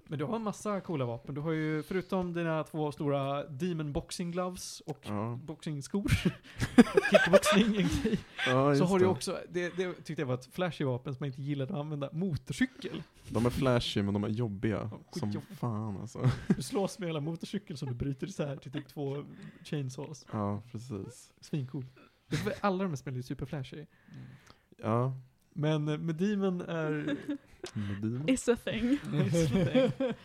Men 0.09 0.19
du 0.19 0.25
har 0.25 0.35
en 0.35 0.43
massa 0.43 0.81
coola 0.81 1.05
vapen. 1.05 1.35
Du 1.35 1.41
har 1.41 1.51
ju, 1.51 1.83
förutom 1.83 2.33
dina 2.33 2.63
två 2.63 2.91
stora 2.91 3.43
Demon 3.47 3.93
Boxing 3.93 4.31
Gloves 4.31 4.79
och 4.79 4.99
Ja, 5.07 5.39
boxingskor, 5.43 6.07
kickboxning, 7.11 7.65
en 7.65 7.71
grej. 7.73 8.19
ja 8.47 8.75
så 8.75 8.85
har 8.85 8.99
du 8.99 9.05
också, 9.05 9.39
det, 9.49 9.77
det 9.77 9.93
tyckte 9.93 10.21
jag 10.21 10.27
var 10.27 10.33
ett 10.33 10.45
flashy 10.53 10.85
vapen 10.85 11.15
som 11.15 11.25
jag 11.25 11.29
inte 11.31 11.41
gillade 11.41 11.73
att 11.73 11.79
använda, 11.79 12.09
motorcykel. 12.13 13.03
De 13.29 13.45
är 13.45 13.49
flashy 13.49 14.01
men 14.03 14.13
de 14.13 14.23
är 14.23 14.27
jobbiga. 14.29 14.89
Ja, 14.91 15.19
som 15.19 15.31
skitjobb- 15.31 15.55
fan 15.55 15.97
alltså. 15.97 16.29
Du 16.47 16.61
slåss 16.61 16.99
med 16.99 17.09
hela 17.09 17.19
motorcykel 17.19 17.77
som 17.77 17.87
du 17.87 17.93
bryter 17.93 18.27
isär 18.27 18.55
till 18.57 18.71
typ 18.71 18.87
två 18.87 19.23
chainsaws. 19.63 20.25
Ja, 20.31 20.61
precis. 20.71 21.33
Svincool. 21.41 21.85
Alla 22.61 22.83
de 22.83 22.89
här 22.89 22.95
spelen 22.95 23.19
är 23.19 23.23
superflashy. 23.23 23.85
Ja, 24.77 25.13
Men 25.57 25.87
eh, 25.87 25.97
med 25.97 26.15
Demon 26.15 26.61
är... 26.61 27.17
Medina. 27.73 28.23
Is 28.27 28.47
a 28.49 28.55
thing. 28.65 28.99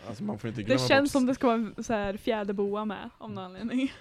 Alltså 0.06 0.24
man 0.24 0.38
får 0.38 0.50
inte 0.50 0.62
Det 0.62 0.78
känns 0.88 1.12
bort 1.12 1.12
som 1.12 1.26
det 1.26 1.34
ska 1.34 1.46
vara 1.46 1.56
en 1.76 1.84
så 1.84 1.92
här 1.92 2.16
fjäderboa 2.16 2.84
med, 2.84 3.10
av 3.18 3.30
någon 3.30 3.44
anledning. 3.44 3.92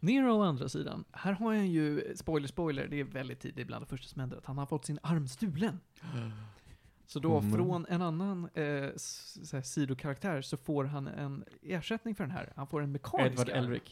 Nero 0.00 0.32
å 0.38 0.42
andra 0.42 0.68
sidan, 0.68 1.04
här 1.12 1.32
har 1.32 1.52
jag 1.54 1.66
ju, 1.66 2.16
spoiler 2.16 2.48
spoiler, 2.48 2.86
det 2.88 3.00
är 3.00 3.04
väldigt 3.04 3.40
tidigt 3.40 3.66
bland 3.66 3.82
det 3.82 3.86
första 3.86 4.08
som 4.08 4.20
händer, 4.20 4.36
att 4.36 4.46
han 4.46 4.58
har 4.58 4.66
fått 4.66 4.84
sin 4.84 4.98
arm 5.02 5.28
stulen. 5.28 5.80
Så 7.06 7.18
då 7.18 7.38
Mm. 7.38 7.52
från 7.52 7.86
en 7.88 8.02
annan 8.02 8.48
eh, 8.54 8.90
så 8.96 9.56
här, 9.56 9.62
sidokaraktär 9.62 10.42
så 10.42 10.56
får 10.56 10.84
han 10.84 11.06
en 11.06 11.44
ersättning 11.62 12.14
för 12.14 12.24
den 12.24 12.30
här. 12.30 12.52
Han 12.56 12.66
får 12.66 12.82
en 12.82 12.92
mekanisk 12.92 13.32
Edward 13.32 13.50
arm. 13.50 13.64
Elric. 13.64 13.82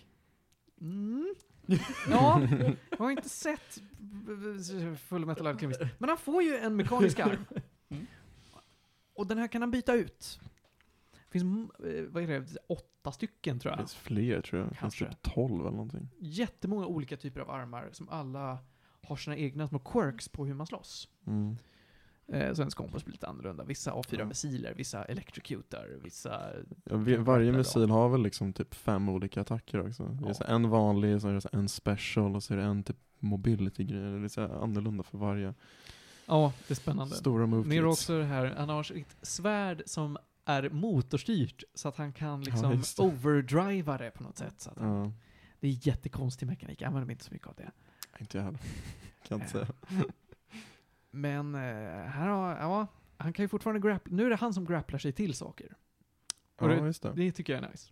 Mm. 0.81 1.35
Ja, 2.10 2.43
jag 2.90 2.98
har 2.98 3.10
inte 3.10 3.28
sett 3.28 3.82
Full 4.98 5.26
Metal 5.26 5.47
Alchemist. 5.47 5.80
Men 5.98 6.09
han 6.09 6.18
får 6.18 6.43
ju 6.43 6.56
en 6.56 6.76
mekanisk 6.76 7.18
arm. 7.20 7.44
Mm. 7.89 8.06
Och 9.14 9.26
den 9.26 9.39
här 9.39 9.48
kan 9.48 9.62
han 9.62 9.70
byta 9.70 9.94
ut. 9.94 10.40
Det 11.12 11.39
finns, 11.40 11.70
eh, 11.80 12.05
vad 12.09 12.22
är 12.22 12.26
det, 12.40 12.56
åtta 12.68 13.12
stycken 13.12 13.59
tror 13.59 13.70
Det 13.72 13.76
jag. 13.76 13.78
finns 13.80 13.94
fler 13.94 14.40
tror 14.40 14.60
jag. 14.60 14.70
Det 14.70 14.74
finns 14.74 14.80
Kanske. 14.80 15.09
typ 15.09 15.34
12 15.34 15.60
eller 15.60 15.70
någonting. 15.70 16.09
Jättemånga 16.18 16.86
olika 16.86 17.16
typer 17.16 17.40
av 17.40 17.51
armar 17.51 17.89
som 17.93 18.09
alla 18.09 18.59
har 19.02 19.16
sina 19.16 19.36
egna 19.36 19.68
små 19.68 19.78
quirks 19.78 20.28
på 20.28 20.47
hur 20.47 20.55
man 20.55 20.66
slåss. 20.66 21.09
Mm. 21.26 21.56
Eh, 22.28 22.54
så 22.54 22.62
ens 22.62 22.74
kombos 22.74 23.04
blir 23.04 23.12
lite 23.12 23.26
annorlunda. 23.26 23.64
Vissa 23.64 23.92
A4 23.92 24.34
Ja. 24.64 24.72
vissa 24.76 25.04
electrocutar, 25.04 25.88
vissa... 26.02 26.50
Ja, 26.84 26.96
varje 27.18 27.52
missil 27.52 27.90
har 27.90 28.08
väl 28.08 28.22
liksom 28.22 28.52
typ 28.52 28.74
fem 28.74 29.08
olika 29.08 29.40
attacker 29.40 29.86
också. 29.86 30.04
Det 30.04 30.28
är 30.28 30.36
Ja. 30.38 30.46
en 30.46 30.68
vanlig, 30.70 31.20
så 31.20 31.28
är 31.28 31.32
det 31.32 31.48
en 31.52 31.68
special 31.68 32.36
och 32.36 32.42
så 32.42 32.52
är 32.54 32.58
det 32.58 32.64
en 32.64 32.82
typ 32.84 32.96
mobility-grej. 33.18 34.00
Det 34.20 34.24
är 34.24 34.28
så 34.28 34.40
annorlunda 34.42 35.02
för 35.02 35.18
varje. 35.18 35.54
Ja, 36.26 36.52
det 36.68 36.72
är 36.72 36.76
spännande. 36.76 37.14
Stora 37.14 37.46
move 37.46 37.68
Nero 37.68 37.90
också 37.90 38.18
det 38.18 38.24
här, 38.24 38.54
han 38.56 38.68
har 38.68 38.82
sitt 38.82 39.16
svärd 39.22 39.82
som 39.86 40.18
är 40.44 40.68
motorstyrt 40.70 41.62
så 41.74 41.88
att 41.88 41.96
han 41.96 42.12
kan 42.12 42.42
liksom 42.42 42.70
det. 42.70 43.02
overdriva 43.02 43.98
det 43.98 44.10
på 44.10 44.22
något 44.22 44.38
sätt. 44.38 44.54
Så 44.60 44.70
att 44.70 44.78
han, 44.78 45.04
Ja, 45.04 45.12
Det 45.60 45.68
är 45.68 45.86
jättekonstig 45.86 46.46
mekanik, 46.46 46.80
jag 46.82 46.86
använder 46.86 47.06
mig 47.06 47.12
inte 47.12 47.24
så 47.24 47.32
mycket 47.32 47.48
av 47.48 47.54
det. 47.54 47.70
inte 48.20 48.38
jag 48.38 48.44
heller. 48.44 48.60
Kan 49.28 49.40
inte 49.42 49.58
Eh, 49.60 49.66
säga. 49.66 50.04
Men 51.14 51.55
eh, 51.55 51.60
här 52.10 52.28
har, 52.28 52.51
ja, 52.56 52.86
han 53.16 53.32
kan 53.32 53.44
ju 53.44 53.48
fortfarande 53.48 53.89
grappla, 53.89 54.16
nu 54.16 54.26
är 54.26 54.30
det 54.30 54.36
han 54.36 54.55
som 54.55 54.64
grapplar 54.64 54.98
sig 54.98 55.12
till 55.12 55.34
saker. 55.34 55.76
och 56.56 56.70
Ja, 56.70 56.74
det- 56.74 56.86
just 56.86 57.02
det. 57.02 57.12
Det 57.16 57.32
tycker 57.32 57.52
jag 57.52 57.64
är 57.64 57.68
nice. 57.70 57.90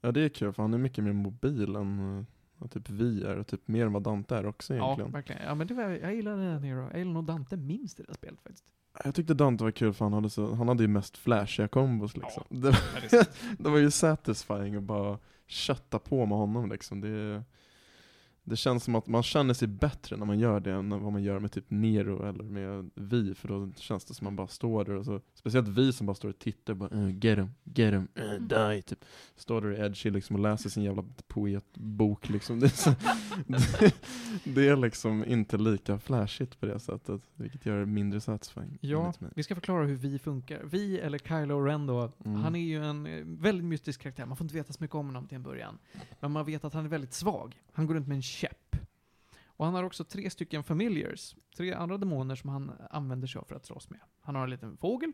Ja, 0.00 0.12
det 0.12 0.20
är 0.20 0.28
kul 0.28 0.52
för 0.52 0.62
han 0.62 0.74
är 0.74 0.78
mycket 0.78 1.04
mer 1.04 1.12
mobil 1.12 1.76
än 1.76 2.18
eh, 2.18 2.24
vad 2.58 2.70
typ 2.70 2.90
vi 2.90 3.24
är 3.24 3.36
och 3.36 3.46
typ 3.46 3.68
mer 3.68 3.86
än 3.86 3.92
vad 3.92 4.02
Dante 4.02 4.36
är 4.36 4.46
också 4.46 4.74
Ja, 4.74 4.84
egentligen. 4.84 5.12
verkligen. 5.12 5.42
Ja, 5.44 5.54
men 5.54 5.66
det 5.66 5.74
var, 5.74 5.82
jag 5.82 6.14
gillade 6.14 6.58
Nero. 6.60 6.88
Jag 6.90 6.98
gillar 6.98 7.12
nog 7.12 7.24
Dante 7.24 7.56
minst 7.56 8.00
i 8.00 8.02
det 8.02 8.08
här 8.08 8.14
spelet 8.14 8.40
faktiskt. 8.40 8.64
Jag 9.04 9.14
tyckte 9.14 9.34
Dante 9.34 9.64
var 9.64 9.70
kul 9.70 9.92
för 9.94 10.04
han 10.04 10.12
hade, 10.12 10.30
så, 10.30 10.54
han 10.54 10.68
hade 10.68 10.82
ju 10.82 10.88
mest 10.88 11.16
flashiga 11.16 11.68
kombos 11.68 12.16
liksom. 12.16 12.44
Det, 12.48 12.68
Ja, 12.68 13.00
det 13.02 13.08
sant. 13.08 13.30
det 13.58 13.70
var 13.70 13.78
ju 13.78 13.90
satisfying 13.90 14.74
att 14.74 14.82
bara 14.82 15.18
kötta 15.46 15.98
på 15.98 16.26
med 16.26 16.38
honom 16.38 16.70
liksom. 16.70 17.00
Det, 17.00 17.42
det 18.44 18.56
känns 18.56 18.84
som 18.84 18.94
att 18.94 19.06
man 19.06 19.22
känner 19.22 19.54
sig 19.54 19.68
bättre 19.68 20.16
när 20.16 20.26
man 20.26 20.38
gör 20.38 20.60
det 20.60 20.72
än 20.72 20.90
vad 20.90 21.12
man 21.12 21.22
gör 21.22 21.38
med 21.38 21.52
typ 21.52 21.64
Nero 21.68 22.28
eller 22.28 22.44
med 22.44 22.90
Vi, 22.94 23.34
för 23.34 23.48
då 23.48 23.72
känns 23.76 24.04
det 24.04 24.14
som 24.14 24.26
att 24.26 24.32
man 24.32 24.36
bara 24.36 24.48
står 24.48 24.84
där 24.84 24.94
och 24.94 25.04
så, 25.04 25.20
speciellt 25.34 25.68
vi 25.68 25.92
som 25.92 26.06
bara 26.06 26.14
står 26.14 26.28
och 26.28 26.38
tittar 26.38 26.72
och 26.72 26.76
bara 26.76 26.90
uh, 26.90 27.10
get 27.24 27.38
him, 27.38 27.50
get 27.64 27.94
him, 27.94 28.08
uh, 28.18 28.40
die 28.40 28.82
typ. 28.82 29.04
Står 29.36 29.60
där 29.60 29.72
i 29.72 29.86
edgy 29.86 30.10
liksom 30.10 30.36
och 30.36 30.42
läser 30.42 30.70
sin 30.70 30.82
jävla 30.82 31.04
poetbok 31.26 32.28
liksom. 32.28 32.60
Det 32.64 32.66
är, 32.66 32.70
så, 32.70 32.94
det, 33.46 33.94
det 34.44 34.68
är 34.68 34.76
liksom 34.76 35.24
inte 35.24 35.56
lika 35.58 35.98
flashigt 35.98 36.60
på 36.60 36.66
det 36.66 36.80
sättet, 36.80 37.20
vilket 37.34 37.66
gör 37.66 37.80
det 37.80 37.86
mindre 37.86 38.20
satisfying. 38.20 38.78
Ja, 38.80 39.12
vi 39.34 39.42
ska 39.42 39.54
förklara 39.54 39.84
hur 39.86 39.96
vi 39.96 40.18
funkar. 40.18 40.62
Vi, 40.64 40.98
eller 40.98 41.18
Kylo 41.18 41.60
Ren 41.60 41.86
då, 41.86 42.10
Mm. 42.24 42.40
han 42.42 42.54
är 42.54 42.60
ju 42.60 42.84
en 42.84 43.06
eh, 43.06 43.22
väldigt 43.24 43.64
mystisk 43.64 44.00
karaktär. 44.02 44.26
Man 44.26 44.36
får 44.36 44.44
inte 44.44 44.54
veta 44.54 44.72
så 44.72 44.82
mycket 44.82 44.94
om 44.94 45.06
honom 45.06 45.26
till 45.26 45.36
en 45.36 45.42
början. 45.42 45.78
Men 46.20 46.30
man 46.32 46.46
vet 46.46 46.64
att 46.64 46.74
han 46.74 46.84
är 46.84 46.88
väldigt 46.88 47.12
svag. 47.12 47.62
Han 47.72 47.86
går 47.86 47.94
runt 47.94 48.08
med 48.08 48.14
en 48.14 48.22
käpp. 48.34 48.76
Och 49.46 49.64
han 49.64 49.74
har 49.74 49.82
också 49.82 50.04
tre 50.04 50.30
stycken 50.30 50.64
familiars. 50.64 51.36
Tre 51.56 51.72
andra 51.72 51.98
demoner 51.98 52.34
som 52.36 52.50
han 52.50 52.72
använder 52.90 53.26
sig 53.26 53.38
av 53.38 53.44
för 53.44 53.54
att 53.54 53.66
slåss 53.66 53.90
med. 53.90 54.00
Han 54.20 54.34
har 54.34 54.44
en 54.44 54.50
liten 54.50 54.76
fågel. 54.76 55.12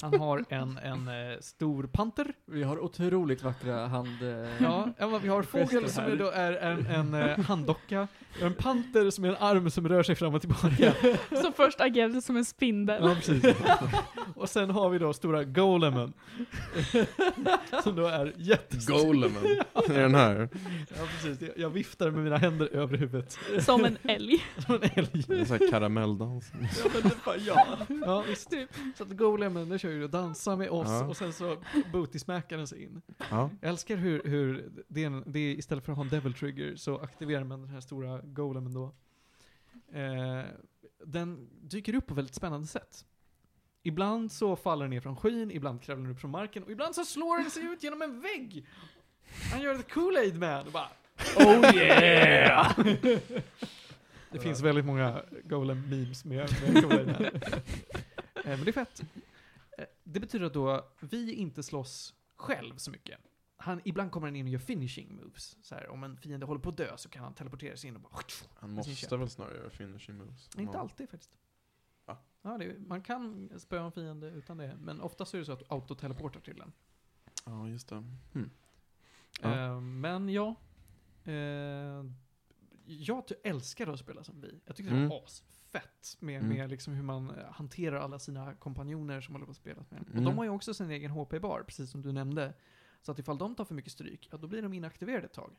Han 0.00 0.20
har 0.20 0.44
en, 0.48 0.78
en 0.78 1.08
eh, 1.08 1.38
stor 1.40 1.86
panter. 1.92 2.26
Vi 2.46 2.62
har 2.62 2.78
otroligt 2.84 3.42
vackra 3.42 3.86
hand... 3.86 4.22
eh, 4.22 4.62
Ja, 4.62 4.88
ja 4.98 5.18
vi 5.22 5.28
har 5.28 5.42
fågel 5.42 5.90
som 5.90 6.04
är, 6.04 6.16
då 6.16 6.30
är 6.30 6.52
en, 6.52 6.86
en 6.86 7.14
eh, 7.14 7.38
handdocka. 7.40 8.08
En 8.42 8.54
panter 8.54 9.10
som 9.10 9.24
är 9.24 9.28
en 9.28 9.36
arm 9.36 9.70
som 9.70 9.88
rör 9.88 10.02
sig 10.02 10.14
fram 10.14 10.34
och 10.34 10.40
tillbaka. 10.40 10.94
Som 11.42 11.52
först 11.52 11.80
agerade 11.80 12.22
som 12.22 12.36
en 12.36 12.44
spindel. 12.44 13.02
Ja, 13.04 13.14
precis. 13.14 13.56
Och 14.36 14.48
sen 14.48 14.70
har 14.70 14.90
vi 14.90 14.98
då 14.98 15.12
stora 15.12 15.44
golemen. 15.44 16.12
som 17.82 17.96
då 17.96 18.06
är 18.06 18.32
jättestor. 18.36 19.04
Golemen, 19.04 19.42
är 19.88 20.00
den 20.00 20.14
här? 20.14 20.48
Ja, 20.88 21.04
precis. 21.12 21.40
Jag, 21.48 21.50
jag 21.58 21.70
viftar 21.70 22.10
med 22.10 22.24
mina 22.24 22.36
händer 22.36 22.66
över 22.66 22.96
huvudet. 22.98 23.38
Som 23.60 23.84
en 23.84 23.96
älg. 24.02 24.44
Som 24.66 24.74
en 24.74 24.90
älg. 24.94 25.24
En 25.28 25.46
sån 25.46 25.58
här 25.60 25.70
karamelldans. 25.70 26.52
Ja, 26.84 26.90
men 26.94 27.02
det 27.02 27.24
bara, 27.24 27.36
ja. 27.36 27.66
ja, 28.06 28.24
visst. 28.28 28.52
Så 28.96 29.02
att 29.02 29.10
golemen, 29.16 29.68
nu 29.68 29.78
kör 29.84 29.92
ju 29.92 30.04
och 30.04 30.10
dansa 30.10 30.56
med 30.56 30.70
oss 30.70 30.88
Ja. 30.88 31.04
och 31.06 31.16
sen 31.16 31.32
så 31.32 31.56
booty-smackar 31.92 32.56
den 32.56 32.66
sig 32.66 32.82
in. 32.82 33.02
Ja. 33.30 33.50
Jag 33.60 33.68
älskar 33.70 33.96
hur, 33.96 34.22
hur 34.24 34.72
det, 34.88 35.02
är 35.02 35.06
en, 35.06 35.24
det 35.26 35.38
är, 35.38 35.54
istället 35.58 35.84
för 35.84 35.92
att 35.92 35.98
ha 35.98 36.04
en 36.04 36.10
devil 36.10 36.34
trigger 36.34 36.76
så 36.76 36.98
aktiverar 36.98 37.44
man 37.44 37.60
den 37.60 37.70
här 37.70 37.80
stora 37.80 38.20
golemen 38.22 38.72
då. 38.74 38.84
Eh, 39.92 40.44
den 41.06 41.48
dyker 41.62 41.94
upp 41.94 42.06
på 42.06 42.14
väldigt 42.14 42.34
spännande 42.34 42.66
sätt. 42.66 43.04
Ibland 43.82 44.32
så 44.32 44.56
faller 44.56 44.84
den 44.84 44.90
ner 44.90 45.00
från 45.00 45.16
skyn, 45.16 45.50
ibland 45.50 45.82
kravlar 45.82 46.04
den 46.04 46.12
upp 46.14 46.20
från 46.20 46.30
marken 46.30 46.62
och 46.62 46.70
ibland 46.70 46.94
så 46.94 47.04
slår 47.04 47.38
den 47.42 47.50
sig 47.50 47.62
ut 47.64 47.82
genom 47.82 48.02
en 48.02 48.20
vägg. 48.20 48.66
Han 49.52 49.60
gör 49.62 49.74
ett 49.74 49.90
Kool-Aid 49.90 50.38
man 50.38 50.66
och 50.66 50.72
bara 50.72 50.88
Oh 51.36 51.76
yeah! 51.76 52.78
det 54.30 54.40
finns 54.40 54.60
väldigt 54.60 54.84
många 54.84 55.22
Golem-memes 55.44 56.24
med, 56.24 56.50
med 56.74 56.84
Kool-Aid 56.84 57.06
man. 57.06 57.40
Eh, 58.46 58.50
Men 58.50 58.64
det 58.64 58.70
är 58.70 58.72
fett. 58.72 59.02
Det 60.04 60.20
betyder 60.20 60.46
att 60.46 60.54
då 60.54 60.90
vi 61.00 61.32
inte 61.34 61.62
slåss 61.62 62.14
själv 62.36 62.76
så 62.76 62.90
mycket. 62.90 63.20
Han, 63.56 63.80
ibland 63.84 64.10
kommer 64.10 64.26
han 64.26 64.36
in 64.36 64.46
och 64.46 64.52
gör 64.52 64.58
finishing 64.58 65.14
moves. 65.16 65.56
Så 65.62 65.74
här, 65.74 65.88
om 65.88 66.04
en 66.04 66.16
fiende 66.16 66.46
håller 66.46 66.60
på 66.60 66.68
att 66.68 66.76
dö 66.76 66.96
så 66.96 67.08
kan 67.08 67.24
han 67.24 67.34
teleportera 67.34 67.76
sig 67.76 67.88
in 67.88 67.96
och 67.96 68.02
bara... 68.02 68.22
Han 68.54 68.70
måste 68.70 69.16
väl 69.16 69.30
snarare 69.30 69.56
göra 69.56 69.70
finishing 69.70 70.16
moves. 70.16 70.48
Inte 70.58 70.72
Ja. 70.76 70.80
alltid 70.80 71.10
faktiskt. 71.10 71.36
Ja, 72.42 72.58
det, 72.58 72.64
är- 72.64 72.78
man 72.78 73.02
kan 73.02 73.50
spöa 73.60 73.84
en 73.84 73.92
fiende 73.92 74.26
utan 74.30 74.56
det, 74.56 74.76
men 74.80 75.00
oftast 75.00 75.34
är 75.34 75.38
det 75.38 75.44
så 75.44 75.52
att 75.52 75.58
du 75.58 75.64
autoteleportar 75.68 76.40
till 76.40 76.56
den. 76.56 76.72
Ja, 77.44 77.68
just 77.68 77.88
det. 77.88 78.04
Hmm. 78.32 78.50
Ja. 79.42 79.58
Eh, 79.58 79.80
men 79.80 80.28
ja. 80.28 80.54
Eh, 81.24 82.04
jag 82.86 83.24
älskar 83.44 83.86
att 83.86 83.98
spela 84.00 84.24
som 84.24 84.40
vi. 84.40 84.60
Jag 84.64 84.76
tycker 84.76 84.90
det 84.90 84.96
Mm. 84.96 85.08
var 85.08 85.16
asfett 85.76 86.16
med, 86.20 86.42
Mm. 86.42 86.56
med 86.56 86.70
liksom 86.70 86.94
hur 86.94 87.02
man 87.02 87.30
eh, 87.30 87.36
hanterar 87.52 88.00
alla 88.00 88.18
sina 88.18 88.54
kompanjoner 88.54 89.20
som 89.20 89.34
håller 89.34 89.44
på 89.46 89.50
att 89.50 89.56
spela 89.56 89.84
med. 89.90 90.00
Och 90.02 90.08
Mm. 90.12 90.24
de 90.24 90.38
har 90.38 90.44
ju 90.44 90.50
också 90.50 90.74
sin 90.74 90.90
egen 90.90 91.10
HP-bar, 91.10 91.62
precis 91.66 91.90
som 91.90 92.02
du 92.02 92.12
nämnde. 92.12 92.52
Så 93.02 93.12
att 93.12 93.18
ifall 93.18 93.38
de 93.38 93.54
tar 93.54 93.64
för 93.64 93.74
mycket 93.74 93.92
stryk, 93.92 94.28
ja 94.32 94.38
då 94.38 94.46
blir 94.46 94.62
de 94.62 94.72
inaktiverade 94.72 95.24
ett 95.26 95.32
tag. 95.32 95.50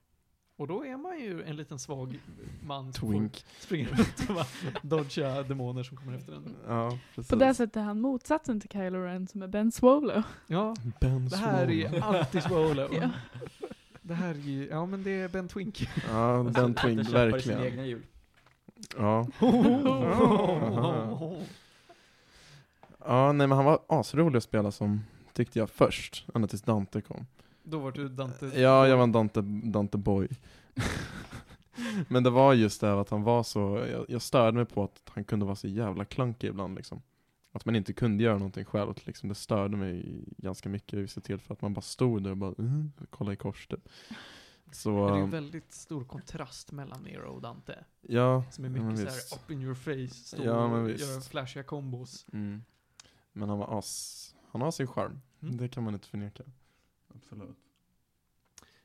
Och 0.57 0.67
då 0.67 0.85
är 0.85 0.97
man 0.97 1.19
ju 1.19 1.43
en 1.43 1.55
liten 1.55 1.79
svag 1.79 2.19
man 2.63 2.93
som 2.93 3.09
Twink. 3.09 3.37
får 3.37 3.65
springa 3.65 3.87
runt 3.89 4.29
och 4.29 4.35
bara 4.35 4.45
dodga 4.81 5.43
demoner 5.43 5.83
som 5.83 5.97
kommer 5.97 6.13
efter 6.17 6.33
en. 6.33 6.55
Ja. 6.67 6.97
På 7.29 7.35
det 7.35 7.53
sättet 7.53 7.75
är 7.77 7.81
han 7.81 8.01
motsatsen 8.01 8.59
till 8.59 8.69
Kylo 8.69 8.99
Ren 8.99 9.27
som 9.27 9.41
är 9.41 9.47
Ben 9.47 9.71
Swolo. 9.71 10.23
Ja, 10.47 10.75
Ben 11.01 11.29
det 11.29 11.37
här 11.37 11.67
är 11.67 11.71
ju 11.71 11.87
Swallow. 11.89 12.13
anti-swolo. 12.13 12.89
Ja. 13.01 13.09
Det 14.01 14.13
här 14.13 14.29
är 14.29 14.33
ju, 14.39 14.67
ja 14.67 14.85
men 14.85 15.03
det 15.03 15.11
är 15.11 15.29
Ben 15.29 15.47
Twink. 15.47 15.89
Ja, 16.09 16.43
Ben 16.53 16.73
Twink, 16.73 17.09
verkligen. 17.09 18.01
Ja. 18.97 19.27
ja, 22.99 23.31
nej 23.31 23.47
men 23.47 23.52
han 23.52 23.65
var 23.65 23.80
asrolig 23.88 24.38
att 24.38 24.43
spela 24.43 24.72
som, 24.72 25.02
tyckte 25.34 25.60
jag 25.60 25.69
först, 25.69 26.26
ända 26.34 26.47
tills 26.47 26.61
Dante 26.61 27.02
kom. 27.02 27.26
Då 27.64 27.80
var 27.80 27.91
du 27.91 28.10
Dante. 28.10 28.45
Ja, 28.45 28.88
jag 28.88 28.97
var 28.97 29.03
en 29.03 29.11
Dante, 29.11 29.41
Dante 29.64 29.97
boy. 29.97 30.27
men 32.07 32.23
det 32.23 32.30
var 32.30 32.53
just 32.53 32.81
det 32.81 32.99
att 32.99 33.10
han 33.10 33.23
var 33.23 33.43
så, 33.43 33.85
jag, 33.91 34.06
jag 34.07 34.22
störde 34.22 34.57
mig 34.57 34.65
på 34.65 34.84
att 34.84 35.02
han 35.10 35.23
kunde 35.23 35.45
vara 35.45 35.56
så 35.56 35.68
jävla 35.68 36.06
clunky 36.06 36.47
ibland 36.47 36.76
liksom. 36.76 37.02
att 37.52 37.65
man 37.65 37.76
inte 37.76 37.93
kunde 37.93 38.23
göra 38.23 38.38
någonting 38.38 38.65
själv. 38.65 38.93
Liksom, 39.03 39.30
det 39.30 39.35
störde 39.35 39.77
mig 39.77 40.23
ganska 40.38 40.69
mycket 40.69 40.93
vid 40.93 41.02
vissa 41.02 41.22
tillfällen. 41.22 41.47
För 41.47 41.53
att 41.53 41.61
man 41.61 41.73
bara 41.73 41.81
stod 41.81 42.23
där 42.23 42.31
och 42.31 42.38
bara 42.38 42.53
mm, 42.60 42.91
kollade 43.10 43.34
i 43.34 43.38
kors 43.38 43.68
typ. 43.68 43.89
Så, 44.71 45.07
det 45.07 45.13
är 45.13 45.17
ju 45.17 45.23
um, 45.23 45.29
väldigt 45.29 45.73
stor 45.73 46.03
kontrast 46.03 46.71
mellan 46.71 47.03
Nero 47.03 47.29
och 47.29 47.41
Dante. 47.41 47.85
ja. 48.01 48.43
Som 48.51 48.65
är 48.65 48.69
ja, 48.69 48.83
mycket 48.83 48.99
så 48.99 49.05
visst. 49.05 49.33
här 49.33 49.39
up 49.43 49.51
in 49.51 49.61
your 49.61 49.75
face, 49.75 50.15
stå 50.15 50.43
Ja, 50.43 50.67
men 50.67 50.81
och 50.81 50.89
visst. 50.89 51.03
göra 51.09 51.21
flashiga 51.21 51.63
kombos. 51.63 52.25
Mm. 52.33 52.63
Men 53.33 53.49
han 53.49 53.57
var 53.57 53.77
as, 53.79 54.35
han 54.51 54.61
har 54.61 54.71
sin 54.71 54.87
charm. 54.87 55.21
Mm. 55.41 55.57
Det 55.57 55.67
kan 55.67 55.83
man 55.83 55.93
inte 55.93 56.07
förneka. 56.07 56.43
Absolut. 57.15 57.57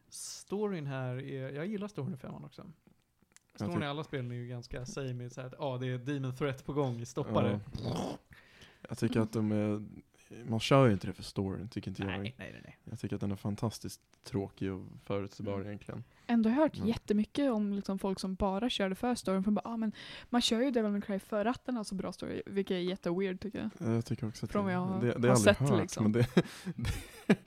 Storyn 0.08 0.86
här 0.86 1.16
är, 1.20 1.50
jag 1.50 1.66
gillar 1.66 1.88
storyn 1.88 2.14
i 2.14 2.16
femman 2.16 2.44
också. 2.44 2.66
Storyn 3.54 3.82
i 3.82 3.86
alla 3.86 4.04
spelen 4.04 4.30
är 4.30 4.34
ju 4.34 4.46
ganska 4.48 4.86
samey, 4.86 5.30
så 5.30 5.40
här 5.40 5.48
att 5.48 5.54
ja, 5.58 5.78
det 5.78 5.86
är 5.86 5.98
demon 5.98 6.36
threat 6.36 6.64
på 6.64 6.72
gång, 6.72 7.06
stoppa 7.06 7.42
det. 7.42 7.60
Jag 8.88 8.98
tycker 8.98 9.20
att 9.20 9.32
de 9.32 9.52
är, 9.52 9.84
man 10.48 10.60
kör 10.60 10.86
ju 10.86 10.92
inte 10.92 11.06
det 11.06 11.12
för 11.12 11.22
storyn, 11.22 11.68
tycker 11.68 11.90
inte 11.90 12.04
Nej, 12.04 12.12
jag. 12.14 12.22
nej, 12.22 12.34
nej, 12.38 12.60
nej. 12.64 12.78
Jag 12.84 12.98
tycker 12.98 13.14
att 13.14 13.20
den 13.20 13.32
är 13.32 13.36
fantastiskt 13.36 14.00
tråkig 14.24 14.72
och 14.72 14.86
förutsägbar 15.04 15.54
Mm. 15.54 15.66
egentligen. 15.66 16.04
Ändå 16.26 16.50
hört 16.50 16.72
Ja. 16.76 16.86
jättemycket 16.86 17.52
om 17.52 17.72
liksom 17.72 17.98
folk 17.98 18.20
som 18.20 18.34
bara 18.34 18.70
körde 18.70 18.94
för 18.94 19.14
storyn. 19.14 19.44
För 19.44 19.50
bara, 19.50 19.62
ah, 19.68 19.76
men 19.76 19.92
man 20.28 20.40
kör 20.40 20.60
ju 20.60 20.70
Devil 20.70 20.90
May 20.92 21.00
Cry 21.00 21.18
för 21.18 21.44
att 21.44 21.64
den 21.64 21.76
har 21.76 21.84
så 21.84 21.94
bra 21.94 22.12
story, 22.12 22.42
vilket 22.46 22.74
är 22.74 22.78
jätteweird 22.78 23.40
tycker 23.40 23.70
jag. 23.78 23.94
Jag 23.94 24.04
tycker 24.06 24.28
också 24.28 24.46
att 24.46 24.52
Från 24.52 24.64
vad 24.64 24.74
jag 24.74 24.80
har- 24.80 25.00
det, 25.00 25.06
det 25.06 25.12
har 25.12 25.18
har 25.20 25.26
jag 25.26 25.36
aldrig 25.36 25.56
sett, 25.56 25.68
hört. 25.70 25.80
liksom. 25.80 26.02
Men 26.02 26.12
det, 26.12 26.28
det, 27.26 27.38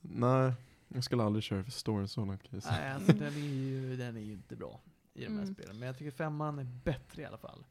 nej, 0.00 0.52
jag 0.88 1.04
skulle 1.04 1.22
aldrig 1.22 1.42
köra 1.42 1.64
för 1.64 1.70
storyn 1.70 2.08
så 2.08 2.24
långt 2.24 2.42
jag 2.50 2.62
säga. 2.62 2.76
Nej, 2.80 2.92
alltså, 2.92 3.12
den, 3.12 3.32
är 3.34 3.38
ju, 3.38 3.96
den 3.96 4.16
är 4.16 4.20
ju 4.20 4.32
inte 4.32 4.56
bra 4.56 4.80
i 5.14 5.24
de 5.24 5.30
här 5.32 5.42
Mm. 5.42 5.54
spelen. 5.54 5.78
Men 5.78 5.86
jag 5.86 5.98
tycker 5.98 6.10
femman 6.10 6.58
är 6.58 6.64
bättre 6.64 7.22
i 7.22 7.24
alla 7.24 7.38
fall. 7.38 7.64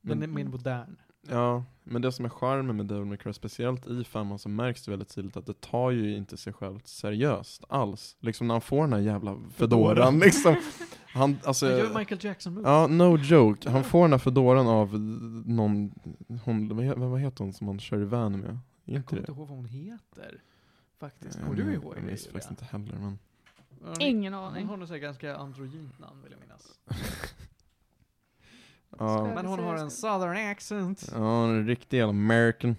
Den 0.00 0.18
Men- 0.18 0.30
är 0.30 0.34
mer 0.34 0.44
modern. 0.44 0.96
Ja, 1.28 1.64
men 1.84 2.02
det 2.02 2.12
som 2.12 2.24
är 2.24 2.28
charmen 2.28 2.76
med 2.76 2.86
Devil 2.86 3.04
May 3.04 3.16
Cry, 3.16 3.32
speciellt 3.32 3.86
i 3.86 4.04
femman, 4.04 4.38
så 4.38 4.48
märks 4.48 4.84
det 4.84 4.90
väldigt 4.90 5.14
tydligt 5.14 5.36
att 5.36 5.46
det 5.46 5.60
tar 5.60 5.90
ju 5.90 6.16
inte 6.16 6.36
sig 6.36 6.52
självt 6.52 6.86
seriöst 6.86 7.64
alls. 7.68 8.16
Liksom 8.20 8.46
när 8.46 8.54
han 8.54 8.60
får 8.60 8.80
den 8.82 8.92
här 8.92 9.00
jävla 9.00 9.36
fedoran 9.54 10.18
liksom. 10.18 10.56
Han, 11.12 11.38
alltså, 11.44 11.66
Han 11.66 11.78
gör 11.78 11.98
Michael 11.98 12.24
Jackson 12.24 12.54
moves. 12.54 12.66
Ja, 12.68 12.86
no 12.86 13.16
joke. 13.16 13.70
Han 13.70 13.84
får 13.84 14.02
den 14.02 14.10
här 14.12 14.18
fedoran 14.18 14.66
av 14.66 15.00
någon, 15.46 15.92
hon, 16.44 16.68
vad 16.76 16.84
he- 16.84 17.08
vad 17.10 17.20
heter 17.20 17.44
hon 17.44 17.52
som 17.52 17.66
han 17.66 17.80
kör 17.80 18.00
i 18.00 18.04
van 18.04 18.40
med? 18.40 18.58
Jag 18.84 18.96
Inte 18.96 19.08
kommer 19.08 19.20
inte 19.20 19.32
ihåg 19.32 19.38
vad 19.48 19.56
hon 19.56 19.64
heter. 19.66 20.42
Faktiskt. 20.98 21.40
Kommer 21.40 21.54
du 21.54 21.72
ihåg 21.74 21.94
Jag 21.96 22.04
minns 22.04 22.24
faktiskt 22.26 22.50
inte 22.50 22.64
heller 22.64 22.94
men. 22.98 23.18
Ingen 24.00 24.32
Hon 24.32 24.44
aning. 24.44 24.66
har 24.66 24.76
något 24.76 24.88
så 24.88 24.94
här 24.94 25.00
ganska 25.00 25.36
androgynt 25.36 25.98
namn 25.98 26.22
vill 26.22 26.32
jag 26.32 26.40
minnas. 26.40 26.78
Ja, 28.98 29.34
Men 29.34 29.46
hon 29.46 29.58
har 29.58 29.76
en 29.76 29.90
southern 29.90 30.50
accent, 30.50 31.10
ja 31.14 31.44
en 31.44 31.66
riktig 31.66 31.98
jävla 31.98 32.10
American. 32.10 32.76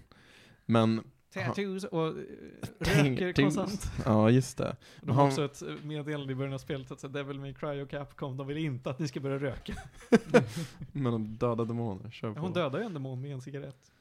Men, 0.65 1.03
tattoos 1.33 1.83
och 1.83 2.07
eh, 2.07 2.13
röker 2.79 3.33
konstant. 3.33 3.91
ja 4.05 4.29
just 4.29 4.57
det. 4.57 4.75
De 5.01 5.15
har 5.15 5.27
också 5.27 5.45
ett 5.45 5.61
eh, 5.61 5.73
meddelande 5.83 6.33
i 6.33 6.35
början 6.35 6.53
av 6.53 6.57
spelet 6.57 6.91
att 6.91 6.99
så 6.99 7.07
Devil 7.07 7.39
May 7.39 7.53
Cry 7.53 7.81
och 7.81 7.89
Capcom, 7.89 8.38
de 8.38 8.47
vill 8.47 8.57
inte 8.57 8.89
att 8.89 8.99
ni 8.99 9.07
ska 9.07 9.19
börja 9.19 9.39
röka. 9.39 9.73
Men 10.91 11.11
de 11.11 11.38
döda 11.38 11.65
demoner, 11.65 12.11
kör 12.11 12.33
på. 12.33 12.39
Hon 12.39 12.53
dödar 12.53 12.79
ju 12.79 12.85
en 12.85 12.93
demon 12.93 13.21
med 13.21 13.31
en 13.31 13.41
cigarett. 13.41 13.91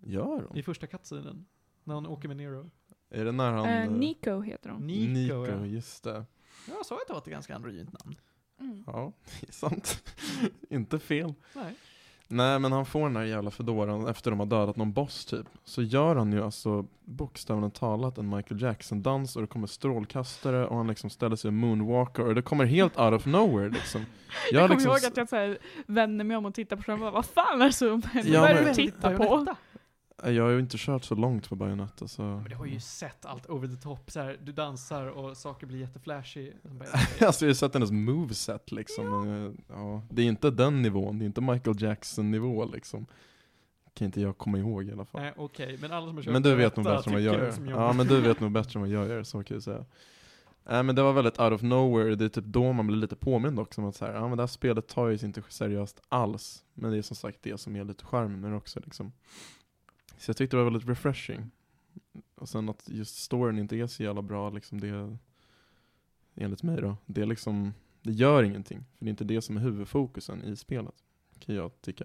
Gör 0.00 0.46
hon? 0.48 0.56
I 0.56 0.62
första 0.62 0.86
cutscenen. 0.86 1.46
När 1.84 1.94
han 1.94 2.06
åker 2.06 2.28
med 2.28 2.36
Nero. 2.36 2.70
Är 3.10 3.24
det 3.24 3.32
när 3.32 3.52
han... 3.52 3.68
Eh, 3.68 3.90
Nico 3.90 4.40
heter 4.40 4.70
hon. 4.70 4.86
Nico, 4.86 5.12
Nico, 5.12 5.46
ja. 5.46 5.66
just 5.66 6.04
det. 6.04 6.24
Jag 6.68 6.86
sa 6.86 6.94
att 6.94 7.06
det 7.06 7.12
var 7.12 7.20
ett 7.20 7.26
ganska 7.26 7.54
androgynt 7.54 8.04
namn. 8.04 8.16
Mm. 8.60 8.84
Ja, 8.86 9.12
det 9.40 9.48
är 9.48 9.52
sant. 9.52 10.12
inte 10.70 10.98
fel. 10.98 11.34
Nej. 11.54 11.74
Nej 12.32 12.58
men 12.58 12.72
han 12.72 12.86
får 12.86 13.02
den 13.02 13.16
här 13.16 13.24
jävla 13.24 13.50
fedoran 13.50 14.06
efter 14.08 14.30
de 14.30 14.40
har 14.40 14.46
dödat 14.46 14.76
någon 14.76 14.92
boss 14.92 15.24
typ. 15.24 15.46
Så 15.64 15.82
gör 15.82 16.16
han 16.16 16.32
ju 16.32 16.44
alltså 16.44 16.86
bokstavligt 17.04 17.76
talat 17.76 18.18
en 18.18 18.28
Michael 18.36 18.62
Jackson-dans 18.62 19.36
och 19.36 19.42
det 19.42 19.48
kommer 19.48 19.66
strålkastare 19.66 20.66
och 20.66 20.76
han 20.76 20.86
liksom 20.86 21.10
ställer 21.10 21.36
sig 21.36 21.48
i 21.48 21.52
moonwalker 21.52 22.26
och 22.26 22.34
det 22.34 22.42
kommer 22.42 22.64
helt 22.64 22.98
out 22.98 23.14
of 23.14 23.26
nowhere 23.26 23.68
liksom. 23.68 24.04
Jag 24.52 24.62
kommer 24.62 24.68
liksom 24.68 24.90
ihåg 24.90 25.04
att 25.04 25.16
jag 25.16 25.28
så 25.28 25.36
här, 25.36 25.58
vände 25.86 26.24
mig 26.24 26.36
om 26.36 26.46
och 26.46 26.54
tittade 26.54 26.82
på 26.82 26.86
skärmen 26.86 27.06
och 27.06 27.12
bara, 27.12 27.16
vad 27.16 27.26
fan 27.26 27.62
är 27.62 27.66
det 27.66 27.72
som 27.72 28.02
händer? 28.02 28.32
Ja, 28.32 28.40
Vad 28.40 28.50
är 28.50 28.54
det 28.54 28.68
du 28.68 28.74
tittar 28.74 29.16
på? 29.16 29.46
Bayonetta. 30.20 30.32
Jag 30.32 30.44
har 30.44 30.50
ju 30.50 30.60
inte 30.60 30.76
kört 30.78 31.04
så 31.04 31.14
långt 31.14 31.48
på 31.48 31.56
Bayonetta 31.56 32.08
så... 32.08 32.22
Men 32.22 32.44
du 32.44 32.56
har 32.56 32.66
ju 32.66 32.80
sett 32.80 33.24
allt 33.24 33.46
over 33.46 33.68
the 33.68 33.76
top. 33.76 34.10
Så 34.10 34.20
här, 34.20 34.38
du 34.42 34.52
dansar 34.52 35.06
och 35.06 35.36
saker 35.36 35.66
blir 35.66 35.78
jätteflashy. 35.78 36.52
alltså 37.20 37.44
jag 37.44 37.50
har 37.50 37.54
sett 37.54 37.74
hennes 37.74 37.90
moveset 37.90 38.72
liksom. 38.72 39.10
Men, 39.10 39.46
eh, 39.46 39.52
ja, 39.68 40.02
det 40.10 40.22
är 40.22 40.26
inte 40.26 40.50
den 40.50 40.82
nivån, 40.82 41.18
det 41.18 41.24
är 41.24 41.26
inte 41.26 41.40
Michael 41.40 41.82
Jackson-nivå 41.82 42.64
liksom. 42.64 43.06
Kan 43.94 44.04
inte 44.04 44.20
jag 44.20 44.38
komma 44.38 44.58
ihåg 44.58 44.84
i 44.84 44.92
alla 44.92 45.04
fall. 45.04 45.20
Nej, 45.20 45.32
okej. 45.36 45.78
Men 45.80 45.92
alla 45.92 46.06
som 46.06 46.16
har 46.16 46.22
kört 46.22 46.32
Men 46.32 46.42
du 46.42 46.54
vet 46.54 46.76
nog 46.76 46.84
bättre 46.84 47.10
än 47.10 47.12
vad 47.12 47.22
jag 47.22 47.34
gör. 47.34 47.52
Ja 47.68 47.92
men 47.92 48.06
du 48.06 48.20
vet 48.20 48.40
nog 48.40 48.52
bättre 48.52 48.78
än 48.78 48.80
vad 48.80 48.90
jag 48.90 49.08
gör, 49.08 49.22
så 49.22 49.42
kan 49.42 49.54
jag 49.54 49.62
säga. 49.62 49.84
Nej 50.64 50.82
men 50.82 50.94
det 50.94 51.02
var 51.02 51.12
väldigt 51.12 51.40
out 51.40 51.52
of 51.52 51.62
nowhere, 51.62 52.14
det 52.14 52.24
är 52.24 52.28
typ 52.28 52.44
då 52.44 52.72
man 52.72 52.86
blir 52.86 52.96
lite 52.96 53.16
påmind 53.16 53.60
också 53.60 53.80
om 53.80 53.88
att 53.88 53.96
så 53.96 54.06
här, 54.06 54.14
ja 54.14 54.28
men 54.28 54.36
det 54.36 54.42
här 54.42 54.46
spelet 54.48 54.88
tar 54.88 55.08
ju 55.08 55.18
sig 55.18 55.26
inte 55.26 55.42
seriöst 55.48 56.00
alls. 56.08 56.64
Men 56.74 56.90
det 56.90 56.98
är 56.98 57.02
som 57.02 57.16
sagt 57.16 57.38
det 57.42 57.60
som 57.60 57.76
är 57.76 57.84
lite 57.84 58.04
charmen 58.04 58.54
också 58.54 58.80
liksom. 58.80 59.12
Så 60.20 60.30
jag 60.30 60.36
tyckte 60.36 60.56
det 60.56 60.62
var 60.64 60.70
väldigt 60.70 60.88
refreshing. 60.88 61.50
Och 62.34 62.48
sen 62.48 62.68
att 62.68 62.88
just 62.88 63.16
storyn 63.16 63.58
inte 63.58 63.76
är 63.76 63.86
så 63.86 64.02
jävla 64.02 64.22
bra 64.22 64.50
liksom, 64.50 64.80
det 64.80 65.16
enligt 66.34 66.62
mig 66.62 66.80
då. 66.80 66.96
Det 67.06 67.22
är 67.22 67.26
liksom, 67.26 67.74
det 68.02 68.12
gör 68.12 68.42
ingenting. 68.42 68.84
För 68.98 69.04
det 69.04 69.08
är 69.08 69.10
inte 69.10 69.24
det 69.24 69.42
som 69.42 69.56
är 69.56 69.60
huvudfokusen 69.60 70.44
i 70.44 70.56
spelet. 70.56 70.94
Kan 71.38 71.54
jag 71.54 71.80
tycka. 71.80 72.04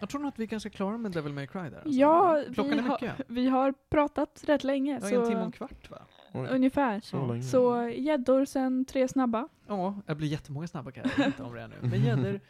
Jag 0.00 0.08
tror 0.08 0.20
nog 0.20 0.28
att 0.28 0.38
vi 0.38 0.42
är 0.42 0.48
ganska 0.48 0.70
klara 0.70 0.98
med 0.98 1.12
Devil 1.12 1.32
May 1.32 1.46
Cry 1.46 1.60
där. 1.60 1.76
alltså. 1.76 1.88
Ja, 1.90 2.44
Klockan 2.54 2.70
vi 2.72 2.78
är 2.78 2.82
har, 2.82 3.00
mycket. 3.00 3.26
vi 3.28 3.48
har 3.48 3.74
pratat 3.88 4.44
rätt 4.46 4.64
länge. 4.64 4.94
Ja, 5.02 5.08
så 5.08 5.20
en 5.20 5.26
timme 5.28 5.40
och 5.40 5.46
en 5.46 5.52
kvart 5.52 5.90
va? 5.90 5.98
Oj, 6.32 6.48
Ungefär. 6.50 7.00
så. 7.00 7.42
Så 7.42 7.88
gäddor, 7.88 8.44
sen 8.44 8.84
tre 8.84 9.08
snabba. 9.08 9.48
Ja, 9.66 10.00
det 10.06 10.14
blir 10.14 10.28
jättemånga 10.28 10.66
snabba 10.66 10.92
kan 10.92 11.04
jag 11.08 11.16
berätta 11.16 11.44
om 11.44 11.54
det 11.54 11.68
nu. 11.68 11.76
Men 11.88 12.04
gäddor, 12.04 12.40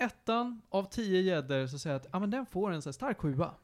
ettan 0.00 0.62
av 0.68 0.84
tio 0.84 1.20
gäddor 1.20 1.66
så 1.66 1.78
säger 1.78 1.94
jag 1.94 2.00
att 2.00 2.08
ja, 2.12 2.18
men 2.18 2.30
den 2.30 2.46
får 2.46 2.70
en 2.70 2.82
så 2.82 2.88
här 2.88 2.92
stark 2.92 3.18
sjua. 3.18 3.54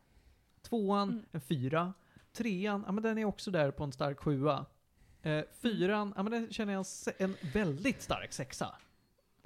Tvåan, 0.63 1.09
Mm. 1.09 1.25
en 1.33 1.41
fyra. 1.41 1.93
Trean, 2.33 2.83
ja 2.87 2.93
men 2.93 3.03
den 3.03 3.19
är 3.19 3.25
också 3.25 3.51
där 3.51 3.71
på 3.71 3.85
en 3.85 3.93
stark 3.93 4.19
sjua. 4.21 4.67
Eh, 5.23 5.45
fyran, 5.63 6.13
ja 6.17 6.23
men 6.23 6.33
den 6.33 6.53
känner 6.53 6.73
jag 6.73 6.87
en, 7.19 7.37
väldigt 7.53 8.03
stark 8.03 8.33
sexa. 8.33 8.75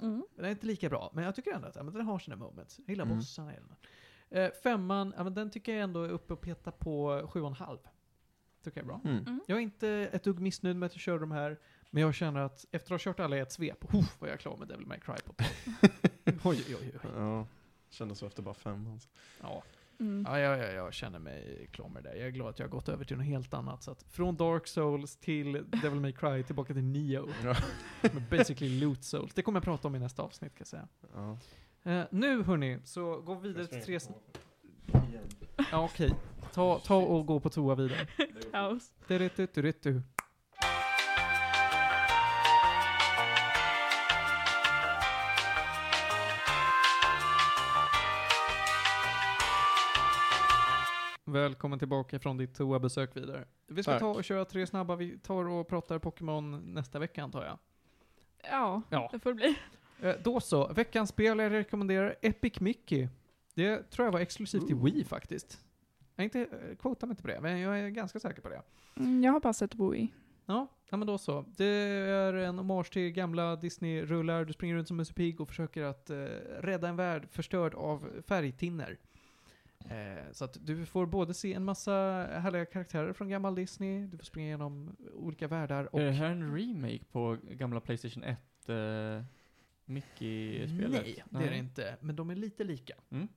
Mm. 0.01 0.23
Den 0.35 0.45
är 0.45 0.49
inte 0.49 0.65
lika 0.65 0.89
bra, 0.89 1.11
men 1.13 1.23
jag 1.23 1.35
tycker 1.35 1.51
ändå 1.53 1.67
att 1.67 1.75
ja, 1.75 1.83
men 1.83 1.93
den 1.93 2.05
har 2.05 2.19
sina 2.19 2.35
moments. 2.35 2.79
Jag 2.79 2.89
gillar 2.89 3.05
Mm. 3.05 3.17
bossarna. 3.17 3.53
Eh, 4.29 4.51
femman, 4.63 5.13
ja 5.17 5.23
men 5.23 5.33
den 5.33 5.49
tycker 5.49 5.71
jag 5.73 5.81
ändå 5.83 6.03
är 6.03 6.09
uppe 6.09 6.33
och 6.33 6.41
petar 6.41 6.71
på 6.71 7.27
sju 7.33 7.41
och 7.41 7.47
en 7.47 7.53
halv. 7.53 7.77
Tycker 8.63 8.77
jag 8.79 8.83
är 8.83 8.87
bra. 8.87 9.01
Mm. 9.03 9.17
Mm. 9.17 9.39
Jag 9.47 9.57
är 9.57 9.61
inte 9.61 9.89
ett 9.89 10.23
dugg 10.23 10.39
missnöjd 10.39 10.75
med 10.75 10.87
att 10.87 10.93
jag 10.93 11.01
kör 11.01 11.19
de 11.19 11.31
här, 11.31 11.59
men 11.89 12.01
jag 12.03 12.13
känner 12.15 12.39
att 12.39 12.65
efter 12.71 12.95
att 12.95 13.01
ha 13.03 13.11
kört 13.11 13.19
alla 13.19 13.37
i 13.37 13.39
ett 13.39 13.51
svep, 13.51 13.93
oh, 13.95 14.05
var 14.19 14.27
jag 14.27 14.39
klar 14.39 14.57
med 14.57 14.67
Devil 14.67 14.87
May 14.87 14.99
Cry 14.99 15.15
på 15.25 15.33
oj, 16.43 16.63
oj, 16.69 16.75
oj. 16.79 17.09
Ja, 17.15 17.45
kändes 17.89 18.19
så 18.19 18.25
efter 18.25 18.41
bara 18.43 18.53
fem 18.53 18.87
alltså. 18.93 19.09
Ja, 19.41 19.63
Mm. 19.99 20.25
ja 20.27 20.39
jag, 20.39 20.59
jag, 20.59 20.73
jag 20.73 20.93
känner 20.93 21.19
mig 21.19 21.67
klar 21.71 21.89
med 21.89 22.03
det 22.03 22.09
där. 22.09 22.15
Jag 22.17 22.27
är 22.27 22.31
glad 22.31 22.49
att 22.49 22.59
jag 22.59 22.65
har 22.65 22.71
gått 22.71 22.89
över 22.89 23.05
till 23.05 23.17
något 23.17 23.25
helt 23.25 23.53
annat. 23.53 23.83
Så 23.83 23.91
att 23.91 24.03
från 24.03 24.35
Dark 24.35 24.67
Souls 24.67 25.17
till 25.17 25.65
Devil 25.81 25.99
May 25.99 26.11
Cry 26.13 26.43
tillbaka 26.43 26.73
till 26.73 26.83
Neo. 26.83 27.29
Ja. 27.43 27.55
Med 28.13 28.23
basically 28.29 28.79
Loot 28.79 29.03
Souls. 29.03 29.33
Det 29.33 29.41
kommer 29.41 29.57
jag 29.59 29.63
prata 29.63 29.87
om 29.87 29.95
i 29.95 29.99
nästa 29.99 30.21
avsnitt 30.23 30.51
kan 30.55 30.59
jag 30.59 30.67
säga. 30.67 30.87
Ja. 31.13 31.37
Eh, 31.91 32.03
nu 32.11 32.43
hörni, 32.43 32.79
så 32.83 33.21
gå 33.21 33.35
vidare 33.35 33.67
till 33.67 33.81
tre... 33.81 33.99
Ja 35.71 35.83
okej. 35.85 36.13
Ta, 36.53 36.79
ta 36.79 36.95
och 36.95 37.25
gå 37.25 37.39
på 37.39 37.49
toa 37.49 37.75
vidare. 37.75 38.07
Kaos. 38.51 38.93
Välkommen 51.31 51.79
tillbaka 51.79 52.19
från 52.19 52.37
ditt 52.37 52.55
toabesök 52.55 53.17
vidare. 53.17 53.45
Vi 53.67 53.83
ska 53.83 53.91
Tack. 53.91 53.99
ta 53.99 54.07
och 54.09 54.23
köra 54.23 54.45
tre 54.45 54.67
snabba. 54.67 54.95
Vi 54.95 55.17
tar 55.19 55.45
och 55.49 55.67
pratar 55.67 55.99
Pokémon 55.99 56.73
nästa 56.73 56.99
vecka 56.99 57.23
antar 57.23 57.45
jag. 57.45 57.57
Ja, 58.51 58.81
Ja. 58.89 59.09
det 59.11 59.19
får 59.19 59.29
det 59.29 59.35
bli. 59.35 59.55
Eh, 60.01 60.15
Då 60.23 60.39
så, 60.39 60.67
veckans 60.73 61.09
spel 61.09 61.39
jag 61.39 61.51
rekommenderar 61.51 62.15
Epic 62.21 62.59
Mickey. 62.59 63.07
Det 63.53 63.91
tror 63.91 64.05
jag 64.07 64.11
var 64.11 64.19
exklusivt 64.19 64.67
till 64.67 64.75
Ooh. 64.75 64.83
Wii 64.83 65.03
faktiskt. 65.03 65.59
Jag 66.15 66.21
är 66.21 66.23
inte, 66.23 66.39
eh, 66.41 66.75
quota 66.75 67.05
mig 67.05 67.11
inte 67.13 67.21
på 67.21 67.27
det, 67.27 67.41
men 67.41 67.59
jag 67.59 67.79
är 67.79 67.89
ganska 67.89 68.19
säker 68.19 68.41
på 68.41 68.49
det. 68.49 68.61
Mm, 68.97 69.23
jag 69.23 69.31
har 69.31 69.39
bara 69.39 69.53
sett 69.53 69.73
Bowie. 69.75 70.07
Ja, 70.45 70.67
ja 70.89 70.97
men 70.97 71.07
då 71.07 71.17
så. 71.17 71.45
Det 71.57 71.65
är 71.65 72.33
en 72.33 72.57
hommage 72.57 72.91
till 72.91 73.11
gamla 73.11 73.55
Disney-rullar. 73.55 74.45
Du 74.45 74.53
springer 74.53 74.75
runt 74.75 74.87
som 74.87 74.97
Musse 74.97 75.13
Pigg 75.13 75.41
och 75.41 75.47
försöker 75.47 75.83
att 75.83 76.09
eh, 76.09 76.15
rädda 76.59 76.87
en 76.87 76.95
värld 76.95 77.27
förstörd 77.31 77.75
av 77.75 78.07
färgtinner. 78.27 78.97
Eh, 79.89 80.31
så 80.31 80.45
att 80.45 80.57
du 80.61 80.85
får 80.85 81.05
både 81.05 81.33
se 81.33 81.53
en 81.53 81.63
massa 81.63 81.91
härliga 82.31 82.65
karaktärer 82.65 83.13
från 83.13 83.29
gammal 83.29 83.55
Disney, 83.55 84.07
du 84.07 84.17
får 84.17 84.25
springa 84.25 84.47
igenom 84.47 84.95
olika 85.13 85.47
världar 85.47 85.95
och... 85.95 86.01
Är 86.01 86.05
det 86.05 86.11
här 86.11 86.29
en 86.29 86.57
remake 86.57 87.05
på 87.11 87.37
gamla 87.43 87.79
Playstation 87.81 88.23
1 88.23 88.39
uh, 88.69 89.23
Mickey-spelet? 89.85 90.91
Nej, 90.91 91.23
det 91.29 91.45
är 91.45 91.49
det 91.51 91.57
inte. 91.57 91.97
Men 92.01 92.15
de 92.15 92.29
är 92.29 92.35
lite 92.35 92.63
lika. 92.63 92.93
Mm. 93.09 93.27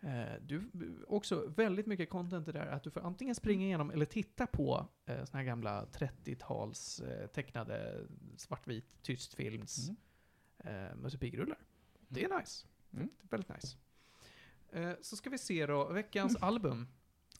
Eh, 0.00 0.40
du, 0.42 0.70
också 1.08 1.46
väldigt 1.56 1.86
mycket 1.86 2.10
content 2.10 2.48
i 2.48 2.52
det 2.52 2.58
där, 2.58 2.66
att 2.66 2.82
du 2.82 2.90
får 2.90 3.00
antingen 3.00 3.34
springa 3.34 3.66
igenom 3.66 3.90
eller 3.90 4.04
titta 4.04 4.46
på 4.46 4.88
eh, 5.06 5.24
såna 5.24 5.38
här 5.38 5.44
gamla 5.44 5.84
30-tals 5.84 7.00
eh, 7.00 7.26
tecknade 7.26 8.06
svartvit 8.36 9.02
tyst 9.02 9.34
films 9.34 9.90
Mm. 10.64 10.84
eh, 10.84 10.96
Musse 10.96 11.18
Pigg-rullar. 11.18 11.58
Det 12.08 12.24
är 12.24 12.38
nice. 12.38 12.66
Mm. 12.92 13.08
Det 13.20 13.26
är 13.26 13.28
väldigt 13.30 13.48
nice. 13.48 13.76
Eh, 14.72 14.90
så 15.02 15.16
ska 15.16 15.30
vi 15.30 15.38
se 15.38 15.66
då, 15.66 15.84
veckans 15.84 16.36
album 16.36 16.86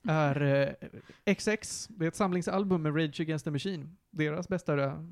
är 0.03 0.43
eh, 1.25 1.35
XX. 1.35 1.89
Det 1.91 2.05
är 2.05 2.09
ett 2.09 2.17
samlingsalbum 2.17 2.83
med 2.83 2.97
Rage 2.97 3.21
Against 3.21 3.45
the 3.45 3.51
Machine. 3.51 3.97
Deras 4.11 4.49
bästa 4.49 4.85
eh, 4.85 5.03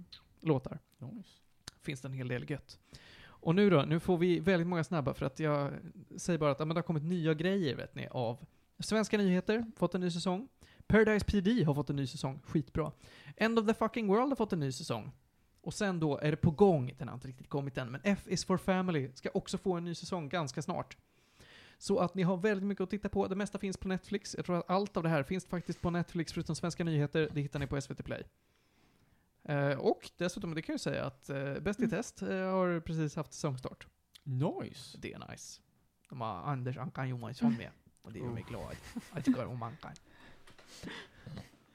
låtar. 0.40 0.78
Nice. 0.98 1.30
Finns 1.82 2.00
det 2.00 2.08
en 2.08 2.14
hel 2.14 2.28
del 2.28 2.50
gött. 2.50 2.78
Och 3.24 3.54
nu 3.54 3.70
då, 3.70 3.82
nu 3.82 4.00
får 4.00 4.18
vi 4.18 4.40
väldigt 4.40 4.68
många 4.68 4.84
snabba 4.84 5.14
för 5.14 5.26
att 5.26 5.38
jag 5.38 5.72
säger 6.16 6.38
bara 6.38 6.50
att 6.50 6.58
ja, 6.58 6.64
men 6.64 6.74
det 6.74 6.78
har 6.78 6.86
kommit 6.86 7.02
nya 7.02 7.34
grejer 7.34 7.76
vet 7.76 7.94
ni 7.94 8.08
av 8.10 8.46
Svenska 8.78 9.18
nyheter, 9.18 9.66
fått 9.76 9.94
en 9.94 10.00
ny 10.00 10.10
säsong. 10.10 10.48
Paradise 10.86 11.26
PD 11.26 11.64
har 11.64 11.74
fått 11.74 11.90
en 11.90 11.96
ny 11.96 12.06
säsong, 12.06 12.40
skitbra. 12.44 12.92
End 13.36 13.58
of 13.58 13.66
the 13.66 13.74
fucking 13.74 14.06
world 14.06 14.28
har 14.28 14.36
fått 14.36 14.52
en 14.52 14.60
ny 14.60 14.72
säsong. 14.72 15.12
Och 15.60 15.74
sen 15.74 16.00
då 16.00 16.18
är 16.18 16.30
det 16.30 16.36
på 16.36 16.50
gång, 16.50 16.94
den 16.98 17.08
har 17.08 17.14
inte 17.14 17.28
riktigt 17.28 17.48
kommit 17.48 17.78
än, 17.78 17.90
men 17.90 18.00
F 18.04 18.26
is 18.26 18.44
for 18.44 18.56
family 18.56 19.10
ska 19.14 19.28
också 19.34 19.58
få 19.58 19.72
en 19.72 19.84
ny 19.84 19.94
säsong 19.94 20.28
ganska 20.28 20.62
snart. 20.62 20.96
Så 21.78 21.98
att 21.98 22.14
ni 22.14 22.22
har 22.22 22.36
väldigt 22.36 22.66
mycket 22.66 22.82
att 22.82 22.90
titta 22.90 23.08
på. 23.08 23.26
Det 23.26 23.36
mesta 23.36 23.58
finns 23.58 23.76
på 23.76 23.88
Netflix. 23.88 24.34
Jag 24.36 24.44
tror 24.44 24.58
att 24.58 24.70
allt 24.70 24.96
av 24.96 25.02
det 25.02 25.08
här 25.08 25.22
finns 25.22 25.46
faktiskt 25.46 25.80
på 25.80 25.90
Netflix 25.90 26.32
förutom 26.32 26.56
svenska 26.56 26.84
nyheter. 26.84 27.28
Det 27.32 27.40
hittar 27.40 27.58
ni 27.58 27.66
på 27.66 27.80
SVT 27.80 28.04
Play. 28.04 28.22
Eh, 29.44 29.78
och 29.78 30.10
dessutom, 30.16 30.54
det 30.54 30.62
kan 30.62 30.72
jag 30.72 30.80
säga 30.80 31.04
att 31.04 31.30
uh, 31.30 31.58
Bäst 31.60 31.80
i 31.80 31.88
test 31.88 32.22
eh, 32.22 32.28
har 32.28 32.80
precis 32.80 33.16
haft 33.16 33.32
säsongstart. 33.32 33.86
Nice. 34.22 34.98
Det 34.98 35.12
är 35.12 35.30
nice. 35.30 35.60
De 36.08 36.20
har 36.20 36.42
Anders 36.42 36.78
Ankan 36.78 37.08
Johansson 37.08 37.56
med. 37.56 37.70
Och 38.02 38.12
det 38.12 38.18
gör 38.18 38.30
mig 38.30 38.44
glad. 38.48 38.76
Jag 39.14 39.24
tycker 39.24 39.46
om 39.46 39.62
Ankan. 39.62 39.92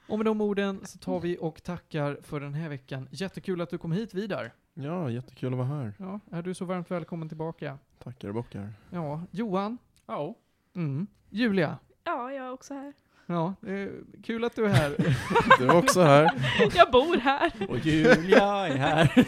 Och 0.07 0.18
med 0.18 0.26
de 0.26 0.41
orden 0.41 0.86
så 0.86 0.98
tar 0.98 1.19
vi 1.19 1.38
och 1.41 1.64
tackar 1.64 2.19
för 2.22 2.40
den 2.40 2.53
här 2.53 2.69
veckan. 2.69 3.07
Jättekul 3.11 3.61
att 3.61 3.69
du 3.69 3.78
kom 3.78 3.91
hit 3.91 4.14
Vidar. 4.14 4.53
Ja, 4.73 5.10
jättekul 5.10 5.53
att 5.53 5.57
vara 5.57 5.68
här. 5.68 5.94
Ja, 5.98 6.19
är 6.32 6.41
du 6.41 6.53
så 6.53 6.65
varmt 6.65 6.91
välkommen 6.91 7.28
tillbaka. 7.28 7.80
Tackar 7.99 8.32
bockar. 8.32 8.73
Ja, 8.90 9.22
Johan. 9.32 9.78
Ja. 10.07 10.36
Mm. 10.76 11.07
Julia. 11.30 11.78
Ja, 12.03 12.32
jag 12.32 12.45
är 12.45 12.52
också 12.52 12.73
här. 12.73 12.94
Ja, 13.26 13.53
det 13.61 13.72
är 13.72 13.91
kul 14.23 14.44
att 14.44 14.56
du 14.56 14.65
är 14.65 14.69
här. 14.69 14.95
Du 15.60 15.68
är 15.68 15.76
också 15.76 16.02
här. 16.02 16.30
Jag 16.76 16.91
bor 16.91 17.18
här. 17.18 17.52
Och 17.69 17.78
Julia 17.78 18.68
är 18.68 18.78
här. 18.78 19.26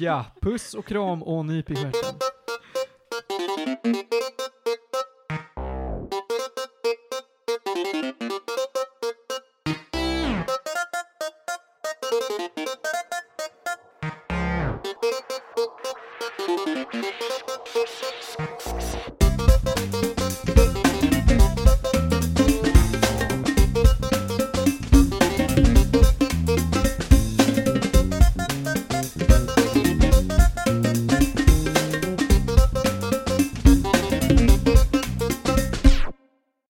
ja, 0.00 0.24
puss 0.40 0.74
och 0.74 0.84
kram 0.86 1.22
och 1.22 1.44
nyp 1.46 1.70
i 1.70 1.74
stjärten. 1.76 2.18